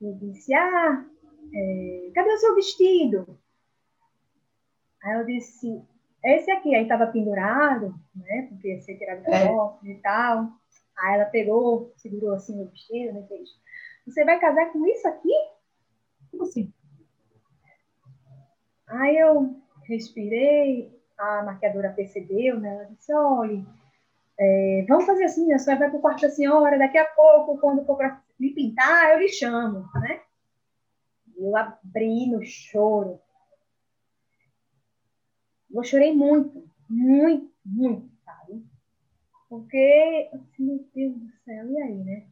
e 0.00 0.12
disse, 0.14 0.54
ah, 0.54 1.04
é, 1.52 2.10
cadê 2.14 2.34
o 2.34 2.38
seu 2.38 2.54
vestido? 2.54 3.36
Aí 5.02 5.18
eu 5.18 5.26
disse, 5.26 5.82
esse 6.22 6.52
aqui, 6.52 6.72
aí 6.72 6.84
estava 6.84 7.08
pendurado, 7.08 7.92
né, 8.14 8.46
porque 8.48 8.68
esse 8.68 8.92
aqui 8.92 9.04
era 9.04 9.20
da 9.20 9.38
é. 9.38 9.90
e 9.90 9.94
tal. 9.96 10.52
Aí 10.96 11.14
ela 11.14 11.24
pegou, 11.24 11.92
segurou 11.96 12.34
assim 12.34 12.62
o 12.62 12.68
vestido, 12.68 13.12
né, 13.12 13.26
fez, 13.26 13.48
você 14.06 14.24
vai 14.24 14.38
casar 14.38 14.72
com 14.72 14.86
isso 14.86 15.06
aqui? 15.08 15.32
Como 16.30 16.42
assim? 16.44 16.72
Aí 18.86 19.16
eu 19.16 19.56
respirei, 19.84 20.92
a 21.16 21.42
maquiadora 21.44 21.92
percebeu, 21.92 22.58
né? 22.60 22.74
Ela 22.74 22.84
disse, 22.84 23.14
olha, 23.14 23.64
é, 24.38 24.84
vamos 24.88 25.06
fazer 25.06 25.24
assim, 25.24 25.52
a 25.52 25.58
senhora 25.58 25.80
vai 25.80 25.90
para 25.90 25.98
o 25.98 26.02
quarto 26.02 26.22
da 26.22 26.30
senhora, 26.30 26.78
daqui 26.78 26.98
a 26.98 27.04
pouco, 27.04 27.58
quando 27.58 27.84
for 27.84 27.96
para 27.96 28.22
me 28.38 28.50
pintar, 28.52 29.12
eu 29.12 29.20
lhe 29.20 29.28
chamo, 29.28 29.88
né? 29.94 30.22
Eu 31.36 31.56
abri 31.56 32.26
no 32.26 32.42
choro. 32.44 33.20
Eu 35.70 35.82
chorei 35.82 36.14
muito, 36.14 36.68
muito, 36.88 37.50
muito, 37.64 38.10
sabe? 38.24 38.64
Porque, 39.48 40.30
assim, 40.32 40.64
meu 40.64 40.86
Deus 40.94 41.14
do 41.14 41.32
céu, 41.44 41.70
e 41.70 41.82
aí, 41.82 42.04
né? 42.04 42.31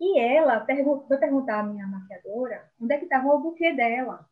E 0.00 0.18
ela 0.18 0.64
foi 0.64 1.18
perguntar 1.18 1.60
à 1.60 1.62
minha 1.62 1.86
maquiadora 1.86 2.70
onde 2.80 2.94
é 2.94 2.98
que 2.98 3.04
estava 3.04 3.28
o 3.28 3.38
buquê 3.38 3.74
dela. 3.74 4.26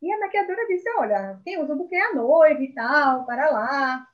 E 0.00 0.10
a 0.10 0.18
maquiadora 0.20 0.66
disse, 0.66 0.88
olha, 0.96 1.38
quem 1.44 1.60
usa 1.60 1.74
o 1.74 1.76
buquê 1.76 1.96
é 1.96 2.06
a 2.06 2.14
noiva 2.14 2.62
e 2.62 2.72
tal, 2.72 3.26
para 3.26 3.50
lá. 3.50 4.06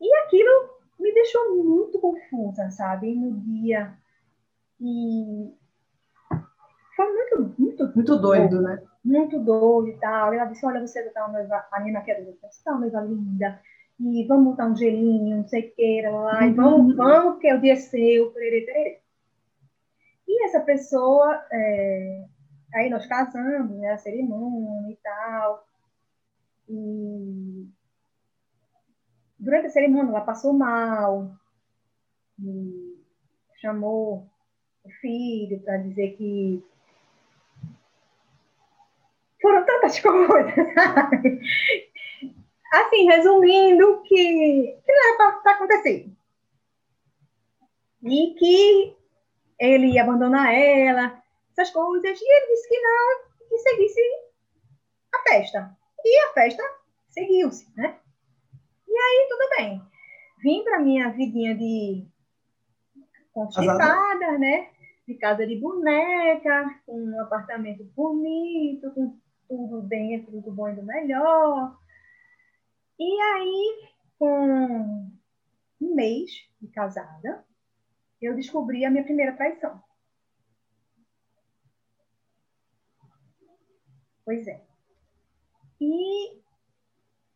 E 0.00 0.14
aquilo 0.18 0.76
me 0.98 1.12
deixou 1.12 1.62
muito 1.62 1.98
confusa, 1.98 2.70
sabe, 2.70 3.14
no 3.14 3.32
dia. 3.40 3.92
E 4.80 5.52
foi 6.94 7.12
muito, 7.12 7.54
muito, 7.58 7.92
muito 7.94 8.16
doido, 8.16 8.62
né? 8.62 8.82
Muito 9.04 9.38
doido 9.38 9.88
e 9.88 9.98
tal. 9.98 10.32
E 10.32 10.38
ela 10.38 10.46
disse, 10.46 10.64
olha, 10.64 10.80
você 10.80 11.02
tá 11.10 11.26
uma 11.26 11.38
noiva, 11.38 11.66
a 11.70 11.80
minha 11.80 11.94
maquiadora 11.94 12.32
disse, 12.32 12.64
tá 12.64 12.70
uma 12.70 12.80
noiva 12.80 13.00
linda, 13.00 13.60
e 13.98 14.26
vamos 14.26 14.50
botar 14.50 14.66
um 14.66 14.76
gelinho, 14.76 15.38
não 15.38 15.48
sei 15.48 15.68
o 15.68 15.74
que, 15.74 16.02
lá, 16.02 16.40
uhum. 16.40 16.48
e 16.48 16.52
vamos, 16.52 16.96
vamos, 16.96 17.32
porque 17.34 17.52
o 17.52 17.60
dia 17.60 17.72
é 17.72 17.76
seu, 17.76 18.30
perere, 18.30 18.66
perere. 18.66 18.98
E 20.28 20.44
essa 20.44 20.60
pessoa, 20.60 21.42
é, 21.52 22.24
Aí 22.76 22.90
nós 22.90 23.06
casamos, 23.06 23.78
né, 23.78 23.92
a 23.92 23.98
cerimônia 23.98 24.92
e 24.92 24.96
tal. 24.96 25.66
E 26.68 27.68
durante 29.38 29.68
a 29.68 29.70
cerimônia 29.70 30.10
ela 30.10 30.20
passou 30.20 30.52
mal, 30.52 31.34
e 32.38 33.02
chamou 33.60 34.28
o 34.84 34.90
filho 35.00 35.58
para 35.60 35.78
dizer 35.78 36.16
que 36.16 36.62
foram 39.40 39.64
tantas 39.64 39.98
coisas, 40.00 40.74
sabe? 40.74 41.40
Assim, 42.72 43.06
resumindo, 43.06 44.02
que, 44.02 44.80
que 44.84 44.92
não 44.92 45.14
era 45.14 45.32
para 45.40 45.52
acontecer. 45.52 46.10
E 48.02 48.34
que 48.34 48.96
ele 49.58 49.92
ia 49.92 50.02
abandonar 50.02 50.54
ela, 50.54 51.22
essas 51.50 51.70
coisas, 51.70 52.20
e 52.20 52.24
ele 52.24 52.46
disse 52.48 52.68
que 52.68 52.80
não, 52.80 53.48
que 53.48 53.58
seguisse 53.58 54.00
a 55.14 55.18
festa. 55.28 55.76
E 56.04 56.18
a 56.24 56.32
festa 56.32 56.62
seguiu-se, 57.08 57.66
né? 57.76 57.98
E 58.86 58.92
aí, 58.92 59.26
tudo 59.28 59.48
bem. 59.56 59.82
Vim 60.42 60.62
para 60.62 60.78
minha 60.78 61.10
vidinha 61.10 61.54
de 61.54 62.06
constipada, 63.32 64.38
né? 64.38 64.70
De 65.06 65.14
casa 65.14 65.46
de 65.46 65.56
boneca, 65.56 66.80
com 66.84 67.00
um 67.00 67.20
apartamento 67.20 67.84
bonito, 67.96 68.90
com 68.92 69.18
tudo 69.48 69.82
dentro 69.82 70.40
do 70.40 70.52
bom 70.52 70.68
e 70.68 70.74
do 70.74 70.82
melhor. 70.82 71.76
E 72.98 73.20
aí, 73.20 73.90
com 74.18 75.10
um 75.80 75.94
mês 75.94 76.30
de 76.60 76.68
casada, 76.68 77.44
eu 78.20 78.34
descobri 78.34 78.84
a 78.84 78.90
minha 78.90 79.04
primeira 79.04 79.36
traição. 79.36 79.82
Pois 84.24 84.46
é. 84.46 84.64
E 85.80 86.40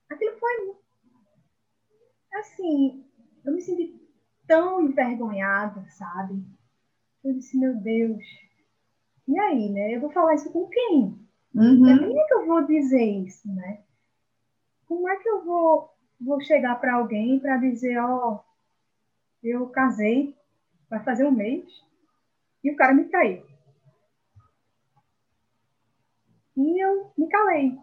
aquilo 0.09 0.39
foi 0.39 0.77
assim, 2.33 3.05
eu 3.45 3.53
me 3.53 3.61
senti 3.61 4.01
tão 4.47 4.83
envergonhada, 4.83 5.89
sabe? 5.91 6.43
Eu 7.23 7.35
disse, 7.35 7.59
meu 7.59 7.77
Deus, 7.77 8.25
e 9.29 9.39
aí, 9.39 9.69
né? 9.69 9.95
Eu 9.95 10.01
vou 10.01 10.11
falar 10.11 10.35
isso 10.35 10.51
com 10.51 10.69
quem? 10.69 11.29
Uhum. 11.55 11.85
Quem 11.85 12.19
é 12.19 12.25
que 12.27 12.35
eu 12.35 12.47
vou 12.47 12.67
dizer 12.67 13.05
isso, 13.05 13.47
né? 13.55 13.85
Como 14.91 15.09
é 15.09 15.17
que 15.19 15.29
eu 15.29 15.45
vou, 15.45 15.89
vou 16.21 16.41
chegar 16.41 16.75
para 16.81 16.97
alguém 16.97 17.39
para 17.39 17.59
dizer, 17.59 17.97
ó, 17.99 18.35
oh, 18.35 18.41
eu 19.41 19.69
casei, 19.69 20.37
vai 20.91 20.99
fazer 21.05 21.25
um 21.25 21.31
mês, 21.31 21.65
e 22.65 22.73
o 22.73 22.77
cara 22.77 22.93
me 22.93 23.05
traiu. 23.05 23.47
E 26.57 26.85
eu 26.85 27.13
me 27.17 27.29
calei. 27.29 27.79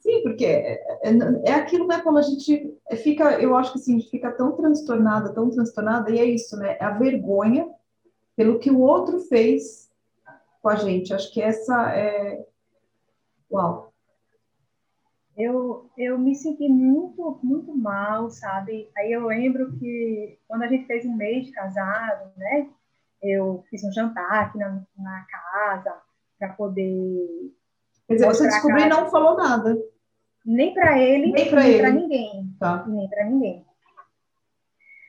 Sim, 0.00 0.24
porque 0.24 0.44
é, 0.44 0.82
é, 1.04 1.16
é 1.46 1.54
aquilo, 1.54 1.86
né, 1.86 2.00
quando 2.00 2.18
a 2.18 2.22
gente 2.22 2.76
fica, 2.96 3.40
eu 3.40 3.56
acho 3.56 3.74
que 3.74 3.78
assim, 3.78 3.94
a 3.94 3.98
gente 4.00 4.10
fica 4.10 4.32
tão 4.32 4.56
transtornada, 4.56 5.32
tão 5.32 5.48
transtornada, 5.50 6.10
e 6.10 6.18
é 6.18 6.24
isso, 6.24 6.56
né, 6.56 6.76
é 6.80 6.84
a 6.84 6.98
vergonha 6.98 7.72
pelo 8.34 8.58
que 8.58 8.72
o 8.72 8.80
outro 8.80 9.20
fez 9.20 9.88
com 10.60 10.68
a 10.68 10.74
gente. 10.74 11.14
Acho 11.14 11.32
que 11.32 11.40
essa 11.40 11.96
é. 11.96 12.44
Uau! 13.48 13.91
Eu, 15.36 15.90
eu 15.96 16.18
me 16.18 16.34
senti 16.34 16.68
muito, 16.68 17.40
muito 17.42 17.74
mal, 17.74 18.30
sabe? 18.30 18.90
Aí 18.96 19.12
eu 19.12 19.26
lembro 19.26 19.72
que 19.78 20.38
quando 20.46 20.62
a 20.62 20.66
gente 20.66 20.86
fez 20.86 21.06
um 21.06 21.16
mês 21.16 21.46
de 21.46 21.52
casado, 21.52 22.30
né? 22.36 22.68
Eu 23.22 23.64
fiz 23.70 23.82
um 23.84 23.92
jantar 23.92 24.46
aqui 24.46 24.58
na, 24.58 24.82
na 24.98 25.26
casa 25.30 25.96
para 26.38 26.50
poder. 26.50 27.52
Quer 28.06 28.14
dizer, 28.14 28.26
você 28.26 28.48
descobriu 28.48 28.86
e 28.86 28.88
não 28.88 29.10
falou 29.10 29.36
nada. 29.36 29.78
Nem 30.44 30.74
para 30.74 30.98
ele, 30.98 31.32
nem 31.32 31.48
para 31.48 31.90
ninguém. 31.92 32.54
Tá. 32.58 32.84
Nem 32.86 33.08
para 33.08 33.24
ninguém. 33.24 33.64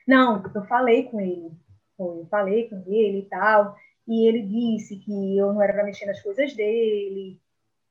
Não, 0.06 0.42
eu 0.54 0.64
falei 0.64 1.04
com 1.04 1.20
ele. 1.20 1.50
Eu 1.98 2.26
falei 2.30 2.68
com 2.68 2.82
ele 2.86 3.18
e 3.18 3.28
tal. 3.28 3.76
E 4.06 4.28
ele 4.28 4.42
disse 4.42 4.96
que 4.98 5.36
eu 5.36 5.52
não 5.52 5.62
era 5.62 5.72
para 5.72 5.84
mexer 5.84 6.06
nas 6.06 6.22
coisas 6.22 6.54
dele. 6.54 7.40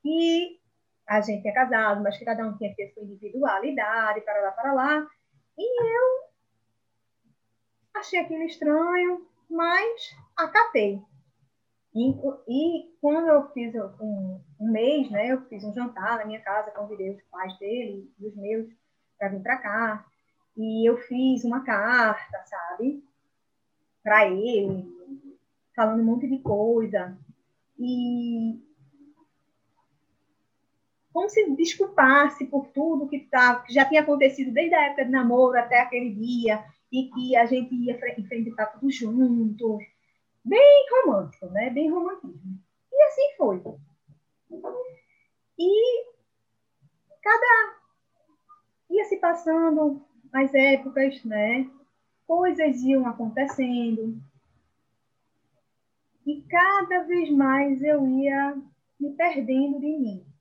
Que 0.02 0.60
a 1.08 1.22
gente 1.22 1.48
é 1.48 1.52
casado, 1.52 2.02
mas 2.02 2.18
que 2.18 2.26
cada 2.26 2.46
um 2.48 2.58
tinha 2.58 2.70
que 2.70 2.76
ter 2.76 2.94
sua 2.94 3.04
individualidade, 3.04 4.22
para 4.22 4.42
lá, 4.42 4.52
para 4.52 4.74
lá. 4.74 5.08
E 5.58 5.84
eu 5.84 6.24
achei 7.96 8.20
aquilo 8.20 8.44
estranho, 8.44 9.28
mas 9.50 10.16
acatei. 10.36 11.02
E, 11.96 12.10
e 12.48 12.98
quando 13.00 13.28
eu 13.28 13.52
fiz 13.52 13.74
um, 13.76 14.42
um, 14.60 14.72
mês, 14.72 15.12
né, 15.12 15.32
eu 15.32 15.42
fiz 15.46 15.64
um 15.64 15.74
jantar 15.74 16.18
na 16.18 16.26
minha 16.26 16.42
casa, 16.42 16.72
convidei 16.72 17.12
os 17.12 17.22
pais 17.24 17.56
dele 17.60 18.12
e 18.20 18.28
os 18.28 18.36
meus 18.36 18.68
para 19.18 19.30
vir 19.30 19.44
para 19.44 19.58
cá. 19.58 20.06
E 20.58 20.90
eu 20.90 20.98
fiz 20.98 21.44
uma 21.44 21.64
carta, 21.64 22.44
sabe, 22.46 23.04
para 24.02 24.28
ele, 24.28 24.86
falando 25.76 26.02
um 26.02 26.06
monte 26.06 26.28
de 26.28 26.40
coisa. 26.40 27.16
E 27.78 28.60
como 31.14 31.30
se 31.30 31.48
desculpasse 31.52 32.45
por 32.45 32.68
tudo 32.69 33.07
que, 33.07 33.19
tá, 33.19 33.60
que 33.60 33.72
já 33.72 33.85
tinha 33.85 34.02
acontecido 34.02 34.52
desde 34.52 34.73
a 34.73 34.88
época 34.88 35.06
de 35.06 35.11
namoro 35.11 35.57
até 35.57 35.80
aquele 35.80 36.10
dia, 36.10 36.65
e 36.91 37.10
que 37.10 37.35
a 37.35 37.45
gente 37.45 37.73
ia 37.73 37.99
enfrentar 38.18 38.68
tudo 38.68 38.91
junto, 38.91 39.80
bem 40.44 40.85
romântico, 40.91 41.48
né? 41.48 41.69
Bem 41.72 41.90
romantismo. 41.90 42.60
E 42.91 43.03
assim 43.03 43.35
foi. 43.35 43.64
E 45.57 46.06
cada 47.22 47.77
ia 48.90 49.06
se 49.06 49.18
passando 49.18 50.06
as 50.31 50.53
épocas, 50.53 51.23
né? 51.23 51.68
Coisas 52.27 52.81
iam 52.81 53.07
acontecendo. 53.07 54.22
E 56.26 56.41
cada 56.44 57.03
vez 57.03 57.31
mais 57.31 57.81
eu 57.81 58.07
ia 58.07 58.56
me 58.99 59.11
perdendo 59.14 59.80
de 59.80 59.98
mim. 59.98 60.33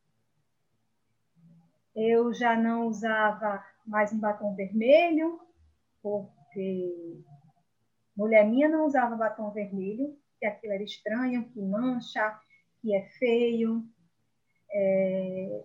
Eu 1.95 2.33
já 2.33 2.57
não 2.57 2.87
usava 2.87 3.65
mais 3.87 4.13
um 4.13 4.19
batom 4.19 4.55
vermelho, 4.55 5.41
porque 6.03 7.23
Mulher 8.17 8.47
minha 8.47 8.69
não 8.69 8.87
usava 8.87 9.17
batom 9.17 9.51
vermelho, 9.51 10.17
que 10.39 10.47
aquilo 10.47 10.75
era 10.75 10.83
estranho, 10.83 11.49
que 11.51 11.61
mancha, 11.61 12.39
que 12.81 12.95
é 12.95 13.03
feio. 13.19 13.85
É... 14.71 15.65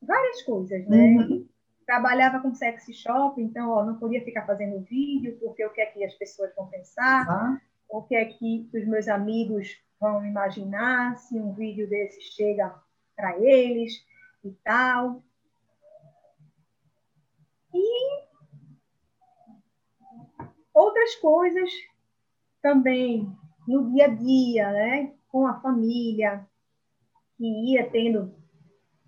Várias 0.00 0.42
coisas, 0.42 0.86
né? 0.86 0.96
Uhum. 0.96 1.48
Trabalhava 1.84 2.40
com 2.40 2.54
sexy 2.54 2.92
shop, 2.92 3.40
então 3.40 3.70
ó, 3.70 3.84
não 3.84 3.98
podia 3.98 4.24
ficar 4.24 4.44
fazendo 4.46 4.80
vídeo, 4.80 5.38
porque 5.40 5.64
o 5.64 5.72
que 5.72 5.80
é 5.80 5.86
que 5.86 6.04
as 6.04 6.14
pessoas 6.14 6.54
vão 6.54 6.66
pensar, 6.68 7.28
uhum. 7.28 7.58
o 7.88 8.02
que 8.02 8.14
é 8.14 8.24
que 8.24 8.68
os 8.74 8.86
meus 8.86 9.08
amigos 9.08 9.80
vão 10.00 10.24
imaginar 10.24 11.16
se 11.16 11.38
um 11.38 11.52
vídeo 11.52 11.88
desse 11.88 12.20
chega 12.20 12.74
para 13.14 13.38
eles 13.38 14.04
e 14.44 14.50
tal. 14.64 15.22
E 17.76 18.26
outras 20.74 21.14
coisas 21.16 21.70
também 22.62 23.30
no 23.66 23.90
dia 23.92 24.04
a 24.04 24.08
dia, 24.08 24.72
né? 24.72 25.12
com 25.36 25.46
a 25.46 25.60
família, 25.60 26.46
que 27.36 27.44
ia 27.44 27.90
tendo 27.90 28.32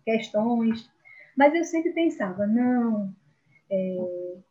questões, 0.04 0.90
mas 1.36 1.54
eu 1.54 1.64
sempre 1.64 1.92
pensava, 1.92 2.46
não, 2.46 3.14
é, 3.70 3.96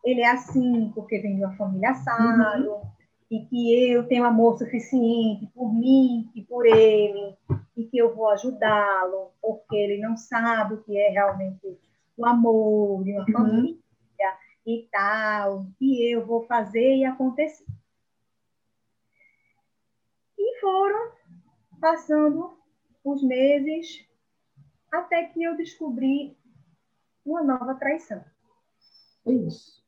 ele 0.04 0.22
é 0.22 0.32
assim 0.32 0.92
porque 0.96 1.20
vem 1.20 1.36
de 1.36 1.44
uma 1.44 1.56
família 1.56 1.92
assado, 1.92 2.72
uhum. 2.72 2.82
e 3.30 3.46
que 3.46 3.92
eu 3.92 4.08
tenho 4.08 4.24
amor 4.24 4.58
suficiente 4.58 5.48
por 5.54 5.72
mim 5.72 6.32
e 6.34 6.42
por 6.44 6.66
ele, 6.66 7.36
e 7.76 7.84
que 7.86 7.98
eu 7.98 8.16
vou 8.16 8.30
ajudá-lo, 8.30 9.32
porque 9.40 9.76
ele 9.76 10.02
não 10.02 10.18
sabe 10.18 10.76
o 10.76 10.84
que 10.84 10.98
é 10.98 11.10
realmente 11.10 11.78
o 12.18 12.26
amor 12.26 13.04
de 13.04 13.14
uma 13.14 13.42
uhum. 13.42 13.78
E 14.68 14.86
tal, 14.92 15.66
e 15.80 16.14
eu 16.14 16.26
vou 16.26 16.46
fazer 16.46 16.98
e 16.98 17.06
acontecer. 17.06 17.66
E 20.38 20.60
foram 20.60 21.14
passando 21.80 22.60
os 23.02 23.24
meses 23.24 24.06
até 24.92 25.24
que 25.24 25.42
eu 25.42 25.56
descobri 25.56 26.38
uma 27.26 27.42
nova 27.44 27.76
traição. 27.76 28.22
Isso. 29.26 29.82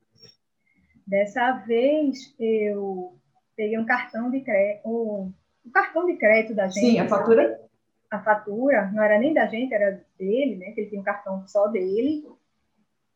Dessa 1.05 1.51
vez 1.67 2.33
eu 2.39 3.19
peguei 3.57 3.77
um 3.77 3.85
cartão 3.85 4.31
de 4.31 4.39
crédito, 4.39 4.87
o 4.87 5.33
cartão 5.73 6.05
de 6.05 6.15
crédito 6.15 6.55
da 6.55 6.69
gente. 6.69 6.91
Sim, 6.91 6.99
a 6.99 7.07
fatura. 7.07 7.67
A 8.09 8.23
fatura 8.23 8.89
não 8.91 9.03
era 9.03 9.19
nem 9.19 9.33
da 9.33 9.45
gente, 9.45 9.73
era 9.73 10.03
dele, 10.17 10.55
né? 10.55 10.71
Que 10.71 10.81
ele 10.81 10.89
tinha 10.89 11.01
um 11.01 11.03
cartão 11.03 11.45
só 11.47 11.67
dele 11.67 12.25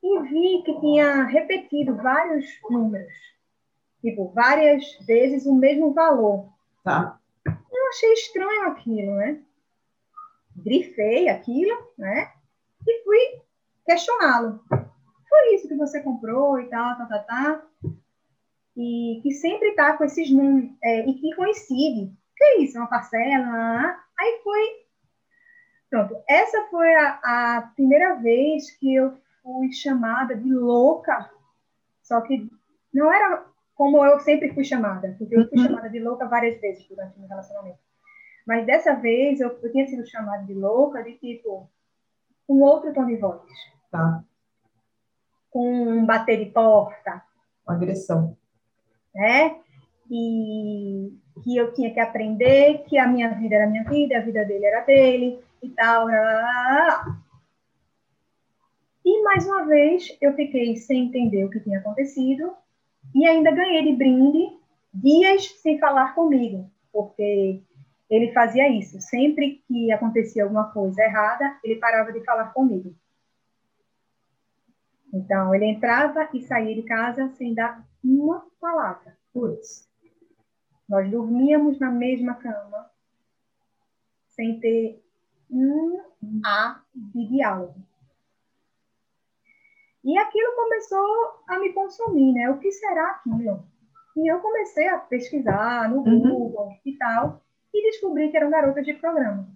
e 0.04 0.20
vi 0.24 0.64
que 0.64 0.80
tinha 0.82 1.24
repetido 1.24 1.96
vários 1.96 2.46
números, 2.70 3.14
tipo, 4.02 4.30
várias 4.34 4.84
vezes 5.08 5.46
o 5.46 5.56
mesmo 5.56 5.94
valor. 5.94 6.52
Tá. 6.84 7.18
Eu 7.46 7.88
achei 7.90 8.12
estranho 8.14 8.68
aquilo, 8.68 9.16
né? 9.16 9.42
Grifei 10.58 11.30
aquilo, 11.30 11.76
né? 11.98 12.32
E 12.86 13.04
fui 13.04 13.42
questioná-lo. 13.86 14.62
Foi 14.70 15.56
isso 15.56 15.70
que 15.70 15.76
você 15.76 16.02
comprou 16.02 16.60
e 16.60 16.66
tal, 16.66 16.98
tá, 16.98 17.06
tá, 17.06 17.20
tá. 17.20 17.62
E 18.76 19.20
que 19.24 19.32
sempre 19.32 19.72
tá 19.74 19.96
com 19.98 20.04
esses 20.04 20.30
números, 20.30 20.72
é, 20.84 21.08
e 21.08 21.14
que 21.14 21.36
coincide. 21.36 22.12
Que 22.36 22.44
é 22.44 22.62
isso? 22.62 22.78
Uma 22.78 22.88
parcela? 22.88 24.00
Aí 24.20 24.42
foi 24.44 24.84
Pronto, 25.90 26.16
essa 26.28 26.60
foi 26.72 26.92
a, 26.96 27.20
a 27.24 27.72
primeira 27.76 28.16
vez 28.16 28.72
que 28.78 28.96
eu 28.96 29.16
fui 29.44 29.72
chamada 29.72 30.36
de 30.36 30.52
louca, 30.52 31.30
só 32.02 32.22
que 32.22 32.50
não 32.94 33.14
era 33.14 33.46
como 33.76 34.04
eu 34.06 34.20
sempre 34.20 34.54
fui 34.54 34.64
chamada, 34.64 35.16
porque 35.18 35.36
eu 35.36 35.48
fui 35.50 35.60
uhum. 35.60 35.66
chamada 35.66 35.90
de 35.90 36.00
louca 36.00 36.28
várias 36.28 36.60
vezes 36.62 36.88
durante 36.88 37.18
o 37.18 37.20
meu 37.20 37.30
relacionamento. 37.30 37.80
Mas 38.46 38.66
dessa 38.66 38.94
vez 38.96 39.40
eu, 39.40 39.50
eu 39.62 39.72
tinha 39.72 39.88
sido 39.88 40.06
chamada 40.08 40.44
de 40.44 40.54
louca 40.54 41.04
de 41.04 41.14
tipo 41.14 41.70
um 42.48 42.62
outro 42.62 42.94
tom 42.94 43.06
de 43.06 43.18
voz. 43.18 43.42
Tá. 43.90 44.24
Com 45.50 45.70
um 45.70 46.06
bater 46.06 46.44
de 46.44 46.52
porta. 46.52 47.24
agressão. 47.66 48.38
Né? 49.14 49.60
E 50.10 51.14
que 51.44 51.58
eu 51.58 51.74
tinha 51.74 51.94
que 51.94 52.00
aprender 52.00 52.84
que 52.88 52.98
a 52.98 53.08
minha 53.08 53.30
vida 53.30 53.56
era 53.56 53.70
minha 53.70 53.84
vida, 53.84 54.18
a 54.18 54.22
vida 54.22 54.44
dele 54.46 54.66
era 54.66 54.82
dele 54.82 55.40
e 55.62 55.70
tal. 55.70 56.08
E 59.06 59.22
mais 59.24 59.46
uma 59.46 59.66
vez 59.66 60.18
eu 60.22 60.34
fiquei 60.34 60.76
sem 60.78 61.06
entender 61.08 61.44
o 61.44 61.50
que 61.50 61.60
tinha 61.60 61.80
acontecido 61.80 62.54
e 63.14 63.26
ainda 63.28 63.52
ganhei 63.52 63.84
de 63.84 63.94
brinde 63.96 64.58
dias 64.94 65.50
sem 65.62 65.80
falar 65.80 66.14
comigo, 66.16 66.70
porque 66.92 67.62
ele 68.10 68.32
fazia 68.32 68.70
isso. 68.70 69.02
Sempre 69.02 69.64
que 69.68 69.92
acontecia 69.92 70.44
alguma 70.44 70.72
coisa 70.72 71.02
errada, 71.02 71.58
ele 71.64 71.78
parava 71.78 72.12
de 72.14 72.24
falar 72.24 72.54
comigo. 72.54 72.96
Então, 75.12 75.54
ele 75.54 75.66
entrava 75.66 76.30
e 76.34 76.42
saía 76.42 76.76
de 76.76 76.84
casa 76.84 77.30
sem 77.36 77.54
dar 77.54 77.86
uma 78.04 78.46
palavra. 78.60 79.18
Putz. 79.32 79.88
Nós 80.88 81.10
dormíamos 81.10 81.80
na 81.80 81.92
mesma 81.92 82.36
cama, 82.36 82.90
sem 84.28 84.60
ter 84.60 85.04
um 85.50 86.02
A 86.46 86.82
de 86.94 87.28
diálogo. 87.28 87.76
E 90.04 90.18
aquilo 90.18 90.56
começou 90.56 91.44
a 91.48 91.60
me 91.60 91.72
consumir, 91.72 92.34
né? 92.34 92.50
O 92.50 92.60
que 92.60 92.72
será 92.72 93.12
aquilo? 93.12 93.66
E 94.18 94.32
eu 94.32 94.40
comecei 94.42 94.88
a 94.90 94.98
pesquisar 94.98 95.90
no 95.90 96.00
uhum. 96.00 96.22
Google 96.22 96.68
uhum. 96.68 96.80
e 96.86 96.98
tal, 96.98 97.42
e 97.74 97.90
descobri 97.90 98.30
que 98.30 98.38
era 98.38 98.48
um 98.48 98.52
garoto 98.52 98.82
de 98.82 98.94
programa. 98.94 99.48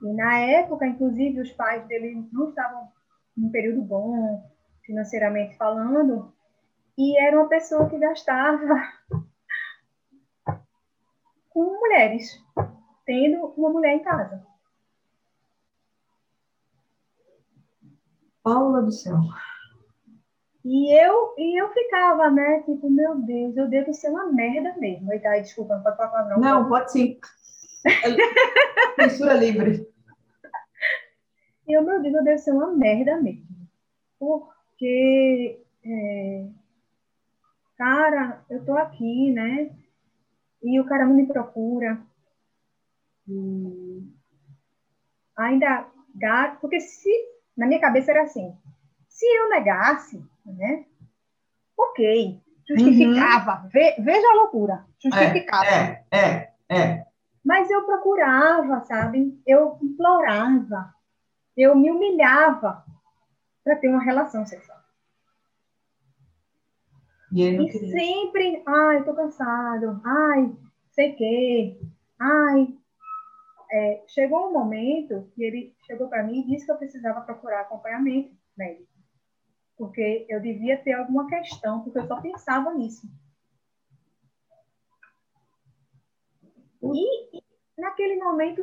E 0.00 0.12
na 0.14 0.38
época, 0.38 0.86
inclusive, 0.86 1.40
os 1.40 1.52
pais 1.52 1.84
dele 1.88 2.28
não 2.32 2.50
estavam 2.50 2.88
num 3.36 3.50
período 3.50 3.82
bom, 3.82 4.48
financeiramente 4.84 5.56
falando, 5.56 6.32
e 6.96 7.20
era 7.20 7.36
uma 7.36 7.48
pessoa 7.48 7.88
que 7.90 7.98
gastava 7.98 8.74
com 11.50 11.78
mulheres 11.80 12.40
tendo 13.08 13.46
uma 13.56 13.70
mulher 13.70 13.96
em 13.96 14.02
casa. 14.02 14.46
Paula 18.42 18.82
do 18.82 18.92
céu. 18.92 19.16
E 20.62 20.92
eu, 20.92 21.34
e 21.38 21.58
eu 21.58 21.72
ficava, 21.72 22.30
né? 22.30 22.62
Tipo, 22.64 22.90
meu 22.90 23.16
Deus, 23.16 23.56
eu 23.56 23.66
devo 23.66 23.94
ser 23.94 24.10
uma 24.10 24.30
merda 24.30 24.76
mesmo. 24.76 25.10
Eita, 25.10 25.30
aí, 25.30 25.40
desculpa, 25.40 25.76
não 25.76 25.82
pode 25.82 25.96
falar 25.96 26.28
não. 26.28 26.38
Não, 26.38 26.68
pode 26.68 26.92
sim. 26.92 27.18
Censura 29.00 29.32
livre. 29.32 29.88
E 31.66 31.72
eu, 31.72 31.82
meu 31.82 32.02
Deus, 32.02 32.14
eu 32.14 32.24
devo 32.24 32.38
ser 32.38 32.52
uma 32.52 32.76
merda 32.76 33.16
mesmo. 33.22 33.48
Porque, 34.18 35.62
é, 35.82 36.46
cara, 37.78 38.44
eu 38.50 38.62
tô 38.66 38.76
aqui, 38.76 39.32
né? 39.32 39.74
E 40.62 40.78
o 40.78 40.84
cara 40.84 41.06
não 41.06 41.14
me 41.14 41.26
procura. 41.26 41.98
E 43.28 44.02
ainda 45.36 45.86
gato, 46.14 46.60
porque 46.60 46.80
se 46.80 47.10
na 47.56 47.66
minha 47.66 47.80
cabeça 47.80 48.10
era 48.10 48.22
assim, 48.22 48.56
se 49.08 49.26
eu 49.26 49.50
negasse, 49.50 50.24
né? 50.46 50.84
Ok, 51.76 52.40
justificava, 52.68 53.62
uhum. 53.62 53.68
Ve, 53.68 53.94
veja 54.00 54.26
a 54.26 54.34
loucura, 54.34 54.86
justificava. 55.02 55.64
É, 55.66 56.04
é, 56.10 56.52
é, 56.68 57.06
Mas 57.44 57.70
eu 57.70 57.84
procurava, 57.84 58.80
sabe? 58.84 59.40
Eu 59.46 59.78
implorava, 59.82 60.94
eu 61.56 61.76
me 61.76 61.90
humilhava 61.90 62.84
para 63.64 63.76
ter 63.76 63.88
uma 63.88 64.02
relação 64.02 64.46
sexual. 64.46 64.78
E, 67.32 67.42
e 67.42 67.90
sempre, 67.90 68.62
ai, 68.66 69.04
tô 69.04 69.14
cansado, 69.14 70.00
ai, 70.04 70.56
sei 70.92 71.12
que, 71.12 71.78
ai, 72.18 72.77
é, 73.70 74.04
chegou 74.08 74.48
um 74.48 74.52
momento 74.52 75.30
que 75.34 75.42
ele 75.42 75.76
chegou 75.86 76.08
para 76.08 76.22
mim 76.22 76.40
e 76.40 76.46
disse 76.46 76.64
que 76.64 76.72
eu 76.72 76.78
precisava 76.78 77.20
procurar 77.20 77.62
acompanhamento 77.62 78.34
médico, 78.56 78.92
porque 79.76 80.26
eu 80.28 80.40
devia 80.40 80.78
ter 80.78 80.92
alguma 80.92 81.26
questão, 81.28 81.82
porque 81.82 81.98
eu 81.98 82.06
só 82.06 82.20
pensava 82.20 82.72
nisso. 82.74 83.06
E, 86.82 87.42
naquele 87.76 88.16
momento 88.16 88.62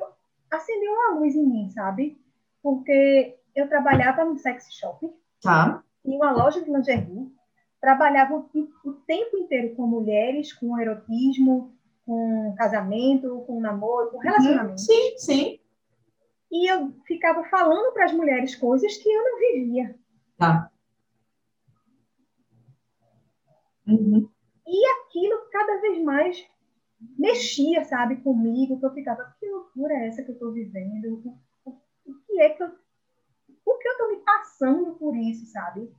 acendeu 0.49 0.91
uma 0.91 1.19
luz 1.19 1.36
em 1.36 1.45
mim, 1.45 1.69
sabe? 1.69 2.19
Porque 2.61 3.38
eu 3.56 3.68
trabalhava 3.69 4.26
no 4.26 4.38
sex 4.38 4.73
shop, 4.73 5.14
tá. 5.41 5.84
em 6.03 6.15
uma 6.15 6.32
loja 6.32 6.61
de 6.61 6.72
lingerie, 6.72 7.32
trabalhava 7.80 8.36
o, 8.36 8.49
o 8.84 8.94
tempo 9.06 9.38
inteiro 9.38 9.76
com 9.76 9.86
mulheres, 9.86 10.52
com 10.53 10.80
erotismo, 10.80 11.76
com 12.06 12.53
casamento, 12.57 13.44
com 13.48 13.60
namoro, 13.60 14.11
com 14.11 14.18
relacionamento. 14.19 14.80
Sim, 14.80 15.18
sim. 15.18 15.60
E 16.52 16.72
eu 16.72 16.94
ficava 17.06 17.44
falando 17.45 17.91
para 17.94 18.06
as 18.06 18.14
mulheres 18.14 18.56
coisas 18.56 18.95
que 18.98 19.10
eu 19.10 19.23
não 19.23 19.40
vivia. 19.40 19.99
Tá. 20.38 20.72
Uhum. 23.88 24.30
E 24.68 24.86
aquilo 25.02 25.49
cada 25.52 25.82
vez 25.82 26.03
mais 26.03 26.48
mexia, 27.18 27.84
sabe, 27.84 28.18
comigo, 28.18 28.80
que 28.80 28.86
eu 28.86 28.94
ficava, 28.94 29.36
que 29.40 29.49
loucura 29.49 29.94
é 29.94 30.07
essa 30.07 30.23
que 30.23 30.32
eu 30.32 30.34
estou 30.34 30.52
vivendo? 30.52 31.22
O, 31.26 31.69
o, 31.69 31.82
o, 32.06 32.15
que 32.26 32.41
é 32.41 32.49
que 32.49 32.64
eu. 32.64 32.72
Por 33.64 33.80
que 33.80 33.88
eu 33.88 33.91
estou 33.94 34.11
me 34.11 34.18
passando 34.18 34.94
por 34.95 35.15
isso, 35.15 35.45
sabe? 35.48 35.91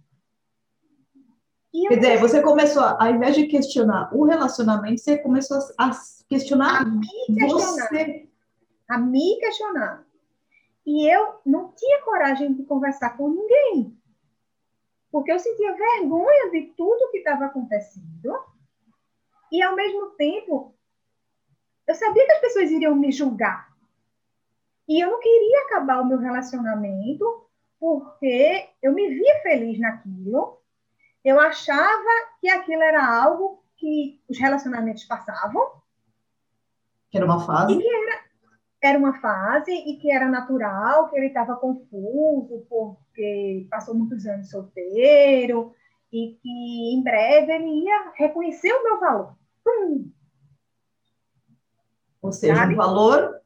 Quer 1.73 1.97
dizer, 1.97 2.19
você 2.19 2.43
começou, 2.43 2.83
ao 2.83 3.11
invés 3.11 3.35
de 3.35 3.47
questionar 3.47 4.11
o 4.15 4.25
relacionamento, 4.25 5.01
você 5.01 5.19
começou 5.19 5.59
a 5.79 5.91
questionar 6.29 6.83
a 6.83 6.85
me 6.85 7.07
questionar. 7.27 7.89
Você. 7.89 8.29
A 8.89 8.99
me 8.99 9.39
questionar. 9.41 10.07
E 10.87 11.07
eu 11.13 11.41
não 11.45 11.73
tinha 11.73 12.03
coragem 12.03 12.55
de 12.55 12.63
conversar 12.65 13.17
com 13.17 13.29
ninguém. 13.29 13.99
Porque 15.11 15.33
eu 15.33 15.39
sentia 15.39 15.75
vergonha 15.75 16.51
de 16.51 16.73
tudo 16.77 17.11
que 17.11 17.19
estava 17.19 17.47
acontecendo. 17.47 18.39
E, 19.51 19.63
ao 19.63 19.75
mesmo 19.75 20.11
tempo, 20.11 20.75
eu 21.87 21.95
sabia 21.95 22.25
que 22.25 22.33
as 22.33 22.41
pessoas 22.41 22.71
iriam 22.71 22.95
me 22.95 23.13
julgar. 23.13 23.69
E 24.89 25.03
eu 25.03 25.11
não 25.11 25.21
queria 25.21 25.63
acabar 25.63 26.01
o 26.01 26.07
meu 26.07 26.19
relacionamento 26.19 27.49
porque 27.79 28.69
eu 28.83 28.93
me 28.93 29.09
via 29.09 29.43
feliz 29.43 29.79
naquilo 29.79 30.61
eu 31.27 31.40
achava 31.40 32.09
que 32.40 32.48
aquilo 32.48 32.82
era 32.82 33.05
algo 33.05 33.61
que 33.77 34.20
os 34.28 34.39
relacionamentos 34.39 35.03
passavam. 35.05 35.73
Que 37.11 37.16
era 37.16 37.27
uma 37.27 37.44
fase. 37.44 37.73
E 37.73 37.78
que 37.78 37.89
era, 37.89 38.20
era 38.81 38.98
uma 38.98 39.20
fase 39.20 39.73
e 39.73 39.97
que 39.97 40.09
era 40.09 40.28
natural, 40.28 41.11
que 41.11 41.16
ele 41.16 41.27
estava 41.27 41.57
confuso 41.57 42.65
porque 42.69 43.66
passou 43.69 43.97
muitos 43.97 44.24
anos 44.24 44.48
solteiro 44.48 45.74
e 46.12 46.39
que 46.40 46.94
em 46.94 47.03
breve 47.03 47.53
ele 47.53 47.85
ia 47.85 48.12
reconhecer 48.15 48.73
o 48.73 48.85
meu 48.85 49.01
valor. 49.01 49.36
Hum. 49.66 50.12
Ou 52.23 52.31
seja, 52.31 52.55
Sabe? 52.55 52.74
um 52.74 52.77
valor, 52.77 53.40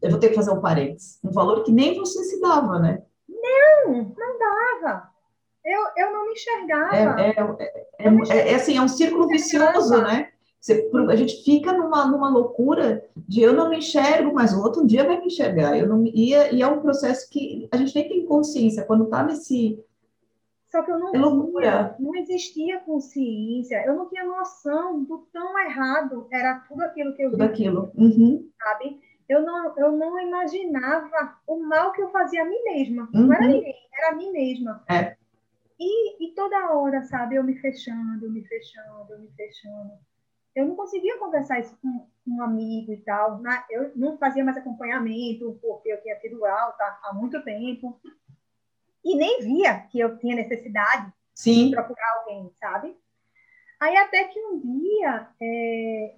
eu 0.00 0.10
vou 0.10 0.18
ter 0.18 0.30
que 0.30 0.36
fazer 0.36 0.52
um 0.52 0.60
parênteses, 0.62 1.20
um 1.22 1.32
valor 1.32 1.64
que 1.64 1.70
nem 1.70 1.98
você 1.98 2.24
se 2.24 2.40
dava, 2.40 2.78
né? 2.78 3.02
Não, 3.28 4.14
não 4.16 4.38
dava. 4.38 5.09
Eu, 5.64 5.80
eu 5.96 6.12
não 6.12 6.26
me 6.26 6.32
enxergava. 6.32 7.20
É, 7.20 7.30
é, 7.30 8.06
é, 8.06 8.08
é, 8.08 8.52
é 8.52 8.54
assim, 8.54 8.76
é 8.76 8.82
um 8.82 8.88
círculo 8.88 9.28
vicioso, 9.28 10.00
né? 10.02 10.30
Você, 10.60 10.90
a 11.08 11.16
gente 11.16 11.42
fica 11.42 11.72
numa, 11.72 12.04
numa 12.04 12.28
loucura 12.28 13.02
de 13.16 13.40
eu 13.40 13.52
não 13.52 13.70
me 13.70 13.78
enxergo, 13.78 14.32
mas 14.34 14.52
o 14.52 14.62
outro 14.62 14.82
um 14.82 14.86
dia 14.86 15.04
vai 15.04 15.18
me 15.18 15.26
enxergar. 15.26 15.76
Eu 15.76 15.88
não 15.88 16.04
e, 16.04 16.32
e 16.32 16.62
é 16.62 16.66
um 16.66 16.80
processo 16.80 17.28
que 17.30 17.66
a 17.72 17.76
gente 17.78 17.94
nem 17.94 18.08
tem 18.08 18.26
consciência 18.26 18.84
quando 18.84 19.04
está 19.04 19.22
nesse 19.22 19.82
só 20.70 20.82
que 20.82 20.90
eu 20.92 20.98
não, 21.00 21.12
é 21.12 21.18
loucura. 21.18 21.96
não 21.98 22.14
existia 22.14 22.78
consciência, 22.80 23.82
eu 23.84 23.96
não 23.96 24.08
tinha 24.08 24.24
noção 24.24 25.02
do 25.02 25.26
tão 25.32 25.58
errado 25.58 26.28
era 26.30 26.60
tudo 26.68 26.82
aquilo 26.82 27.12
que 27.16 27.22
eu 27.22 27.32
tudo 27.32 27.42
aquilo, 27.42 27.90
uhum. 27.96 28.48
sabe? 28.62 29.00
Eu 29.28 29.42
não, 29.42 29.76
eu 29.76 29.92
não 29.92 30.20
imaginava 30.20 31.36
o 31.46 31.58
mal 31.58 31.90
que 31.92 32.02
eu 32.02 32.08
fazia 32.10 32.42
a 32.42 32.44
mim 32.44 32.62
mesma. 32.64 33.08
Uhum. 33.12 33.26
Não 33.26 33.32
era 33.32 33.44
uhum. 33.44 33.50
ninguém, 33.50 33.74
era 33.92 34.12
a 34.12 34.16
mim 34.16 34.30
mesma. 34.30 34.84
É. 34.88 35.16
E, 35.80 36.26
e 36.26 36.34
toda 36.34 36.74
hora, 36.74 37.02
sabe, 37.04 37.36
eu 37.36 37.42
me 37.42 37.56
fechando, 37.58 38.30
me 38.30 38.44
fechando, 38.44 39.18
me 39.18 39.30
fechando. 39.30 39.92
eu 40.54 40.66
não 40.66 40.76
conseguia 40.76 41.18
conversar 41.18 41.58
isso 41.58 41.74
com 41.80 42.06
um 42.26 42.42
amigo 42.42 42.92
e 42.92 42.98
tal. 42.98 43.40
Eu 43.70 43.90
não 43.96 44.18
fazia 44.18 44.44
mais 44.44 44.58
acompanhamento, 44.58 45.58
porque 45.62 45.90
eu 45.90 46.02
tinha 46.02 46.20
tido 46.20 46.44
alta 46.44 46.84
há 47.04 47.14
muito 47.14 47.42
tempo. 47.42 47.98
E 49.02 49.16
nem 49.16 49.40
via 49.40 49.80
que 49.90 49.98
eu 49.98 50.18
tinha 50.18 50.36
necessidade 50.36 51.10
Sim. 51.34 51.70
de 51.70 51.74
procurar 51.74 52.18
alguém, 52.18 52.52
sabe? 52.60 52.94
Aí 53.80 53.96
até 53.96 54.24
que 54.24 54.38
um 54.38 54.60
dia, 54.60 55.28
é... 55.40 56.14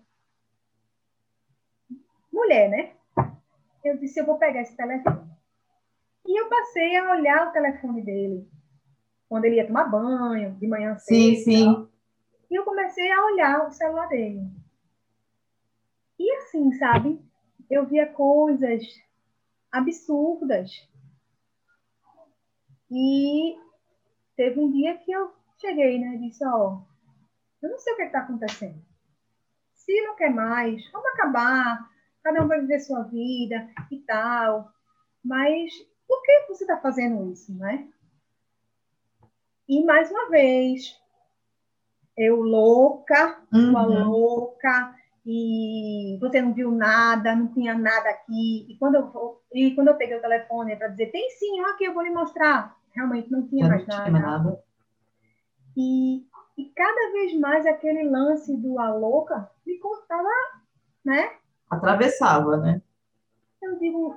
mulher, 2.32 2.68
né? 2.68 2.92
Eu 3.84 3.96
disse, 3.96 4.18
eu 4.18 4.26
vou 4.26 4.38
pegar 4.38 4.62
esse 4.62 4.76
telefone. 4.76 5.30
E 6.26 6.40
eu 6.40 6.48
passei 6.48 6.96
a 6.96 7.12
olhar 7.12 7.48
o 7.48 7.52
telefone 7.52 8.02
dele, 8.02 8.50
quando 9.32 9.46
ele 9.46 9.56
ia 9.56 9.66
tomar 9.66 9.84
banho, 9.84 10.54
de 10.56 10.66
manhã 10.68 10.94
cedo. 10.98 11.36
Sim, 11.36 11.36
sim. 11.36 11.88
E 12.50 12.54
eu 12.54 12.64
comecei 12.64 13.10
a 13.10 13.24
olhar 13.24 13.66
o 13.66 13.70
celular 13.70 14.06
dele. 14.06 14.42
E 16.18 16.30
assim, 16.34 16.70
sabe? 16.74 17.18
Eu 17.70 17.86
via 17.86 18.06
coisas 18.12 18.82
absurdas. 19.70 20.70
E 22.90 23.56
teve 24.36 24.60
um 24.60 24.70
dia 24.70 24.98
que 24.98 25.10
eu 25.10 25.32
cheguei, 25.58 25.98
né? 25.98 26.18
Disse, 26.18 26.44
ó, 26.44 26.68
oh, 26.68 26.82
eu 27.62 27.70
não 27.70 27.78
sei 27.78 27.94
o 27.94 27.96
que 27.96 28.02
é 28.02 28.06
está 28.08 28.18
acontecendo. 28.18 28.84
Se 29.72 29.98
não 30.02 30.14
quer 30.14 30.28
mais, 30.28 30.86
vamos 30.92 31.08
acabar. 31.08 31.90
Cada 32.22 32.44
um 32.44 32.48
vai 32.48 32.60
viver 32.60 32.80
sua 32.80 33.04
vida 33.04 33.66
e 33.90 33.98
tal. 34.00 34.70
Mas 35.24 35.72
por 36.06 36.22
que 36.22 36.48
você 36.48 36.64
está 36.64 36.76
fazendo 36.76 37.32
isso, 37.32 37.50
né? 37.56 37.88
E 39.72 39.82
mais 39.86 40.10
uma 40.10 40.28
vez, 40.28 41.00
eu 42.14 42.42
louca, 42.42 43.42
uhum. 43.50 43.70
uma 43.70 43.86
louca, 43.86 44.94
e 45.24 46.18
você 46.20 46.42
não 46.42 46.52
viu 46.52 46.70
nada, 46.70 47.34
não 47.34 47.48
tinha 47.54 47.74
nada 47.74 48.10
aqui. 48.10 48.66
E 48.68 48.76
quando 48.76 48.96
eu, 48.96 49.40
e 49.50 49.74
quando 49.74 49.88
eu 49.88 49.94
peguei 49.94 50.18
o 50.18 50.20
telefone 50.20 50.76
para 50.76 50.88
dizer, 50.88 51.06
tem 51.06 51.26
sim, 51.30 51.58
aqui 51.62 51.84
eu 51.84 51.94
vou 51.94 52.02
lhe 52.02 52.10
mostrar. 52.10 52.76
Realmente 52.94 53.32
não 53.32 53.48
tinha 53.48 53.66
mais 53.66 53.86
nada. 53.86 54.04
Tinha 54.04 54.20
nada. 54.20 54.62
E, 55.74 56.26
e 56.58 56.64
cada 56.76 57.12
vez 57.12 57.40
mais 57.40 57.64
aquele 57.64 58.02
lance 58.10 58.54
do 58.54 58.78
a 58.78 58.94
louca 58.94 59.50
me 59.66 59.78
cortava, 59.78 60.28
né? 61.02 61.32
Atravessava, 61.70 62.58
né? 62.58 62.82
Eu 63.62 63.78
digo, 63.78 64.14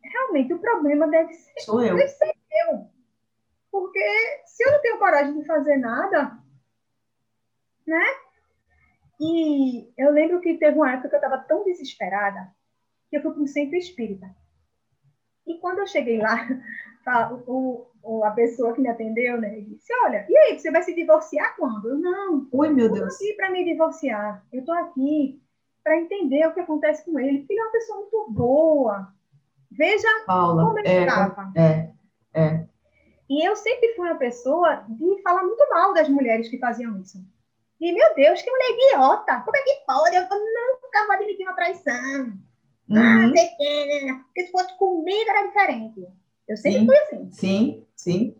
realmente 0.00 0.52
o 0.52 0.60
problema 0.60 1.08
deve 1.08 1.32
ser, 1.32 1.60
Sou 1.62 1.82
eu. 1.82 1.96
Deve 1.96 2.08
ser 2.10 2.32
eu. 2.68 2.93
Porque 3.74 3.98
se 4.46 4.62
eu 4.62 4.70
não 4.70 4.80
tenho 4.80 5.00
coragem 5.00 5.36
de 5.36 5.44
fazer 5.44 5.76
nada, 5.78 6.38
né? 7.84 8.04
E 9.20 9.92
eu 9.98 10.12
lembro 10.12 10.40
que 10.40 10.58
teve 10.58 10.76
uma 10.76 10.92
época 10.92 11.08
que 11.08 11.14
eu 11.16 11.18
estava 11.18 11.42
tão 11.42 11.64
desesperada 11.64 12.54
que 13.10 13.16
eu 13.16 13.22
fui 13.22 13.32
para 13.32 13.42
um 13.42 13.48
centro 13.48 13.74
espírita. 13.76 14.32
E 15.44 15.58
quando 15.58 15.80
eu 15.80 15.88
cheguei 15.88 16.18
lá, 16.18 16.36
a, 17.04 17.34
o, 17.34 17.90
o, 18.00 18.24
a 18.24 18.30
pessoa 18.30 18.72
que 18.74 18.80
me 18.80 18.88
atendeu, 18.88 19.40
né, 19.40 19.60
disse: 19.62 19.92
Olha, 20.04 20.24
e 20.28 20.36
aí, 20.36 20.56
você 20.56 20.70
vai 20.70 20.84
se 20.84 20.94
divorciar 20.94 21.56
quando? 21.56 21.88
Eu, 21.88 21.98
não. 21.98 22.48
Oi, 22.52 22.68
meu 22.68 22.88
Deus. 22.88 23.00
Eu 23.00 23.08
estou 23.08 23.26
aqui 23.26 23.36
para 23.36 23.50
me 23.50 23.64
divorciar. 23.64 24.46
Eu 24.52 24.60
estou 24.60 24.74
aqui 24.76 25.42
para 25.82 25.98
entender 26.00 26.46
o 26.46 26.54
que 26.54 26.60
acontece 26.60 27.04
com 27.04 27.18
ele. 27.18 27.44
Ele 27.50 27.58
é 27.58 27.62
uma 27.64 27.72
pessoa 27.72 27.98
muito 27.98 28.26
boa. 28.30 29.12
Veja 29.68 30.06
Paula, 30.26 30.64
como 30.64 30.78
ele 30.78 30.86
é, 30.86 31.00
estava. 31.00 31.52
É, 31.56 31.92
é. 32.32 32.73
E 33.28 33.46
eu 33.46 33.56
sempre 33.56 33.94
fui 33.94 34.08
uma 34.08 34.18
pessoa 34.18 34.84
de 34.88 35.22
falar 35.22 35.42
muito 35.42 35.66
mal 35.70 35.94
das 35.94 36.08
mulheres 36.08 36.48
que 36.48 36.58
faziam 36.58 37.00
isso. 37.00 37.18
E, 37.80 37.92
meu 37.92 38.14
Deus, 38.14 38.40
que 38.40 38.50
mulher 38.50 38.70
idiota! 38.70 39.40
Como 39.40 39.56
é 39.56 39.62
que 39.62 39.84
pode? 39.86 40.16
Eu 40.16 40.22
nunca 40.22 41.06
vou 41.06 41.12
admitir 41.16 41.46
uma 41.46 41.54
traição. 41.54 42.32
Ah, 42.90 42.94
uhum. 42.94 42.98
Ah, 42.98 43.32
sei 43.34 43.48
que, 43.56 44.04
né? 44.06 44.20
Porque 44.24 44.46
se 44.46 44.52
fosse 44.52 44.76
comigo 44.76 45.30
era 45.30 45.46
diferente. 45.46 46.06
Eu 46.46 46.56
sempre 46.56 46.80
sim, 46.80 46.86
fui 46.86 46.96
assim. 46.96 47.30
Sim, 47.32 47.86
sim. 47.96 48.36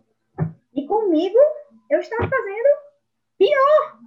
E 0.73 0.85
comigo, 0.87 1.37
eu 1.89 1.99
estava 1.99 2.29
fazendo 2.29 2.69
pior. 3.37 3.99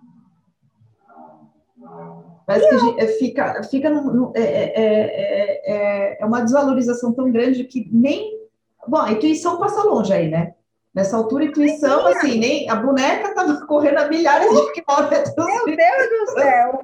Parece 2.47 2.69
pior. 2.69 2.97
que 2.97 3.07
fica, 3.19 3.63
fica 3.65 3.91
no, 3.91 4.13
no, 4.13 4.33
é, 4.37 4.43
é, 4.43 5.63
é, 5.65 6.23
é 6.23 6.25
uma 6.25 6.41
desvalorização 6.41 7.13
tão 7.13 7.31
grande 7.31 7.65
que 7.65 7.89
nem. 7.93 8.39
Bom, 8.87 8.99
a 8.99 9.13
intuição 9.13 9.59
passa 9.59 9.83
longe 9.83 10.13
aí, 10.13 10.29
né? 10.29 10.55
Nessa 10.99 11.17
altura, 11.17 11.45
intuição, 11.45 12.09
assim, 12.09 12.41
nem 12.41 12.69
a 12.69 12.75
boneca 12.75 13.29
estava 13.29 13.65
correndo 13.67 13.99
a 13.99 14.09
milhares 14.09 14.51
de 14.51 14.73
quilômetros. 14.73 15.33
Meu 15.37 15.65
Deus 15.65 16.09
do 16.11 16.33
céu! 16.33 16.81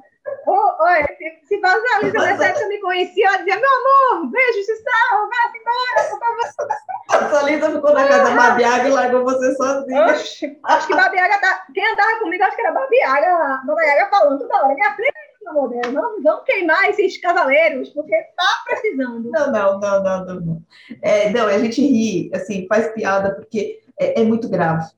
Oh, 0.47 0.71
olha, 0.79 1.05
se, 1.17 1.39
se 1.45 1.59
Vasalisa 1.59 2.17
nessa 2.19 2.45
época 2.45 2.67
me 2.69 2.79
conhecia, 2.79 3.27
ela 3.27 3.37
dizia, 3.39 3.59
meu 3.59 3.69
amor, 3.69 4.31
beijo, 4.31 4.63
se 4.63 4.73
salva, 4.77 5.27
vai 5.27 5.59
embora, 5.59 6.09
por 6.09 6.19
favor. 6.19 7.29
Vasalisa 7.29 7.71
ficou 7.71 7.93
na 7.93 8.07
casa 8.07 8.23
da 8.23 8.35
Babiaga 8.37 8.87
e 8.87 8.91
largou 8.91 9.25
você 9.25 9.53
sozinha. 9.53 10.05
Oxe, 10.05 10.59
acho 10.63 10.87
que 10.87 10.95
Babiaga, 10.95 11.41
tá... 11.41 11.65
quem 11.73 11.85
andava 11.85 12.19
comigo, 12.19 12.43
acho 12.45 12.55
que 12.55 12.61
era 12.61 12.71
Babiaga, 12.71 13.61
Babiaga 13.65 14.09
falando 14.09 14.39
toda 14.39 14.63
hora, 14.63 14.75
minha 14.75 14.95
filha, 14.95 15.11
pelo 15.39 15.49
amor 15.49 15.69
de 15.69 15.91
não 16.23 16.41
queimar 16.45 16.89
esses 16.89 17.17
cavaleiros, 17.17 17.89
porque 17.89 18.15
tá 18.37 18.63
precisando. 18.65 19.29
Não, 19.29 19.51
não, 19.51 19.77
não, 19.77 20.03
não, 20.03 20.25
não. 20.25 20.35
Não, 20.35 20.61
é, 21.01 21.29
não 21.31 21.47
a 21.47 21.57
gente 21.57 21.81
ri, 21.81 22.31
assim, 22.33 22.65
faz 22.69 22.87
piada, 22.93 23.35
porque 23.35 23.83
é, 23.99 24.21
é 24.21 24.23
muito 24.23 24.49
grave. 24.49 24.89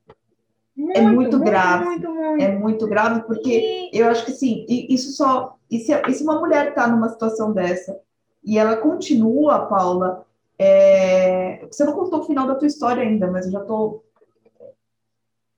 Muito, 0.75 0.97
é 0.97 1.01
muito, 1.01 1.15
muito 1.15 1.39
grave. 1.39 1.85
Muito. 1.85 2.17
É 2.39 2.51
muito 2.51 2.87
grave, 2.87 3.21
porque 3.21 3.89
e... 3.91 3.97
eu 3.97 4.07
acho 4.07 4.25
que 4.25 4.31
sim, 4.31 4.65
isso 4.67 5.11
só. 5.11 5.57
E 5.69 5.79
se, 5.79 5.91
e 6.07 6.13
se 6.13 6.23
uma 6.23 6.39
mulher 6.39 6.69
está 6.69 6.87
numa 6.87 7.09
situação 7.09 7.51
dessa 7.51 7.99
e 8.43 8.57
ela 8.57 8.77
continua, 8.77 9.65
Paula, 9.65 10.25
é, 10.57 11.65
você 11.69 11.83
não 11.83 11.93
contou 11.93 12.19
o 12.19 12.25
final 12.25 12.47
da 12.47 12.55
tua 12.55 12.67
história 12.67 13.03
ainda, 13.03 13.29
mas 13.29 13.45
eu 13.45 13.51
já 13.51 13.61
estou 13.61 14.03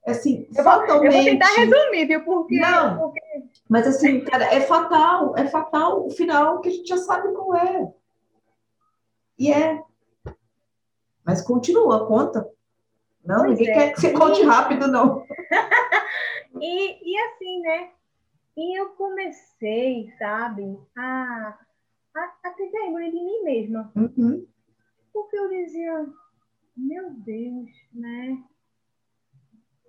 assim, 0.06 0.48
eu 0.57 0.64
vou, 0.64 0.74
fatalmente... 0.74 1.06
eu 1.06 1.11
vou 1.11 1.24
tentar 1.24 1.48
resumir, 1.56 2.06
viu? 2.06 2.24
Porque, 2.24 2.60
não, 2.60 2.98
porque... 2.98 3.22
mas 3.68 3.86
assim, 3.88 4.22
cara, 4.22 4.45
é 4.45 4.61
fatal, 4.61 5.38
é 5.38 5.45
fatal 5.48 6.06
o 6.06 6.10
final 6.10 6.61
que 6.61 6.70
a 6.70 6.72
gente 6.72 6.88
já 6.88 6.98
sabe 6.98 7.32
qual 7.34 7.56
é. 7.56 7.94
E 9.38 9.52
é. 9.52 9.82
Mas 11.24 11.41
continua, 11.41 12.07
conta. 12.07 12.49
Não, 13.30 13.46
pois 13.46 13.60
ninguém 13.60 13.70
é. 13.70 13.74
quer 13.74 13.94
que 13.94 14.02
você 14.02 14.12
conte 14.12 14.42
rápido, 14.42 14.88
não. 14.88 15.24
e, 16.60 17.14
e 17.14 17.18
assim, 17.28 17.62
né? 17.62 17.92
E 18.58 18.80
eu 18.80 18.90
comecei, 18.90 20.12
sabe, 20.18 20.80
a, 20.98 21.56
a, 22.16 22.34
a 22.44 22.50
ter 22.50 22.72
vergonha 22.72 23.12
de 23.12 23.24
mim 23.24 23.44
mesma. 23.44 23.92
Uhum. 23.96 24.48
Porque 25.14 25.38
eu 25.38 25.48
dizia, 25.48 26.08
meu 26.76 27.12
Deus, 27.12 27.70
né? 27.94 28.40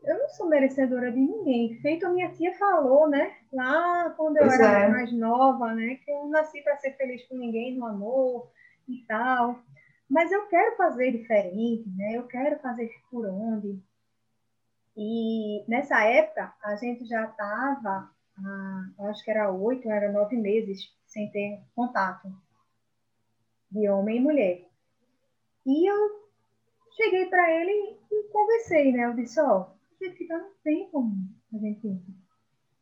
Eu 0.05 0.19
não 0.19 0.29
sou 0.29 0.47
merecedora 0.47 1.11
de 1.11 1.19
ninguém. 1.19 1.81
Feito 1.81 2.07
a 2.07 2.11
minha 2.11 2.31
tia 2.33 2.55
falou, 2.59 3.09
né? 3.09 3.37
Lá 3.51 4.11
quando 4.19 4.37
eu 4.37 4.47
pois 4.47 4.61
era 4.61 4.81
é. 4.81 4.89
mais 4.89 5.13
nova, 5.13 5.73
né? 5.73 5.95
Que 6.05 6.11
eu 6.11 6.29
nasci 6.29 6.61
para 6.61 6.77
ser 6.77 6.93
feliz 6.93 7.27
com 7.27 7.39
ninguém 7.39 7.75
no 7.75 7.87
amor 7.87 8.51
e 8.87 9.03
tal 9.09 9.63
mas 10.11 10.33
eu 10.33 10.47
quero 10.49 10.77
fazer 10.77 11.13
diferente, 11.13 11.89
né? 11.91 12.17
Eu 12.17 12.27
quero 12.27 12.59
fazer 12.59 12.91
por 13.09 13.25
onde. 13.27 13.81
E 14.97 15.65
nessa 15.69 16.03
época 16.05 16.53
a 16.65 16.75
gente 16.75 17.07
já 17.07 17.27
estava, 17.27 18.11
ah, 18.39 18.91
acho 19.09 19.25
que 19.25 19.31
era 19.31 19.53
oito, 19.53 19.89
era 19.89 20.11
nove 20.11 20.37
meses 20.37 20.93
sem 21.07 21.31
ter 21.31 21.63
contato 21.77 22.29
de 23.71 23.89
homem 23.89 24.17
e 24.17 24.21
mulher. 24.21 24.69
E 25.65 25.89
eu 25.89 26.29
cheguei 26.97 27.27
para 27.27 27.49
ele 27.53 27.97
e 28.11 28.29
conversei, 28.33 28.93
né? 28.93 29.05
Eu 29.07 29.15
disse, 29.15 29.41
ó, 29.41 29.61
oh, 29.61 30.05
gente, 30.05 30.27
não 30.27 30.51
tem 30.65 30.91
como 30.91 31.15
a 31.55 31.59
gente 31.59 32.03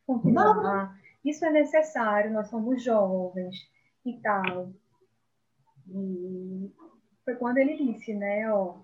continuar. 0.07 0.99
Isso 1.23 1.45
é 1.45 1.51
necessário, 1.51 2.31
nós 2.31 2.47
somos 2.47 2.83
jovens 2.83 3.55
e 4.03 4.19
tal. 4.19 4.71
E 5.87 6.71
foi 7.29 7.35
quando 7.35 7.57
ele 7.57 7.75
disse, 7.75 8.13
né, 8.13 8.51
ó, 8.51 8.77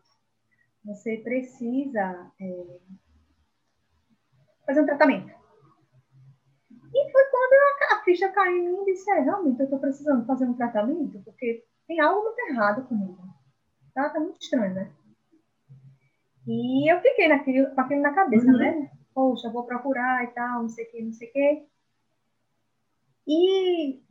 você 0.84 1.18
precisa 1.18 2.32
é, 2.40 2.80
fazer 4.66 4.82
um 4.82 4.86
tratamento. 4.86 5.34
E 6.70 7.12
foi 7.12 7.24
quando 7.26 7.54
a, 7.54 7.96
a 7.96 8.04
ficha 8.04 8.30
caiu 8.30 8.58
em 8.58 8.66
mim 8.66 8.82
e 8.84 8.94
disse, 8.94 9.10
é, 9.10 9.22
realmente, 9.22 9.60
eu 9.60 9.64
estou 9.64 9.80
precisando 9.80 10.26
fazer 10.26 10.46
um 10.46 10.54
tratamento, 10.54 11.20
porque 11.24 11.66
tem 11.88 12.00
algo 12.00 12.24
muito 12.24 12.40
errado 12.50 12.88
comigo. 12.88 13.18
Tá, 13.94 14.10
tá 14.10 14.20
muito 14.20 14.40
estranho, 14.40 14.74
né? 14.76 14.92
E 16.48 16.92
eu 16.92 17.02
fiquei 17.02 17.28
naquilo, 17.28 17.74
com 17.74 17.82
aquilo 17.82 18.02
na 18.02 18.14
cabeça, 18.14 18.46
uhum. 18.46 18.58
né? 18.58 18.92
Poxa, 19.14 19.50
vou 19.50 19.64
procurar 19.64 20.24
e 20.24 20.28
tal, 20.28 20.62
não 20.62 20.70
sei 20.70 20.86
o 20.86 20.92
que, 20.92 21.02
não 21.02 21.14
sei 21.14 21.30
o 21.30 21.34
que. 21.34 21.68
E 23.28 24.04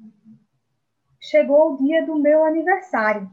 chegou 1.20 1.74
o 1.74 1.76
dia 1.76 2.04
do 2.04 2.16
meu 2.16 2.44
aniversário. 2.44 3.30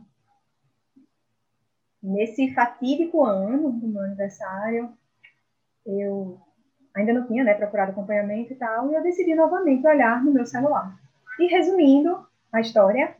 Nesse 2.02 2.53
fatídico 2.53 3.23
ano 3.23 3.72
do 3.72 3.88
meu 3.88 4.02
aniversário, 4.02 4.91
eu 5.86 6.41
ainda 6.95 7.14
não 7.14 7.28
tinha 7.28 7.44
né, 7.44 7.53
procurado 7.53 7.91
acompanhamento 7.91 8.53
e 8.53 8.56
tal, 8.56 8.91
e 8.91 8.95
eu 8.95 9.03
decidi 9.03 9.36
novamente 9.36 9.86
olhar 9.86 10.23
no 10.23 10.32
meu 10.32 10.45
celular. 10.45 10.99
E 11.40 11.48
resumindo 11.48 12.26
a 12.52 12.60
história, 12.60 13.15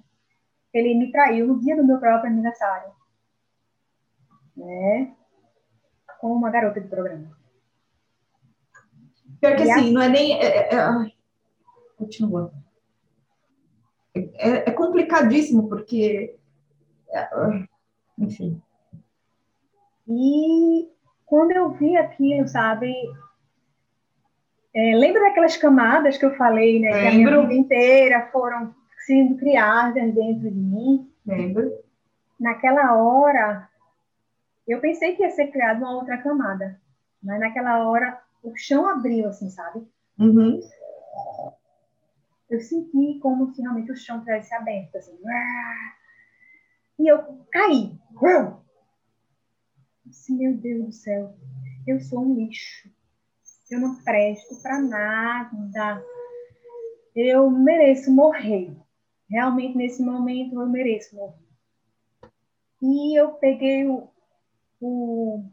ele 0.74 0.96
me 0.96 1.12
traiu 1.12 1.48
no 1.48 1.60
dia 1.60 1.76
do 1.76 1.86
meu 1.86 2.00
próprio 2.00 2.32
aniversário. 2.32 2.92
Né? 4.56 5.14
Com 6.20 6.34
uma 6.34 6.50
garota 6.50 6.82
de 6.82 6.88
programa. 6.88 7.38
Pior 9.40 9.56
que 9.56 9.64
e 9.64 9.72
assim, 9.72 9.90
a... 9.90 9.94
não 9.94 10.02
é 10.02 10.10
nem. 10.10 10.40
É, 10.40 10.46
é, 10.46 10.76
é... 10.76 11.12
Continua. 11.98 12.54
É, 14.14 14.70
é, 14.70 14.72
complicadíssimo, 14.72 15.68
porque. 15.68 16.36
É, 17.10 17.30
enfim. 18.20 18.62
E 20.14 20.90
quando 21.26 21.52
eu 21.52 21.70
vi 21.70 21.96
aquilo, 21.96 22.46
sabe? 22.48 22.94
É, 24.74 24.96
lembra 24.96 25.22
daquelas 25.22 25.56
camadas 25.56 26.18
que 26.18 26.26
eu 26.26 26.36
falei, 26.36 26.82
né? 26.82 26.92
Lembro. 26.92 27.02
Que 27.02 27.08
a 27.08 27.12
minha 27.12 27.42
vida 27.42 27.54
inteira 27.54 28.30
foram 28.32 28.76
sendo 29.06 29.38
criadas 29.38 30.14
dentro 30.14 30.50
de 30.50 30.52
mim. 30.52 31.10
Lembro. 31.26 31.72
Naquela 32.38 32.96
hora, 32.96 33.70
eu 34.68 34.82
pensei 34.82 35.16
que 35.16 35.24
ia 35.24 35.30
ser 35.30 35.48
criada 35.48 35.80
uma 35.80 35.96
outra 35.96 36.18
camada. 36.18 36.80
Mas 37.24 37.40
naquela 37.40 37.88
hora, 37.88 38.20
o 38.44 38.54
chão 38.58 38.90
abriu, 38.90 39.28
assim, 39.28 39.50
sabe? 39.50 39.88
Uhum. 40.20 40.60
Eu 42.50 42.60
senti 42.60 43.20
como 43.20 43.54
se 43.54 43.62
realmente 43.62 43.92
o 43.92 43.96
chão 43.96 44.20
tivesse 44.20 44.54
aberto, 44.54 44.98
assim. 44.98 45.18
E 47.00 47.08
eu 47.08 47.46
caí. 47.52 47.98
Disse, 50.12 50.34
meu 50.34 50.54
Deus 50.58 50.86
do 50.86 50.92
céu, 50.92 51.34
eu 51.88 52.02
sou 52.02 52.20
um 52.20 52.36
lixo. 52.36 52.92
Eu 53.70 53.80
não 53.80 54.04
presto 54.04 54.62
para 54.62 54.82
nada. 54.82 56.04
Eu 57.16 57.50
mereço 57.50 58.14
morrer. 58.14 58.76
Realmente, 59.30 59.78
nesse 59.78 60.04
momento, 60.04 60.60
eu 60.60 60.68
mereço 60.68 61.16
morrer. 61.16 61.40
E 62.82 63.18
eu 63.18 63.36
peguei 63.36 63.88
o, 63.88 64.10
o, 64.82 65.46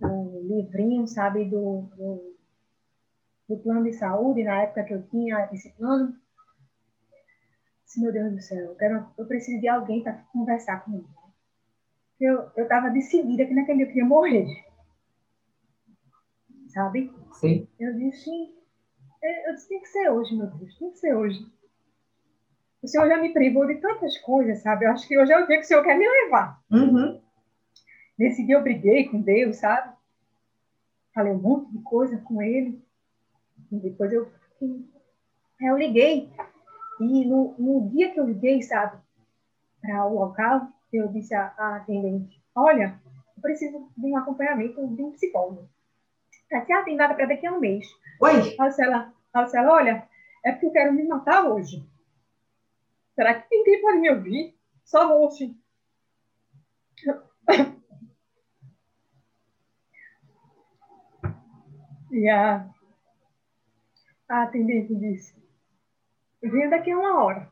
o 0.00 0.40
livrinho, 0.42 1.06
sabe, 1.06 1.44
do, 1.44 1.82
do, 1.96 2.36
do, 3.48 3.56
plano 3.58 3.84
de 3.84 3.92
saúde, 3.92 4.42
na 4.42 4.62
época 4.62 4.82
que 4.82 4.94
eu 4.94 5.02
tinha 5.08 5.48
esse 5.52 5.70
plano. 5.74 6.18
Disse, 7.84 8.00
meu 8.00 8.12
Deus 8.12 8.32
do 8.32 8.42
céu, 8.42 8.58
eu, 8.58 8.74
quero, 8.74 9.06
eu 9.16 9.26
preciso 9.26 9.60
de 9.60 9.68
alguém 9.68 10.02
para 10.02 10.24
conversar 10.32 10.84
comigo. 10.84 11.21
Eu 12.24 12.50
estava 12.56 12.90
decidida 12.90 13.44
que 13.44 13.54
naquele 13.54 13.78
dia 13.78 13.86
eu 13.86 13.88
queria 13.88 14.04
morrer 14.04 14.46
sabe? 16.72 17.12
Sim. 17.32 17.68
Eu 17.78 17.94
disse, 17.94 18.30
eu 19.22 19.54
disse, 19.54 19.68
tem 19.68 19.80
que 19.80 19.88
ser 19.88 20.10
hoje, 20.10 20.34
meu 20.34 20.46
Deus, 20.46 20.76
tem 20.78 20.90
que 20.90 20.98
ser 20.98 21.14
hoje. 21.14 21.46
O 22.82 22.88
Senhor 22.88 23.06
já 23.06 23.18
me 23.18 23.32
privou 23.32 23.66
de 23.66 23.76
tantas 23.76 24.18
coisas, 24.18 24.60
sabe? 24.62 24.84
Eu 24.84 24.90
acho 24.90 25.06
que 25.06 25.16
hoje 25.16 25.32
é 25.32 25.38
o 25.38 25.46
dia 25.46 25.58
que 25.58 25.64
o 25.64 25.68
Senhor 25.68 25.84
quer 25.84 25.96
me 25.96 26.08
levar. 26.08 26.60
Uhum. 26.70 27.20
Nesse 28.18 28.44
dia 28.44 28.56
eu 28.56 28.62
briguei 28.62 29.08
com 29.08 29.20
Deus, 29.20 29.56
sabe? 29.56 29.94
Falei 31.14 31.32
um 31.32 31.40
monte 31.40 31.70
de 31.70 31.82
coisa 31.82 32.16
com 32.18 32.42
Ele. 32.42 32.82
E 33.70 33.78
depois 33.78 34.12
eu, 34.12 34.28
eu 35.60 35.76
liguei. 35.76 36.28
E 37.00 37.24
no, 37.24 37.54
no 37.58 37.88
dia 37.90 38.12
que 38.12 38.18
eu 38.18 38.26
liguei, 38.26 38.62
sabe, 38.62 39.00
para 39.80 40.06
o 40.06 40.14
local, 40.14 40.68
eu 40.96 41.08
disse 41.08 41.34
à, 41.34 41.54
à 41.56 41.76
atendente: 41.76 42.42
Olha, 42.54 43.00
eu 43.36 43.42
preciso 43.42 43.90
de 43.96 44.06
um 44.06 44.16
acompanhamento 44.16 44.86
de 44.88 45.02
um 45.02 45.12
psicólogo. 45.12 45.68
Tá, 46.48 46.82
tem 46.84 46.96
nada 46.96 47.14
para 47.14 47.26
daqui 47.26 47.46
a 47.46 47.52
um 47.52 47.60
mês. 47.60 47.86
Oi? 48.20 48.56
Marcela, 48.56 49.12
Marcela, 49.32 49.72
olha, 49.72 50.08
é 50.44 50.52
porque 50.52 50.66
eu 50.66 50.72
quero 50.72 50.92
me 50.92 51.04
matar 51.04 51.44
hoje. 51.44 51.82
Será 53.14 53.40
que 53.40 53.46
ninguém 53.50 53.80
pode 53.80 53.98
me 53.98 54.10
ouvir? 54.10 54.54
Só 54.84 55.18
hoje. 55.18 55.56
E 62.12 62.28
a, 62.28 62.68
a 64.28 64.42
atendente 64.42 64.94
disse: 64.94 65.34
Venha 66.42 66.68
daqui 66.68 66.90
a 66.90 66.98
uma 66.98 67.24
hora. 67.24 67.50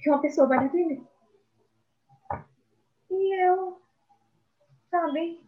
Que 0.00 0.10
uma 0.10 0.20
pessoa 0.20 0.48
vai 0.48 0.58
me 0.58 0.66
atender. 0.66 1.13
E 3.10 3.46
eu, 3.46 3.80
sabe, 4.90 5.40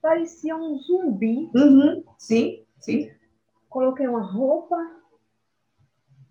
parecia 0.00 0.56
um 0.56 0.78
zumbi. 0.78 1.50
Uhum, 1.54 2.04
sim, 2.18 2.64
sim. 2.80 3.10
Coloquei 3.68 4.06
uma 4.06 4.22
roupa, 4.22 4.76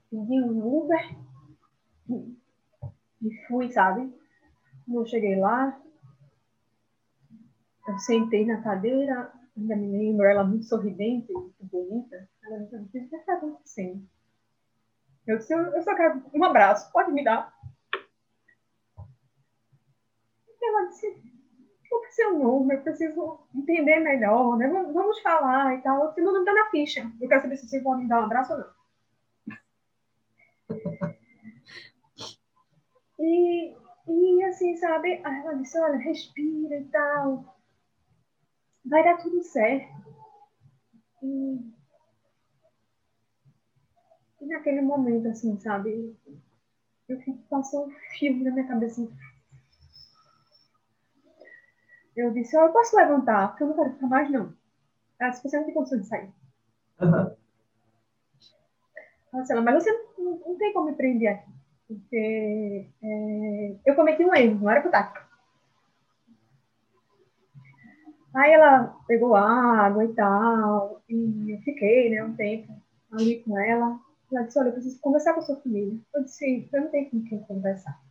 pedi 0.09 0.41
um 0.41 0.65
Uber 0.65 1.15
e 3.21 3.47
fui, 3.47 3.71
sabe? 3.71 4.11
Quando 4.85 5.01
eu 5.01 5.05
cheguei 5.05 5.35
lá, 5.35 5.79
eu 7.87 7.97
sentei 7.99 8.45
na 8.45 8.61
cadeira, 8.61 9.31
ainda 9.55 9.75
me 9.75 9.91
lembro, 9.91 10.25
ela 10.25 10.43
muito 10.43 10.65
sorridente, 10.65 11.31
muito 11.31 11.63
bonita. 11.63 12.27
Ela 12.43 12.59
me 12.59 12.65
disse, 12.65 13.05
o 13.05 13.09
que 13.09 13.15
está 13.15 13.33
acontecendo? 13.33 14.07
Eu 15.25 15.37
disse, 15.37 15.53
eu 15.53 15.81
só 15.83 15.95
quero 15.95 16.23
um 16.33 16.43
abraço, 16.43 16.91
pode 16.91 17.11
me 17.11 17.23
dar? 17.23 17.54
Ela 20.67 20.87
disse, 20.87 21.07
é 21.07 22.11
seu 22.11 22.37
nome? 22.37 22.75
Eu 22.75 22.81
preciso 22.81 23.39
entender 23.53 23.99
melhor, 23.99 24.57
né? 24.57 24.67
Vamos 24.67 25.19
falar 25.21 25.75
e 25.75 25.81
tal. 25.81 26.13
Senão 26.13 26.33
não 26.33 26.41
está 26.41 26.53
na 26.53 26.69
ficha. 26.69 27.11
Eu 27.19 27.27
quero 27.27 27.41
saber 27.41 27.57
se 27.57 27.67
você 27.67 27.79
pode 27.81 28.03
me 28.03 28.09
dar 28.09 28.21
um 28.21 28.25
abraço 28.25 28.53
ou 28.53 28.59
não. 28.59 28.75
E, 33.17 33.73
e 34.07 34.43
assim, 34.43 34.75
sabe? 34.75 35.21
Aí 35.23 35.39
ela 35.39 35.55
disse, 35.55 35.79
olha, 35.79 35.97
respira 35.97 36.77
e 36.77 36.85
tal. 36.85 37.55
Vai 38.85 39.03
dar 39.03 39.17
tudo 39.17 39.41
certo. 39.41 39.89
E, 41.23 41.73
naquele 44.41 44.81
momento, 44.81 45.27
assim, 45.27 45.57
sabe? 45.59 46.15
Eu 47.07 47.19
fico, 47.21 47.37
passou 47.49 47.87
um 47.87 47.91
filme 48.17 48.43
na 48.43 48.51
minha 48.51 48.67
cabeça, 48.67 49.01
assim, 49.01 49.11
eu 52.15 52.31
disse, 52.31 52.57
oh, 52.57 52.61
eu 52.61 52.71
posso 52.71 52.95
levantar, 52.95 53.49
porque 53.49 53.63
eu 53.63 53.67
não 53.67 53.75
quero 53.75 53.93
ficar 53.93 54.07
mais, 54.07 54.31
não. 54.31 54.53
Ela 55.19 55.29
disse, 55.29 55.43
você 55.43 55.57
não 55.57 55.65
tem 55.65 55.73
condição 55.73 55.99
de 55.99 56.07
sair. 56.07 56.29
Uhum. 57.01 57.35
Marcela, 59.33 59.61
mas 59.61 59.83
você 59.83 59.91
não, 60.17 60.39
não, 60.39 60.57
tem 60.57 60.71
como 60.73 60.87
me 60.87 60.95
prender 60.95 61.29
aqui. 61.29 61.51
Porque 61.87 62.87
é, 63.03 63.75
eu 63.85 63.95
cometi 63.95 64.23
um 64.23 64.33
erro, 64.33 64.59
não 64.61 64.69
era 64.69 64.85
estar 64.85 64.99
aqui. 64.99 65.25
Aí 68.33 68.51
ela 68.51 68.97
pegou 69.07 69.35
água 69.35 70.03
e 70.03 70.13
tal, 70.13 71.01
e 71.07 71.51
eu 71.53 71.59
fiquei, 71.61 72.09
né, 72.09 72.23
um 72.23 72.35
tempo 72.35 72.73
ali 73.11 73.41
com 73.43 73.57
ela. 73.57 73.99
Ela 74.31 74.43
disse, 74.43 74.59
olha, 74.59 74.69
eu 74.69 74.73
preciso 74.73 74.99
conversar 74.99 75.33
com 75.33 75.39
a 75.39 75.43
sua 75.43 75.55
família. 75.57 75.97
Eu 76.13 76.23
disse, 76.23 76.69
eu 76.73 76.81
não 76.81 76.89
tenho 76.89 77.09
com 77.09 77.23
quem 77.23 77.39
conversar 77.43 78.04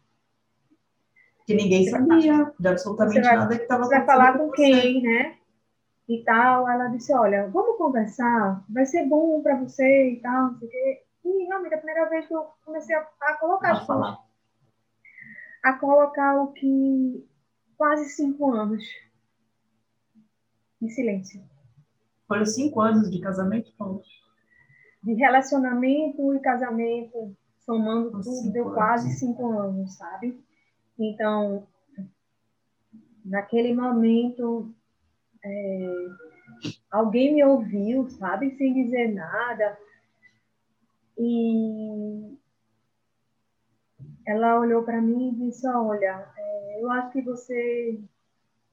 que 1.46 1.54
ninguém 1.54 1.86
sabia 1.88 2.52
de 2.58 2.68
absolutamente 2.68 3.20
vai, 3.20 3.36
nada 3.36 3.56
que 3.56 3.62
estava 3.62 3.84
acontecendo. 3.84 4.04
Você 4.04 4.06
vai 4.06 4.16
falar 4.16 4.38
com 4.38 4.50
quem, 4.52 5.02
né? 5.02 5.36
E 6.08 6.22
tal. 6.24 6.68
Ela 6.68 6.88
disse: 6.88 7.14
Olha, 7.14 7.48
vamos 7.48 7.76
conversar, 7.76 8.64
vai 8.68 8.86
ser 8.86 9.06
bom 9.06 9.42
para 9.42 9.56
você 9.60 10.12
e 10.12 10.20
tal, 10.20 10.52
não 10.52 10.58
sei 10.58 10.68
o 10.68 10.70
quê. 10.70 11.02
E 11.24 11.44
realmente, 11.46 11.74
a 11.74 11.78
primeira 11.78 12.08
vez 12.08 12.26
que 12.26 12.34
eu 12.34 12.46
comecei 12.64 12.94
a, 12.96 13.06
a 13.22 13.34
colocar 13.38 13.72
a 13.72 13.86
falar. 13.86 14.18
A 15.62 15.72
colocar 15.74 16.42
o 16.42 16.52
que 16.52 17.26
quase 17.76 18.08
cinco 18.10 18.50
anos 18.52 18.84
em 20.80 20.88
silêncio. 20.88 21.42
Foram 22.28 22.44
cinco 22.44 22.80
anos 22.80 23.10
de 23.10 23.20
casamento, 23.20 23.72
Paulo? 23.76 24.02
De 25.02 25.14
relacionamento 25.14 26.34
e 26.34 26.40
casamento, 26.40 27.36
somando 27.60 28.10
tudo, 28.22 28.52
deu 28.52 28.64
anos. 28.64 28.74
quase 28.74 29.10
cinco 29.14 29.58
anos, 29.58 29.94
sabe? 29.94 30.42
Então, 30.98 31.66
naquele 33.24 33.74
momento, 33.74 34.72
é, 35.44 36.06
alguém 36.90 37.34
me 37.34 37.44
ouviu, 37.44 38.08
sabe, 38.10 38.56
sem 38.56 38.72
dizer 38.74 39.12
nada. 39.12 39.78
E 41.18 42.36
ela 44.26 44.58
olhou 44.60 44.82
para 44.82 45.00
mim 45.00 45.30
e 45.30 45.46
disse: 45.46 45.66
Olha, 45.68 46.32
é, 46.36 46.82
eu 46.82 46.90
acho 46.90 47.12
que 47.12 47.22
você 47.22 48.00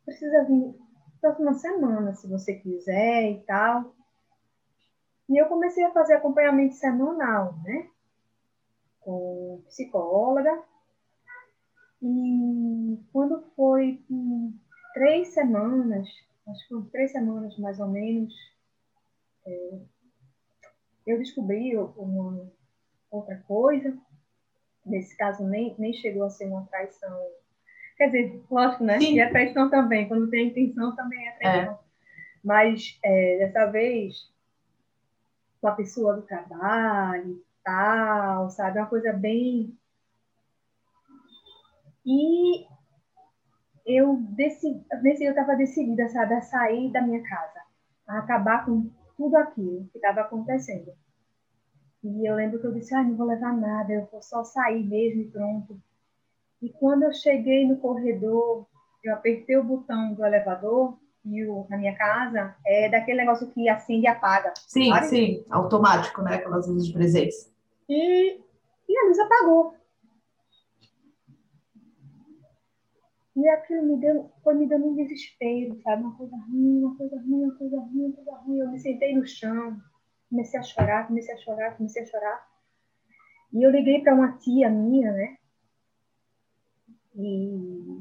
precisa 0.06 0.44
vir 0.46 0.76
próxima 1.22 1.54
semana, 1.54 2.14
se 2.14 2.28
você 2.28 2.56
quiser 2.56 3.32
e 3.32 3.40
tal. 3.42 3.94
E 5.30 5.38
eu 5.38 5.46
comecei 5.48 5.84
a 5.84 5.92
fazer 5.92 6.16
acompanhamento 6.16 6.74
semanal, 6.74 7.56
né? 7.64 7.88
Com 9.00 9.62
psicóloga. 9.68 10.64
E 12.02 13.00
quando 13.14 13.44
foi 13.56 14.04
três 14.94 15.30
semanas, 15.30 16.08
acho 16.48 16.68
que 16.68 16.76
uns 16.76 16.90
três 16.90 17.12
semanas 17.12 17.58
mais 17.58 17.80
ou 17.80 17.88
menos, 17.88 18.34
é, 19.46 19.80
eu 21.06 21.18
descobri 21.18 21.78
uma 21.78 22.52
outra 23.10 23.38
coisa. 23.48 23.98
Nesse 24.86 25.16
caso, 25.16 25.44
nem, 25.44 25.76
nem 25.78 25.94
chegou 25.94 26.24
a 26.24 26.30
ser 26.30 26.48
uma 26.48 26.66
traição. 26.66 27.20
Quer 27.98 28.08
dizer, 28.08 28.44
lógico, 28.50 28.84
né? 28.84 29.00
Sim. 29.00 29.14
E 29.14 29.22
a 29.22 29.30
traição 29.30 29.70
também. 29.70 30.08
Quando 30.08 30.30
tem 30.30 30.48
intenção, 30.48 30.96
também 30.96 31.28
é 31.28 31.32
traição. 31.34 31.74
É. 31.74 31.80
Mas, 32.44 33.00
é, 33.04 33.38
dessa 33.38 33.68
vez, 33.68 34.32
com 35.60 35.68
a 35.68 35.76
pessoa 35.76 36.16
do 36.16 36.24
trabalho 36.24 37.34
e 37.34 37.44
tal, 37.64 38.50
sabe? 38.50 38.80
Uma 38.80 38.88
coisa 38.88 39.14
bem. 39.14 39.78
E 42.06 42.66
eu 43.86 44.18
decidi, 44.36 44.84
eu 45.24 45.32
estava 45.32 45.56
decidida, 45.56 46.08
sabe, 46.10 46.36
a 46.36 46.42
sair 46.42 46.92
da 46.92 47.02
minha 47.02 47.22
casa, 47.24 47.62
a 48.08 48.20
acabar 48.20 48.66
com 48.66 48.90
tudo 49.18 49.36
aquilo 49.38 49.88
que 49.92 49.98
estava 49.98 50.22
acontecendo. 50.22 50.92
E 52.04 52.28
eu 52.28 52.36
lembro 52.36 52.60
que 52.60 52.66
eu 52.66 52.74
disse, 52.74 52.96
ah, 52.96 53.04
não 53.04 53.16
vou 53.16 53.28
levar 53.28 53.56
nada, 53.56 53.94
eu 53.94 54.08
vou 54.12 54.22
só 54.22 54.44
sair 54.44 54.84
mesmo 54.84 55.22
e 55.22 55.28
pronto. 55.30 55.80
E 56.62 56.70
quando 56.70 57.04
eu 57.04 57.14
cheguei 57.14 57.68
no 57.68 57.78
corredor, 57.78 58.66
eu 59.04 59.14
apertei 59.14 59.58
o 59.58 59.64
botão 59.64 60.14
do 60.14 60.26
elevador 60.26 60.98
e 61.26 61.46
o, 61.46 61.68
na 61.70 61.78
minha 61.78 61.96
casa 61.96 62.56
é 62.66 62.90
daquele 62.90 63.20
negócio 63.20 63.48
que 63.48 63.70
acende 63.70 64.06
e 64.06 64.08
apaga. 64.08 64.54
Sim, 64.58 64.90
sabe? 64.90 65.06
sim, 65.08 65.46
automático, 65.50 66.22
né? 66.24 66.36
Aquelas 66.36 66.68
luzes 66.68 66.88
de 66.88 66.94
presença. 66.94 67.52
E, 67.88 68.40
e 68.90 68.98
a 68.98 69.06
luz 69.06 69.20
apagou. 69.20 69.76
E 73.42 73.50
aquilo 73.50 73.82
me 73.82 73.98
deu, 73.98 74.32
foi 74.44 74.54
me 74.54 74.68
dando 74.68 74.90
um 74.90 74.96
desespero, 74.96 75.76
sabe? 75.82 76.04
Uma 76.04 76.16
coisa 76.16 76.36
ruim, 76.36 76.84
uma 76.84 76.96
coisa 76.96 77.20
ruim, 77.20 77.44
uma 77.46 77.56
coisa 77.56 77.80
ruim, 77.80 78.06
uma 78.06 78.14
coisa 78.14 78.32
ruim. 78.36 78.60
Eu 78.60 78.70
me 78.70 78.80
sentei 78.80 79.16
no 79.16 79.26
chão, 79.26 79.82
comecei 80.30 80.60
a 80.60 80.64
chorar, 80.64 81.08
comecei 81.08 81.34
a 81.34 81.38
chorar, 81.38 81.76
comecei 81.76 82.04
a 82.04 82.06
chorar. 82.06 82.48
E 83.52 83.64
eu 83.64 83.72
liguei 83.72 84.04
para 84.04 84.14
uma 84.14 84.38
tia 84.38 84.70
minha, 84.70 85.12
né? 85.12 85.38
E 87.16 88.00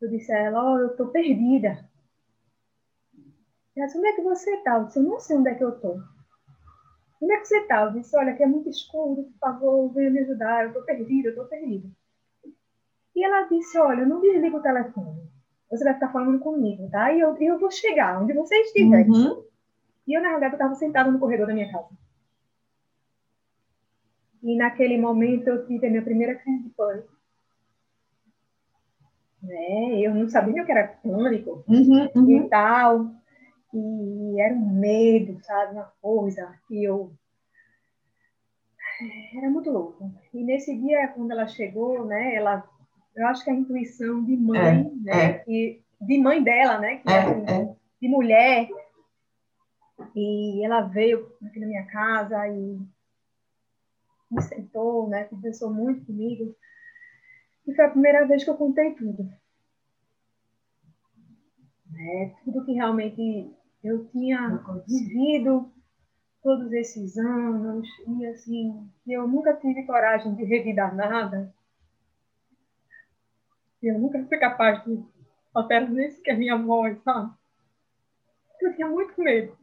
eu 0.00 0.10
disse 0.10 0.32
a 0.32 0.38
ela, 0.38 0.72
oh, 0.72 0.78
eu 0.80 0.96
tô 0.96 1.06
perdida. 1.06 1.88
Ela 3.76 3.86
disse, 3.86 3.96
onde 3.96 4.08
é 4.08 4.12
que 4.16 4.22
você 4.22 4.56
tá? 4.64 4.76
Eu 4.76 4.86
disse, 4.86 4.98
eu 4.98 5.04
não 5.04 5.20
sei 5.20 5.36
onde 5.36 5.50
é 5.50 5.54
que 5.54 5.62
eu 5.62 5.78
tô. 5.80 6.02
Onde 7.22 7.32
é 7.32 7.38
que 7.38 7.46
você 7.46 7.60
tá? 7.68 7.82
Eu 7.82 7.92
disse, 7.92 8.16
olha, 8.16 8.32
aqui 8.32 8.42
é 8.42 8.46
muito 8.46 8.68
escuro, 8.68 9.22
por 9.22 9.38
favor, 9.38 9.94
venha 9.94 10.10
me 10.10 10.18
ajudar, 10.18 10.64
eu 10.64 10.72
tô 10.72 10.82
perdida, 10.82 11.28
eu 11.28 11.36
tô 11.36 11.44
perdida. 11.44 11.88
E 13.18 13.24
ela 13.24 13.48
disse: 13.48 13.76
Olha, 13.76 14.06
não 14.06 14.20
desliga 14.20 14.56
o 14.56 14.62
telefone. 14.62 15.28
Você 15.68 15.82
vai 15.82 15.94
ficar 15.94 16.12
falando 16.12 16.38
comigo, 16.38 16.88
tá? 16.88 17.12
E 17.12 17.18
eu, 17.18 17.36
eu 17.38 17.58
vou 17.58 17.68
chegar 17.68 18.22
onde 18.22 18.32
você 18.32 18.54
estiver. 18.60 19.08
Uhum. 19.08 19.42
E 20.06 20.16
eu, 20.16 20.22
na 20.22 20.28
realidade, 20.28 20.54
estava 20.54 20.74
sentada 20.76 21.10
no 21.10 21.18
corredor 21.18 21.48
da 21.48 21.52
minha 21.52 21.70
casa. 21.70 21.88
E 24.40 24.56
naquele 24.56 24.96
momento 24.96 25.48
eu 25.48 25.66
tive 25.66 25.88
a 25.88 25.90
minha 25.90 26.02
primeira 26.02 26.36
crise 26.36 26.62
de 26.62 26.70
pânico. 26.70 27.12
Né? 29.42 29.98
Eu 30.00 30.14
não 30.14 30.28
sabia 30.28 30.62
o 30.62 30.64
que 30.64 30.70
era 30.70 30.86
pânico 30.86 31.64
uhum, 31.66 32.08
uhum. 32.14 32.30
e 32.30 32.48
tal. 32.48 33.10
E 33.74 34.40
era 34.40 34.54
um 34.54 34.78
medo, 34.78 35.42
sabe? 35.42 35.72
Uma 35.72 35.92
coisa 36.00 36.56
que 36.68 36.84
eu. 36.84 37.12
Era 39.36 39.50
muito 39.50 39.70
louco. 39.70 40.08
E 40.32 40.44
nesse 40.44 40.76
dia, 40.78 41.08
quando 41.08 41.32
ela 41.32 41.48
chegou, 41.48 42.04
né? 42.06 42.36
Ela 42.36 42.64
eu 43.18 43.26
acho 43.26 43.42
que 43.42 43.50
a 43.50 43.54
intuição 43.54 44.24
de 44.24 44.36
mãe, 44.36 44.58
é, 44.58 44.94
né? 45.02 45.24
É. 45.24 45.38
Que, 45.40 45.82
de 46.00 46.18
mãe 46.18 46.42
dela, 46.42 46.78
né? 46.78 46.98
Que 46.98 47.12
é. 47.12 47.74
de 48.00 48.08
mulher. 48.08 48.68
E 50.14 50.64
ela 50.64 50.82
veio 50.82 51.32
aqui 51.44 51.58
na 51.58 51.66
minha 51.66 51.84
casa 51.86 52.46
e 52.46 52.78
me 54.30 54.42
sentou, 54.42 55.08
né? 55.08 55.24
Conversou 55.24 55.74
muito 55.74 56.06
comigo. 56.06 56.54
E 57.66 57.74
foi 57.74 57.84
a 57.86 57.90
primeira 57.90 58.24
vez 58.24 58.44
que 58.44 58.50
eu 58.50 58.56
contei 58.56 58.94
tudo. 58.94 59.28
Né? 61.90 62.36
Tudo 62.44 62.64
que 62.64 62.72
realmente 62.72 63.52
eu 63.82 64.06
tinha 64.06 64.62
vivido 64.86 65.72
todos 66.40 66.72
esses 66.72 67.18
anos 67.18 67.88
e 68.06 68.26
assim 68.26 68.88
eu 69.06 69.26
nunca 69.26 69.54
tive 69.54 69.84
coragem 69.84 70.34
de 70.36 70.44
revidar 70.44 70.94
nada 70.94 71.52
eu 73.82 73.98
nunca 73.98 74.24
fui 74.24 74.38
capaz 74.38 74.84
de 74.84 75.02
alterar 75.54 75.88
nem 75.88 76.10
sequer 76.10 76.36
minha 76.36 76.56
voz, 76.56 77.00
sabe? 77.02 77.32
Eu 78.60 78.74
tinha 78.74 78.88
muito 78.88 79.20
medo. 79.20 79.56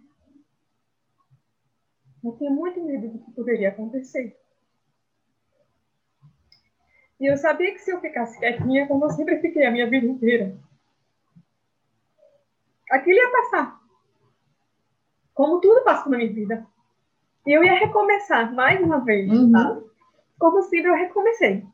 Eu 2.24 2.38
tinha 2.38 2.50
muito 2.50 2.82
medo 2.84 3.10
do 3.10 3.20
que 3.20 3.32
poderia 3.32 3.70
acontecer. 3.70 4.36
E 7.20 7.26
eu 7.32 7.38
sabia 7.38 7.72
que 7.74 7.80
se 7.80 7.92
eu 7.92 8.02
ficasse 8.02 8.40
quietinha, 8.40 8.88
como 8.88 9.06
eu 9.06 9.10
sempre 9.12 9.40
fiquei 9.40 9.66
a 9.66 9.72
minha 9.72 9.90
vida 9.90 10.06
inteira, 10.06 10.58
aquilo 12.92 13.18
ia 13.18 13.32
passar. 13.32 13.82
Como 15.34 15.60
tudo 15.60 15.84
passa 15.84 16.10
na 16.10 16.18
minha 16.18 16.34
vida. 16.34 16.66
E 17.46 17.52
eu 17.52 17.64
ia 17.64 17.78
recomeçar 17.78 18.54
mais 18.54 18.82
uma 18.82 19.00
vez, 19.00 19.30
uhum. 19.32 19.52
Tá? 19.52 19.82
Como 20.40 20.62
sempre 20.64 20.90
eu 20.90 20.96
recomecei. 20.96 21.66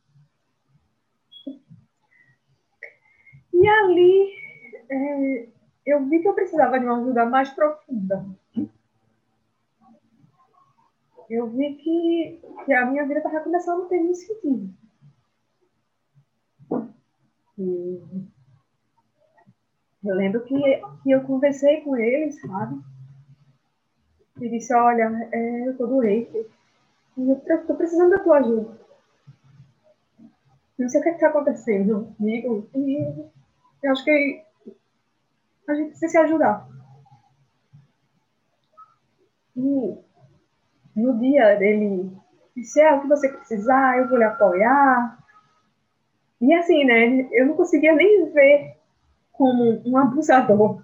E 3.61 3.67
ali 3.67 4.33
é, 4.89 5.47
eu 5.85 6.03
vi 6.09 6.19
que 6.19 6.27
eu 6.27 6.33
precisava 6.33 6.79
de 6.79 6.85
uma 6.85 6.97
ajuda 6.97 7.25
mais 7.27 7.51
profunda. 7.51 8.25
Eu 11.29 11.47
vi 11.47 11.75
que, 11.75 12.41
que 12.65 12.73
a 12.73 12.87
minha 12.87 13.05
vida 13.05 13.19
estava 13.19 13.39
começando 13.41 13.83
a 13.83 13.85
ter 13.85 14.01
um 14.01 14.13
sentido. 14.15 14.73
E 17.59 18.01
eu 20.03 20.15
lembro 20.15 20.43
que, 20.43 20.59
que 21.03 21.11
eu 21.11 21.21
conversei 21.21 21.81
com 21.81 21.95
ele, 21.95 22.31
sabe? 22.31 22.81
E 24.41 24.49
disse, 24.49 24.73
olha, 24.73 25.29
é, 25.31 25.67
eu 25.67 25.77
tô 25.77 25.85
doente. 25.85 26.47
E 27.15 27.29
eu 27.29 27.37
estou 27.37 27.75
precisando 27.75 28.09
da 28.09 28.23
tua 28.23 28.39
ajuda. 28.39 28.81
Não 30.79 30.89
sei 30.89 30.99
o 30.99 31.03
que 31.03 31.09
é 31.09 31.13
está 31.13 31.27
acontecendo 31.27 32.11
comigo. 32.17 32.67
E 32.73 33.40
eu 33.83 33.91
acho 33.91 34.03
que 34.03 34.43
a 35.67 35.73
gente 35.73 35.89
precisa 35.89 36.11
se 36.11 36.17
ajudar. 36.17 36.67
E 39.55 39.97
no 40.95 41.19
dia 41.19 41.55
dele 41.55 42.11
disse, 42.55 42.79
é 42.81 42.93
o 42.93 43.01
que 43.01 43.07
você 43.07 43.29
precisar, 43.29 43.97
eu 43.97 44.07
vou 44.07 44.17
lhe 44.17 44.23
apoiar. 44.23 45.17
E 46.39 46.53
assim, 46.53 46.85
né, 46.85 47.27
eu 47.31 47.47
não 47.47 47.55
conseguia 47.55 47.93
nem 47.93 48.29
ver 48.31 48.77
como 49.31 49.81
um 49.85 49.97
abusador. 49.97 50.83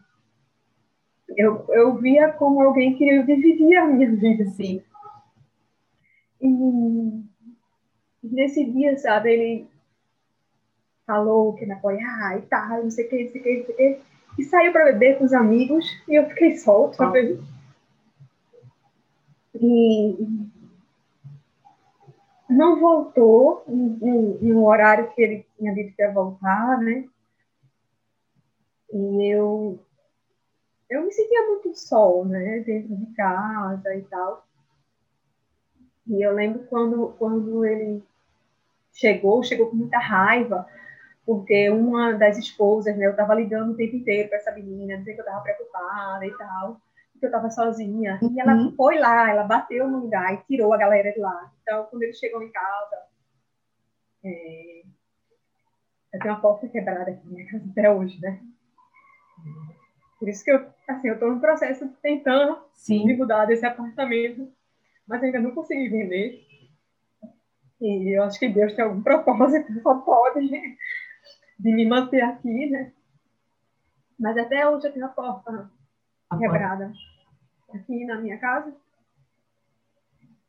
Eu, 1.36 1.66
eu 1.70 1.96
via 1.98 2.32
como 2.32 2.62
alguém 2.62 2.96
que 2.96 3.24
dividia 3.24 3.84
a 3.84 3.86
minha 3.86 4.10
vida, 4.16 4.44
assim. 4.44 4.82
E 6.42 6.48
nesse 8.24 8.64
dia, 8.72 8.98
sabe, 8.98 9.32
ele 9.32 9.68
falou 11.08 11.54
que 11.54 11.66
me 11.66 11.72
apoiar 11.72 12.38
e 12.38 12.42
tal, 12.44 12.84
não 12.84 12.92
sei 12.92 13.06
o 13.06 13.10
que, 13.10 13.24
não 13.24 13.32
sei 13.32 13.42
o 13.42 13.44
que, 13.44 13.58
não 13.58 13.66
sei 13.66 13.74
o 13.74 13.78
que. 13.78 14.02
E 14.38 14.44
saiu 14.44 14.72
para 14.72 14.92
beber 14.92 15.18
com 15.18 15.24
os 15.24 15.34
amigos 15.34 15.86
e 16.08 16.16
eu 16.16 16.28
fiquei 16.28 16.58
solta. 16.58 17.06
Ah. 17.06 17.14
E 19.56 20.28
não 22.48 22.80
voltou 22.80 23.64
no 23.68 24.66
horário 24.66 25.10
que 25.14 25.22
ele 25.22 25.46
tinha 25.58 25.74
dito 25.74 25.96
que 25.96 26.02
ia 26.02 26.12
voltar, 26.12 26.78
né? 26.80 27.06
E 28.94 29.34
eu, 29.34 29.80
eu 30.90 31.04
me 31.04 31.12
sentia 31.12 31.48
muito 31.48 31.74
sol, 31.74 32.26
né? 32.26 32.60
Dentro 32.60 32.96
de 32.96 33.06
casa 33.14 33.96
e 33.96 34.02
tal. 34.04 34.46
E 36.06 36.22
eu 36.22 36.34
lembro 36.34 36.64
quando, 36.70 37.16
quando 37.18 37.66
ele 37.66 38.04
chegou, 38.94 39.44
chegou 39.44 39.68
com 39.68 39.76
muita 39.76 39.98
raiva, 39.98 40.68
porque 41.28 41.70
uma 41.70 42.14
das 42.14 42.38
esposas, 42.38 42.96
né, 42.96 43.06
eu 43.06 43.12
estava 43.12 43.36
ligando 43.36 43.74
o 43.74 43.76
tempo 43.76 43.98
inteiro 43.98 44.30
para 44.30 44.38
essa 44.38 44.54
menina, 44.54 44.98
dizer 44.98 45.14
que 45.14 45.20
eu 45.20 45.26
estava 45.26 45.44
preocupada 45.44 46.26
e 46.26 46.32
tal, 46.38 46.82
que 47.20 47.26
eu 47.26 47.28
estava 47.28 47.50
sozinha. 47.50 48.18
E 48.22 48.40
ela 48.40 48.56
uhum. 48.56 48.74
foi 48.78 48.98
lá, 48.98 49.30
ela 49.30 49.44
bateu 49.44 49.90
no 49.90 50.00
lugar 50.00 50.34
e 50.34 50.38
tirou 50.48 50.74
a 50.74 50.78
galera 50.78 51.12
de 51.12 51.20
lá. 51.20 51.52
Então, 51.62 51.84
quando 51.88 52.04
eles 52.04 52.18
chegam 52.18 52.42
em 52.42 52.50
casa, 52.50 52.98
é... 54.24 54.84
eu 56.14 56.20
tenho 56.22 56.34
uma 56.34 56.40
porta 56.40 56.66
quebrada 56.70 57.12
aqui 57.12 57.26
na 57.26 57.34
minha 57.34 57.52
casa 57.52 57.66
até 57.72 57.92
hoje, 57.92 58.22
né? 58.22 58.40
Por 60.18 60.30
isso 60.30 60.46
que 60.46 60.52
eu, 60.52 60.66
assim, 60.88 61.10
eu 61.10 61.16
estou 61.16 61.30
no 61.30 61.42
processo 61.42 61.90
tentando 62.02 62.58
Sim. 62.74 63.06
de 63.06 63.18
mudar 63.18 63.44
desse 63.44 63.66
apartamento, 63.66 64.50
mas 65.06 65.22
ainda 65.22 65.42
não 65.42 65.52
consegui 65.52 65.90
vender. 65.90 66.48
E 67.82 68.18
eu 68.18 68.24
acho 68.24 68.40
que 68.40 68.48
Deus 68.48 68.74
tem 68.74 68.86
algum 68.86 69.02
propósito, 69.02 69.74
só 69.82 69.94
pode 70.00 70.40
de 71.60 71.74
me 71.74 71.88
manter 71.88 72.22
aqui, 72.22 72.70
né? 72.70 72.94
Mas 74.20 74.38
até 74.38 74.68
hoje 74.68 74.88
eu 74.88 74.94
tenho 74.94 75.06
a 75.06 75.10
porta 75.10 75.70
a 76.30 76.38
quebrada 76.38 76.94
porta. 77.68 77.80
aqui 77.80 78.06
na 78.06 78.20
minha 78.20 78.38
casa. 78.38 78.76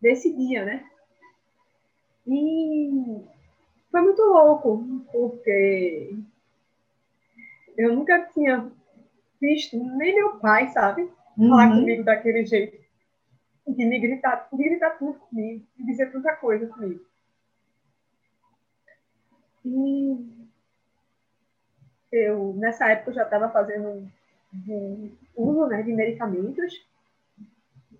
Desse 0.00 0.34
dia, 0.34 0.64
né? 0.64 0.88
E 2.26 3.24
foi 3.90 4.00
muito 4.02 4.22
louco, 4.22 4.84
porque 5.10 6.14
eu 7.76 7.94
nunca 7.94 8.26
tinha 8.26 8.70
visto 9.40 9.76
nem 9.96 10.14
meu 10.14 10.38
pai, 10.38 10.68
sabe? 10.68 11.10
Falar 11.36 11.70
uhum. 11.70 11.80
comigo 11.80 12.04
daquele 12.04 12.44
jeito. 12.44 12.78
De 13.66 13.84
me 13.84 13.98
gritar, 13.98 14.48
de 14.52 14.62
gritar 14.62 14.98
tudo 14.98 15.18
comigo, 15.18 15.64
de 15.76 15.84
dizer 15.84 16.12
tanta 16.12 16.34
coisa 16.36 16.66
comigo. 16.66 17.04
E 19.64 20.47
eu, 22.10 22.54
nessa 22.56 22.90
época, 22.90 23.10
eu 23.10 23.14
já 23.14 23.22
estava 23.24 23.48
fazendo 23.50 24.10
de 24.52 25.12
uso 25.36 25.66
né, 25.66 25.82
de 25.82 25.92
medicamentos. 25.92 26.86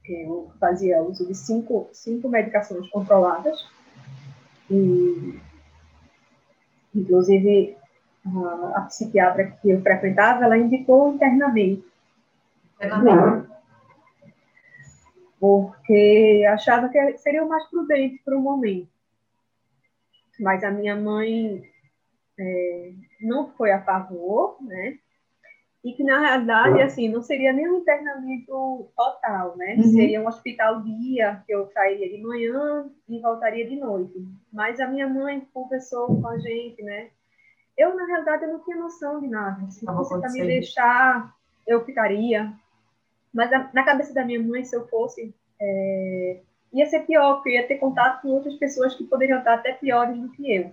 Eu 0.04 0.50
fazia 0.58 1.02
uso 1.02 1.26
de 1.26 1.34
cinco, 1.34 1.88
cinco 1.92 2.28
medicações 2.28 2.88
controladas. 2.88 3.68
E, 4.70 5.38
inclusive, 6.94 7.76
a, 8.24 8.78
a 8.78 8.80
psiquiatra 8.82 9.50
que 9.60 9.70
eu 9.70 9.82
frequentava, 9.82 10.44
ela 10.44 10.56
indicou 10.56 11.14
internamento. 11.14 11.84
Internamento. 12.76 13.50
Porque 15.38 16.44
achava 16.48 16.88
que 16.88 17.18
seria 17.18 17.44
o 17.44 17.48
mais 17.48 17.64
prudente 17.66 18.20
para 18.24 18.36
o 18.36 18.40
momento. 18.40 18.88
Mas 20.40 20.64
a 20.64 20.70
minha 20.70 20.96
mãe 20.96 21.62
é, 22.38 22.92
não 23.20 23.48
foi 23.52 23.72
a 23.72 23.82
favor, 23.82 24.56
né? 24.60 24.98
E 25.84 25.92
que, 25.92 26.02
na 26.02 26.18
realidade, 26.18 26.82
assim, 26.82 27.08
não 27.08 27.22
seria 27.22 27.52
nem 27.52 27.68
um 27.68 27.78
internamento 27.78 28.90
total, 28.96 29.56
né? 29.56 29.76
Uhum. 29.76 29.84
Seria 29.84 30.20
um 30.20 30.26
hospital 30.26 30.82
dia, 30.82 31.42
que 31.46 31.54
eu 31.54 31.66
sairia 31.68 32.08
de 32.08 32.20
manhã 32.20 32.90
e 33.08 33.20
voltaria 33.20 33.66
de 33.68 33.76
noite. 33.76 34.12
Mas 34.52 34.80
a 34.80 34.88
minha 34.88 35.08
mãe 35.08 35.46
conversou 35.54 36.20
com 36.20 36.28
a 36.28 36.38
gente, 36.38 36.82
né? 36.82 37.08
Eu, 37.76 37.94
na 37.94 38.06
realidade, 38.06 38.44
eu 38.44 38.52
não 38.52 38.64
tinha 38.64 38.76
noção 38.76 39.20
de 39.20 39.28
nada. 39.28 39.70
Se 39.70 39.86
fosse 39.86 40.18
para 40.18 40.32
me 40.32 40.44
deixar, 40.44 41.32
eu 41.64 41.84
ficaria. 41.84 42.52
Mas 43.32 43.50
na 43.72 43.84
cabeça 43.84 44.12
da 44.12 44.24
minha 44.24 44.42
mãe, 44.42 44.64
se 44.64 44.74
eu 44.74 44.88
fosse, 44.88 45.32
é, 45.60 46.40
ia 46.72 46.86
ser 46.86 47.06
pior, 47.06 47.34
porque 47.34 47.50
ia 47.50 47.68
ter 47.68 47.76
contato 47.76 48.22
com 48.22 48.28
outras 48.28 48.56
pessoas 48.56 48.96
que 48.96 49.04
poderiam 49.04 49.38
estar 49.38 49.54
até 49.54 49.72
piores 49.74 50.18
do 50.18 50.28
que 50.30 50.52
eu. 50.56 50.72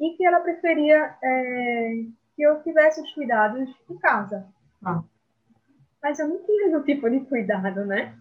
E 0.00 0.16
que 0.16 0.24
ela 0.24 0.40
preferia 0.40 1.14
é, 1.22 2.04
que 2.34 2.42
eu 2.42 2.62
tivesse 2.62 3.00
os 3.02 3.12
cuidados 3.12 3.68
em 3.88 3.98
casa. 3.98 4.46
Ah. 4.82 5.02
Mas 6.02 6.18
eu 6.18 6.28
não 6.28 6.42
tinha 6.44 6.68
nenhum 6.68 6.82
tipo 6.82 7.10
de 7.10 7.20
cuidado, 7.20 7.84
né? 7.84 8.16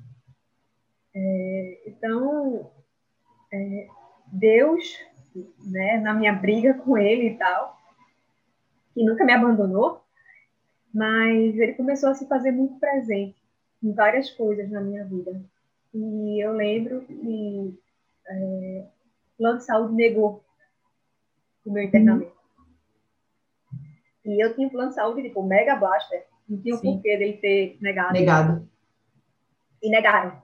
É, 1.16 1.82
então, 1.88 2.70
é, 3.52 3.88
Deus, 4.28 5.00
né, 5.66 5.98
na 6.00 6.14
minha 6.14 6.34
briga 6.34 6.74
com 6.74 6.98
ele 6.98 7.30
e 7.30 7.38
tal, 7.38 7.78
que 8.94 9.04
nunca 9.04 9.24
me 9.24 9.34
abandonou, 9.34 10.04
mas 10.94 11.58
ele 11.58 11.74
começou 11.74 12.10
a 12.10 12.16
se 12.16 12.28
fazer 12.28 12.52
muito 12.52 12.80
presente 12.80 13.42
em 13.82 13.94
várias 13.94 14.30
coisas 14.32 14.70
na 14.70 14.82
minha 14.82 15.06
vida. 15.06 15.42
E 15.94 16.44
eu 16.44 16.52
lembro 16.54 17.02
que 17.02 17.80
é, 18.28 18.86
o 19.34 19.38
plano 19.38 19.58
de 19.58 19.66
saúde 19.66 19.94
negou 19.94 20.44
o 21.66 21.72
meu 21.72 21.84
internamento. 21.84 22.32
Uhum. 24.26 24.34
E 24.34 24.44
eu 24.44 24.54
tinha 24.54 24.68
um 24.68 24.70
plano 24.70 24.90
de 24.90 24.96
saúde, 24.96 25.24
tipo, 25.24 25.44
mega 25.44 25.76
blaster. 25.76 26.26
Não 26.48 26.60
tinha 26.62 26.76
o 26.76 26.82
porquê 26.82 27.18
dele 27.18 27.38
ter 27.38 27.78
negado. 27.82 28.14
Negado. 28.14 28.70
E 29.82 29.90
negaram. 29.90 30.42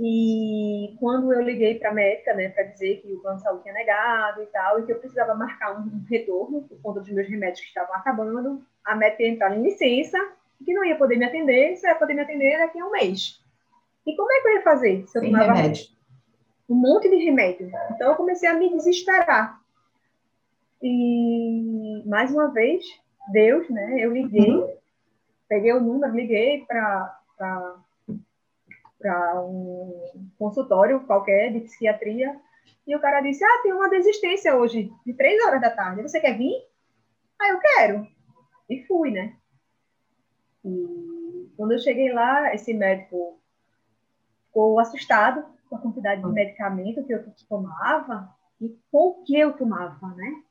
E 0.00 0.96
quando 1.00 1.32
eu 1.32 1.42
liguei 1.42 1.76
para 1.76 1.90
a 1.90 1.94
médica, 1.94 2.32
né, 2.32 2.48
para 2.50 2.62
dizer 2.64 3.02
que 3.02 3.12
o 3.12 3.20
plano 3.20 3.38
de 3.38 3.42
saúde 3.42 3.64
tinha 3.64 3.74
negado 3.74 4.40
e 4.40 4.46
tal, 4.46 4.78
e 4.78 4.86
que 4.86 4.92
eu 4.92 4.98
precisava 5.00 5.34
marcar 5.34 5.76
um 5.76 6.04
retorno 6.08 6.62
por 6.62 6.80
conta 6.80 7.00
dos 7.00 7.10
meus 7.10 7.28
remédios 7.28 7.60
que 7.60 7.66
estavam 7.66 7.96
acabando, 7.96 8.62
a 8.84 8.94
médica 8.94 9.24
ia 9.24 9.30
entrar 9.30 9.56
em 9.56 9.62
licença, 9.62 10.16
que 10.64 10.72
não 10.72 10.84
ia 10.84 10.96
poder 10.96 11.16
me 11.16 11.24
atender, 11.24 11.76
só 11.76 11.88
ia 11.88 11.96
poder 11.96 12.14
me 12.14 12.20
atender 12.20 12.58
daqui 12.58 12.78
a 12.78 12.86
um 12.86 12.92
mês. 12.92 13.42
E 14.06 14.14
como 14.16 14.32
é 14.32 14.40
que 14.40 14.48
eu 14.48 14.52
ia 14.52 14.62
fazer? 14.62 15.06
Se 15.08 15.18
eu 15.18 15.22
Sem 15.22 15.32
tomava 15.32 15.52
remédio. 15.52 15.86
um 16.68 16.74
monte 16.76 17.10
de 17.10 17.16
remédio. 17.16 17.70
Então 17.90 18.10
eu 18.10 18.16
comecei 18.16 18.48
a 18.48 18.54
me 18.54 18.70
desesperar. 18.70 19.57
E 20.82 22.02
mais 22.06 22.30
uma 22.32 22.52
vez, 22.52 22.84
Deus, 23.32 23.68
né? 23.68 23.96
Eu 23.98 24.12
liguei, 24.12 24.50
uhum. 24.50 24.76
peguei 25.48 25.72
o 25.72 25.80
número, 25.80 26.14
liguei 26.14 26.64
para 26.66 27.18
para 28.98 29.40
um 29.44 30.28
consultório 30.36 31.00
qualquer 31.06 31.52
de 31.52 31.60
psiquiatria. 31.60 32.38
E 32.86 32.96
o 32.96 33.00
cara 33.00 33.20
disse: 33.20 33.44
Ah, 33.44 33.60
tem 33.62 33.72
uma 33.72 33.88
desistência 33.88 34.56
hoje, 34.56 34.92
de 35.06 35.14
três 35.14 35.42
horas 35.44 35.60
da 35.60 35.70
tarde. 35.70 36.02
Você 36.02 36.20
quer 36.20 36.36
vir? 36.36 36.54
Ah, 37.40 37.48
eu 37.48 37.60
quero. 37.60 38.06
E 38.68 38.84
fui, 38.86 39.10
né? 39.10 39.36
E 40.64 41.48
quando 41.56 41.72
eu 41.72 41.78
cheguei 41.78 42.12
lá, 42.12 42.54
esse 42.54 42.74
médico 42.74 43.38
ficou 44.46 44.78
assustado 44.80 45.44
com 45.68 45.76
a 45.76 45.80
quantidade 45.80 46.22
de 46.22 46.28
medicamento 46.28 47.04
que 47.04 47.12
eu 47.12 47.24
tomava 47.48 48.34
e 48.60 48.76
com 48.90 49.08
o 49.08 49.24
que 49.24 49.38
eu 49.38 49.52
tomava, 49.52 50.08
né? 50.14 50.42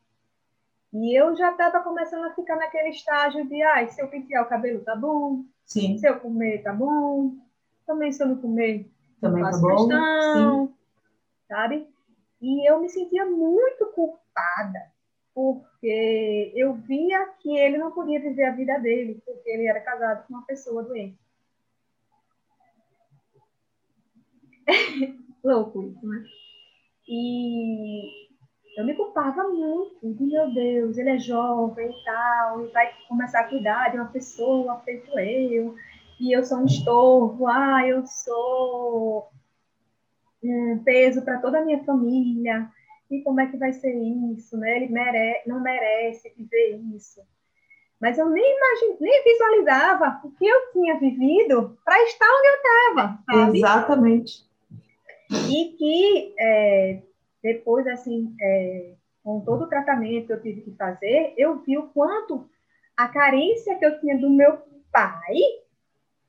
E 0.94 1.20
eu 1.20 1.36
já 1.36 1.52
estava 1.52 1.82
começando 1.82 2.26
a 2.26 2.34
ficar 2.34 2.56
naquele 2.56 2.90
estágio 2.90 3.48
de, 3.48 3.62
ah, 3.62 3.88
se 3.88 4.02
eu 4.02 4.08
pentear 4.08 4.44
o 4.44 4.50
cabelo 4.50 4.84
tá 4.84 4.96
bom, 4.96 5.44
Sim. 5.66 5.98
se 5.98 6.08
eu 6.08 6.20
comer 6.20 6.64
tá 6.64 6.74
bom, 6.74 7.34
também 7.86 8.12
se 8.12 8.24
eu 8.24 8.28
não 8.28 8.42
comer, 8.42 8.90
também 9.20 9.44
não 9.44 9.50
faço 9.50 9.62
tá 9.62 9.68
bom. 9.68 9.88
questão, 9.88 10.68
Sim. 10.68 10.74
sabe? 11.48 11.88
E 12.42 12.70
eu 12.70 12.80
me 12.80 12.90
sentia 12.90 13.26
muito 13.26 13.86
culpada, 13.88 14.92
porque 15.34 16.54
eu 16.56 16.74
via 16.74 17.26
que 17.40 17.58
ele 17.58 17.78
não 17.78 17.92
podia 17.92 18.20
viver 18.20 18.46
a 18.46 18.56
vida 18.56 18.80
dele, 18.80 19.22
porque 19.26 19.50
ele 19.50 19.68
era 19.68 19.82
casado 19.82 20.26
com 20.26 20.36
uma 20.36 20.46
pessoa 20.46 20.84
doente. 20.84 21.18
Louco 25.44 25.84
isso, 25.84 26.08
né? 26.08 26.26
E 27.08 28.27
eu 28.78 28.86
me 28.86 28.94
culpava 28.94 29.44
muito, 29.50 30.14
de 30.14 30.24
meu 30.24 30.54
Deus, 30.54 31.00
ele 31.00 31.10
é 31.10 31.18
jovem 31.18 31.90
e 31.90 32.04
tal, 32.06 32.64
e 32.64 32.68
vai 32.68 32.92
começar 33.10 33.40
a 33.40 33.48
cuidar 33.50 33.90
de 33.90 33.98
uma 33.98 34.06
pessoa 34.06 34.80
feito 34.82 35.18
eu, 35.18 35.74
e 36.20 36.32
eu 36.32 36.46
sou 36.46 36.60
um 36.60 36.66
estorvo, 36.66 37.48
ah, 37.48 37.82
eu 37.88 38.06
sou 38.06 39.30
um 40.44 40.78
peso 40.86 41.24
para 41.24 41.40
toda 41.40 41.58
a 41.58 41.66
minha 41.66 41.84
família, 41.84 42.70
e 43.10 43.24
como 43.24 43.42
é 43.42 43.48
que 43.48 43.58
vai 43.58 43.74
ser 43.74 43.96
isso, 43.96 44.56
né? 44.58 44.76
Ele 44.76 44.94
mere 44.94 45.42
não 45.48 45.60
merece 45.60 46.32
viver 46.38 46.80
isso. 46.96 47.22
Mas 48.00 48.20
eu 48.20 48.30
nem 48.30 48.58
imagine, 48.58 48.98
nem 49.00 49.24
visualizava 49.24 50.22
o 50.24 50.30
que 50.32 50.46
eu 50.46 50.72
tinha 50.72 51.00
vivido 51.00 51.76
para 51.84 52.00
estar 52.04 52.28
onde 52.28 52.48
eu 52.48 52.54
estava. 52.54 53.20
Exatamente. 53.58 54.46
E 55.50 55.76
que 55.78 56.36
é, 56.38 57.02
depois, 57.48 57.88
assim, 57.88 58.36
é, 58.42 58.94
com 59.24 59.40
todo 59.40 59.64
o 59.64 59.70
tratamento 59.70 60.28
que 60.28 60.34
eu 60.34 60.42
tive 60.42 60.62
que 60.62 60.76
fazer, 60.76 61.34
eu 61.38 61.60
vi 61.60 61.78
o 61.78 61.88
quanto 61.90 62.50
a 62.96 63.08
carência 63.08 63.78
que 63.78 63.86
eu 63.86 63.98
tinha 64.02 64.18
do 64.18 64.30
meu 64.30 64.58
pai 64.92 65.36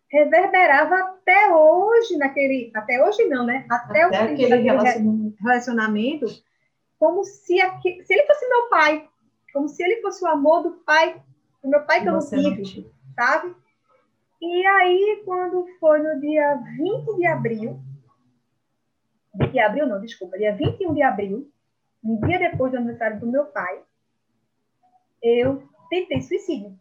reverberava 0.08 0.94
até 0.94 1.52
hoje 1.52 2.16
naquele, 2.16 2.70
até 2.72 3.04
hoje 3.04 3.24
não, 3.24 3.44
né? 3.44 3.66
Até, 3.68 4.02
até 4.02 4.20
o 4.20 4.32
aquele 4.32 4.56
relacionamento. 4.56 5.36
relacionamento, 5.42 6.26
como 7.00 7.24
se, 7.24 7.60
aqui, 7.60 8.00
se 8.04 8.14
ele 8.14 8.26
fosse 8.26 8.48
meu 8.48 8.68
pai, 8.68 9.08
como 9.52 9.68
se 9.68 9.82
ele 9.82 10.00
fosse 10.00 10.24
o 10.24 10.28
amor 10.28 10.62
do 10.62 10.70
pai, 10.86 11.20
do 11.62 11.68
meu 11.68 11.80
pai 11.82 12.00
que 12.00 12.08
eu 12.08 12.12
não 12.12 12.20
tive, 12.20 12.88
sabe? 13.16 13.54
E 14.40 14.66
aí, 14.66 15.22
quando 15.24 15.66
foi 15.80 16.00
no 16.00 16.20
dia 16.20 16.62
20 16.76 17.16
de 17.16 17.26
abril, 17.26 17.80
de 19.38 19.58
abril 19.58 19.86
não, 19.86 20.00
desculpa, 20.00 20.36
dia 20.36 20.54
21 20.54 20.94
de 20.94 21.02
abril, 21.02 21.50
um 22.02 22.18
dia 22.20 22.38
depois 22.38 22.72
do 22.72 22.78
aniversário 22.78 23.20
do 23.20 23.26
meu 23.26 23.46
pai, 23.46 23.82
eu 25.22 25.62
tentei 25.90 26.20
suicídio 26.20 26.78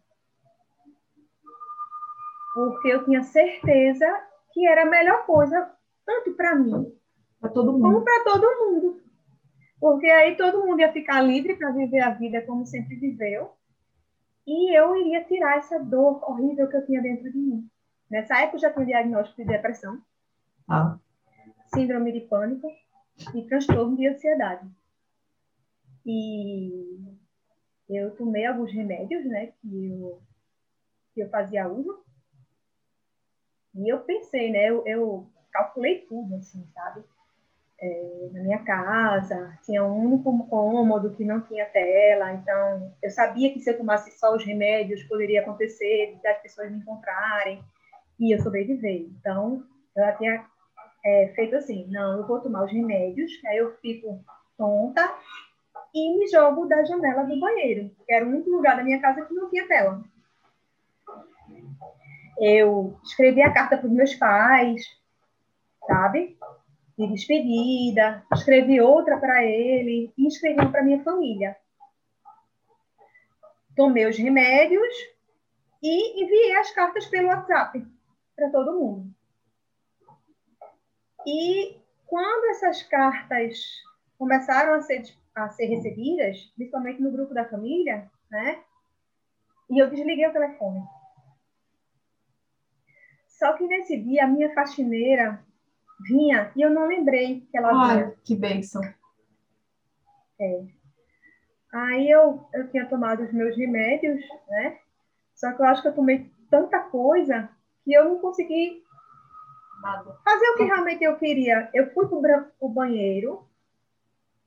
porque 2.58 2.88
eu 2.88 3.04
tinha 3.04 3.22
certeza 3.22 4.06
que 4.52 4.66
era 4.66 4.82
a 4.82 4.90
melhor 4.90 5.24
coisa, 5.24 5.70
tanto 6.04 6.32
para 6.32 6.56
mim, 6.56 6.92
para 7.40 7.50
todo 7.50 7.72
mundo. 7.72 7.82
como 7.82 8.02
para 8.02 8.24
todo 8.24 8.72
mundo. 8.72 9.00
Porque 9.78 10.06
aí 10.06 10.36
todo 10.36 10.66
mundo 10.66 10.80
ia 10.80 10.92
ficar 10.92 11.20
livre 11.20 11.54
para 11.54 11.70
viver 11.70 12.00
a 12.00 12.10
vida 12.10 12.42
como 12.42 12.66
sempre 12.66 12.96
viveu, 12.96 13.52
e 14.44 14.76
eu 14.76 14.96
iria 14.96 15.22
tirar 15.22 15.58
essa 15.58 15.78
dor 15.78 16.20
horrível 16.28 16.68
que 16.68 16.76
eu 16.76 16.84
tinha 16.84 17.00
dentro 17.00 17.30
de 17.30 17.38
mim. 17.38 17.70
Nessa 18.10 18.40
época 18.40 18.56
eu 18.56 18.60
já 18.60 18.72
tinha 18.72 18.86
diagnóstico 18.86 19.40
de 19.40 19.46
depressão, 19.46 20.02
ah. 20.68 20.98
Síndrome 21.74 22.12
de 22.12 22.20
pânico 22.20 22.68
e 23.34 23.42
transtorno 23.42 23.96
de 23.96 24.08
ansiedade. 24.08 24.68
E 26.06 26.98
eu 27.88 28.14
tomei 28.16 28.46
alguns 28.46 28.72
remédios, 28.72 29.24
né, 29.24 29.52
que 29.60 29.86
eu 29.86 30.22
que 31.18 31.22
eu 31.22 31.28
fazia 31.30 31.68
uso. 31.68 31.98
E 33.74 33.92
eu 33.92 34.00
pensei, 34.00 34.52
né? 34.52 34.70
Eu, 34.70 34.84
eu 34.86 35.26
calculei 35.50 36.06
tudo, 36.08 36.36
assim, 36.36 36.64
sabe? 36.72 37.02
É, 37.80 38.28
na 38.32 38.42
minha 38.42 38.58
casa, 38.64 39.58
tinha 39.64 39.84
um 39.84 40.04
único 40.04 40.46
cômodo 40.48 41.14
que 41.14 41.24
não 41.24 41.40
tinha 41.40 41.64
tela, 41.66 42.32
então 42.32 42.92
eu 43.00 43.10
sabia 43.10 43.52
que 43.52 43.60
se 43.60 43.70
eu 43.70 43.78
tomasse 43.78 44.18
só 44.18 44.34
os 44.34 44.44
remédios 44.44 45.04
poderia 45.04 45.42
acontecer 45.42 46.18
das 46.22 46.38
pessoas 46.42 46.72
me 46.72 46.78
encontrarem 46.78 47.62
e 48.18 48.34
eu 48.34 48.40
sobreviver. 48.40 49.08
Então, 49.20 49.64
eu 49.94 50.16
tinha 50.16 50.44
é, 51.04 51.32
feito 51.34 51.56
assim: 51.56 51.86
não, 51.88 52.18
eu 52.18 52.26
vou 52.26 52.40
tomar 52.40 52.64
os 52.64 52.72
remédios, 52.72 53.30
aí 53.46 53.58
eu 53.58 53.76
fico 53.78 54.24
tonta 54.56 55.14
e 55.94 56.18
me 56.18 56.28
jogo 56.28 56.66
da 56.66 56.84
janela 56.84 57.24
do 57.24 57.38
banheiro, 57.38 57.90
que 58.06 58.12
era 58.12 58.24
o 58.24 58.28
único 58.28 58.50
lugar 58.50 58.76
da 58.76 58.84
minha 58.84 59.00
casa 59.00 59.24
que 59.24 59.34
não 59.34 59.48
tinha 59.48 59.66
tela. 59.66 60.02
Eu 62.38 62.98
escrevi 63.02 63.42
a 63.42 63.52
carta 63.52 63.76
para 63.76 63.86
os 63.86 63.92
meus 63.92 64.14
pais, 64.14 64.82
sabe? 65.86 66.36
De 66.96 67.06
despedida, 67.08 68.24
escrevi 68.32 68.80
outra 68.80 69.18
para 69.18 69.44
ele 69.44 70.12
e 70.16 70.26
escrevi 70.26 70.66
para 70.70 70.82
minha 70.82 71.02
família. 71.02 71.56
Tomei 73.74 74.06
os 74.06 74.18
remédios 74.18 74.94
e 75.82 76.22
enviei 76.22 76.56
as 76.56 76.70
cartas 76.72 77.06
pelo 77.06 77.28
WhatsApp 77.28 77.84
para 78.36 78.50
todo 78.50 78.78
mundo. 78.78 79.17
E 81.28 81.76
quando 82.06 82.50
essas 82.52 82.82
cartas 82.84 83.58
começaram 84.16 84.72
a 84.72 84.80
ser, 84.80 85.02
a 85.34 85.50
ser 85.50 85.66
recebidas, 85.66 86.40
principalmente 86.56 87.02
no 87.02 87.12
grupo 87.12 87.34
da 87.34 87.44
família, 87.44 88.10
né? 88.30 88.62
E 89.68 89.78
eu 89.78 89.90
desliguei 89.90 90.26
o 90.26 90.32
telefone. 90.32 90.82
Só 93.26 93.52
que 93.52 93.66
nesse 93.66 93.98
dia 94.02 94.24
a 94.24 94.26
minha 94.26 94.54
faxineira 94.54 95.44
vinha 96.08 96.50
e 96.56 96.62
eu 96.62 96.70
não 96.70 96.86
lembrei 96.86 97.42
que 97.50 97.58
ela 97.58 97.72
Ai, 97.72 97.96
vinha. 97.96 98.14
que 98.24 98.34
bênção. 98.34 98.82
É. 100.40 100.64
Aí 101.70 102.10
eu, 102.10 102.48
eu 102.54 102.70
tinha 102.70 102.88
tomado 102.88 103.22
os 103.22 103.32
meus 103.34 103.54
remédios, 103.54 104.18
né? 104.48 104.78
Só 105.34 105.52
que 105.52 105.60
eu 105.60 105.66
acho 105.66 105.82
que 105.82 105.88
eu 105.88 105.94
tomei 105.94 106.32
tanta 106.50 106.80
coisa 106.80 107.50
que 107.84 107.92
eu 107.92 108.06
não 108.06 108.18
consegui. 108.18 108.82
Fazer 110.24 110.50
o 110.50 110.56
que 110.56 110.64
realmente 110.64 111.04
eu 111.04 111.16
queria. 111.16 111.68
Eu 111.72 111.92
fui 111.92 112.06
para 112.08 112.50
o 112.60 112.68
banheiro, 112.68 113.46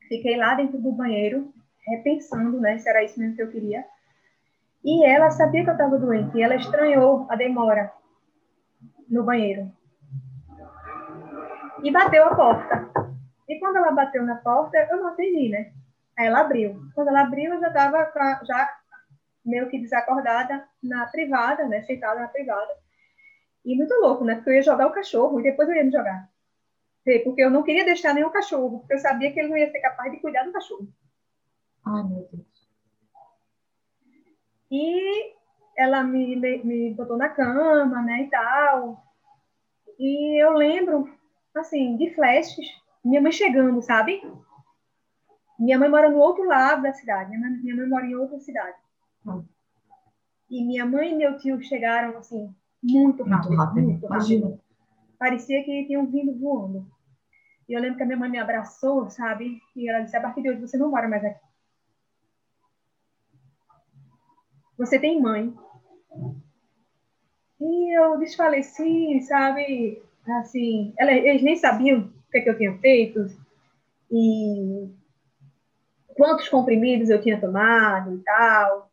fiquei 0.07 0.37
lá 0.37 0.55
dentro 0.55 0.79
do 0.79 0.91
banheiro, 0.91 1.53
repensando, 1.87 2.59
né, 2.59 2.77
se 2.77 2.89
era 2.89 3.03
isso 3.03 3.19
mesmo 3.19 3.35
que 3.35 3.41
eu 3.41 3.51
queria. 3.51 3.85
E 4.83 5.05
ela 5.05 5.29
sabia 5.29 5.63
que 5.63 5.69
eu 5.69 5.73
estava 5.73 5.97
doente, 5.97 6.37
e 6.37 6.41
ela 6.41 6.55
estranhou 6.55 7.27
a 7.29 7.35
demora 7.35 7.91
no 9.07 9.23
banheiro. 9.23 9.71
E 11.83 11.91
bateu 11.91 12.25
a 12.25 12.35
porta. 12.35 12.89
E 13.47 13.59
quando 13.59 13.77
ela 13.77 13.91
bateu 13.91 14.23
na 14.23 14.35
porta, 14.35 14.77
eu 14.89 14.97
não 14.97 15.07
atendi, 15.07 15.49
né? 15.49 15.71
Aí 16.17 16.27
ela 16.27 16.41
abriu. 16.41 16.81
Quando 16.93 17.09
ela 17.09 17.21
abriu, 17.21 17.53
eu 17.53 17.59
já 17.59 17.67
estava 17.67 18.11
já 18.43 18.69
meio 19.45 19.69
que 19.69 19.79
desacordada 19.79 20.67
na 20.81 21.05
privada, 21.07 21.67
né? 21.67 21.81
Sentada 21.81 22.19
na 22.19 22.27
privada. 22.27 22.80
E 23.63 23.75
muito 23.75 23.93
louco, 23.95 24.23
né? 24.23 24.35
Porque 24.35 24.49
eu 24.49 24.55
ia 24.55 24.63
jogar 24.63 24.87
o 24.87 24.93
cachorro 24.93 25.39
e 25.39 25.43
depois 25.43 25.69
eu 25.69 25.75
ia 25.75 25.83
me 25.83 25.91
jogar. 25.91 26.29
Porque 27.23 27.43
eu 27.43 27.49
não 27.49 27.63
queria 27.63 27.85
deixar 27.85 28.13
nenhum 28.13 28.29
cachorro, 28.29 28.79
porque 28.79 28.93
eu 28.93 28.99
sabia 28.99 29.31
que 29.31 29.39
ele 29.39 29.49
não 29.49 29.57
ia 29.57 29.71
ser 29.71 29.79
capaz 29.79 30.11
de 30.11 30.19
cuidar 30.19 30.43
do 30.43 30.51
cachorro. 30.51 30.87
Ai, 31.85 32.03
meu 32.03 32.27
Deus. 32.31 32.51
E 34.69 35.35
ela 35.75 36.03
me, 36.03 36.35
me 36.35 36.93
botou 36.93 37.17
na 37.17 37.29
cama, 37.29 38.01
né, 38.03 38.23
e 38.23 38.29
tal. 38.29 39.03
E 39.99 40.41
eu 40.41 40.53
lembro, 40.53 41.11
assim, 41.55 41.97
de 41.97 42.13
flashes, 42.13 42.67
minha 43.03 43.21
mãe 43.21 43.31
chegando, 43.31 43.81
sabe? 43.81 44.21
Minha 45.59 45.77
mãe 45.77 45.89
mora 45.89 46.09
no 46.09 46.17
outro 46.17 46.43
lado 46.43 46.83
da 46.83 46.93
cidade, 46.93 47.29
minha 47.29 47.41
mãe, 47.41 47.51
minha 47.59 47.75
mãe 47.75 47.87
mora 47.87 48.05
em 48.05 48.15
outra 48.15 48.39
cidade. 48.39 48.77
Hum. 49.25 49.43
E 50.49 50.63
minha 50.65 50.85
mãe 50.85 51.11
e 51.11 51.15
meu 51.15 51.37
tio 51.37 51.61
chegaram, 51.61 52.17
assim, 52.17 52.53
muito 52.81 53.23
rápido. 53.23 53.49
Muito 53.49 53.61
rápido, 53.61 53.87
muito 53.87 54.05
imagina. 54.05 54.59
Parecia 55.17 55.63
que 55.63 55.85
tinham 55.85 56.05
vindo 56.07 56.37
voando. 56.39 56.87
E 57.69 57.73
eu 57.73 57.81
lembro 57.81 57.97
que 57.97 58.03
a 58.03 58.05
minha 58.05 58.17
mãe 58.17 58.29
me 58.29 58.39
abraçou, 58.39 59.09
sabe? 59.09 59.61
E 59.75 59.89
ela 59.89 60.01
disse, 60.01 60.17
a 60.17 60.21
partir 60.21 60.41
de 60.41 60.49
hoje 60.49 60.61
você 60.61 60.77
não 60.77 60.89
mora 60.89 61.07
mais 61.07 61.23
aqui. 61.23 61.39
Você 64.77 64.99
tem 64.99 65.21
mãe. 65.21 65.53
E 67.59 67.97
eu 67.97 68.17
desfaleci, 68.17 69.21
sabe? 69.21 70.01
Assim, 70.39 70.93
ela, 70.97 71.11
eles 71.11 71.43
nem 71.43 71.55
sabiam 71.55 71.99
o 71.99 72.31
que, 72.31 72.39
é 72.39 72.41
que 72.41 72.49
eu 72.49 72.57
tinha 72.57 72.77
feito 72.79 73.27
e 74.11 74.89
quantos 76.15 76.49
comprimidos 76.49 77.09
eu 77.09 77.21
tinha 77.21 77.39
tomado 77.39 78.15
e 78.15 78.23
tal. 78.23 78.91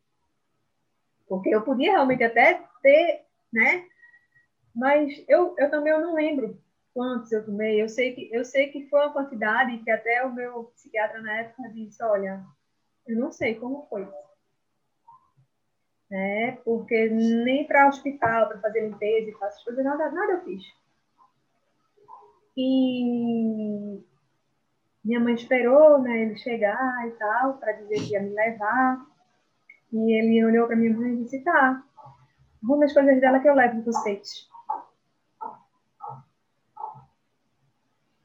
Porque 1.26 1.48
eu 1.48 1.62
podia 1.62 1.92
realmente 1.92 2.22
até 2.22 2.62
ter, 2.82 3.24
né? 3.52 3.86
Mas 4.74 5.24
eu, 5.28 5.54
eu 5.58 5.70
também 5.70 5.92
eu 5.92 6.00
não 6.00 6.14
lembro 6.14 6.60
quantos 6.94 7.32
eu 7.32 7.44
tomei. 7.44 7.80
Eu 7.82 7.88
sei 7.88 8.14
que 8.14 8.28
eu 8.32 8.44
sei 8.44 8.68
que 8.68 8.88
foi 8.88 9.00
uma 9.00 9.12
quantidade 9.12 9.78
que 9.78 9.90
até 9.90 10.24
o 10.24 10.34
meu 10.34 10.64
psiquiatra 10.74 11.20
na 11.20 11.40
época 11.40 11.68
disse, 11.70 12.02
olha, 12.02 12.44
eu 13.06 13.18
não 13.18 13.32
sei 13.32 13.54
como 13.54 13.86
foi 13.88 14.06
né? 16.10 16.58
Porque 16.64 17.08
nem 17.08 17.66
para 17.66 17.88
hospital, 17.88 18.48
para 18.48 18.60
fazer 18.60 18.88
limpeza 18.88 19.30
e 19.30 19.34
essas 19.34 19.62
coisas, 19.62 19.84
nada, 19.84 20.10
nada 20.10 20.32
eu 20.32 20.44
fiz. 20.44 20.62
E 22.56 24.02
minha 25.04 25.20
mãe 25.20 25.34
esperou, 25.34 26.00
né, 26.00 26.22
ele 26.22 26.36
chegar 26.36 27.06
e 27.06 27.10
tal, 27.12 27.58
para 27.58 27.72
dizer 27.72 28.00
que 28.00 28.12
ia 28.12 28.22
me 28.22 28.30
levar. 28.30 29.06
E 29.92 30.12
ele 30.18 30.44
olhou 30.44 30.66
para 30.66 30.76
minha 30.76 30.92
mãe 30.92 31.12
e 31.12 31.24
disse: 31.24 31.42
Tá, 31.44 31.84
arrume 32.62 32.84
as 32.84 32.92
coisas 32.92 33.20
dela 33.20 33.40
que 33.40 33.48
eu 33.48 33.54
levo 33.54 33.82
vocês. 33.82 34.48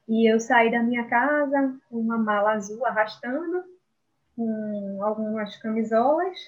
E 0.06 0.30
eu 0.30 0.38
saí 0.38 0.70
da 0.70 0.82
minha 0.82 1.08
casa 1.08 1.78
com 1.88 1.98
uma 1.98 2.18
mala 2.18 2.52
azul 2.52 2.84
arrastando, 2.84 3.64
com 4.36 4.98
algumas 5.02 5.56
camisolas 5.56 6.38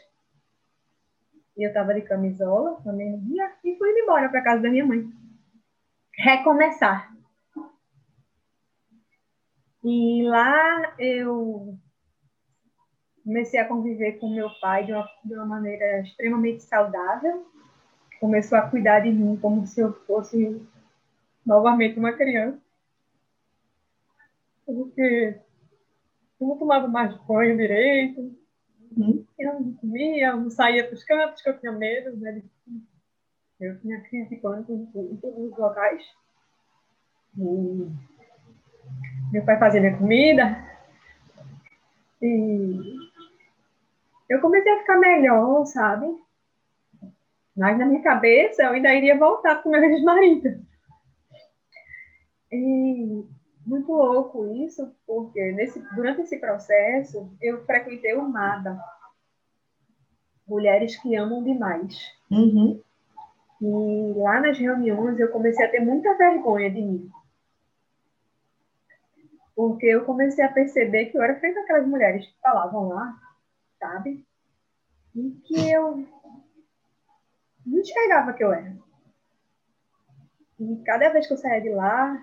e 1.57 1.63
eu 1.63 1.69
estava 1.69 1.95
de 1.95 2.03
camisola 2.03 2.79
também 2.83 3.11
no 3.11 3.21
dia 3.23 3.51
e 3.65 3.77
fui 3.77 3.91
embora 3.99 4.29
para 4.29 4.43
casa 4.43 4.63
da 4.63 4.69
minha 4.69 4.85
mãe. 4.85 5.09
Recomeçar. 6.19 7.15
E 9.83 10.23
lá 10.25 10.95
eu 10.99 11.79
comecei 13.25 13.59
a 13.59 13.67
conviver 13.67 14.19
com 14.19 14.35
meu 14.35 14.51
pai 14.61 14.85
de 14.85 14.93
uma, 14.93 15.09
de 15.25 15.35
uma 15.35 15.47
maneira 15.47 16.01
extremamente 16.01 16.63
saudável. 16.63 17.51
Começou 18.21 18.59
a 18.59 18.69
cuidar 18.69 19.01
de 19.01 19.11
mim 19.11 19.37
como 19.37 19.67
se 19.67 19.81
eu 19.81 19.93
fosse 20.07 20.61
novamente 21.45 21.99
uma 21.99 22.13
criança. 22.13 22.59
Porque 24.65 25.39
eu 26.41 26.47
não 26.47 26.59
tomava 26.59 26.89
mais 26.89 27.15
banho 27.27 27.57
direito, 27.57 28.35
Uhum. 28.97 29.25
eu 29.39 29.61
não 29.61 29.73
comia, 29.75 30.29
eu 30.29 30.37
não 30.39 30.49
saía 30.51 30.85
para 30.87 30.95
os 30.95 31.05
cantos, 31.05 31.43
que 31.43 31.49
eu 31.51 31.59
tinha 31.59 31.73
medo, 31.73 32.17
né? 32.17 32.43
Eu 33.61 33.79
tinha 33.81 34.01
crise 34.03 34.31
de 34.31 34.37
pânico 34.37 34.73
em 34.73 35.17
todos 35.17 35.53
os 35.53 35.59
locais. 35.59 36.03
E 37.37 37.91
meu 39.33 39.45
pai 39.45 39.59
fazia 39.59 39.81
minha 39.81 39.99
comida. 39.99 40.65
E 42.23 42.81
eu 44.31 44.41
comecei 44.41 44.73
a 44.73 44.79
ficar 44.79 44.99
melhor, 44.99 45.65
sabe? 45.67 46.07
Mas 47.57 47.79
na 47.79 47.87
minha 47.87 48.03
cabeça 48.03 48.63
eu 48.63 48.71
ainda 48.71 48.95
iria 48.95 49.19
voltar 49.19 49.57
para 49.57 49.69
o 49.69 49.73
meu 49.73 49.83
ex-marido. 49.91 50.61
E 52.53 53.25
muito 53.67 53.91
louco 53.93 54.47
isso, 54.47 54.95
porque 55.07 55.53
nesse, 55.53 55.81
durante 55.95 56.21
esse 56.21 56.39
processo 56.39 57.31
eu 57.41 57.65
frequentei 57.65 58.15
o 58.15 58.29
MADA, 58.29 58.79
Mulheres 60.47 60.97
que 61.01 61.17
Amam 61.17 61.43
Demais. 61.43 61.97
Uhum. 62.31 62.81
E 63.61 64.13
lá 64.19 64.41
nas 64.41 64.59
reuniões 64.59 65.19
eu 65.19 65.33
comecei 65.33 65.67
a 65.67 65.71
ter 65.71 65.81
muita 65.81 66.17
vergonha 66.17 66.71
de 66.71 66.83
mim. 66.83 67.11
Porque 69.57 69.87
eu 69.87 70.05
comecei 70.05 70.45
a 70.45 70.53
perceber 70.53 71.07
que 71.07 71.19
eu 71.19 71.23
era 71.23 71.41
feita 71.41 71.59
aquelas 71.61 71.89
mulheres 71.89 72.27
que 72.27 72.41
falavam 72.41 72.89
lá, 72.89 73.19
sabe? 73.81 74.25
E 75.15 75.31
que 75.45 75.71
eu 75.73 76.07
não 77.67 77.81
enxergava 77.81 78.33
que 78.33 78.45
eu 78.45 78.53
era. 78.53 78.77
E 80.59 80.77
cada 80.85 81.11
vez 81.11 81.27
que 81.27 81.33
eu 81.33 81.37
saía 81.37 81.61
de 81.61 81.71
lá, 81.71 82.19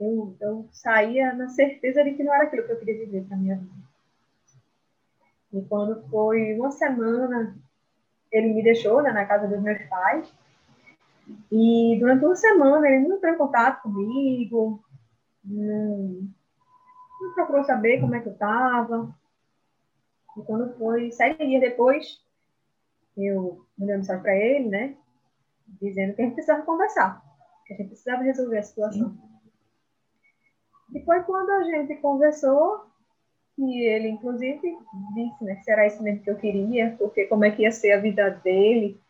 eu, 0.00 0.36
eu 0.40 0.68
saía 0.72 1.34
na 1.34 1.48
certeza 1.48 2.02
de 2.02 2.14
que 2.14 2.22
não 2.22 2.34
era 2.34 2.44
aquilo 2.44 2.64
que 2.64 2.72
eu 2.72 2.78
queria 2.78 2.98
viver 2.98 3.24
para 3.24 3.36
minha 3.36 3.56
vida. 3.56 3.84
E 5.52 5.62
quando 5.62 6.02
foi 6.08 6.54
uma 6.58 6.70
semana, 6.70 7.56
ele 8.32 8.52
me 8.52 8.62
deixou 8.62 9.02
né, 9.02 9.12
na 9.12 9.24
casa 9.24 9.46
dos 9.46 9.60
meus 9.60 9.82
pais. 9.84 10.32
E 11.50 11.96
durante 12.00 12.24
uma 12.24 12.36
semana 12.36 12.88
ele 12.88 13.06
não 13.06 13.16
entrou 13.16 13.32
em 13.32 13.38
contato 13.38 13.82
comigo, 13.82 14.82
não, 15.44 16.28
não 17.20 17.34
procurou 17.34 17.64
saber 17.64 18.00
como 18.00 18.14
é 18.14 18.20
que 18.20 18.28
eu 18.28 18.32
estava. 18.32 19.14
E 20.36 20.42
quando 20.42 20.76
foi 20.76 21.12
sete 21.12 21.46
dias 21.46 21.60
depois, 21.60 22.23
eu 23.16 23.64
mandei 23.78 23.94
uma 23.94 23.98
mensagem 23.98 24.22
para 24.22 24.36
ele, 24.36 24.68
né? 24.68 24.96
Dizendo 25.80 26.14
que 26.14 26.22
a 26.22 26.24
gente 26.24 26.34
precisava 26.34 26.62
conversar, 26.62 27.22
que 27.66 27.74
a 27.74 27.76
gente 27.76 27.88
precisava 27.88 28.22
resolver 28.22 28.58
a 28.58 28.62
situação. 28.62 29.16
E 30.94 31.04
foi 31.04 31.22
quando 31.22 31.50
a 31.50 31.64
gente 31.64 31.96
conversou, 31.96 32.86
e 33.58 33.86
ele, 33.88 34.08
inclusive, 34.08 34.60
disse 35.14 35.44
né, 35.44 35.60
se 35.62 35.70
era 35.70 35.86
isso 35.86 36.02
mesmo 36.02 36.22
que 36.22 36.30
eu 36.30 36.36
queria, 36.36 36.94
porque 36.98 37.26
como 37.26 37.44
é 37.44 37.50
que 37.50 37.62
ia 37.62 37.72
ser 37.72 37.92
a 37.92 38.00
vida 38.00 38.30
dele, 38.30 39.00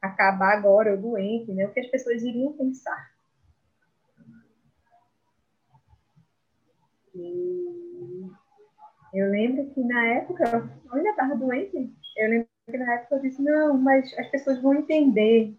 acabar 0.00 0.56
agora, 0.56 0.90
eu 0.90 1.00
doente, 1.00 1.52
né? 1.52 1.66
O 1.66 1.72
que 1.72 1.80
as 1.80 1.86
pessoas 1.86 2.22
iriam 2.22 2.52
pensar. 2.54 3.12
E 7.14 8.30
eu 9.12 9.30
lembro 9.30 9.70
que 9.70 9.84
na 9.84 10.06
época, 10.06 10.44
eu 10.44 10.94
ainda 10.94 11.10
estava 11.10 11.36
doente, 11.36 11.94
eu 12.16 12.30
lembro 12.30 12.48
na 12.68 12.94
época 12.94 13.16
eu 13.16 13.22
disse, 13.22 13.42
não, 13.42 13.76
mas 13.76 14.16
as 14.18 14.28
pessoas 14.28 14.60
vão 14.60 14.74
entender, 14.74 15.54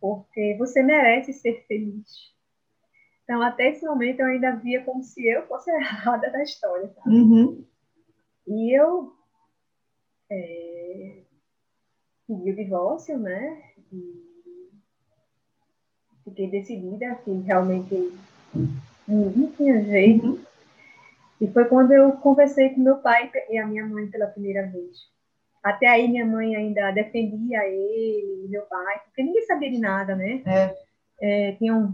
porque 0.00 0.56
você 0.58 0.82
merece 0.82 1.32
ser 1.32 1.64
feliz. 1.66 2.34
Então, 3.24 3.42
até 3.42 3.70
esse 3.70 3.84
momento, 3.84 4.20
eu 4.20 4.26
ainda 4.26 4.54
via 4.56 4.84
como 4.84 5.02
se 5.02 5.26
eu 5.26 5.46
fosse 5.46 5.70
errada 5.74 6.30
da 6.30 6.42
história. 6.42 6.94
Uhum. 7.06 7.64
E 8.46 8.78
eu 8.78 9.12
é, 10.30 11.22
pedi 12.26 12.50
o 12.50 12.56
divórcio, 12.56 13.18
né? 13.18 13.72
E 13.92 14.26
fiquei 16.24 16.50
decidida 16.50 17.16
que 17.16 17.32
realmente 17.32 18.16
não 19.08 19.50
tinha 19.52 19.82
jeito. 19.84 20.26
Uhum. 20.26 20.46
E 21.40 21.48
foi 21.48 21.64
quando 21.66 21.92
eu 21.92 22.12
conversei 22.12 22.70
com 22.70 22.80
meu 22.80 22.98
pai 22.98 23.30
e 23.50 23.58
a 23.58 23.66
minha 23.66 23.86
mãe 23.86 24.08
pela 24.08 24.28
primeira 24.28 24.66
vez. 24.68 25.15
Até 25.66 25.88
aí 25.88 26.06
minha 26.06 26.24
mãe 26.24 26.54
ainda 26.54 26.92
defendia 26.92 27.66
ele, 27.66 28.46
meu 28.48 28.62
pai, 28.62 29.00
porque 29.04 29.20
ninguém 29.20 29.42
sabia 29.42 29.68
de 29.68 29.80
nada, 29.80 30.14
né? 30.14 30.40
É. 30.46 30.76
É, 31.20 31.52
tinham 31.56 31.92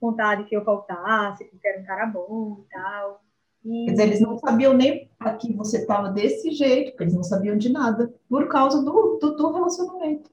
vontade 0.00 0.42
que 0.42 0.56
eu 0.56 0.64
voltasse, 0.64 1.44
porque 1.44 1.68
era 1.68 1.80
um 1.80 1.84
cara 1.84 2.06
bom 2.06 2.64
e 2.66 2.72
tal. 2.72 3.22
E... 3.64 3.84
Quer 3.84 3.90
dizer, 3.92 4.02
eles 4.02 4.20
não 4.20 4.36
sabiam 4.38 4.74
nem 4.74 5.08
que 5.38 5.52
você 5.52 5.78
estava 5.78 6.08
desse 6.08 6.50
jeito, 6.50 6.90
porque 6.90 7.04
eles 7.04 7.14
não 7.14 7.22
sabiam 7.22 7.56
de 7.56 7.70
nada, 7.70 8.12
por 8.28 8.48
causa 8.48 8.84
do, 8.84 9.18
do, 9.20 9.36
do 9.36 9.52
relacionamento. 9.52 10.28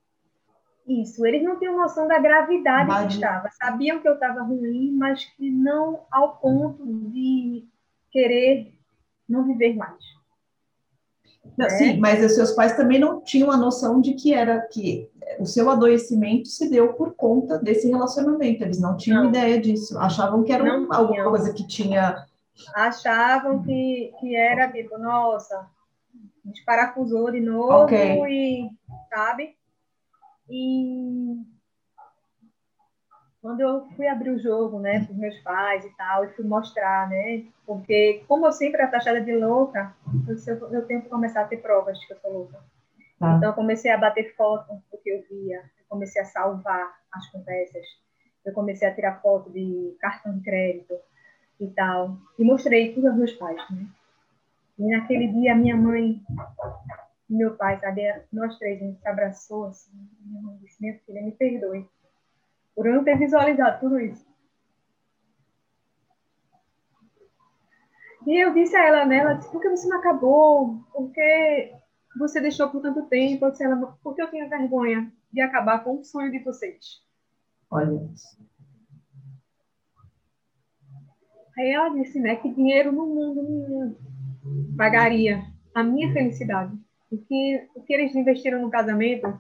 Isso, 0.88 1.24
eles 1.28 1.44
não 1.44 1.60
tinham 1.60 1.78
noção 1.78 2.08
da 2.08 2.18
gravidade 2.18 2.88
mas... 2.88 3.06
que 3.06 3.14
estava. 3.14 3.50
Sabiam 3.52 4.00
que 4.00 4.08
eu 4.08 4.16
estava 4.16 4.42
ruim, 4.42 4.96
mas 4.98 5.26
que 5.26 5.52
não 5.52 6.08
ao 6.10 6.38
ponto 6.38 6.84
de 7.12 7.68
querer 8.10 8.74
não 9.28 9.46
viver 9.46 9.76
mais. 9.76 10.04
Não, 11.58 11.66
é. 11.66 11.70
Sim, 11.70 12.00
mas 12.00 12.24
os 12.24 12.36
seus 12.36 12.52
pais 12.52 12.76
também 12.76 13.00
não 13.00 13.22
tinham 13.22 13.52
a 13.52 13.58
noção 13.58 14.00
de 14.00 14.14
que 14.14 14.34
era 14.34 14.62
que 14.62 15.10
o 15.40 15.46
seu 15.46 15.70
adoecimento 15.70 16.48
se 16.48 16.70
deu 16.70 16.94
por 16.94 17.14
conta 17.16 17.58
desse 17.58 17.90
relacionamento. 17.90 18.64
Eles 18.64 18.80
não 18.80 18.98
tinham 18.98 19.24
não. 19.24 19.30
ideia 19.30 19.60
disso. 19.60 19.98
Achavam 20.00 20.44
que 20.44 20.52
era 20.52 20.64
um, 20.64 20.92
alguma 20.94 21.24
coisa 21.26 21.54
que 21.54 21.68
tinha. 21.68 22.26
Achavam 22.76 23.64
que, 23.64 24.14
que 24.20 24.36
era 24.36 24.72
tipo, 24.72 24.98
nossa, 24.98 25.66
desparafusou 26.44 27.32
de 27.32 27.40
novo 27.40 27.84
okay. 27.84 28.20
e 28.28 28.70
sabe? 29.10 29.56
E 30.50 31.38
quando 33.42 33.62
eu 33.62 33.88
fui 33.96 34.08
abrir 34.08 34.32
o 34.32 34.40
jogo, 34.40 34.80
né, 34.80 35.08
os 35.10 35.16
meus 35.16 35.38
pais 35.40 35.86
e 35.86 35.90
tal, 35.96 36.26
e 36.26 36.30
fui 36.34 36.46
mostrar, 36.46 37.10
né, 37.10 37.46
porque 37.66 38.24
como 38.28 38.46
eu 38.46 38.52
sempre 38.52 38.82
era 38.82 38.92
taxada 38.92 39.22
de 39.22 39.34
louca, 39.36 39.94
eu, 40.28 40.72
eu 40.72 40.86
tenho 40.86 41.02
que 41.02 41.10
começar 41.10 41.42
a 41.42 41.48
ter 41.48 41.58
provas 41.58 41.98
de 41.98 42.08
que 42.08 42.14
eu 42.14 42.20
sou 42.20 42.34
louca. 42.34 42.60
Ah. 43.22 43.36
Então, 43.38 43.50
eu 43.50 43.56
comecei 43.56 43.92
a 43.92 43.98
bater 43.98 44.36
foto 44.36 44.74
do 44.92 44.98
que 44.98 45.10
eu 45.10 45.24
via, 45.30 45.58
eu 45.58 45.86
comecei 45.88 46.22
a 46.22 46.26
salvar 46.26 46.94
as 47.12 47.30
conversas, 47.32 47.86
eu 48.46 48.54
comecei 48.54 48.88
a 48.88 48.94
tirar 48.94 49.22
foto 49.22 49.50
de 49.50 49.96
cartão 50.00 50.38
de 50.38 50.44
crédito 50.44 50.96
e 51.60 51.68
tal, 51.68 52.18
e 52.38 52.44
mostrei 52.44 52.94
tudo 52.94 53.08
aos 53.08 53.18
meus 53.18 53.34
pais, 53.34 53.62
né. 53.70 53.86
E 54.78 54.88
naquele 54.92 55.28
dia, 55.28 55.56
minha 55.56 55.76
mãe 55.76 56.22
e 57.30 57.36
meu 57.36 57.56
pai, 57.56 57.80
sabe, 57.80 58.02
nós 58.32 58.58
três, 58.58 58.82
a 58.82 58.86
gente 58.86 59.00
se 59.00 59.08
abraçou, 59.08 59.68
assim, 59.68 59.92
minha 60.26 60.42
mãe 60.42 60.58
disse, 60.62 60.82
minha 60.82 60.98
filha, 61.06 61.22
me 61.22 61.32
perdoe 61.32 61.88
por 62.80 62.88
eu 62.88 62.96
não 62.96 63.04
ter 63.04 63.18
visualizado 63.18 63.82
tudo 63.82 64.00
isso. 64.00 64.26
E 68.26 68.42
eu 68.42 68.54
disse 68.54 68.74
a 68.74 68.88
ela, 68.88 69.06
né, 69.06 69.18
ela 69.18 69.34
disse, 69.34 69.52
por 69.52 69.62
que 69.62 69.68
você 69.68 69.86
não 69.90 69.98
acabou? 69.98 70.80
Por 70.94 71.12
que 71.12 71.74
você 72.18 72.40
deixou 72.40 72.70
por 72.70 72.82
tanto 72.82 73.06
tempo? 73.10 73.44
Eu 73.44 73.52
disse 73.52 73.66
ela, 73.66 73.98
porque 74.02 74.22
eu 74.22 74.30
tinha 74.30 74.48
vergonha 74.48 75.12
de 75.30 75.42
acabar 75.42 75.84
com 75.84 76.00
o 76.00 76.06
sonho 76.06 76.32
de 76.32 76.40
vocês. 76.40 77.04
Olha 77.70 78.00
Aí 81.58 81.72
ela 81.72 81.90
disse, 81.90 82.18
né, 82.18 82.38
que 82.38 82.54
dinheiro 82.54 82.94
no 82.94 83.06
mundo 83.08 83.44
não 83.44 84.78
pagaria 84.78 85.44
a 85.76 85.84
minha 85.84 86.14
felicidade. 86.14 86.74
O 87.12 87.18
que, 87.18 87.70
o 87.76 87.84
que 87.84 87.94
eles 87.94 88.16
investiram 88.16 88.62
no 88.62 88.72
casamento 88.72 89.38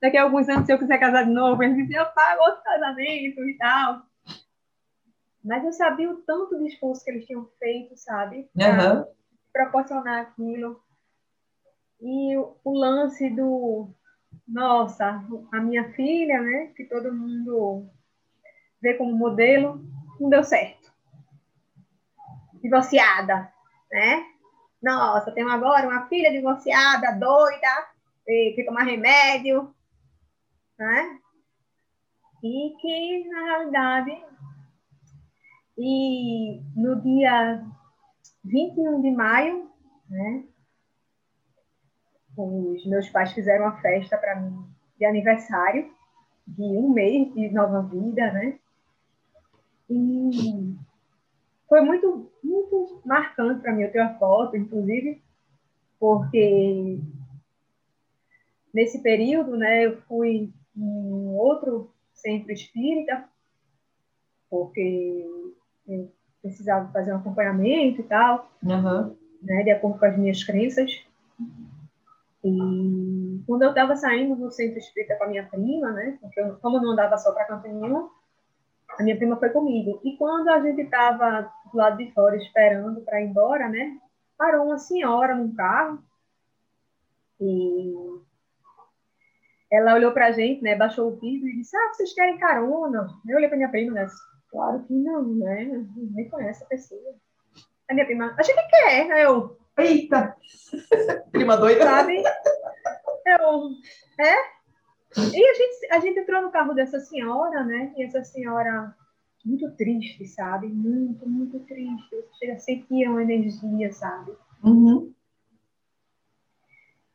daqui 0.00 0.16
a 0.16 0.22
alguns 0.22 0.48
anos, 0.48 0.66
se 0.66 0.72
eu 0.72 0.78
quiser 0.78 0.98
casar 0.98 1.24
de 1.24 1.30
novo, 1.30 1.62
eles 1.62 1.76
dizem, 1.76 1.96
eu 1.96 2.06
pago 2.06 2.42
outro 2.42 2.62
casamento 2.62 3.40
e 3.48 3.56
tal. 3.58 4.02
Mas 5.44 5.64
eu 5.64 5.72
sabia 5.72 6.10
o 6.10 6.22
tanto 6.22 6.58
de 6.58 6.68
esforço 6.68 7.04
que 7.04 7.10
eles 7.10 7.26
tinham 7.26 7.48
feito, 7.58 7.96
sabe? 7.96 8.48
Uhum. 8.56 9.06
proporcionar 9.52 10.20
aquilo. 10.22 10.82
E 12.00 12.36
o, 12.36 12.56
o 12.64 12.78
lance 12.78 13.28
do, 13.30 13.90
nossa, 14.46 15.22
a 15.52 15.60
minha 15.60 15.92
filha, 15.92 16.40
né, 16.40 16.72
que 16.76 16.84
todo 16.84 17.12
mundo 17.12 17.88
vê 18.80 18.94
como 18.94 19.12
modelo, 19.12 19.80
não 20.18 20.28
deu 20.28 20.42
certo. 20.42 20.90
Divorciada, 22.62 23.52
né? 23.90 24.24
Nossa, 24.82 25.32
tenho 25.32 25.48
agora 25.50 25.86
uma 25.86 26.06
filha 26.08 26.30
divorciada, 26.30 27.12
doida, 27.12 27.88
que 28.26 28.64
tomar 28.64 28.84
remédio, 28.84 29.74
né? 30.80 31.18
E 32.42 32.74
que, 32.80 33.28
na 33.28 33.44
realidade, 33.44 34.24
e 35.76 36.62
no 36.74 37.00
dia 37.02 37.62
21 38.42 39.02
de 39.02 39.10
maio, 39.10 39.70
né, 40.08 40.44
os 42.34 42.86
meus 42.86 43.10
pais 43.10 43.32
fizeram 43.32 43.66
uma 43.66 43.80
festa 43.80 44.16
para 44.16 44.40
mim 44.40 44.64
de 44.98 45.04
aniversário, 45.04 45.92
de 46.46 46.62
um 46.62 46.90
mês 46.90 47.32
de 47.34 47.50
nova 47.50 47.82
vida, 47.82 48.32
né? 48.32 48.58
E 49.90 50.74
foi 51.68 51.82
muito, 51.82 52.30
muito 52.42 53.02
marcante 53.04 53.60
para 53.60 53.72
mim. 53.72 53.82
Eu 53.82 53.92
tenho 53.92 54.04
a 54.04 54.14
foto, 54.14 54.56
inclusive, 54.56 55.22
porque 55.98 56.98
nesse 58.72 59.02
período, 59.02 59.56
né, 59.56 59.86
eu 59.86 60.00
fui 60.02 60.52
um 60.76 61.34
outro 61.36 61.92
centro 62.12 62.52
espírita, 62.52 63.24
porque 64.48 65.26
eu 65.86 66.12
precisava 66.42 66.90
fazer 66.92 67.12
um 67.12 67.16
acompanhamento 67.16 68.00
e 68.00 68.04
tal, 68.04 68.50
uhum. 68.62 69.16
né, 69.42 69.62
de 69.62 69.70
acordo 69.70 69.98
com 69.98 70.06
as 70.06 70.18
minhas 70.18 70.42
crenças. 70.44 70.90
E 72.42 73.42
quando 73.46 73.62
eu 73.62 73.70
estava 73.70 73.96
saindo 73.96 74.34
do 74.36 74.50
centro 74.50 74.78
espírita 74.78 75.16
com 75.16 75.24
a 75.24 75.28
minha 75.28 75.46
prima, 75.46 75.92
né, 75.92 76.18
porque 76.20 76.40
eu, 76.40 76.56
como 76.56 76.78
eu 76.78 76.82
não 76.82 76.92
andava 76.92 77.18
só 77.18 77.32
para 77.32 77.44
canto 77.44 77.68
nenhum, 77.68 78.08
a 78.98 79.02
minha 79.02 79.16
prima 79.16 79.36
foi 79.36 79.50
comigo. 79.50 80.00
E 80.04 80.16
quando 80.16 80.48
a 80.48 80.60
gente 80.60 80.82
estava 80.82 81.52
do 81.70 81.76
lado 81.76 81.98
de 81.98 82.10
fora 82.12 82.36
esperando 82.36 83.00
para 83.02 83.20
ir 83.20 83.28
embora, 83.28 83.68
né, 83.68 83.98
parou 84.36 84.66
uma 84.66 84.78
senhora 84.78 85.34
num 85.34 85.54
carro 85.54 86.02
e 87.40 87.94
ela 89.70 89.94
olhou 89.94 90.12
pra 90.12 90.32
gente, 90.32 90.62
né, 90.62 90.74
baixou 90.74 91.08
o 91.08 91.16
vidro 91.16 91.48
e 91.48 91.56
disse, 91.56 91.76
ah, 91.76 91.92
vocês 91.92 92.12
querem 92.12 92.38
carona? 92.38 93.08
Eu 93.28 93.36
olhei 93.36 93.48
pra 93.48 93.56
minha 93.56 93.68
prima, 93.68 93.92
né, 93.92 94.06
claro 94.50 94.82
que 94.84 94.92
não, 94.92 95.22
né, 95.22 95.86
nem 95.96 96.28
conhece 96.28 96.64
a 96.64 96.66
pessoa. 96.66 97.14
A 97.88 97.94
minha 97.94 98.06
prima, 98.06 98.34
acho 98.38 98.54
que 98.54 98.62
quer, 98.62 99.10
aí 99.10 99.22
eu... 99.22 99.56
Eita! 99.78 100.36
prima 101.32 101.56
doida. 101.56 101.84
Sabe? 101.84 102.22
Eu, 103.26 103.70
é? 104.20 104.34
E 105.16 105.48
a 105.48 105.54
gente, 105.54 105.92
a 105.92 106.00
gente 106.00 106.20
entrou 106.20 106.42
no 106.42 106.50
carro 106.50 106.74
dessa 106.74 106.98
senhora, 106.98 107.64
né, 107.64 107.92
e 107.96 108.04
essa 108.04 108.22
senhora 108.24 108.94
muito 109.44 109.70
triste, 109.72 110.26
sabe? 110.26 110.68
Muito, 110.68 111.28
muito 111.28 111.60
triste. 111.60 112.24
Chega 112.38 112.54
a 112.54 112.58
sentir 112.58 113.08
uma 113.08 113.22
energia, 113.22 113.92
sabe? 113.92 114.32
Uhum. 114.62 115.12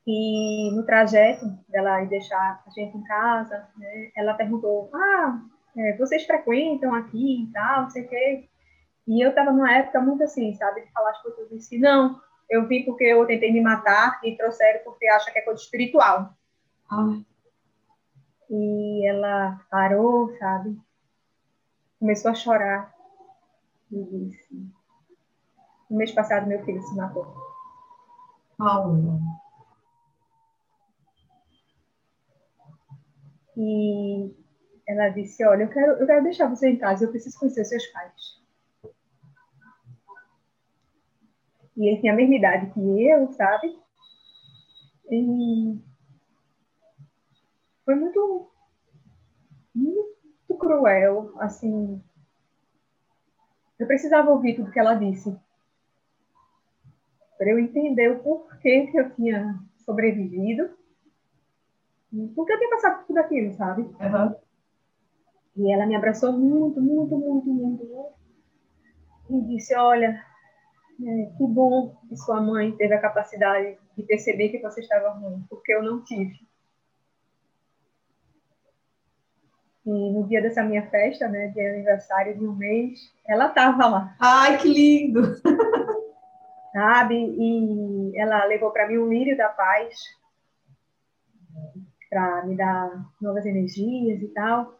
E 0.08 0.72
no 0.76 0.86
trajeto 0.86 1.46
dela 1.68 2.04
ir 2.04 2.10
deixar 2.10 2.64
a 2.66 2.70
gente 2.70 2.96
em 2.96 3.04
casa, 3.04 3.68
né, 3.78 4.12
ela 4.16 4.36
perguntou: 4.36 4.90
Ah, 4.94 5.42
é, 5.78 5.98
vocês 5.98 6.26
frequentam 6.26 6.94
aqui 6.94 7.44
e 7.44 7.52
tal, 7.52 7.84
não 7.84 7.90
sei 7.90 8.04
o 8.04 8.08
quê. 8.08 8.50
E 9.08 9.24
eu 9.24 9.30
estava 9.30 9.52
numa 9.52 9.72
época 9.72 10.00
muito 10.02 10.24
assim, 10.24 10.54
sabe, 10.54 10.82
de 10.82 10.92
falar 10.92 11.12
as 11.12 11.22
coisas. 11.22 11.50
Disse: 11.50 11.80
Não, 11.80 12.20
eu 12.50 12.68
vim 12.68 12.86
porque 12.86 13.04
eu 13.04 13.26
tentei 13.26 13.52
me 13.52 13.62
matar 13.62 14.20
e 14.24 14.36
trouxeram 14.38 14.84
porque 14.84 15.08
acha 15.08 15.32
que 15.32 15.40
é 15.40 15.42
coisa 15.42 15.62
espiritual. 15.62 16.34
Ah. 16.92 17.20
E 18.50 19.08
ela 19.08 19.60
parou, 19.72 20.30
sabe? 20.38 20.80
Começou 22.00 22.30
a 22.30 22.36
chorar. 22.36 22.94
E 23.92 24.04
disse: 24.04 24.54
No 25.90 25.98
mês 25.98 26.12
passado, 26.12 26.48
meu 26.48 26.64
filho 26.64 26.82
se 26.84 26.96
matou. 26.96 27.26
Paula. 28.58 29.20
E 33.58 34.34
ela 34.88 35.10
disse: 35.10 35.46
Olha, 35.46 35.64
eu 35.64 35.70
quero, 35.70 35.92
eu 35.94 36.06
quero 36.06 36.24
deixar 36.24 36.48
você 36.48 36.70
em 36.70 36.78
casa, 36.78 37.06
eu 37.06 37.12
preciso 37.12 37.40
conhecer 37.40 37.66
seus 37.66 37.86
pais. 37.88 38.44
E 41.78 41.90
ele 41.90 42.00
tinha 42.00 42.14
a 42.14 42.16
mesma 42.16 42.36
idade 42.36 42.72
que 42.74 43.10
eu, 43.10 43.32
sabe? 43.34 43.78
E 45.12 45.78
foi 47.84 47.96
muito, 47.96 48.50
muito 49.74 50.58
cruel, 50.58 51.34
assim. 51.40 52.02
Eu 53.78 53.88
precisava 53.88 54.32
ouvir 54.32 54.56
tudo 54.56 54.72
que 54.72 54.80
ela 54.80 54.96
disse 54.96 55.38
para 57.38 57.50
eu 57.50 57.60
entender 57.60 58.10
o 58.12 58.20
porquê 58.20 58.88
que 58.88 58.98
eu 58.98 59.14
tinha 59.14 59.60
sobrevivido, 59.78 60.75
porque 62.36 62.54
eu 62.54 62.58
tinha 62.58 62.70
passado 62.70 62.98
por 63.00 63.08
tudo 63.08 63.18
aquilo, 63.20 63.54
sabe? 63.54 63.82
Uhum. 63.82 64.36
E 65.58 65.74
ela 65.74 65.86
me 65.86 65.96
abraçou 65.96 66.34
muito, 66.34 66.82
muito, 66.82 67.18
muito, 67.18 67.48
muito, 67.48 67.86
muito. 67.86 68.16
E 69.30 69.42
disse: 69.48 69.76
Olha, 69.76 70.22
é, 71.02 71.26
que 71.38 71.48
bom 71.48 71.96
que 72.08 72.16
sua 72.18 72.42
mãe 72.42 72.72
teve 72.74 72.94
a 72.94 73.02
capacidade 73.02 73.78
de 73.98 74.04
perceber 74.04 74.50
que 74.50 74.60
você 74.60 74.82
estava 74.82 75.10
ruim, 75.10 75.44
porque 75.50 75.74
eu 75.74 75.84
não 75.84 76.04
tive. 76.04 76.40
E 79.86 80.12
no 80.12 80.28
dia 80.28 80.42
dessa 80.42 80.64
minha 80.64 80.90
festa, 80.90 81.28
né, 81.28 81.50
de 81.50 81.62
aniversário 81.62 82.38
de 82.38 82.46
um 82.46 82.56
mês, 82.56 83.00
ela 83.28 83.48
estava 83.48 83.88
lá. 83.88 84.16
Ai, 84.20 84.58
que 84.58 84.68
lindo! 84.68 85.22
Sabe? 86.74 87.16
E 87.16 88.20
ela 88.20 88.46
levou 88.46 88.72
para 88.72 88.88
mim 88.88 88.98
um 88.98 89.08
lírio 89.08 89.38
da 89.38 89.48
paz 89.48 89.96
para 92.16 92.46
me 92.46 92.56
dar 92.56 93.12
novas 93.20 93.46
energias 93.46 94.22
e 94.22 94.28
tal. 94.30 94.80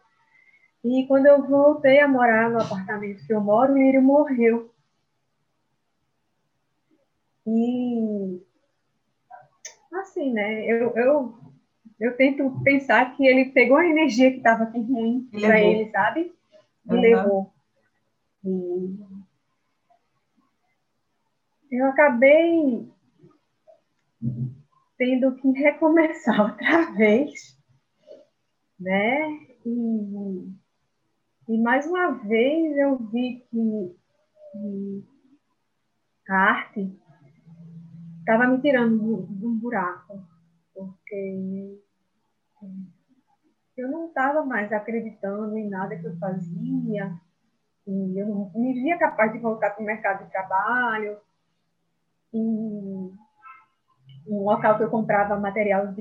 E 0.82 1.06
quando 1.06 1.26
eu 1.26 1.46
voltei 1.46 2.00
a 2.00 2.08
morar 2.08 2.48
no 2.48 2.62
apartamento 2.62 3.26
que 3.26 3.34
eu 3.34 3.42
moro, 3.42 3.74
o 3.74 3.76
Lírio 3.76 4.02
morreu. 4.02 4.72
E 7.46 8.40
assim, 9.92 10.32
né? 10.32 10.64
Eu, 10.64 10.96
eu, 10.96 11.38
eu 12.00 12.16
tento 12.16 12.58
pensar 12.64 13.14
que 13.14 13.26
ele 13.26 13.50
pegou 13.50 13.76
a 13.76 13.86
energia 13.86 14.30
que 14.30 14.38
estava 14.38 14.64
aqui 14.64 14.80
ruim 14.80 15.28
para 15.30 15.60
ele, 15.60 15.90
sabe? 15.90 16.32
E 16.86 16.94
uhum. 16.94 17.00
levou. 17.00 17.52
E 18.44 18.96
eu 21.70 21.86
acabei 21.86 22.88
tendo 24.96 25.34
que 25.36 25.50
recomeçar 25.52 26.40
outra 26.52 26.92
vez, 26.92 27.56
né? 28.78 29.28
E 29.64 30.56
e 31.48 31.56
mais 31.58 31.86
uma 31.86 32.10
vez 32.10 32.76
eu 32.76 32.96
vi 32.96 33.46
que, 33.48 33.96
que 34.52 35.04
a 36.28 36.34
arte 36.34 37.00
estava 38.18 38.48
me 38.48 38.60
tirando 38.60 39.26
de 39.28 39.46
um 39.46 39.56
buraco, 39.56 40.26
porque 40.74 41.80
eu 43.76 43.88
não 43.88 44.08
estava 44.08 44.44
mais 44.44 44.72
acreditando 44.72 45.56
em 45.56 45.68
nada 45.68 45.96
que 45.96 46.04
eu 46.04 46.18
fazia, 46.18 47.14
e 47.86 48.20
eu 48.20 48.26
não 48.26 48.50
me 48.52 48.72
via 48.74 48.98
capaz 48.98 49.32
de 49.32 49.38
voltar 49.38 49.70
para 49.70 49.82
o 49.82 49.86
mercado 49.86 50.24
de 50.24 50.30
trabalho. 50.32 51.16
E 52.34 53.12
um 54.28 54.44
local 54.44 54.76
que 54.76 54.84
eu 54.84 54.90
comprava 54.90 55.38
material 55.38 55.92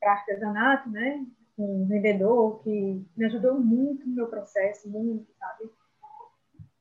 para 0.00 0.12
artesanato, 0.12 0.90
né? 0.90 1.24
um 1.58 1.86
vendedor 1.86 2.62
que 2.62 3.04
me 3.16 3.24
ajudou 3.26 3.60
muito 3.60 4.06
no 4.08 4.14
meu 4.14 4.26
processo, 4.26 4.88
muito, 4.88 5.26
sabe? 5.38 5.70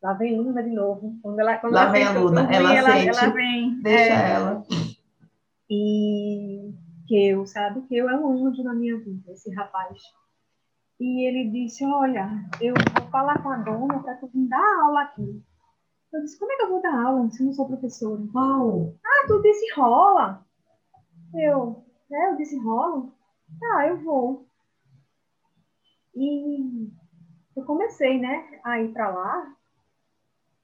Lá 0.02 0.14
vem 0.14 0.38
Luna 0.38 0.64
de 0.64 0.72
novo. 0.72 1.20
Quando 1.22 1.40
ela, 1.40 1.58
quando 1.58 1.74
Lá 1.74 1.86
vem 1.88 2.04
a 2.04 2.12
Luna, 2.12 2.52
ela, 2.52 2.74
ela, 2.76 2.98
ela 2.98 3.30
vem. 3.30 3.80
Deixa 3.82 4.14
é, 4.14 4.32
ela. 4.32 4.64
E 5.70 6.74
que 7.08 7.28
eu, 7.28 7.46
sabe? 7.46 7.82
Que 7.84 7.98
eu 7.98 8.10
é 8.10 8.18
um 8.18 8.48
anjo 8.48 8.64
na 8.64 8.74
minha 8.74 8.98
vida, 8.98 9.32
esse 9.32 9.54
rapaz. 9.54 10.02
E 11.00 11.28
ele 11.28 11.52
disse: 11.52 11.86
Olha, 11.86 12.30
eu 12.60 12.74
vou 12.74 13.10
falar 13.10 13.42
com 13.44 13.50
a 13.50 13.58
dona 13.58 14.02
para 14.02 14.16
tu 14.16 14.28
vir 14.34 14.48
dar 14.48 14.84
aula 14.84 15.04
aqui. 15.04 15.44
Eu 16.12 16.22
disse: 16.22 16.40
Como 16.40 16.52
é 16.52 16.56
que 16.56 16.64
eu 16.64 16.70
vou 16.70 16.82
dar 16.82 17.06
aula 17.06 17.30
se 17.30 17.44
não 17.44 17.54
sou 17.54 17.68
professora? 17.68 18.22
Uau! 18.34 18.96
Ah, 19.06 19.28
tu 19.28 19.42
disse 19.42 19.74
rola. 19.76 20.44
Eu, 21.34 21.84
é, 22.12 22.30
eu 22.30 22.36
disse 22.38 22.58
rola. 22.58 23.08
Ah, 23.64 23.88
eu 23.88 23.98
vou. 23.98 24.46
E 26.16 26.90
eu 27.56 27.64
comecei, 27.66 28.20
né, 28.20 28.60
a 28.64 28.80
ir 28.82 28.92
para 28.92 29.10
lá. 29.10 29.54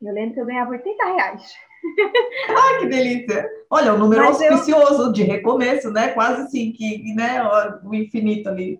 Eu 0.02 0.14
lembro 0.14 0.34
que 0.34 0.42
eu 0.42 0.46
ganhava 0.46 0.72
80 0.72 1.06
reais. 1.06 1.54
Ah, 2.50 2.80
que 2.80 2.88
delícia! 2.88 3.50
Olha, 3.70 3.94
um 3.94 3.98
número 3.98 4.24
Mas 4.24 4.42
auspicioso 4.42 5.04
eu... 5.04 5.12
de 5.12 5.24
recomeço, 5.24 5.92
né? 5.92 6.10
Quase 6.10 6.42
assim, 6.42 6.72
que, 6.72 7.14
né, 7.14 7.42
o 7.84 7.94
infinito 7.94 8.50
ali. 8.50 8.80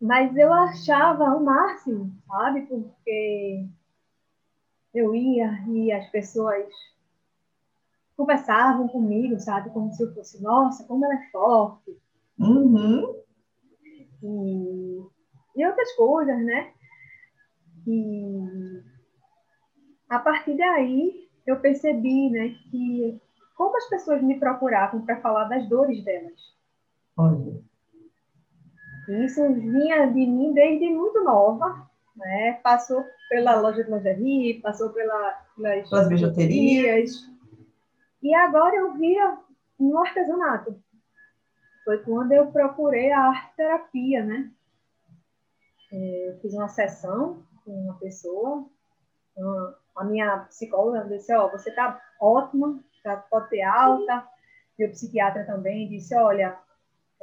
Mas 0.00 0.34
eu 0.36 0.52
achava 0.52 1.24
o 1.36 1.44
máximo, 1.44 2.10
sabe? 2.26 2.62
Porque 2.62 3.66
eu 4.94 5.14
ia 5.14 5.62
e 5.68 5.92
as 5.92 6.08
pessoas 6.10 6.66
conversavam 8.20 8.86
comigo, 8.88 9.38
sabe? 9.40 9.70
Como 9.70 9.90
se 9.92 10.02
eu 10.02 10.12
fosse, 10.14 10.42
nossa, 10.42 10.84
como 10.84 11.04
ela 11.04 11.14
é 11.14 11.30
forte. 11.30 11.96
Uhum. 12.38 13.14
E 14.22 14.80
e 15.56 15.66
outras 15.66 15.92
coisas, 15.94 16.38
né? 16.44 16.72
E 17.86 18.82
a 20.08 20.18
partir 20.18 20.56
daí 20.56 21.28
eu 21.46 21.60
percebi, 21.60 22.30
né, 22.30 22.54
que 22.70 23.20
como 23.56 23.76
as 23.76 23.88
pessoas 23.88 24.22
me 24.22 24.38
procuravam 24.38 25.04
para 25.04 25.20
falar 25.20 25.44
das 25.44 25.68
dores 25.68 26.02
delas. 26.04 26.40
Olha. 27.16 27.60
Isso 29.24 29.42
vinha 29.54 30.06
de 30.06 30.26
mim 30.26 30.52
desde 30.52 30.88
muito 30.88 31.22
nova, 31.24 31.90
né? 32.16 32.54
Passou 32.62 33.04
pela 33.28 33.60
loja 33.60 33.82
de 33.82 33.90
lingerie, 33.90 34.60
passou 34.60 34.90
pela, 34.90 35.32
pelas, 35.56 35.90
pelas 35.90 36.08
bijuterias. 36.08 37.29
E 38.22 38.34
agora 38.34 38.76
eu 38.76 38.94
via 38.94 39.38
no 39.78 39.98
artesanato. 39.98 40.82
Foi 41.84 41.98
quando 42.04 42.32
eu 42.32 42.52
procurei 42.52 43.10
a 43.10 43.28
arte 43.28 43.56
terapia, 43.56 44.24
né? 44.24 44.50
É, 45.92 46.28
eu 46.28 46.40
fiz 46.40 46.54
uma 46.54 46.68
sessão 46.68 47.42
com 47.64 47.72
uma 47.72 47.98
pessoa, 47.98 48.68
a 49.96 50.04
minha 50.04 50.40
psicóloga 50.40 51.04
disse, 51.08 51.34
ó, 51.34 51.46
oh, 51.46 51.50
você 51.50 51.70
tá 51.72 52.00
ótima, 52.20 52.82
tá, 53.02 53.16
pode 53.16 53.50
ter 53.50 53.62
alta, 53.62 54.26
o 54.78 54.90
psiquiatra 54.90 55.44
também 55.44 55.88
disse, 55.88 56.14
olha, 56.16 56.58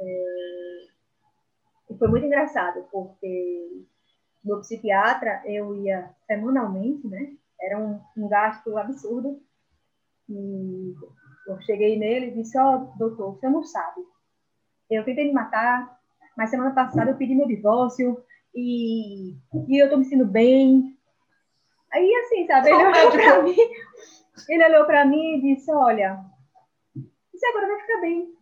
é... 0.00 0.86
e 1.90 1.98
foi 1.98 2.08
muito 2.08 2.26
engraçado, 2.26 2.86
porque 2.92 3.84
meu 4.44 4.60
psiquiatra, 4.60 5.42
eu 5.44 5.74
ia 5.74 6.14
semanalmente, 6.26 7.06
né, 7.08 7.36
era 7.60 7.78
um, 7.78 8.00
um 8.16 8.28
gasto 8.28 8.76
absurdo, 8.76 9.42
e 10.28 10.94
eu 11.46 11.60
cheguei 11.62 11.98
nele 11.98 12.26
e 12.26 12.34
disse, 12.34 12.58
ó, 12.58 12.76
oh, 12.76 12.98
doutor, 12.98 13.34
você 13.34 13.48
não 13.48 13.62
sabe, 13.62 14.02
eu 14.90 15.04
tentei 15.04 15.26
me 15.26 15.32
matar, 15.32 15.98
mas 16.36 16.50
semana 16.50 16.72
passada 16.72 17.10
eu 17.10 17.16
pedi 17.16 17.34
meu 17.34 17.46
divórcio, 17.46 18.22
e, 18.54 19.34
e 19.68 19.82
eu 19.82 19.88
tô 19.88 19.96
me 19.96 20.04
sentindo 20.04 20.26
bem. 20.26 20.96
Aí, 21.92 22.12
assim, 22.24 22.46
sabe, 22.46 22.68
ele 22.68 22.84
olhou 22.84 23.10
para 23.10 23.42
mim, 23.42 23.56
ele 24.48 24.64
olhou 24.64 24.84
para 24.86 25.04
mim 25.04 25.36
e 25.36 25.54
disse, 25.54 25.72
olha, 25.72 26.24
você 27.32 27.46
agora 27.46 27.66
vai 27.68 27.80
ficar 27.80 28.00
bem, 28.00 28.34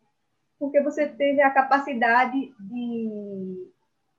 porque 0.58 0.80
você 0.82 1.06
teve 1.06 1.40
a 1.42 1.50
capacidade 1.50 2.54
de, 2.58 3.70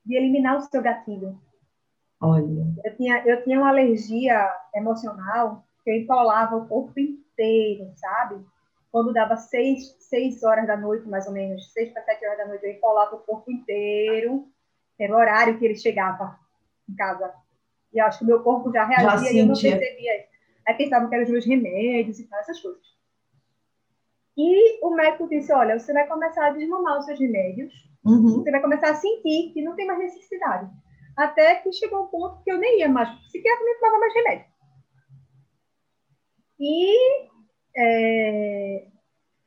de 0.06 0.15
eliminar 0.15 0.57
o 0.57 0.61
seu 0.61 0.81
gatilho. 0.81 1.39
Olha. 2.22 2.65
Eu 2.84 2.95
tinha, 2.95 3.27
eu 3.27 3.44
tinha 3.44 3.60
uma 3.60 3.69
alergia 3.69 4.49
emocional 4.73 5.64
que 5.84 5.91
eu 5.91 5.95
empolava 5.95 6.56
o 6.56 6.68
corpo 6.68 6.99
inteiro, 6.99 7.27
sabe? 7.96 8.46
quando 8.92 9.14
dava 9.14 9.36
seis, 9.36 9.96
seis 10.00 10.44
horas 10.44 10.66
da 10.66 10.78
noite, 10.78 11.08
mais 11.08 11.28
ou 11.28 11.34
menos, 11.34 11.72
seis 11.72 11.92
para 11.92 12.04
sete 12.04 12.26
horas 12.26 12.38
da 12.40 12.48
noite, 12.48 12.66
eu 12.66 12.72
enfolava 12.72 13.16
o 13.16 13.20
corpo 13.20 13.52
inteiro. 13.52 14.48
Era 15.00 15.14
o 15.14 15.18
horário 15.18 15.58
que 15.60 15.66
ele 15.66 15.76
chegava 15.76 16.36
em 16.90 16.96
casa. 16.96 17.32
E 17.94 18.00
acho 18.00 18.20
que 18.20 18.24
o 18.24 18.28
meu 18.28 18.42
corpo 18.42 18.72
já 18.72 18.86
reagia 18.86 19.30
já 19.30 19.32
e 19.32 19.40
eu 19.40 19.46
não 19.46 19.54
percebia. 19.54 20.26
Aí 20.68 20.74
pensavam 20.76 21.10
que 21.10 21.16
eram 21.16 21.26
os 21.26 21.30
meus 21.30 21.46
remédios 21.46 22.20
e 22.20 22.28
tal, 22.28 22.40
essas 22.40 22.60
coisas. 22.60 22.82
E 24.36 24.84
o 24.84 24.90
médico 24.96 25.30
disse: 25.30 25.54
Olha, 25.54 25.78
você 25.78 25.94
vai 25.94 26.08
começar 26.08 26.48
a 26.48 26.52
desmamar 26.52 26.98
os 26.98 27.06
seus 27.06 27.20
remédios, 27.20 27.74
uhum. 28.04 28.44
você 28.44 28.52
vai 28.52 28.62
começar 28.62 28.90
a 28.90 28.96
sentir 28.96 29.52
que 29.54 29.62
não 29.62 29.76
tem 29.76 29.86
mais 29.86 30.00
necessidade. 30.00 30.70
Até 31.16 31.56
que 31.56 31.72
chegou 31.72 32.04
um 32.04 32.08
ponto 32.08 32.44
que 32.44 32.52
eu 32.52 32.58
nem 32.58 32.80
ia 32.80 32.90
mais, 32.90 33.10
sequer 33.32 33.60
nem 33.64 33.80
tomava 33.80 34.00
mais 34.00 34.14
remédio. 34.14 34.46
E 36.60 37.28
é, 37.76 38.88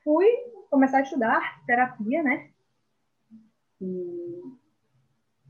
fui 0.04 0.26
começar 0.70 0.98
a 0.98 1.02
estudar 1.02 1.64
terapia, 1.66 2.22
né? 2.22 2.50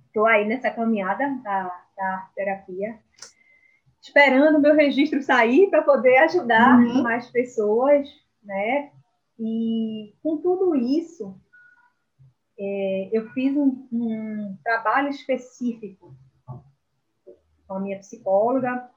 Estou 0.07 0.27
aí 0.27 0.47
nessa 0.47 0.71
caminhada 0.71 1.29
da, 1.43 1.85
da 1.97 2.31
terapia, 2.35 2.99
esperando 4.01 4.61
meu 4.61 4.75
registro 4.75 5.23
sair 5.23 5.69
para 5.69 5.83
poder 5.83 6.17
ajudar 6.19 6.79
uhum. 6.79 7.03
mais 7.03 7.31
pessoas, 7.31 8.09
né? 8.43 8.91
E 9.39 10.15
com 10.23 10.39
tudo 10.39 10.75
isso, 10.75 11.39
é, 12.59 13.11
eu 13.13 13.31
fiz 13.31 13.57
um, 13.57 13.87
um 13.93 14.59
trabalho 14.63 15.09
específico 15.09 16.15
com 17.67 17.75
a 17.75 17.81
minha 17.81 17.99
psicóloga, 17.99 18.91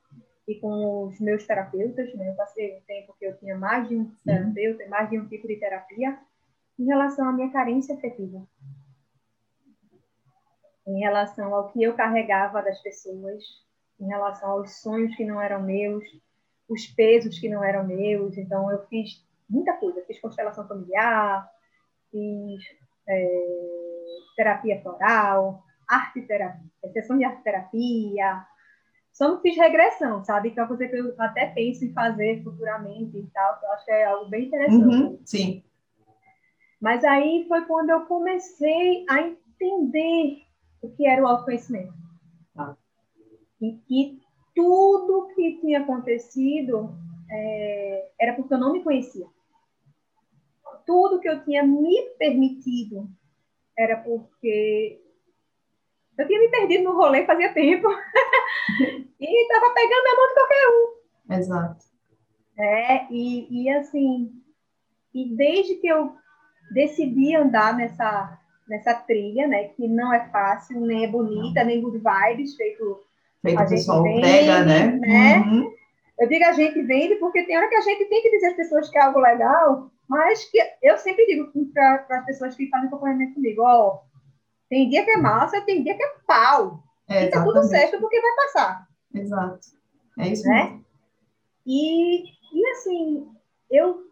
e 0.48 0.56
com 0.60 1.08
os 1.08 1.20
meus 1.20 1.46
terapeutas, 1.46 2.14
né? 2.16 2.30
Eu 2.30 2.36
passei 2.36 2.78
um 2.78 2.82
tempo 2.82 3.16
que 3.18 3.26
eu 3.26 3.38
tinha 3.38 3.58
mais 3.58 3.88
de 3.88 3.96
um 3.96 4.12
terapeuta, 4.26 4.88
mais 4.90 5.10
de 5.10 5.20
um 5.20 5.28
tipo 5.28 5.48
de 5.48 5.56
terapia, 5.56 6.18
em 6.78 6.86
relação 6.86 7.28
à 7.28 7.32
minha 7.32 7.52
carência 7.52 7.96
afetiva. 7.96 8.46
Em 10.86 11.00
relação 11.00 11.54
ao 11.54 11.72
que 11.72 11.82
eu 11.82 11.94
carregava 11.96 12.62
das 12.62 12.82
pessoas, 12.82 13.44
em 14.00 14.08
relação 14.08 14.50
aos 14.50 14.82
sonhos 14.82 15.16
que 15.16 15.24
não 15.24 15.42
eram 15.42 15.62
meus, 15.62 16.04
os 16.68 16.88
pesos 16.88 17.40
que 17.40 17.48
não 17.48 17.64
eram 17.64 17.86
meus. 17.86 18.38
Então, 18.38 18.70
eu 18.70 18.86
fiz 18.88 19.26
muita 19.50 19.74
coisa. 19.74 20.04
Fiz 20.06 20.20
constelação 20.20 20.68
familiar, 20.68 21.50
fiz 22.12 22.62
é, 23.08 23.46
terapia 24.36 24.82
floral, 24.82 25.64
arte 25.88 26.22
terapia, 26.24 26.70
sessão 26.92 27.18
de 27.18 27.24
arte 27.24 27.44
terapia, 27.44 28.46
só 29.14 29.28
não 29.28 29.40
fiz 29.42 29.56
regressão, 29.56 30.24
sabe? 30.26 30.50
Que 30.50 30.60
é 30.60 30.64
uma 30.64 30.68
coisa 30.68 30.88
que 30.88 30.96
eu 30.96 31.14
até 31.20 31.46
penso 31.46 31.86
em 31.86 31.94
fazer 31.94 32.44
futuramente 32.44 33.16
e 33.16 33.28
tal, 33.28 33.60
que 33.60 33.66
eu 33.66 33.72
acho 33.72 33.86
que 33.86 33.92
é 33.92 34.06
algo 34.06 34.30
bem 34.30 34.48
interessante. 34.48 34.84
Uhum, 34.84 35.20
sim. 35.24 35.64
Mas 36.82 37.04
aí 37.04 37.46
foi 37.48 37.64
quando 37.66 37.92
eu 37.92 38.02
comecei 38.08 39.06
a 39.08 39.22
entender 39.22 40.42
o 40.82 40.90
que 40.90 41.08
era 41.08 41.22
o 41.22 41.28
autoconhecimento. 41.28 41.94
Ah. 42.58 42.76
E 43.62 43.74
que 43.88 44.20
tudo 44.56 45.28
que 45.36 45.60
tinha 45.62 45.82
acontecido 45.82 46.90
é, 47.30 48.10
era 48.20 48.34
porque 48.34 48.54
eu 48.54 48.60
não 48.60 48.74
me 48.74 48.84
conhecia. 48.84 49.28
Tudo 50.88 51.20
que 51.20 51.30
eu 51.30 51.44
tinha 51.46 51.64
me 51.64 52.02
permitido 52.18 53.08
era 53.78 53.96
porque 53.98 55.00
eu 56.18 56.28
tinha 56.28 56.40
me 56.40 56.50
perdido 56.50 56.84
no 56.84 56.94
rolê 56.94 57.26
fazia 57.26 57.54
tempo. 57.54 57.88
e 59.20 59.42
estava 59.42 59.74
pegando 59.74 60.08
a 60.08 60.16
mão 60.16 60.28
de 60.28 60.34
qualquer 60.34 60.68
um. 60.70 61.36
Exato. 61.36 61.86
É, 62.58 63.06
e, 63.12 63.64
e 63.64 63.70
assim, 63.70 64.32
e 65.14 65.36
desde 65.36 65.76
que 65.76 65.88
eu 65.88 66.16
decidi 66.72 67.36
andar 67.36 67.76
nessa, 67.76 68.40
nessa 68.68 68.94
trilha, 68.94 69.48
né, 69.48 69.70
que 69.70 69.88
não 69.88 70.14
é 70.14 70.28
fácil, 70.30 70.80
nem 70.82 71.06
é 71.06 71.08
bonita, 71.08 71.64
nem 71.64 71.82
good 71.82 71.98
vibes, 71.98 72.56
feito, 72.56 73.02
feito 73.42 73.60
a 73.60 73.66
gente 73.66 73.86
vende, 73.86 74.22
pega, 74.22 74.66
né? 74.66 74.88
né? 74.92 75.38
Uhum. 75.40 75.74
Eu 76.20 76.28
digo 76.28 76.46
a 76.46 76.54
gente 76.54 76.82
vende 76.84 77.16
porque 77.16 77.44
tem 77.44 77.58
hora 77.58 77.68
que 77.68 77.76
a 77.76 77.82
gente 77.82 78.06
tem 78.06 78.22
que 78.22 78.30
dizer 78.30 78.48
às 78.48 78.56
pessoas 78.56 78.90
que 78.90 78.98
é 78.98 79.02
algo 79.02 79.20
legal, 79.20 79.92
mas 80.08 80.46
que 80.46 80.60
eu 80.82 80.98
sempre 80.98 81.26
digo 81.26 81.52
para 81.74 82.06
as 82.10 82.26
pessoas 82.26 82.56
que 82.56 82.70
fazem 82.70 82.88
acompanhamento 82.88 83.34
comigo, 83.34 83.64
ó, 83.64 84.00
tem 84.70 84.90
dia 84.90 85.04
que 85.04 85.12
é 85.12 85.18
massa, 85.18 85.62
tem 85.62 85.84
dia 85.84 85.96
que 85.96 86.04
é 86.04 86.14
pau. 86.26 86.84
É, 87.08 87.26
e 87.26 87.30
tá 87.30 87.44
tudo 87.44 87.64
certo 87.64 88.00
porque 88.00 88.22
vai 88.22 88.36
passar. 88.36 88.88
Exato. 89.14 89.60
É 90.20 90.28
isso 90.28 90.48
né? 90.48 90.64
mesmo. 90.64 90.86
E, 91.66 92.24
e 92.54 92.68
assim, 92.72 93.32
eu, 93.70 94.04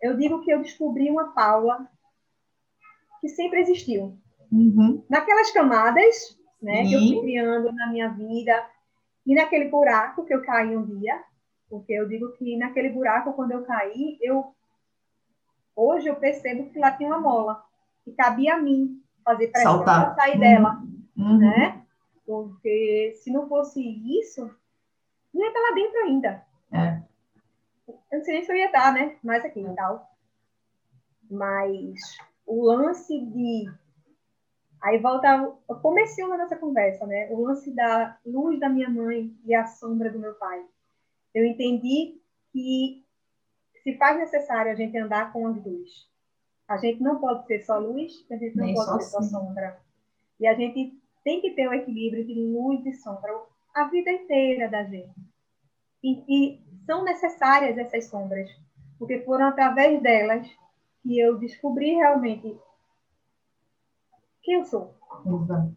eu 0.00 0.16
digo 0.16 0.42
que 0.42 0.50
eu 0.50 0.62
descobri 0.62 1.10
uma 1.10 1.32
Paula 1.32 1.88
que 3.20 3.28
sempre 3.28 3.60
existiu. 3.60 4.18
Uhum. 4.52 5.02
Naquelas 5.08 5.50
camadas 5.50 6.38
né, 6.62 6.84
que 6.86 6.94
eu 6.94 7.00
fui 7.00 7.20
criando 7.22 7.72
na 7.72 7.88
minha 7.88 8.08
vida 8.08 8.66
e 9.26 9.34
naquele 9.34 9.68
buraco 9.68 10.24
que 10.24 10.34
eu 10.34 10.42
caí 10.42 10.76
um 10.76 10.84
dia, 10.84 11.20
porque 11.68 11.92
eu 11.92 12.08
digo 12.08 12.32
que 12.32 12.56
naquele 12.56 12.90
buraco, 12.90 13.32
quando 13.32 13.52
eu 13.52 13.64
caí, 13.64 14.18
eu 14.20 14.54
hoje 15.74 16.08
eu 16.08 16.16
percebo 16.16 16.70
que 16.70 16.78
lá 16.78 16.92
tinha 16.92 17.08
uma 17.08 17.20
mola 17.20 17.62
que 18.04 18.12
cabia 18.12 18.54
a 18.54 18.58
mim 18.58 19.02
fazer 19.24 19.48
pressão 19.48 19.84
para 19.84 20.14
sair 20.14 20.34
uhum. 20.34 20.40
dela, 20.40 20.82
uhum. 21.16 21.38
né? 21.38 21.85
Porque 22.26 23.14
se 23.22 23.30
não 23.30 23.48
fosse 23.48 23.80
isso, 23.80 24.50
não 25.32 25.42
ia 25.42 25.48
estar 25.48 25.60
lá 25.60 25.74
dentro 25.74 25.98
ainda. 26.00 26.46
É. 26.72 27.02
Eu 28.10 28.18
não 28.18 28.24
sei 28.24 28.34
nem 28.34 28.44
se 28.44 28.52
eu 28.52 28.56
ia 28.56 28.66
estar, 28.66 28.92
né? 28.92 29.16
Mais 29.22 29.44
aqui 29.44 29.60
e 29.60 29.74
tal. 29.74 30.10
Mas 31.30 32.00
o 32.44 32.64
lance 32.64 33.18
de. 33.18 33.70
Aí 34.82 34.98
volta. 34.98 35.28
Eu 35.68 35.76
comecei 35.76 36.24
uma 36.24 36.36
nossa 36.36 36.56
conversa, 36.56 37.06
né? 37.06 37.28
O 37.30 37.42
lance 37.42 37.70
da 37.72 38.18
luz 38.26 38.58
da 38.58 38.68
minha 38.68 38.90
mãe 38.90 39.32
e 39.44 39.54
a 39.54 39.66
sombra 39.66 40.10
do 40.10 40.18
meu 40.18 40.34
pai. 40.34 40.64
Eu 41.32 41.44
entendi 41.44 42.20
que 42.52 43.04
se 43.82 43.96
faz 43.96 44.18
necessário 44.18 44.72
a 44.72 44.74
gente 44.74 44.98
andar 44.98 45.32
com 45.32 45.46
as 45.46 45.62
duas. 45.62 46.10
A 46.66 46.76
gente 46.76 47.00
não 47.00 47.20
pode 47.20 47.46
ser 47.46 47.62
só 47.64 47.78
luz, 47.78 48.26
a 48.30 48.36
gente 48.36 48.56
não 48.56 48.64
Nem 48.64 48.74
pode 48.74 49.04
ser 49.04 49.10
só 49.10 49.22
sombra. 49.22 49.80
E 50.40 50.46
a 50.46 50.54
gente 50.54 51.00
tem 51.26 51.40
que 51.40 51.50
ter 51.50 51.66
o 51.66 51.70
um 51.70 51.74
equilíbrio 51.74 52.24
de 52.24 52.34
luz 52.34 52.86
e 52.86 52.92
sombra 52.92 53.36
a 53.74 53.88
vida 53.88 54.12
inteira 54.12 54.70
da 54.70 54.84
gente. 54.84 55.12
E, 56.00 56.22
e 56.28 56.62
são 56.86 57.02
necessárias 57.02 57.76
essas 57.76 58.04
sombras, 58.04 58.48
porque 58.96 59.18
foram 59.22 59.46
através 59.46 60.00
delas 60.00 60.48
que 61.02 61.18
eu 61.18 61.36
descobri 61.36 61.96
realmente 61.96 62.56
quem 64.40 64.54
eu 64.54 64.64
sou. 64.66 64.94
Exato. 65.26 65.76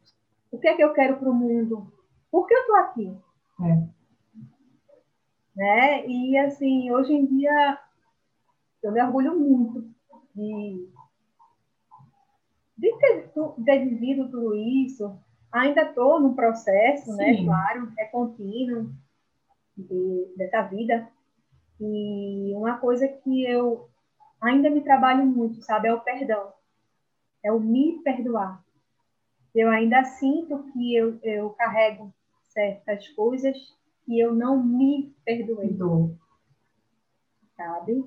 O 0.51 0.59
que 0.59 0.67
é 0.67 0.75
que 0.75 0.83
eu 0.83 0.93
quero 0.93 1.17
para 1.17 1.31
o 1.31 1.33
mundo? 1.33 1.91
Por 2.29 2.45
que 2.45 2.53
eu 2.53 2.59
estou 2.59 2.75
aqui? 2.75 3.17
É. 3.63 3.87
Né? 5.55 6.05
E 6.05 6.37
assim, 6.37 6.91
hoje 6.91 7.11
em 7.11 7.25
dia 7.25 7.79
eu 8.83 8.91
me 8.91 9.01
orgulho 9.01 9.39
muito 9.39 9.81
de, 10.35 10.87
de 12.77 12.97
ter, 12.99 13.33
ter 13.65 13.85
vivido 13.89 14.29
tudo 14.29 14.53
isso. 14.53 15.19
Ainda 15.51 15.81
estou 15.81 16.19
no 16.19 16.35
processo, 16.35 17.15
né? 17.15 17.33
Sim. 17.33 17.41
né? 17.41 17.45
Claro, 17.45 17.91
é 17.97 18.05
contínuo 18.05 18.91
de, 19.75 20.33
dessa 20.37 20.61
vida. 20.63 21.07
E 21.79 22.53
uma 22.55 22.77
coisa 22.77 23.07
que 23.07 23.45
eu 23.45 23.89
ainda 24.41 24.69
me 24.69 24.81
trabalho 24.81 25.25
muito, 25.25 25.61
sabe, 25.61 25.87
é 25.87 25.93
o 25.93 26.01
perdão. 26.01 26.53
É 27.43 27.51
o 27.51 27.59
me 27.59 28.01
perdoar. 28.03 28.63
Eu 29.55 29.69
ainda 29.69 30.03
sinto 30.03 30.63
que 30.71 30.95
eu, 30.95 31.17
eu 31.23 31.49
carrego 31.51 32.13
certas 32.49 33.07
coisas 33.09 33.57
que 34.05 34.19
eu 34.19 34.33
não 34.33 34.63
me 34.63 35.15
perdoei. 35.25 35.77
Sabe? 37.55 38.05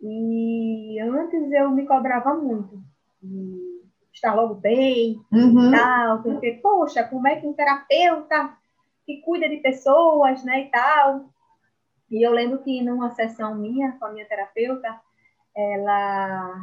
E 0.00 1.00
antes 1.00 1.50
eu 1.52 1.70
me 1.70 1.86
cobrava 1.86 2.34
muito 2.34 2.82
de 3.22 3.85
estar 4.16 4.34
logo 4.34 4.54
bem 4.54 5.20
uhum. 5.30 5.68
e 5.68 5.76
tal, 5.76 6.22
porque, 6.22 6.52
poxa, 6.62 7.04
como 7.04 7.28
é 7.28 7.38
que 7.38 7.46
um 7.46 7.52
terapeuta 7.52 8.56
que 9.04 9.20
cuida 9.20 9.48
de 9.48 9.58
pessoas, 9.58 10.42
né, 10.42 10.62
e 10.62 10.70
tal. 10.70 11.30
E 12.10 12.26
eu 12.26 12.32
lembro 12.32 12.62
que 12.62 12.82
numa 12.82 13.14
sessão 13.14 13.54
minha 13.54 13.92
com 13.92 14.06
a 14.06 14.12
minha 14.12 14.26
terapeuta, 14.26 15.00
ela 15.54 16.54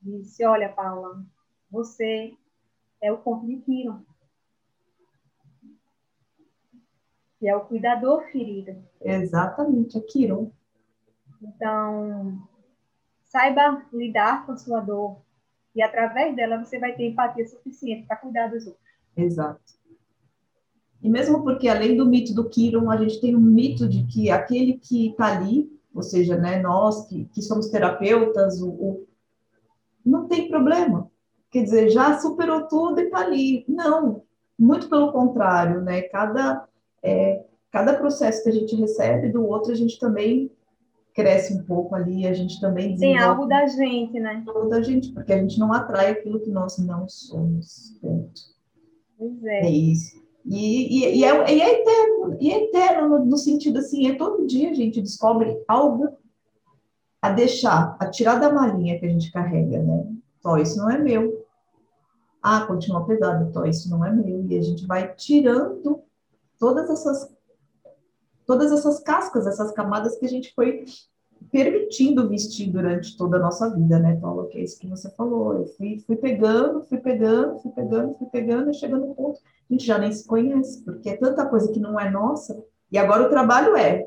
disse, 0.00 0.44
olha, 0.44 0.68
Paula, 0.68 1.22
você 1.70 2.34
é 3.00 3.12
o 3.12 3.18
corpo 3.18 3.46
de 3.46 3.56
Kiro. 3.58 4.04
Que 7.38 7.48
é 7.48 7.54
o 7.54 7.64
cuidador 7.64 8.24
ferido. 8.30 8.82
Exatamente, 9.00 9.98
é 9.98 10.00
Kiro. 10.00 10.52
Então, 11.42 12.40
Saiba 13.24 13.84
lidar 13.92 14.44
com 14.44 14.52
a 14.52 14.56
sua 14.58 14.80
dor 14.80 15.22
e 15.74 15.82
através 15.82 16.34
dela 16.36 16.62
você 16.62 16.78
vai 16.78 16.94
ter 16.94 17.08
empatia 17.08 17.46
suficiente 17.46 18.06
para 18.06 18.16
cuidar 18.16 18.48
dos 18.48 18.66
outros. 18.66 18.84
Exato. 19.16 19.60
E 21.02 21.08
mesmo 21.10 21.42
porque 21.42 21.68
além 21.68 21.96
do 21.96 22.06
mito 22.06 22.34
do 22.34 22.48
Kiron, 22.48 22.90
a 22.90 22.96
gente 22.96 23.20
tem 23.20 23.34
um 23.34 23.40
mito 23.40 23.88
de 23.88 24.04
que 24.04 24.30
aquele 24.30 24.74
que 24.74 25.10
está 25.10 25.36
ali 25.36 25.72
ou 25.94 26.02
seja, 26.02 26.36
né, 26.36 26.60
nós 26.60 27.06
que, 27.06 27.26
que 27.26 27.42
somos 27.42 27.68
terapeutas, 27.68 28.60
o, 28.60 28.68
o, 28.68 29.06
não 30.04 30.26
tem 30.26 30.48
problema. 30.48 31.10
Quer 31.50 31.64
dizer, 31.64 31.90
já 31.90 32.18
superou 32.18 32.66
tudo 32.66 33.00
e 33.00 33.04
está 33.04 33.18
ali. 33.18 33.64
Não, 33.68 34.22
muito 34.58 34.88
pelo 34.88 35.12
contrário, 35.12 35.82
né? 35.82 36.02
Cada, 36.02 36.66
é, 37.02 37.44
cada 37.70 37.94
processo 37.94 38.42
que 38.42 38.48
a 38.48 38.52
gente 38.52 38.74
recebe 38.74 39.28
do 39.28 39.46
outro, 39.46 39.70
a 39.70 39.74
gente 39.74 39.98
também 39.98 40.50
cresce 41.14 41.54
um 41.54 41.62
pouco 41.64 41.94
ali, 41.94 42.26
a 42.26 42.32
gente 42.32 42.60
também 42.60 42.96
Tem 42.96 43.18
algo 43.18 43.46
da 43.46 43.66
gente, 43.66 44.18
né? 44.18 44.42
Algo 44.46 44.68
da 44.68 44.82
gente, 44.82 45.12
porque 45.12 45.32
a 45.32 45.38
gente 45.38 45.58
não 45.58 45.72
atrai 45.72 46.10
aquilo 46.10 46.40
que 46.40 46.50
nós 46.50 46.78
não 46.78 47.08
somos. 47.08 47.98
Ponto. 48.00 48.40
Pois 49.18 49.44
é. 49.44 49.66
É 49.66 49.70
isso. 49.70 50.22
E, 50.44 50.98
e, 50.98 51.20
e, 51.20 51.24
é, 51.24 51.54
e 51.54 51.60
é 51.60 51.80
eterno, 51.80 52.36
e 52.40 52.50
é 52.50 52.64
eterno 52.64 53.08
no, 53.08 53.24
no, 53.24 53.36
sentido 53.36 53.78
assim, 53.78 54.10
é 54.10 54.16
todo 54.16 54.46
dia 54.46 54.70
a 54.70 54.74
gente 54.74 55.00
descobre 55.00 55.62
algo 55.68 56.08
a 57.20 57.30
deixar, 57.30 57.96
a 58.00 58.10
tirar 58.10 58.40
da 58.40 58.52
malinha 58.52 58.98
que 58.98 59.06
a 59.06 59.08
gente 59.08 59.30
carrega, 59.30 59.80
né? 59.80 60.04
Ó, 60.44 60.56
isso 60.56 60.76
não 60.78 60.90
é 60.90 60.98
meu. 60.98 61.46
Ah, 62.42 62.62
continua 62.66 63.06
pesado, 63.06 63.52
tó, 63.52 63.64
isso 63.64 63.88
não 63.88 64.04
é 64.04 64.12
meu. 64.12 64.44
E 64.46 64.58
a 64.58 64.62
gente 64.62 64.84
vai 64.84 65.14
tirando 65.14 66.02
todas 66.58 66.90
essas 66.90 67.32
todas 68.52 68.70
essas 68.70 69.00
cascas, 69.00 69.46
essas 69.46 69.72
camadas 69.72 70.18
que 70.18 70.26
a 70.26 70.28
gente 70.28 70.54
foi 70.54 70.84
permitindo 71.50 72.28
vestir 72.28 72.70
durante 72.70 73.16
toda 73.16 73.38
a 73.38 73.40
nossa 73.40 73.74
vida, 73.74 73.98
né, 73.98 74.18
Paulo? 74.20 74.46
Que 74.48 74.58
é 74.58 74.62
isso 74.62 74.78
que 74.78 74.86
você 74.86 75.10
falou. 75.12 75.54
Eu 75.54 75.66
fui, 75.68 75.98
fui 76.06 76.16
pegando, 76.16 76.82
fui 76.82 76.98
pegando, 76.98 77.58
fui 77.60 77.70
pegando, 77.72 78.14
fui 78.18 78.26
pegando, 78.26 78.70
e 78.70 78.74
chegando 78.74 79.06
no 79.06 79.14
ponto 79.14 79.40
a 79.40 79.72
gente 79.72 79.86
já 79.86 79.96
nem 79.96 80.12
se 80.12 80.26
conhece, 80.26 80.84
porque 80.84 81.08
é 81.08 81.16
tanta 81.16 81.46
coisa 81.46 81.72
que 81.72 81.80
não 81.80 81.98
é 81.98 82.10
nossa, 82.10 82.62
e 82.90 82.98
agora 82.98 83.22
o 83.22 83.30
trabalho 83.30 83.74
é, 83.74 84.06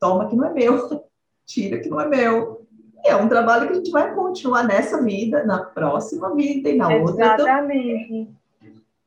toma 0.00 0.26
que 0.26 0.34
não 0.34 0.46
é 0.46 0.54
meu, 0.54 1.04
tira 1.44 1.78
que 1.80 1.90
não 1.90 2.00
é 2.00 2.08
meu. 2.08 2.66
E 3.04 3.08
é 3.08 3.16
um 3.16 3.28
trabalho 3.28 3.66
que 3.66 3.72
a 3.72 3.76
gente 3.76 3.90
vai 3.90 4.14
continuar 4.14 4.62
nessa 4.62 5.02
vida, 5.02 5.44
na 5.44 5.62
próxima 5.62 6.34
vida 6.34 6.70
e 6.70 6.76
na 6.76 6.96
Exatamente. 6.96 7.10
outra. 7.10 7.26
Exatamente. 7.26 8.41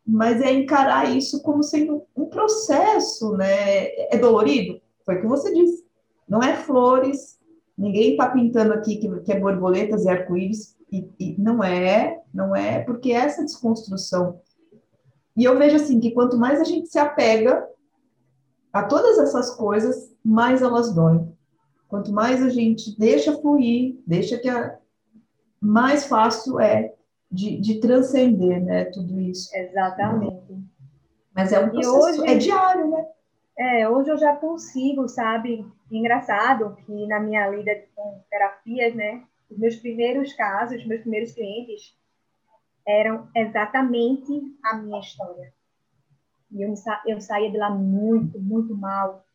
Mas 0.05 0.41
é 0.41 0.53
encarar 0.53 1.15
isso 1.15 1.41
como 1.41 1.63
sendo 1.63 2.03
um 2.15 2.25
processo, 2.25 3.35
né? 3.35 3.87
É 4.11 4.17
dolorido? 4.17 4.79
Foi 5.05 5.15
o 5.15 5.21
que 5.21 5.27
você 5.27 5.53
disse. 5.53 5.83
Não 6.27 6.41
é 6.41 6.55
flores, 6.55 7.39
ninguém 7.77 8.11
está 8.11 8.29
pintando 8.29 8.73
aqui 8.73 8.97
que, 8.97 9.19
que 9.21 9.31
é 9.31 9.39
borboletas 9.39 10.05
e 10.05 10.09
arco-íris, 10.09 10.75
e, 10.91 11.09
e 11.19 11.35
não 11.39 11.63
é, 11.63 12.21
não 12.33 12.55
é, 12.55 12.79
porque 12.79 13.11
essa 13.11 13.43
desconstrução 13.43 14.39
e 15.35 15.43
eu 15.43 15.57
vejo 15.57 15.75
assim 15.75 15.99
que 15.99 16.11
quanto 16.11 16.37
mais 16.37 16.61
a 16.61 16.63
gente 16.63 16.87
se 16.87 16.97
apega 16.97 17.67
a 18.71 18.83
todas 18.83 19.17
essas 19.17 19.51
coisas, 19.51 20.13
mais 20.23 20.61
elas 20.61 20.93
doem. 20.93 21.35
Quanto 21.87 22.11
mais 22.11 22.41
a 22.41 22.49
gente 22.49 22.97
deixa 22.97 23.37
fluir, 23.39 23.99
deixa 24.07 24.37
que 24.37 24.47
a 24.47 24.77
mais 25.59 26.05
fácil 26.05 26.59
é 26.59 26.93
de, 27.31 27.59
de 27.59 27.79
transcender, 27.79 28.63
né, 28.63 28.85
tudo 28.85 29.19
isso. 29.19 29.55
Exatamente. 29.55 30.63
Mas 31.33 31.51
é 31.51 31.59
um 31.59 31.69
processo, 31.69 32.21
hoje, 32.21 32.31
é 32.31 32.37
diário, 32.37 32.89
né? 32.89 33.05
É, 33.57 33.89
hoje 33.89 34.09
eu 34.09 34.17
já 34.17 34.35
consigo, 34.35 35.07
sabe? 35.07 35.65
Engraçado 35.91 36.75
que 36.85 37.07
na 37.07 37.19
minha 37.19 37.47
lida 37.49 37.83
com 37.95 38.21
terapias, 38.29 38.93
né, 38.95 39.23
os 39.49 39.57
meus 39.57 39.75
primeiros 39.75 40.33
casos, 40.33 40.77
os 40.77 40.87
meus 40.87 41.01
primeiros 41.01 41.31
clientes, 41.33 41.95
eram 42.87 43.27
exatamente 43.35 44.55
a 44.63 44.77
minha 44.77 44.99
história. 44.99 45.53
E 46.51 46.61
eu, 46.61 46.73
eu 47.07 47.19
saía 47.19 47.51
de 47.51 47.57
lá 47.57 47.69
muito, 47.69 48.39
muito 48.39 48.75
mal, 48.75 49.25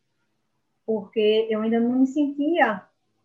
porque 0.86 1.46
eu 1.50 1.60
ainda 1.60 1.80
não 1.80 2.00
me 2.00 2.06
sentia 2.06 2.82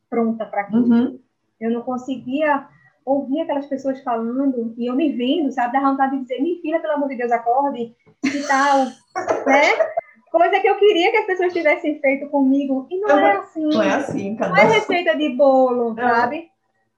pronta 0.10 0.46
para 0.46 0.62
aquilo. 0.62 0.94
Uhum. 0.94 1.20
Eu 1.60 1.72
não 1.72 1.82
conseguia 1.82 2.68
ouvir 3.06 3.42
aquelas 3.42 3.68
pessoas 3.68 4.02
falando 4.02 4.74
e 4.78 4.88
eu 4.90 4.96
me 4.96 5.12
vendo, 5.12 5.52
sabe, 5.52 5.74
da 5.74 5.80
vontade 5.80 6.18
de 6.18 6.24
dizer, 6.24 6.42
me 6.42 6.60
filha, 6.62 6.80
pelo 6.80 6.94
amor 6.94 7.10
de 7.10 7.18
Deus, 7.18 7.32
acorde 7.32 7.96
e 8.24 8.48
tal, 8.48 8.86
né? 9.46 9.96
Coisa 10.32 10.60
que 10.60 10.68
eu 10.68 10.76
queria 10.76 11.12
que 11.12 11.18
as 11.18 11.26
pessoas 11.28 11.54
tivessem 11.54 12.00
feito 12.02 12.28
comigo 12.30 12.88
e 12.90 13.00
não 13.00 13.16
uhum. 13.16 13.26
é 13.26 13.32
assim. 13.38 13.68
Não 13.70 13.82
é 13.84 13.94
assim, 13.94 14.36
cada 14.36 14.54
Não 14.54 14.58
é 14.58 14.66
receita 14.66 15.16
de 15.16 15.30
bolo, 15.30 15.96
sabe? 15.96 16.50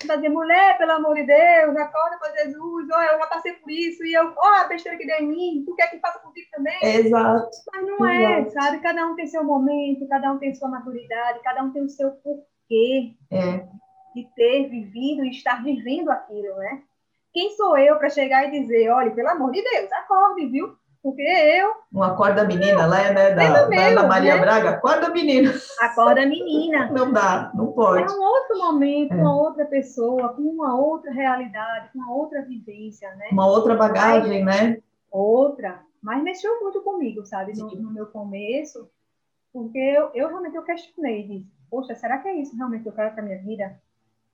fazer 0.05 0.29
mulher, 0.29 0.77
pelo 0.77 0.91
amor 0.91 1.15
de 1.15 1.23
Deus, 1.23 1.75
acorda 1.75 2.17
para 2.19 2.43
Jesus, 2.43 2.87
olha, 2.91 3.13
eu 3.13 3.17
já 3.17 3.27
passei 3.27 3.53
por 3.53 3.71
isso, 3.71 4.05
e 4.05 4.13
eu, 4.13 4.31
ó, 4.37 4.47
a 4.47 4.67
besteira 4.67 4.97
que 4.97 5.07
deu 5.07 5.17
em 5.17 5.27
mim, 5.27 5.63
tu 5.65 5.73
quer 5.75 5.89
que 5.89 5.99
faça 5.99 6.19
contigo 6.19 6.47
também? 6.51 6.77
Exato. 6.83 7.49
Mas 7.73 7.87
não 7.87 8.05
é, 8.05 8.41
Exato. 8.41 8.47
é, 8.47 8.61
sabe? 8.61 8.79
Cada 8.79 9.07
um 9.07 9.15
tem 9.15 9.25
seu 9.25 9.43
momento, 9.43 10.07
cada 10.07 10.31
um 10.31 10.37
tem 10.37 10.53
sua 10.53 10.69
maturidade, 10.69 11.39
cada 11.43 11.63
um 11.63 11.71
tem 11.71 11.83
o 11.83 11.89
seu 11.89 12.11
porquê 12.11 13.15
é. 13.31 13.65
De 14.17 14.27
ter 14.35 14.67
vivido 14.67 15.23
e 15.23 15.29
estar 15.29 15.63
vivendo 15.63 16.09
aquilo, 16.09 16.55
né? 16.55 16.81
Quem 17.31 17.55
sou 17.55 17.77
eu 17.77 17.97
para 17.97 18.09
chegar 18.09 18.47
e 18.47 18.61
dizer, 18.61 18.89
olha, 18.89 19.11
pelo 19.11 19.29
amor 19.29 19.51
de 19.51 19.61
Deus, 19.61 19.91
acorde, 19.91 20.47
viu? 20.47 20.75
Porque 21.03 21.21
eu. 21.21 21.71
Um 21.93 22.01
acorda 22.01 22.43
menina 22.43 22.87
lá, 22.87 23.11
né? 23.11 23.31
Da, 23.31 23.65
da 23.67 23.87
Ana 23.87 24.07
Maria 24.07 24.35
né? 24.35 24.41
Braga, 24.41 24.69
acorda 24.71 25.09
menina. 25.09 25.53
Acorda 25.79 26.25
menina. 26.25 26.89
Não 26.91 27.11
dá, 27.11 27.51
não 27.53 27.71
pode. 27.71 28.11
É 28.11 28.15
um 28.15 28.21
outro 28.21 28.57
momento, 28.57 29.13
é. 29.13 29.15
uma 29.15 29.35
outra 29.35 29.65
pessoa, 29.65 30.29
com 30.29 30.41
uma 30.41 30.75
outra 30.75 31.11
realidade, 31.11 31.89
com 31.93 31.99
uma 31.99 32.11
outra 32.11 32.41
vivência, 32.41 33.13
né? 33.15 33.27
Uma 33.31 33.47
outra 33.47 33.75
bagagem, 33.75 34.43
mas, 34.43 34.61
né? 34.61 34.77
Outra. 35.11 35.79
Mas 36.01 36.23
mexeu 36.23 36.59
muito 36.61 36.81
comigo, 36.81 37.23
sabe? 37.23 37.53
No, 37.55 37.69
no, 37.69 37.91
meu 37.91 38.07
começo, 38.07 38.89
porque 39.53 39.77
eu, 39.77 40.09
eu 40.13 40.27
realmente 40.27 40.55
eu 40.55 40.63
questionei, 40.63 41.27
disse, 41.27 41.47
poxa, 41.69 41.95
será 41.95 42.17
que 42.17 42.27
é 42.27 42.35
isso 42.35 42.55
realmente 42.55 42.83
que 42.83 42.89
eu 42.89 42.93
quero 42.93 43.13
para 43.13 43.23
minha 43.23 43.39
vida? 43.39 43.79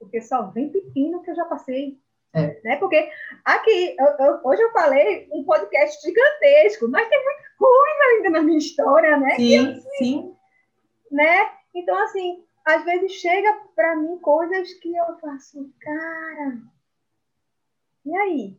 Porque 0.03 0.21
só 0.21 0.43
vem 0.51 0.69
pepino 0.69 1.21
que 1.21 1.31
eu 1.31 1.35
já 1.35 1.45
passei. 1.45 1.99
É. 2.33 2.59
Né? 2.63 2.75
Porque 2.77 3.09
aqui, 3.45 3.95
eu, 3.97 4.25
eu, 4.25 4.39
hoje 4.43 4.61
eu 4.61 4.71
falei 4.71 5.29
um 5.31 5.43
podcast 5.43 6.01
gigantesco, 6.01 6.87
mas 6.89 7.07
tem 7.07 7.23
muita 7.23 7.43
coisa 7.57 8.03
ainda 8.11 8.29
na 8.31 8.41
minha 8.41 8.57
história, 8.57 9.17
né? 9.17 9.35
Sim, 9.35 9.57
assim, 9.59 9.89
sim. 9.97 10.35
Né? 11.11 11.49
Então, 11.75 11.95
assim, 12.03 12.43
às 12.65 12.83
vezes 12.83 13.11
chega 13.13 13.55
para 13.75 13.95
mim 13.95 14.17
coisas 14.17 14.73
que 14.75 14.95
eu 14.95 15.17
faço, 15.19 15.71
cara, 15.79 16.57
e 18.03 18.15
aí? 18.15 18.57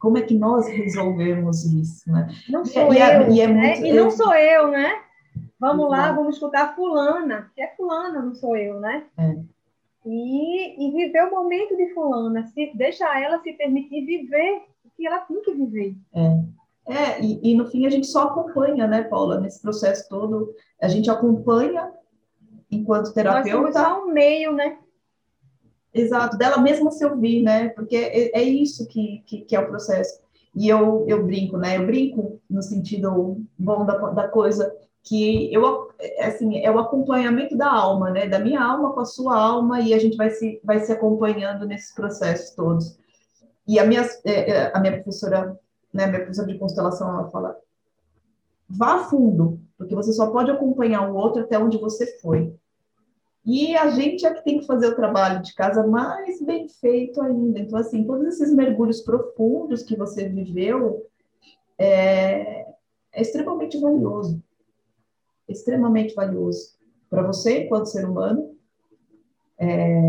Como 0.00 0.18
é 0.18 0.22
que 0.22 0.36
nós 0.36 0.68
resolvemos 0.68 1.64
isso, 1.64 2.10
né? 2.10 2.28
Não 2.48 2.64
sou 2.64 2.92
e, 2.92 2.98
é, 2.98 3.16
eu, 3.16 3.30
e, 3.30 3.40
é, 3.40 3.46
né? 3.46 3.68
Muito, 3.74 3.86
e 3.86 3.92
não 3.92 4.10
sou 4.10 4.34
eu, 4.34 4.68
né? 4.68 5.00
Vamos 5.58 5.88
lá, 5.88 6.12
vamos 6.12 6.34
escutar 6.34 6.74
fulana, 6.74 7.50
que 7.54 7.62
é 7.62 7.74
fulana, 7.76 8.20
não 8.20 8.34
sou 8.34 8.56
eu, 8.56 8.80
né? 8.80 9.06
É 9.16 9.53
e, 10.04 10.86
e 10.86 10.92
viver 10.92 11.24
o 11.24 11.30
momento 11.30 11.76
de 11.76 11.92
fulana, 11.94 12.46
se, 12.48 12.72
deixa 12.74 13.06
ela 13.18 13.40
se 13.42 13.52
permitir 13.54 14.04
viver 14.04 14.62
o 14.84 14.90
que 14.96 15.06
ela 15.06 15.18
tem 15.20 15.40
que 15.42 15.52
viver. 15.52 15.96
É. 16.14 16.54
É, 16.86 17.22
e, 17.22 17.40
e, 17.42 17.54
no 17.54 17.66
fim 17.66 17.86
a 17.86 17.90
gente 17.90 18.06
só 18.06 18.24
acompanha, 18.24 18.86
né, 18.86 19.04
Paula, 19.04 19.40
nesse 19.40 19.62
processo 19.62 20.06
todo. 20.08 20.54
A 20.80 20.86
gente 20.86 21.10
acompanha 21.10 21.90
enquanto 22.70 23.14
terapeuta. 23.14 23.60
Nós 23.60 23.74
somos 23.74 23.74
só 23.74 24.04
um 24.04 24.12
meio, 24.12 24.52
né? 24.52 24.78
Exato, 25.94 26.36
dela 26.36 26.58
mesma 26.58 26.90
se 26.90 27.04
ouvir, 27.06 27.42
né? 27.42 27.68
Porque 27.70 27.96
é, 27.96 28.38
é 28.38 28.42
isso 28.42 28.86
que, 28.88 29.22
que, 29.26 29.42
que, 29.42 29.56
é 29.56 29.60
o 29.60 29.66
processo. 29.68 30.20
E 30.54 30.68
eu, 30.68 31.04
eu 31.08 31.24
brinco, 31.24 31.56
né? 31.56 31.78
Eu 31.78 31.86
brinco 31.86 32.40
no 32.50 32.62
sentido 32.62 33.40
bom 33.58 33.86
da, 33.86 33.96
da 34.10 34.28
coisa, 34.28 34.70
que 35.04 35.52
eu 35.52 35.90
assim 36.20 36.58
é 36.58 36.70
o 36.70 36.78
acompanhamento 36.78 37.56
da 37.56 37.70
alma, 37.70 38.10
né, 38.10 38.26
da 38.26 38.38
minha 38.38 38.62
alma 38.62 38.92
com 38.92 39.00
a 39.00 39.04
sua 39.04 39.38
alma 39.38 39.80
e 39.80 39.92
a 39.92 39.98
gente 39.98 40.16
vai 40.16 40.30
se 40.30 40.60
vai 40.64 40.80
se 40.80 40.90
acompanhando 40.90 41.66
nesses 41.66 41.94
processos 41.94 42.54
todos. 42.54 42.98
E 43.68 43.78
a 43.78 43.84
minha 43.84 44.02
é, 44.24 44.50
é, 44.50 44.72
a 44.74 44.80
minha 44.80 44.94
professora, 44.94 45.60
né, 45.92 46.06
minha 46.06 46.20
professora 46.20 46.48
de 46.48 46.58
constelação, 46.58 47.08
ela 47.08 47.30
fala: 47.30 47.56
vá 48.68 48.94
a 48.94 49.04
fundo, 49.04 49.60
porque 49.76 49.94
você 49.94 50.12
só 50.12 50.30
pode 50.30 50.50
acompanhar 50.50 51.10
o 51.10 51.14
outro 51.14 51.42
até 51.42 51.58
onde 51.58 51.76
você 51.78 52.18
foi. 52.20 52.54
E 53.44 53.76
a 53.76 53.90
gente 53.90 54.24
é 54.24 54.32
que 54.32 54.42
tem 54.42 54.58
que 54.58 54.66
fazer 54.66 54.86
o 54.86 54.96
trabalho 54.96 55.42
de 55.42 55.54
casa 55.54 55.86
mais 55.86 56.40
bem 56.40 56.66
feito 56.66 57.20
ainda. 57.20 57.58
Então, 57.58 57.78
assim, 57.78 58.02
todos 58.02 58.26
esses 58.26 58.54
mergulhos 58.54 59.02
profundos 59.02 59.82
que 59.82 59.94
você 59.96 60.26
viveu 60.30 61.06
é, 61.76 62.66
é 63.12 63.20
extremamente 63.20 63.78
valioso 63.78 64.42
extremamente 65.48 66.14
valioso 66.14 66.74
para 67.08 67.22
você, 67.22 67.64
enquanto 67.64 67.86
ser 67.86 68.08
humano, 68.08 68.54
é, 69.58 70.02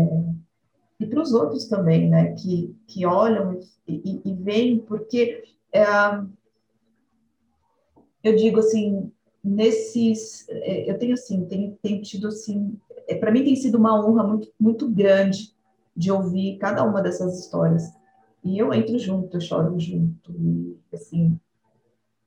e 0.98 1.06
para 1.06 1.20
os 1.20 1.32
outros 1.32 1.66
também, 1.66 2.08
né, 2.08 2.32
que, 2.34 2.74
que 2.86 3.06
olham 3.06 3.60
e, 3.86 3.94
e, 3.94 4.30
e 4.30 4.34
veem, 4.34 4.78
porque 4.78 5.44
é, 5.72 5.84
eu 8.24 8.34
digo 8.34 8.58
assim, 8.58 9.12
nesses, 9.44 10.48
é, 10.48 10.90
eu 10.90 10.98
tenho 10.98 11.14
assim, 11.14 11.44
tenho 11.80 12.02
tido 12.02 12.28
assim, 12.28 12.76
é, 13.06 13.14
para 13.14 13.30
mim 13.30 13.44
tem 13.44 13.54
sido 13.54 13.78
uma 13.78 14.04
honra 14.04 14.26
muito, 14.26 14.52
muito 14.58 14.88
grande 14.88 15.54
de 15.96 16.10
ouvir 16.10 16.58
cada 16.58 16.82
uma 16.82 17.00
dessas 17.00 17.38
histórias. 17.38 17.84
E 18.42 18.58
eu 18.58 18.72
entro 18.72 18.98
junto, 18.98 19.36
eu 19.36 19.40
choro 19.40 19.78
junto, 19.78 20.32
e 20.32 20.76
assim, 20.92 21.38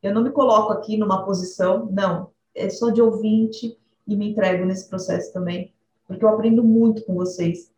eu 0.02 0.14
não 0.14 0.24
me 0.24 0.32
coloco 0.32 0.72
aqui 0.72 0.98
numa 0.98 1.26
posição, 1.26 1.90
não, 1.92 2.32
é 2.60 2.70
só 2.70 2.90
de 2.90 3.02
ouvinte 3.02 3.78
e 4.08 4.16
me 4.16 4.30
entrego 4.32 4.66
nesse 4.66 4.88
processo 4.90 5.32
também, 5.34 5.74
porque 6.08 6.24
eu 6.24 6.30
aprendo 6.30 6.64
muito 6.64 7.04
com 7.06 7.14
vocês. 7.14 7.72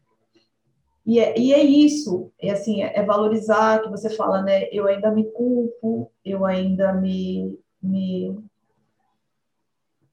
E 1.06 1.20
é, 1.20 1.38
e 1.38 1.54
é 1.54 1.64
isso, 1.64 2.32
é 2.40 2.52
assim, 2.52 2.84
é, 2.84 3.00
é 3.00 3.04
valorizar 3.04 3.82
que 3.82 3.90
você 3.90 4.10
fala, 4.10 4.42
né? 4.42 4.70
Eu 4.72 4.88
ainda 4.88 5.12
me 5.12 5.26
culpo, 5.32 6.12
eu 6.24 6.46
ainda 6.46 6.94
me, 6.94 7.60
me, 7.82 8.38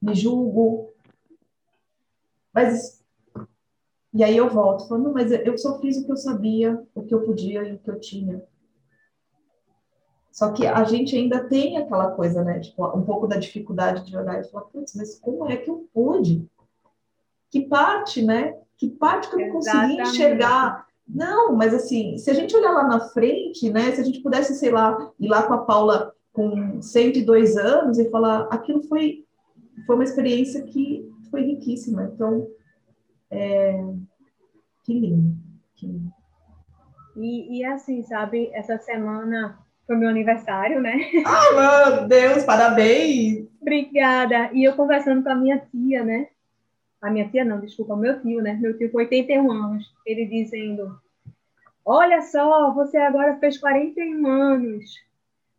me 0.01 0.15
julgo, 0.15 0.93
mas 2.53 2.99
e 4.11 4.23
aí 4.23 4.35
eu 4.35 4.49
volto 4.49 4.87
falando, 4.87 5.13
mas 5.13 5.31
eu 5.31 5.57
só 5.57 5.79
fiz 5.79 5.97
o 5.97 6.05
que 6.05 6.11
eu 6.11 6.17
sabia, 6.17 6.83
o 6.95 7.03
que 7.03 7.13
eu 7.13 7.21
podia 7.21 7.63
e 7.63 7.73
o 7.73 7.79
que 7.79 7.89
eu 7.89 7.99
tinha. 7.99 8.43
Só 10.39 10.53
que 10.53 10.65
a 10.65 10.85
gente 10.85 11.17
ainda 11.17 11.43
tem 11.49 11.75
aquela 11.75 12.11
coisa, 12.11 12.45
né? 12.45 12.61
Tipo, 12.61 12.87
um 12.97 13.03
pouco 13.03 13.27
da 13.27 13.35
dificuldade 13.35 14.05
de 14.05 14.15
olhar 14.15 14.39
e 14.39 14.45
falar, 14.45 14.67
putz, 14.67 14.95
mas 14.95 15.19
como 15.19 15.45
é 15.51 15.57
que 15.57 15.69
eu 15.69 15.89
pude? 15.93 16.49
Que 17.51 17.65
parte, 17.67 18.21
né? 18.21 18.57
Que 18.77 18.87
parte 18.87 19.29
que 19.29 19.35
eu 19.35 19.39
não 19.41 19.51
consegui 19.51 19.99
enxergar? 19.99 20.87
Não, 21.05 21.51
mas 21.51 21.73
assim, 21.73 22.17
se 22.17 22.31
a 22.31 22.33
gente 22.33 22.55
olhar 22.55 22.71
lá 22.71 22.87
na 22.87 23.01
frente, 23.01 23.69
né? 23.69 23.91
Se 23.91 23.99
a 23.99 24.03
gente 24.05 24.21
pudesse, 24.21 24.55
sei 24.55 24.71
lá, 24.71 25.11
ir 25.19 25.27
lá 25.27 25.43
com 25.43 25.55
a 25.55 25.65
Paula 25.65 26.15
com 26.31 26.81
102 26.81 27.57
anos 27.57 27.99
e 27.99 28.09
falar, 28.09 28.47
aquilo 28.49 28.81
foi, 28.83 29.25
foi 29.85 29.95
uma 29.95 30.05
experiência 30.05 30.63
que 30.63 31.05
foi 31.29 31.41
riquíssima. 31.41 32.09
Então, 32.15 32.47
é... 33.29 33.83
que 34.85 34.97
lindo. 34.97 35.35
Que 35.75 35.85
lindo. 35.85 36.13
E, 37.17 37.59
e 37.59 37.65
assim, 37.65 38.01
sabe, 38.03 38.49
essa 38.53 38.77
semana 38.77 39.59
foi 39.89 39.95
meu 39.95 40.07
aniversário, 40.07 40.79
né? 40.79 40.99
Ah, 41.25 41.97
meu 41.97 42.07
Deus, 42.07 42.43
parabéns! 42.43 43.47
Obrigada. 43.59 44.51
E 44.53 44.63
eu 44.63 44.75
conversando 44.75 45.23
com 45.23 45.29
a 45.29 45.35
minha 45.35 45.57
tia, 45.57 46.03
né? 46.03 46.27
A 47.01 47.09
minha 47.09 47.27
tia 47.27 47.43
não, 47.43 47.59
desculpa, 47.59 47.95
meu 47.95 48.21
tio, 48.21 48.39
né? 48.39 48.53
Meu 48.53 48.77
tio 48.77 48.91
com 48.91 48.99
81 48.99 49.51
anos. 49.51 49.91
Ele 50.05 50.27
dizendo: 50.27 50.95
Olha 51.83 52.21
só, 52.21 52.71
você 52.71 52.97
agora 52.97 53.39
fez 53.39 53.57
41 53.57 54.27
anos. 54.27 54.93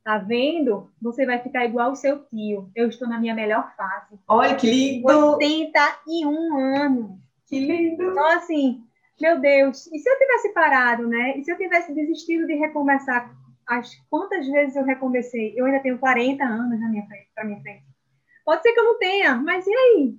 Tá 0.05 0.19
vendo? 0.19 0.89
Você 1.02 1.27
vai 1.27 1.40
ficar 1.40 1.65
igual 1.65 1.89
ao 1.89 1.97
seu 1.97 2.20
tio. 2.27 2.70
Eu 2.77 2.89
estou 2.89 3.09
na 3.09 3.19
minha 3.19 3.35
melhor 3.35 3.74
fase. 3.77 4.16
Olha 4.28 4.55
que 4.55 4.70
lindo! 4.70 5.09
81 5.09 6.57
anos. 6.77 7.11
Que 7.48 7.59
lindo! 7.59 8.01
Então, 8.01 8.27
assim, 8.28 8.81
meu 9.20 9.40
Deus, 9.40 9.89
e 9.89 9.98
se 9.98 10.09
eu 10.09 10.19
tivesse 10.19 10.55
parado, 10.55 11.09
né? 11.09 11.36
E 11.36 11.44
se 11.44 11.51
eu 11.51 11.57
tivesse 11.59 11.93
desistido 11.93 12.47
de 12.47 12.55
recomeçar 12.55 13.39
as 13.70 13.94
quantas 14.10 14.48
vezes 14.48 14.74
eu 14.74 14.84
recomecei? 14.84 15.55
Eu 15.56 15.64
ainda 15.64 15.78
tenho 15.78 15.97
40 15.97 16.42
anos 16.42 16.80
na 16.80 16.88
minha 16.88 17.06
frente, 17.06 17.30
para 17.32 17.44
minha 17.44 17.60
frente. 17.60 17.84
Pode 18.44 18.62
ser 18.62 18.72
que 18.72 18.80
eu 18.80 18.84
não 18.84 18.98
tenha, 18.98 19.36
mas 19.36 19.64
e 19.64 19.72
aí? 19.72 20.18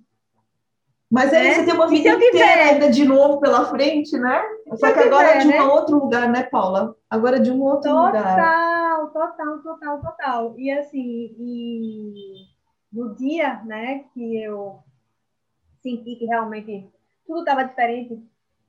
Mas 1.10 1.34
aí 1.34 1.48
é, 1.48 1.54
você 1.56 1.66
tem 1.66 1.74
uma 1.74 1.90
vida 1.90 2.10
inteira 2.12 2.64
ainda 2.64 2.90
de 2.90 3.04
novo 3.04 3.42
pela 3.42 3.66
frente, 3.66 4.18
né? 4.18 4.42
Só 4.78 4.94
que 4.94 5.00
agora 5.00 5.32
é 5.32 5.38
de 5.40 5.48
um 5.48 5.52
né? 5.52 5.62
outro 5.64 5.98
lugar, 5.98 6.30
né, 6.30 6.44
Paula? 6.44 6.96
Agora 7.10 7.36
é 7.36 7.42
de 7.42 7.52
um 7.52 7.62
outro 7.62 7.92
total, 7.92 8.06
lugar. 8.06 8.36
Total, 8.38 9.10
total, 9.10 9.60
total, 9.62 10.02
total. 10.02 10.56
E 10.58 10.72
assim, 10.72 11.36
e 11.38 12.46
no 12.90 13.14
dia, 13.14 13.62
né, 13.66 14.06
que 14.14 14.42
eu 14.42 14.80
senti 15.82 16.16
que 16.16 16.26
realmente 16.26 16.90
tudo 17.28 17.42
estava 17.42 17.66
diferente, 17.66 18.18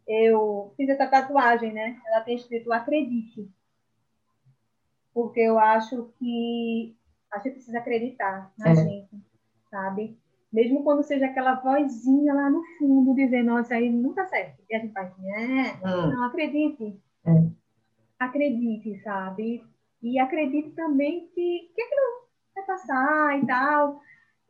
eu 0.08 0.74
fiz 0.76 0.88
essa 0.88 1.06
tatuagem, 1.06 1.72
né? 1.72 1.96
Ela 2.08 2.22
tem 2.22 2.34
escrito 2.34 2.72
acredite 2.72 3.48
porque 5.14 5.40
eu 5.40 5.58
acho 5.58 6.10
que 6.18 6.96
a 7.30 7.38
gente 7.38 7.54
precisa 7.54 7.78
acreditar 7.78 8.52
na 8.58 8.70
é. 8.70 8.74
gente, 8.74 9.10
sabe? 9.70 10.18
Mesmo 10.52 10.84
quando 10.84 11.02
seja 11.02 11.26
aquela 11.26 11.54
vozinha 11.54 12.34
lá 12.34 12.50
no 12.50 12.62
fundo 12.78 13.14
dizendo, 13.14 13.46
nossa, 13.46 13.74
aí 13.74 13.90
não 13.90 14.12
tá 14.12 14.26
certo. 14.26 14.62
E 14.68 14.74
a 14.74 14.78
gente 14.78 14.92
faz 14.92 15.10
assim, 15.10 15.32
é, 15.32 15.72
hum. 15.82 16.10
não, 16.10 16.24
acredite. 16.24 17.00
É. 17.26 17.30
Acredite, 18.18 19.02
sabe? 19.02 19.64
E 20.02 20.18
acredite 20.18 20.70
também 20.70 21.28
que, 21.34 21.70
que 21.74 21.82
aquilo 21.82 22.26
vai 22.54 22.64
passar 22.64 23.38
e 23.42 23.46
tal. 23.46 24.00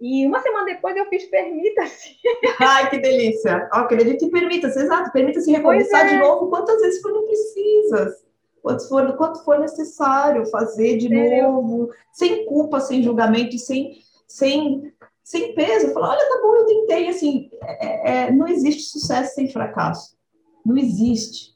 E 0.01 0.27
uma 0.27 0.41
semana 0.41 0.65
depois 0.65 0.97
eu 0.97 1.07
fiz 1.07 1.25
permita-se. 1.27 2.17
Ai, 2.59 2.91
que 2.91 2.99
delícia. 2.99 3.69
Acredite 3.71 4.25
e 4.25 4.31
permita-se, 4.31 4.81
exato. 4.81 5.13
Permita-se 5.13 5.53
recomeçar 5.53 6.07
é. 6.07 6.09
de 6.09 6.17
novo 6.19 6.49
quantas 6.49 6.81
vezes 6.81 7.01
forem 7.01 7.25
precisas 7.25 8.32
quanto 8.63 8.89
for, 8.89 9.17
quanto 9.17 9.45
for 9.45 9.59
necessário 9.59 10.47
fazer 10.47 10.97
de 10.97 11.09
novo, 11.09 11.91
sem 12.13 12.47
culpa, 12.47 12.81
sem 12.81 13.03
julgamento, 13.03 13.59
sem, 13.59 13.99
sem, 14.27 14.93
sem 15.23 15.55
peso. 15.55 15.93
Falar, 15.93 16.11
olha, 16.11 16.29
tá 16.29 16.41
bom, 16.41 16.55
eu 16.55 16.67
tentei. 16.67 17.09
Assim, 17.09 17.51
é, 17.63 18.11
é, 18.11 18.33
não 18.33 18.47
existe 18.47 18.85
sucesso 18.85 19.35
sem 19.35 19.49
fracasso. 19.49 20.17
Não 20.65 20.77
existe. 20.77 21.53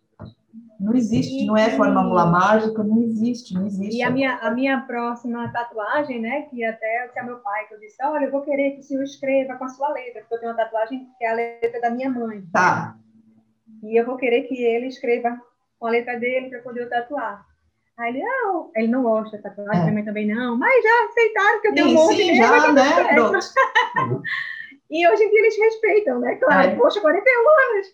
Não 0.78 0.94
existe, 0.94 1.42
e, 1.42 1.46
não 1.46 1.56
é 1.56 1.70
fórmula 1.70 2.26
mágica, 2.26 2.84
não 2.84 3.02
existe, 3.02 3.54
não 3.54 3.66
existe. 3.66 3.96
E 3.96 4.02
a 4.02 4.10
minha, 4.10 4.36
a 4.36 4.50
minha 4.50 4.82
próxima 4.82 5.50
tatuagem, 5.50 6.20
né, 6.20 6.42
que 6.42 6.62
até 6.62 7.10
eu 7.16 7.24
meu 7.24 7.38
pai, 7.38 7.66
que 7.66 7.74
eu 7.74 7.80
disse, 7.80 7.96
olha, 8.04 8.26
eu 8.26 8.30
vou 8.30 8.42
querer 8.42 8.72
que 8.72 8.80
o 8.80 8.82
senhor 8.82 9.02
escreva 9.02 9.56
com 9.56 9.64
a 9.64 9.70
sua 9.70 9.90
letra, 9.90 10.20
porque 10.20 10.34
eu 10.34 10.38
tenho 10.40 10.52
uma 10.52 10.58
tatuagem 10.58 11.08
que 11.16 11.24
é 11.24 11.30
a 11.30 11.34
letra 11.34 11.80
da 11.80 11.90
minha 11.90 12.10
mãe. 12.10 12.42
Tá. 12.52 12.94
E 13.82 13.98
eu 13.98 14.04
vou 14.04 14.18
querer 14.18 14.42
que 14.42 14.54
ele 14.54 14.88
escreva 14.88 15.40
com 15.78 15.86
a 15.86 15.90
letra 15.90 16.18
dele 16.18 16.50
para 16.50 16.62
poder 16.62 16.82
eu 16.82 16.90
tatuar. 16.90 17.44
Aí 17.98 18.10
ele, 18.10 18.22
não, 18.22 18.70
ele 18.76 18.88
não 18.88 19.02
gosta 19.02 19.36
de 19.36 19.42
tatuagem, 19.42 19.80
é. 19.80 19.84
minha 19.84 19.94
mãe 19.94 20.05
também 20.05 20.26
não, 20.26 20.56
mas 20.56 20.82
já 20.82 21.05
aceitaram 21.06 21.60
que 21.62 21.68
eu 21.68 21.74
tenho 21.74 21.88
sim, 21.88 21.94
um 21.94 21.96
monte 21.96 22.16
sim, 22.16 22.36
já, 22.36 22.72
né? 22.72 22.82
E 24.88 25.08
hoje 25.08 25.24
em 25.24 25.30
dia 25.30 25.40
eles 25.40 25.58
respeitam, 25.58 26.20
né? 26.20 26.36
Claro, 26.36 26.70
é. 26.70 26.76
poxa, 26.76 27.00
41 27.00 27.74
anos. 27.74 27.86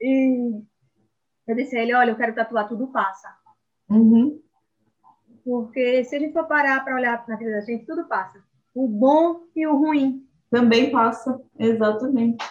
E 0.00 0.62
eu 1.46 1.54
disse 1.54 1.76
a 1.76 1.82
ele, 1.82 1.94
olha, 1.94 2.10
eu 2.12 2.16
quero 2.16 2.34
tatuar, 2.34 2.66
tudo 2.66 2.86
passa. 2.86 3.28
Uhum. 3.90 4.40
Porque 5.44 6.02
se 6.04 6.16
a 6.16 6.18
gente 6.18 6.32
for 6.32 6.46
parar 6.46 6.82
para 6.82 6.94
olhar 6.94 7.22
na 7.28 7.36
vida 7.36 7.50
da 7.50 7.60
gente, 7.60 7.84
tudo 7.84 8.08
passa. 8.08 8.42
O 8.74 8.88
bom 8.88 9.42
e 9.54 9.66
o 9.66 9.76
ruim. 9.76 10.26
Também 10.50 10.90
passa, 10.90 11.40
exatamente. 11.58 12.42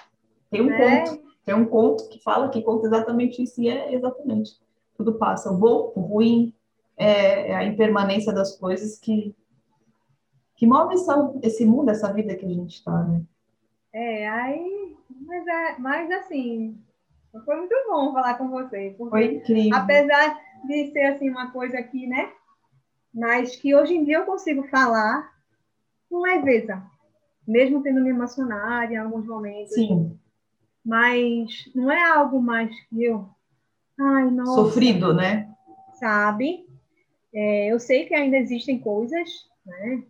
Tem 0.51 0.61
um 0.61 0.71
é. 0.71 1.03
ponto. 1.03 1.22
Tem 1.45 1.53
um 1.53 1.65
conto 1.65 2.07
que 2.09 2.21
fala 2.21 2.49
que 2.49 2.61
conta 2.61 2.87
exatamente 2.87 3.43
isso 3.43 3.61
e 3.61 3.67
é 3.67 3.93
exatamente. 3.93 4.51
Tudo 4.95 5.15
passa. 5.15 5.51
O 5.51 5.57
bom, 5.57 5.91
o 5.95 5.99
ruim, 5.99 6.53
é, 6.95 7.49
é 7.49 7.55
a 7.55 7.65
impermanência 7.65 8.31
das 8.31 8.57
coisas 8.57 8.97
que, 8.97 9.35
que 10.55 10.65
move 10.65 10.93
essa, 10.93 11.33
esse 11.41 11.65
mundo, 11.65 11.89
essa 11.89 12.11
vida 12.13 12.35
que 12.35 12.45
a 12.45 12.49
gente 12.49 12.75
está, 12.75 13.03
né? 13.03 13.21
É, 13.91 14.27
aí. 14.29 14.95
Mas, 15.25 15.45
é, 15.45 15.79
mas 15.79 16.11
assim, 16.11 16.77
foi 17.43 17.57
muito 17.57 17.75
bom 17.89 18.13
falar 18.13 18.35
com 18.35 18.49
você. 18.49 18.95
Porque, 18.97 19.09
foi 19.09 19.35
incrível. 19.35 19.77
Apesar 19.77 20.39
de 20.65 20.91
ser 20.91 21.05
assim 21.07 21.29
uma 21.29 21.51
coisa 21.51 21.77
aqui, 21.77 22.07
né? 22.07 22.31
Mas 23.13 23.55
que 23.57 23.75
hoje 23.75 23.95
em 23.95 24.05
dia 24.05 24.19
eu 24.19 24.25
consigo 24.25 24.63
falar 24.69 25.29
com 26.09 26.21
leveza. 26.21 26.81
Mesmo 27.45 27.83
tendo 27.83 28.01
me 28.01 28.09
emocionado 28.09 28.93
em 28.93 28.97
alguns 28.97 29.25
momentos. 29.27 29.73
Sim 29.73 30.17
mas 30.85 31.69
não 31.73 31.91
é 31.91 32.03
algo 32.03 32.41
mais 32.41 32.69
que 32.89 33.03
eu. 33.03 33.29
Ai, 33.99 34.29
nossa. 34.29 34.53
Sofrido, 34.53 35.13
né? 35.13 35.49
Sabe? 35.93 36.65
É, 37.33 37.71
eu 37.71 37.79
sei 37.79 38.05
que 38.05 38.13
ainda 38.13 38.37
existem 38.37 38.79
coisas, 38.79 39.29
né? 39.65 40.03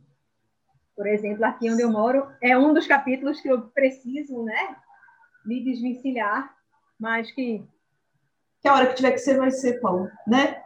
Por 0.95 1.07
exemplo, 1.07 1.45
aqui 1.45 1.69
onde 1.69 1.81
eu 1.81 1.91
moro, 1.91 2.27
é 2.41 2.57
um 2.57 2.73
dos 2.73 2.87
capítulos 2.87 3.41
que 3.41 3.47
eu 3.47 3.61
preciso, 3.61 4.43
né? 4.43 4.75
Me 5.45 5.63
desvencilhar, 5.63 6.53
mas 6.99 7.31
que. 7.31 7.63
Que 8.61 8.67
a 8.67 8.75
hora 8.75 8.87
que 8.87 8.95
tiver 8.95 9.11
que 9.11 9.17
ser, 9.17 9.37
vai 9.37 9.51
ser, 9.51 9.79
Paulo, 9.81 10.09
né? 10.25 10.61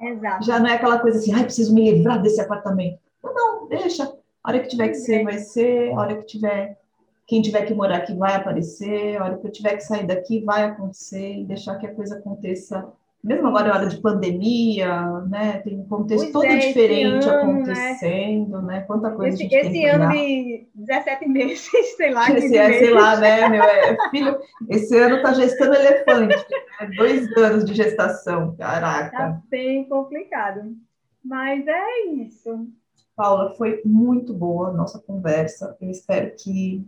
Exato. 0.00 0.44
Já 0.44 0.58
não 0.58 0.68
é 0.68 0.74
aquela 0.74 0.98
coisa 0.98 1.18
assim, 1.18 1.32
ai, 1.32 1.44
preciso 1.44 1.74
me 1.74 1.90
livrar 1.90 2.20
desse 2.20 2.40
apartamento. 2.40 3.00
Não, 3.22 3.32
não, 3.32 3.68
deixa. 3.68 4.04
A 4.42 4.50
hora 4.50 4.60
que 4.60 4.68
tiver 4.68 4.88
que 4.88 4.94
ser, 4.94 5.20
é. 5.20 5.24
vai 5.24 5.38
ser. 5.38 5.92
A 5.92 6.00
hora 6.00 6.16
que 6.16 6.26
tiver 6.26 6.78
quem 7.26 7.42
tiver 7.42 7.62
que 7.66 7.74
morar 7.74 7.96
aqui 7.96 8.14
vai 8.14 8.34
aparecer, 8.34 9.16
a 9.16 9.24
hora 9.24 9.38
que 9.38 9.46
eu 9.46 9.52
tiver 9.52 9.74
que 9.74 9.82
sair 9.82 10.06
daqui 10.06 10.44
vai 10.44 10.62
acontecer, 10.62 11.40
e 11.40 11.44
deixar 11.44 11.76
que 11.76 11.86
a 11.86 11.94
coisa 11.94 12.18
aconteça. 12.18 12.86
Mesmo 13.24 13.48
agora, 13.48 13.68
é 13.68 13.72
hora 13.72 13.86
de 13.88 13.96
pandemia, 13.96 15.02
né? 15.28 15.58
Tem 15.58 15.76
um 15.76 15.88
contexto 15.88 16.30
pois 16.30 16.32
todo 16.32 16.44
é, 16.44 16.58
diferente 16.58 17.28
ano, 17.28 17.64
né? 17.64 17.72
acontecendo, 17.72 18.62
né? 18.62 18.74
né? 18.74 18.80
Quanta 18.82 19.10
coisa 19.10 19.34
esse, 19.34 19.42
a 19.42 19.48
gente 19.48 19.56
esse 19.56 19.72
tem 19.72 19.90
ano 19.90 20.08
de 20.12 20.68
17 20.76 21.28
meses, 21.28 21.70
sei 21.96 22.12
lá. 22.12 22.30
Esse 22.30 22.56
é, 22.56 22.78
sei 22.78 22.90
lá, 22.94 23.16
né? 23.16 23.48
Meu, 23.48 23.62
é, 23.64 24.10
filho, 24.10 24.38
esse 24.68 24.96
ano 24.96 25.20
tá 25.22 25.32
gestando 25.32 25.74
elefante, 25.74 26.36
né? 26.36 26.90
dois 26.96 27.36
anos 27.36 27.64
de 27.64 27.74
gestação, 27.74 28.54
caraca. 28.56 29.10
Tá 29.10 29.42
bem 29.50 29.88
complicado. 29.88 30.76
Mas 31.24 31.66
é 31.66 32.04
isso. 32.06 32.68
Paula, 33.16 33.52
foi 33.56 33.82
muito 33.84 34.32
boa 34.32 34.68
a 34.68 34.72
nossa 34.72 35.00
conversa. 35.00 35.76
Eu 35.80 35.90
espero 35.90 36.32
que 36.36 36.86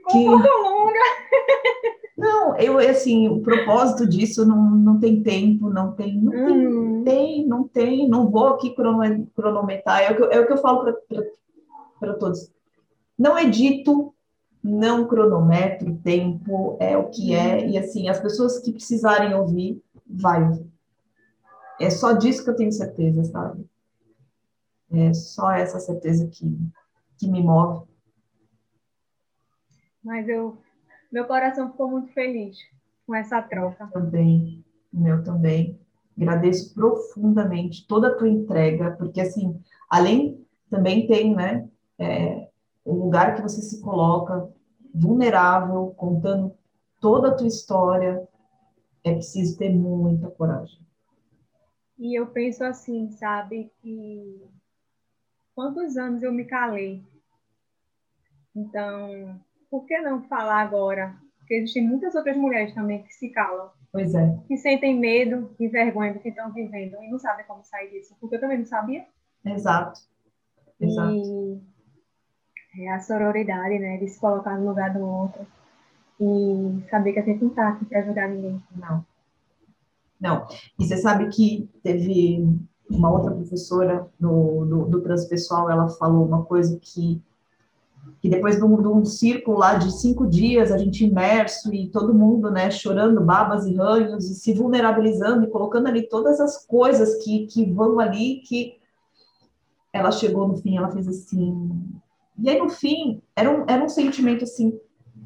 Ficou 0.00 0.12
que... 0.12 0.28
um 0.28 0.42
pouco 0.42 0.68
longa. 0.68 0.98
Não, 2.16 2.54
eu 2.56 2.78
assim, 2.78 3.28
o 3.28 3.40
propósito 3.40 4.06
disso 4.06 4.44
não, 4.44 4.70
não 4.70 5.00
tem 5.00 5.22
tempo, 5.22 5.70
não 5.70 5.92
tem, 5.92 6.20
não 6.20 6.32
hum. 6.34 7.02
tem, 7.02 7.46
não 7.46 7.66
tem, 7.66 8.08
não 8.08 8.30
vou 8.30 8.48
aqui 8.48 8.74
cronometrar, 8.74 10.02
é 10.02 10.12
o 10.12 10.16
que, 10.16 10.22
é 10.34 10.40
o 10.40 10.46
que 10.46 10.52
eu 10.52 10.58
falo 10.58 10.94
para 11.98 12.14
todos. 12.14 12.52
Não 13.18 13.38
edito, 13.38 14.14
não 14.62 15.06
cronometro 15.06 15.92
o 15.92 15.96
tempo, 15.96 16.76
é 16.78 16.96
o 16.96 17.08
que 17.08 17.34
é, 17.34 17.66
e 17.66 17.78
assim, 17.78 18.08
as 18.10 18.20
pessoas 18.20 18.58
que 18.58 18.72
precisarem 18.72 19.34
ouvir, 19.34 19.82
vai 20.06 20.44
ouvir. 20.44 20.70
É 21.80 21.88
só 21.88 22.12
disso 22.12 22.44
que 22.44 22.50
eu 22.50 22.56
tenho 22.56 22.72
certeza, 22.72 23.24
sabe? 23.24 23.64
É 24.92 25.14
só 25.14 25.50
essa 25.52 25.80
certeza 25.80 26.26
que, 26.26 26.58
que 27.16 27.26
me 27.28 27.42
move. 27.42 27.86
Mas 30.02 30.28
eu, 30.28 30.58
meu 31.10 31.26
coração 31.26 31.70
ficou 31.70 31.90
muito 31.90 32.12
feliz 32.12 32.58
com 33.06 33.14
essa 33.14 33.42
troca. 33.42 33.86
Também, 33.88 34.64
meu 34.92 35.22
também. 35.22 35.78
Agradeço 36.16 36.74
profundamente 36.74 37.86
toda 37.86 38.08
a 38.08 38.14
tua 38.16 38.28
entrega, 38.28 38.92
porque 38.92 39.20
assim, 39.20 39.60
além 39.88 40.46
também 40.68 41.06
tem, 41.06 41.34
né, 41.34 41.68
é, 41.98 42.48
o 42.84 42.94
lugar 42.94 43.34
que 43.34 43.42
você 43.42 43.60
se 43.62 43.80
coloca 43.80 44.48
vulnerável, 44.94 45.94
contando 45.96 46.54
toda 47.00 47.28
a 47.28 47.34
tua 47.34 47.46
história, 47.46 48.26
é 49.02 49.12
preciso 49.12 49.56
ter 49.56 49.70
muita 49.70 50.30
coragem. 50.30 50.78
E 51.98 52.18
eu 52.18 52.26
penso 52.26 52.64
assim, 52.64 53.10
sabe, 53.10 53.70
que 53.80 54.42
quantos 55.54 55.96
anos 55.96 56.22
eu 56.22 56.32
me 56.32 56.44
calei. 56.44 57.04
Então, 58.54 59.40
por 59.70 59.86
que 59.86 59.98
não 60.00 60.22
falar 60.24 60.60
agora? 60.60 61.14
Porque 61.38 61.54
existem 61.54 61.86
muitas 61.86 62.14
outras 62.14 62.36
mulheres 62.36 62.74
também 62.74 63.02
que 63.02 63.14
se 63.14 63.30
calam. 63.30 63.70
Pois 63.92 64.14
é. 64.14 64.38
Que 64.46 64.56
sentem 64.56 64.98
medo 64.98 65.50
e 65.58 65.68
vergonha 65.68 66.12
do 66.12 66.20
que 66.20 66.28
estão 66.28 66.52
vivendo 66.52 66.96
e 67.02 67.10
não 67.10 67.18
sabem 67.18 67.44
como 67.46 67.64
sair 67.64 67.90
disso. 67.90 68.14
Porque 68.20 68.36
eu 68.36 68.40
também 68.40 68.58
não 68.58 68.66
sabia. 68.66 69.04
Exato. 69.44 70.00
Exato. 70.80 71.12
E 72.76 72.82
é 72.82 72.92
a 72.92 73.00
sororidade, 73.00 73.78
né? 73.78 73.96
De 73.96 74.08
se 74.08 74.20
colocar 74.20 74.56
no 74.56 74.68
lugar 74.68 74.92
do 74.92 75.00
outro. 75.00 75.46
E 76.20 76.82
saber 76.88 77.12
que 77.14 77.18
a 77.20 77.24
gente 77.24 77.42
não 77.42 77.50
está 77.50 77.68
aqui 77.68 77.84
para 77.84 78.00
ajudar 78.00 78.28
ninguém. 78.28 78.62
Não. 78.76 79.04
Não. 80.20 80.46
E 80.78 80.84
você 80.84 80.96
sabe 80.98 81.28
que 81.30 81.68
teve 81.82 82.44
uma 82.88 83.10
outra 83.10 83.32
professora 83.32 84.08
do, 84.18 84.64
do, 84.66 84.84
do 84.86 85.00
transpessoal, 85.00 85.70
ela 85.70 85.88
falou 85.88 86.26
uma 86.26 86.44
coisa 86.44 86.78
que, 86.80 87.22
que 88.20 88.28
depois 88.28 88.56
de 88.56 88.64
um, 88.64 88.80
de 88.80 88.88
um 88.88 89.04
círculo 89.04 89.58
lá 89.58 89.74
de 89.74 89.90
cinco 89.92 90.26
dias, 90.26 90.70
a 90.70 90.76
gente 90.76 91.04
imerso 91.04 91.72
e 91.72 91.88
todo 91.88 92.14
mundo, 92.14 92.50
né, 92.50 92.70
chorando 92.70 93.20
babas 93.20 93.66
e 93.66 93.74
ranhos 93.74 94.28
e 94.30 94.34
se 94.34 94.52
vulnerabilizando 94.52 95.44
e 95.44 95.50
colocando 95.50 95.86
ali 95.86 96.06
todas 96.08 96.38
as 96.38 96.66
coisas 96.66 97.22
que, 97.24 97.46
que 97.46 97.64
vão 97.64 97.98
ali, 97.98 98.42
que 98.46 98.78
ela 99.92 100.12
chegou 100.12 100.46
no 100.46 100.56
fim, 100.56 100.76
ela 100.76 100.90
fez 100.90 101.08
assim... 101.08 101.70
E 102.38 102.48
aí, 102.48 102.58
no 102.58 102.70
fim, 102.70 103.20
era 103.36 103.50
um, 103.50 103.64
era 103.68 103.84
um 103.84 103.88
sentimento, 103.88 104.44
assim, 104.44 104.78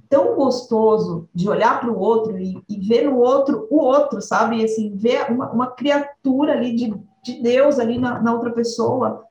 tão 0.09 0.35
gostoso 0.35 1.29
de 1.35 1.49
olhar 1.49 1.81
para 1.81 1.91
o 1.91 1.99
outro 1.99 2.39
e, 2.39 2.61
e, 2.69 2.81
ver 2.81 3.09
no 3.09 3.19
outro 3.19 3.67
o 3.71 3.77
outro, 3.77 4.21
sabe? 4.21 4.59
E, 4.59 4.65
assim, 4.65 4.95
ver 4.97 5.31
uma, 5.31 5.51
uma 5.51 5.71
criatura 5.71 6.53
ali 6.53 6.75
de, 6.75 6.95
de 7.23 7.43
Deus 7.43 7.79
ali 7.79 7.99
na, 7.99 8.21
na, 8.21 8.33
outra 8.33 8.53
pessoa. 8.53 9.25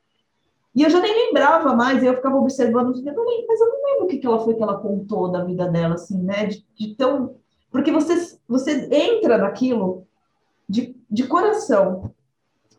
E 0.76 0.82
eu 0.82 0.90
já 0.90 1.00
nem 1.00 1.28
lembrava 1.28 1.76
mais, 1.76 2.02
eu 2.02 2.16
ficava 2.16 2.38
observando, 2.38 2.90
mas 2.90 3.06
eu 3.06 3.14
não 3.14 3.86
lembro 3.86 4.06
o 4.06 4.08
que, 4.08 4.18
que 4.18 4.26
ela 4.26 4.44
foi 4.44 4.56
que 4.56 4.64
ela 4.64 4.80
contou 4.80 5.30
da 5.30 5.44
vida 5.44 5.68
dela, 5.70 5.96
assim, 5.96 6.22
né? 6.22 6.48
De, 6.48 6.66
de 6.76 6.96
tão. 6.96 7.36
Porque 7.72 7.92
você, 7.92 8.38
você 8.48 8.88
entra 8.92 9.38
naquilo 9.38 10.08
de, 10.68 10.96
de 11.10 11.28
coração. 11.28 12.12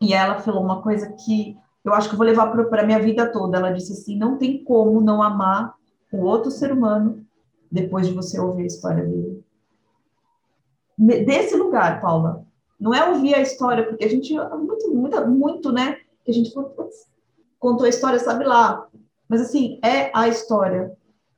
E 0.01 0.13
ela 0.13 0.39
falou 0.39 0.61
uma 0.61 0.81
coisa 0.81 1.13
que 1.13 1.57
eu 1.85 1.93
acho 1.93 2.09
que 2.09 2.15
eu 2.15 2.17
vou 2.17 2.27
levar 2.27 2.51
para 2.51 2.81
a 2.81 2.85
minha 2.85 2.99
vida 2.99 3.31
toda. 3.31 3.57
Ela 3.57 3.71
disse 3.71 3.93
assim: 3.93 4.17
não 4.17 4.37
tem 4.37 4.63
como 4.63 4.99
não 4.99 5.23
amar 5.23 5.75
o 6.11 6.23
outro 6.23 6.51
ser 6.51 6.73
humano 6.73 7.25
depois 7.71 8.07
de 8.07 8.13
você 8.13 8.39
ouvir 8.39 8.63
a 8.63 8.67
história 8.67 9.05
dele. 9.05 9.43
Desse 10.97 11.55
lugar, 11.55 12.01
Paula. 12.01 12.45
Não 12.79 12.93
é 12.93 13.07
ouvir 13.09 13.33
a 13.33 13.41
história, 13.41 13.85
porque 13.87 14.03
a 14.03 14.09
gente, 14.09 14.33
muito, 14.33 14.93
muito, 14.93 15.27
muito 15.27 15.71
né? 15.71 15.97
Que 16.25 16.31
a 16.31 16.33
gente 16.33 16.53
contou 17.65 17.87
a 17.87 17.89
história, 17.89 18.19
sabe 18.19 18.45
lá. 18.45 18.87
Mas, 19.27 19.41
assim, 19.41 19.79
é 19.83 20.11
a 20.15 20.27
história 20.27 20.95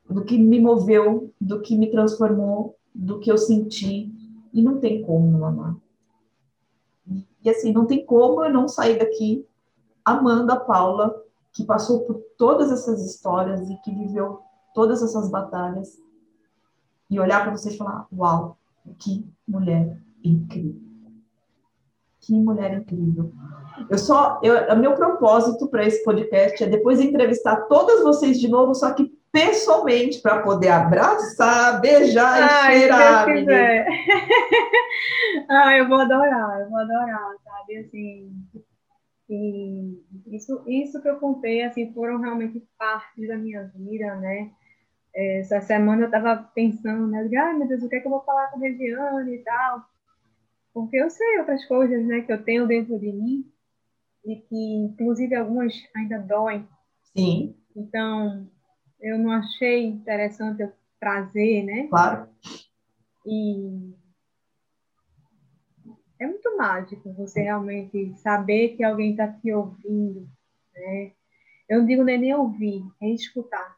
do 0.09 0.25
que 0.25 0.37
me 0.37 0.59
moveu, 0.59 1.33
do 1.39 1.61
que 1.61 1.77
me 1.77 1.89
transformou, 1.89 2.75
do 2.93 3.17
que 3.19 3.31
eu 3.31 3.37
senti. 3.37 4.11
E 4.53 4.61
não 4.61 4.77
tem 4.77 5.01
como 5.03 5.25
não 5.31 5.45
amar. 5.45 5.77
E, 7.41 7.49
assim, 7.49 7.71
não 7.71 7.85
tem 7.85 8.05
como 8.05 8.43
eu 8.43 8.51
não 8.51 8.67
sair 8.67 8.99
daqui 8.99 9.47
amando 10.03 10.51
a 10.51 10.57
Paula, 10.57 11.15
que 11.53 11.63
passou 11.63 12.01
por 12.01 12.15
todas 12.37 12.73
essas 12.73 13.05
histórias 13.05 13.69
e 13.69 13.77
que 13.77 13.91
viveu 13.91 14.41
todas 14.73 15.01
essas 15.01 15.29
batalhas 15.29 15.97
e 17.09 17.19
olhar 17.21 17.41
para 17.41 17.55
você 17.55 17.69
e 17.69 17.77
falar: 17.77 18.05
Uau, 18.11 18.57
que 18.99 19.25
mulher 19.47 19.97
incrível! 20.21 20.86
Que 22.27 22.33
mulher 22.33 22.73
incrível! 22.73 23.31
Eu 23.89 23.97
só, 23.97 24.37
eu, 24.43 24.73
o 24.73 24.75
meu 24.75 24.93
propósito 24.95 25.69
para 25.69 25.85
esse 25.85 26.03
podcast 26.03 26.61
é 26.61 26.67
depois 26.67 26.99
entrevistar 26.99 27.67
todas 27.67 28.03
vocês 28.03 28.37
de 28.37 28.49
novo, 28.49 28.75
só 28.75 28.93
que 28.93 29.09
pessoalmente, 29.31 30.19
para 30.21 30.41
poder 30.41 30.67
abraçar, 30.67 31.79
beijar 31.79 32.49
Ai, 32.49 32.75
e 32.75 32.79
cheirar. 32.79 33.27
ah, 35.47 35.77
eu 35.77 35.87
vou 35.87 35.99
adorar, 35.99 36.59
eu 36.59 36.69
vou 36.69 36.79
adorar, 36.79 37.33
sabe? 37.45 37.77
Assim, 37.77 38.29
e 39.29 40.03
isso, 40.27 40.61
isso 40.67 41.01
que 41.01 41.07
eu 41.07 41.15
contei, 41.17 41.63
assim, 41.63 41.93
foram 41.93 42.19
realmente 42.19 42.61
partes 42.77 43.25
da 43.25 43.37
minha 43.37 43.71
vida, 43.73 44.15
né? 44.15 44.51
essa 45.17 45.61
semana 45.61 46.03
eu 46.03 46.05
estava 46.05 46.37
pensando, 46.53 47.07
né? 47.07 47.27
Ai, 47.39 47.53
meu 47.53 47.67
Deus, 47.67 47.81
o 47.81 47.89
que 47.89 47.95
é 47.95 47.99
que 47.99 48.05
eu 48.05 48.11
vou 48.11 48.21
falar 48.21 48.47
com 48.49 48.57
a 48.57 48.61
Regiane 48.61 49.35
e 49.35 49.43
tal? 49.43 49.83
Porque 50.77 50.97
eu 50.97 51.09
sei 51.09 51.39
outras 51.39 51.65
coisas, 51.65 52.05
né, 52.05 52.21
que 52.21 52.31
eu 52.31 52.43
tenho 52.43 52.67
dentro 52.67 52.99
de 52.99 53.11
mim 53.11 53.51
e 54.23 54.35
que, 54.35 54.75
inclusive, 54.75 55.33
algumas 55.33 55.73
ainda 55.95 56.19
doem. 56.19 56.67
Sim. 57.15 57.55
Então, 57.75 58.47
eu 58.99 59.17
não 59.17 59.31
achei 59.31 59.85
interessante 59.85 60.61
eu 60.61 60.71
trazer, 60.99 61.63
né? 61.63 61.87
Claro. 61.87 62.29
E 63.25 63.95
é 66.19 66.27
muito 66.27 66.55
mágico 66.57 67.11
você 67.13 67.41
realmente 67.41 68.13
saber 68.17 68.75
que 68.75 68.83
alguém 68.83 69.11
está 69.11 69.27
te 69.27 69.51
ouvindo, 69.51 70.29
né? 70.75 71.11
Eu 71.67 71.79
não 71.79 71.85
digo 71.87 72.03
nem 72.03 72.35
ouvir, 72.35 72.83
é 73.01 73.09
escutar 73.09 73.77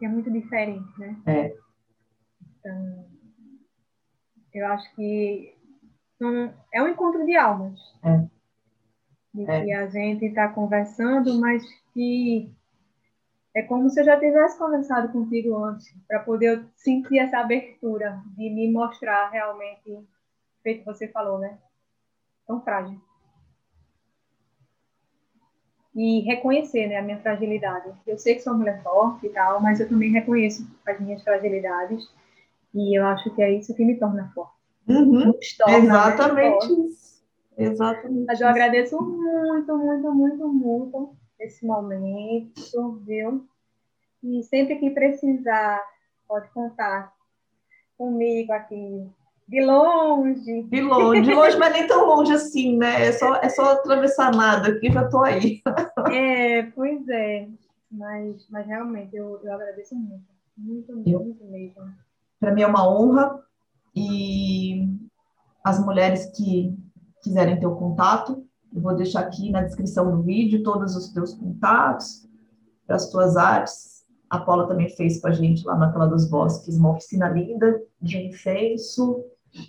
que 0.00 0.06
é 0.06 0.08
muito 0.08 0.30
diferente, 0.32 0.98
né? 0.98 1.22
É. 1.26 1.56
Então, 2.58 3.19
eu 4.54 4.66
acho 4.66 4.94
que 4.94 5.54
é 6.72 6.82
um 6.82 6.88
encontro 6.88 7.24
de 7.24 7.36
almas. 7.36 7.78
É. 8.02 8.26
De 9.32 9.50
é. 9.50 9.64
que 9.64 9.72
a 9.72 9.86
gente 9.88 10.26
está 10.26 10.48
conversando, 10.48 11.40
mas 11.40 11.64
que 11.94 12.52
é 13.54 13.62
como 13.62 13.88
se 13.88 14.00
eu 14.00 14.04
já 14.04 14.18
tivesse 14.18 14.58
conversado 14.58 15.12
contigo 15.12 15.56
antes, 15.56 15.92
para 16.06 16.20
poder 16.20 16.64
sentir 16.76 17.18
essa 17.18 17.38
abertura 17.38 18.22
de 18.36 18.50
me 18.50 18.70
mostrar 18.70 19.30
realmente, 19.30 19.98
feito 20.62 20.84
você 20.84 21.08
falou, 21.08 21.38
né? 21.38 21.58
Tão 22.46 22.60
frágil 22.62 23.00
e 25.94 26.20
reconhecer 26.20 26.86
né, 26.86 26.96
a 26.96 27.02
minha 27.02 27.18
fragilidade. 27.18 27.92
Eu 28.06 28.16
sei 28.18 28.34
que 28.34 28.42
sou 28.42 28.54
mulher 28.54 28.82
forte 28.82 29.26
e 29.26 29.30
tal, 29.30 29.60
mas 29.60 29.80
eu 29.80 29.88
também 29.88 30.10
reconheço 30.10 30.66
as 30.86 31.00
minhas 31.00 31.22
fragilidades 31.22 32.08
e 32.74 32.98
eu 32.98 33.04
acho 33.06 33.34
que 33.34 33.42
é 33.42 33.52
isso 33.52 33.74
que 33.74 33.84
me 33.84 33.98
torna 33.98 34.30
forte. 34.34 34.54
Uhum, 34.88 35.32
torna, 35.58 35.78
exatamente 35.78 36.72
né, 36.72 36.86
isso. 36.86 37.22
Exatamente. 37.56 38.26
Mas 38.26 38.40
eu 38.40 38.48
agradeço 38.48 39.00
muito, 39.00 39.76
muito, 39.76 40.14
muito, 40.14 40.48
muito 40.48 41.16
esse 41.38 41.64
momento, 41.66 43.00
viu? 43.04 43.46
E 44.22 44.42
sempre 44.44 44.76
que 44.76 44.90
precisar, 44.90 45.82
pode 46.26 46.48
contar 46.50 47.12
comigo 47.96 48.52
aqui 48.52 49.10
de 49.50 49.60
longe. 49.64 50.62
De 50.62 50.80
longe, 50.80 51.22
de 51.22 51.34
longe, 51.34 51.58
mas 51.58 51.72
nem 51.72 51.84
tão 51.84 52.06
longe 52.06 52.32
assim, 52.32 52.78
né? 52.78 53.08
É 53.08 53.12
só, 53.12 53.34
é 53.34 53.48
só 53.48 53.72
atravessar 53.72 54.32
nada 54.32 54.68
aqui, 54.68 54.92
já 54.92 55.02
estou 55.02 55.24
aí. 55.24 55.60
É, 56.12 56.62
pois 56.74 57.08
é. 57.08 57.48
Mas, 57.90 58.46
mas 58.48 58.64
realmente, 58.64 59.16
eu, 59.16 59.40
eu 59.42 59.52
agradeço 59.52 59.96
muito. 59.96 60.22
Muito, 60.56 60.94
muito 60.94 61.44
mesmo. 61.46 61.82
Para 62.40 62.54
mim 62.54 62.62
é 62.62 62.66
uma 62.66 62.88
honra. 62.88 63.38
E 63.94 64.88
as 65.62 65.78
mulheres 65.84 66.26
que 66.34 66.74
quiserem 67.22 67.60
ter 67.60 67.66
o 67.66 67.76
contato, 67.76 68.44
eu 68.74 68.80
vou 68.80 68.96
deixar 68.96 69.20
aqui 69.20 69.50
na 69.50 69.62
descrição 69.62 70.10
do 70.10 70.22
vídeo 70.22 70.62
todos 70.62 70.96
os 70.96 71.10
teus 71.10 71.34
contatos, 71.34 72.26
para 72.86 72.96
as 72.96 73.10
tuas 73.10 73.36
artes. 73.36 74.04
A 74.28 74.38
Paula 74.38 74.66
também 74.66 74.88
fez 74.88 75.20
com 75.20 75.28
a 75.28 75.32
gente 75.32 75.64
lá 75.66 75.76
na 75.76 75.92
Tela 75.92 76.06
dos 76.06 76.28
Bosques 76.28 76.78
uma 76.78 76.92
oficina 76.92 77.28
linda 77.28 77.80
de 78.00 78.16
incenso 78.16 79.24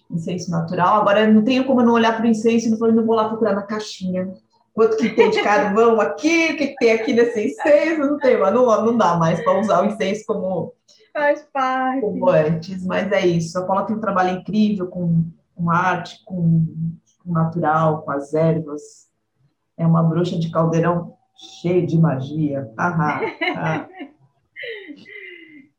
incenso 0.09 0.51
natural. 0.51 1.01
Agora, 1.01 1.27
não 1.27 1.43
tenho 1.43 1.66
como 1.66 1.82
não 1.82 1.93
olhar 1.93 2.16
para 2.16 2.25
o 2.25 2.30
incenso 2.30 2.67
e 2.67 2.69
não, 2.69 2.77
não 2.91 3.06
vou 3.06 3.16
lá 3.16 3.27
procurar 3.27 3.56
na 3.56 3.64
caixinha. 3.64 4.32
Quanto 4.74 4.98
que 4.98 5.09
tem 5.09 5.30
de 5.30 5.41
carvão 5.43 6.00
aqui, 6.00 6.53
o 6.53 6.58
que, 6.58 6.75
tem 6.75 6.91
aqui 6.91 7.14
nesse 7.14 7.48
incenso, 7.48 8.00
não 8.00 8.17
tem, 8.17 8.38
mas 8.38 8.53
não, 8.53 8.66
não 8.85 8.98
dá 8.98 9.17
mais 9.17 9.43
para 9.43 9.59
usar 9.59 9.83
o 9.83 9.85
incenso 9.85 10.24
como, 10.25 10.74
Faz 11.14 11.48
parte. 11.51 12.01
como 12.01 12.30
antes, 12.30 12.85
mas 12.85 13.11
é 13.11 13.25
isso. 13.25 13.58
A 13.58 13.66
Paula 13.66 13.85
tem 13.85 13.95
um 13.95 14.01
trabalho 14.01 14.40
incrível 14.40 14.88
com, 14.88 15.25
com 15.56 15.69
arte, 15.69 16.24
com, 16.25 16.66
com 17.24 17.33
natural, 17.33 18.01
com 18.03 18.11
as 18.11 18.33
ervas. 18.33 18.82
É 19.77 19.85
uma 19.85 20.03
bruxa 20.03 20.38
de 20.40 20.50
caldeirão 20.50 21.16
cheia 21.35 21.85
de 21.85 21.98
magia. 22.00 22.72
Ah. 22.77 23.88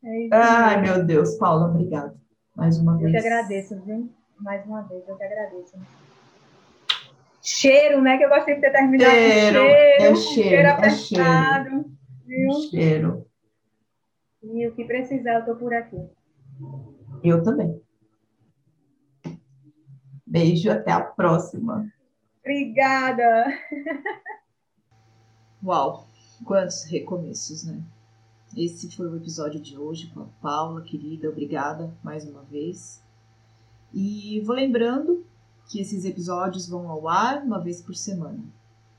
É 0.05 0.29
Ai, 0.33 0.81
meu 0.81 1.05
Deus, 1.05 1.37
Paula, 1.37 1.69
obrigada. 1.69 2.13
Mais 2.57 2.77
uma 2.77 2.95
Eu 2.95 2.99
vez. 2.99 3.13
que 3.13 3.19
agradeço, 3.19 3.81
viu? 3.83 4.11
Mais 4.41 4.67
uma 4.67 4.83
vez, 4.83 5.09
eu 5.09 5.17
que 5.17 5.23
agradeço. 5.23 5.77
Cheiro, 7.43 8.01
né? 8.01 8.17
Que 8.17 8.25
eu 8.25 8.29
gostei 8.29 8.55
de 8.55 8.61
ter 8.61 8.71
terminado 8.71 9.11
Cheiro, 9.11 9.59
com 9.59 9.65
é 9.65 9.99
cheiro. 9.99 10.17
cheiro, 10.17 10.63
é 10.63 10.71
apertado, 10.71 11.93
viu? 12.25 12.53
Cheiro. 12.71 13.27
E 14.43 14.67
o 14.69 14.75
que 14.75 14.85
precisar, 14.85 15.41
eu 15.41 15.45
tô 15.45 15.57
por 15.57 15.75
aqui. 15.75 15.97
Eu 17.23 17.43
também. 17.43 17.81
Beijo, 20.25 20.71
até 20.71 20.93
a 20.93 21.01
próxima. 21.01 21.93
Obrigada! 22.41 23.47
Uau, 25.65 26.09
quantos 26.45 26.85
recomeços, 26.85 27.65
né? 27.65 27.83
Esse 28.57 28.95
foi 28.95 29.09
o 29.09 29.17
episódio 29.17 29.61
de 29.61 29.77
hoje 29.79 30.09
com 30.13 30.21
a 30.21 30.27
Paula, 30.41 30.83
querida, 30.83 31.29
obrigada 31.29 31.93
mais 32.03 32.25
uma 32.25 32.43
vez. 32.43 33.03
E 33.93 34.41
vou 34.41 34.55
lembrando 34.55 35.25
que 35.69 35.81
esses 35.81 36.05
episódios 36.05 36.69
vão 36.69 36.89
ao 36.89 37.09
ar 37.09 37.43
uma 37.43 37.59
vez 37.59 37.81
por 37.81 37.95
semana. 37.95 38.43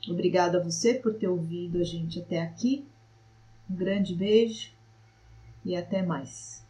Obrigada 0.09 0.59
a 0.59 0.63
você 0.63 0.93
por 0.93 1.13
ter 1.13 1.27
ouvido 1.27 1.79
a 1.79 1.83
gente 1.83 2.19
até 2.19 2.41
aqui. 2.41 2.85
Um 3.69 3.75
grande 3.75 4.13
beijo 4.13 4.71
e 5.63 5.75
até 5.75 6.01
mais. 6.01 6.62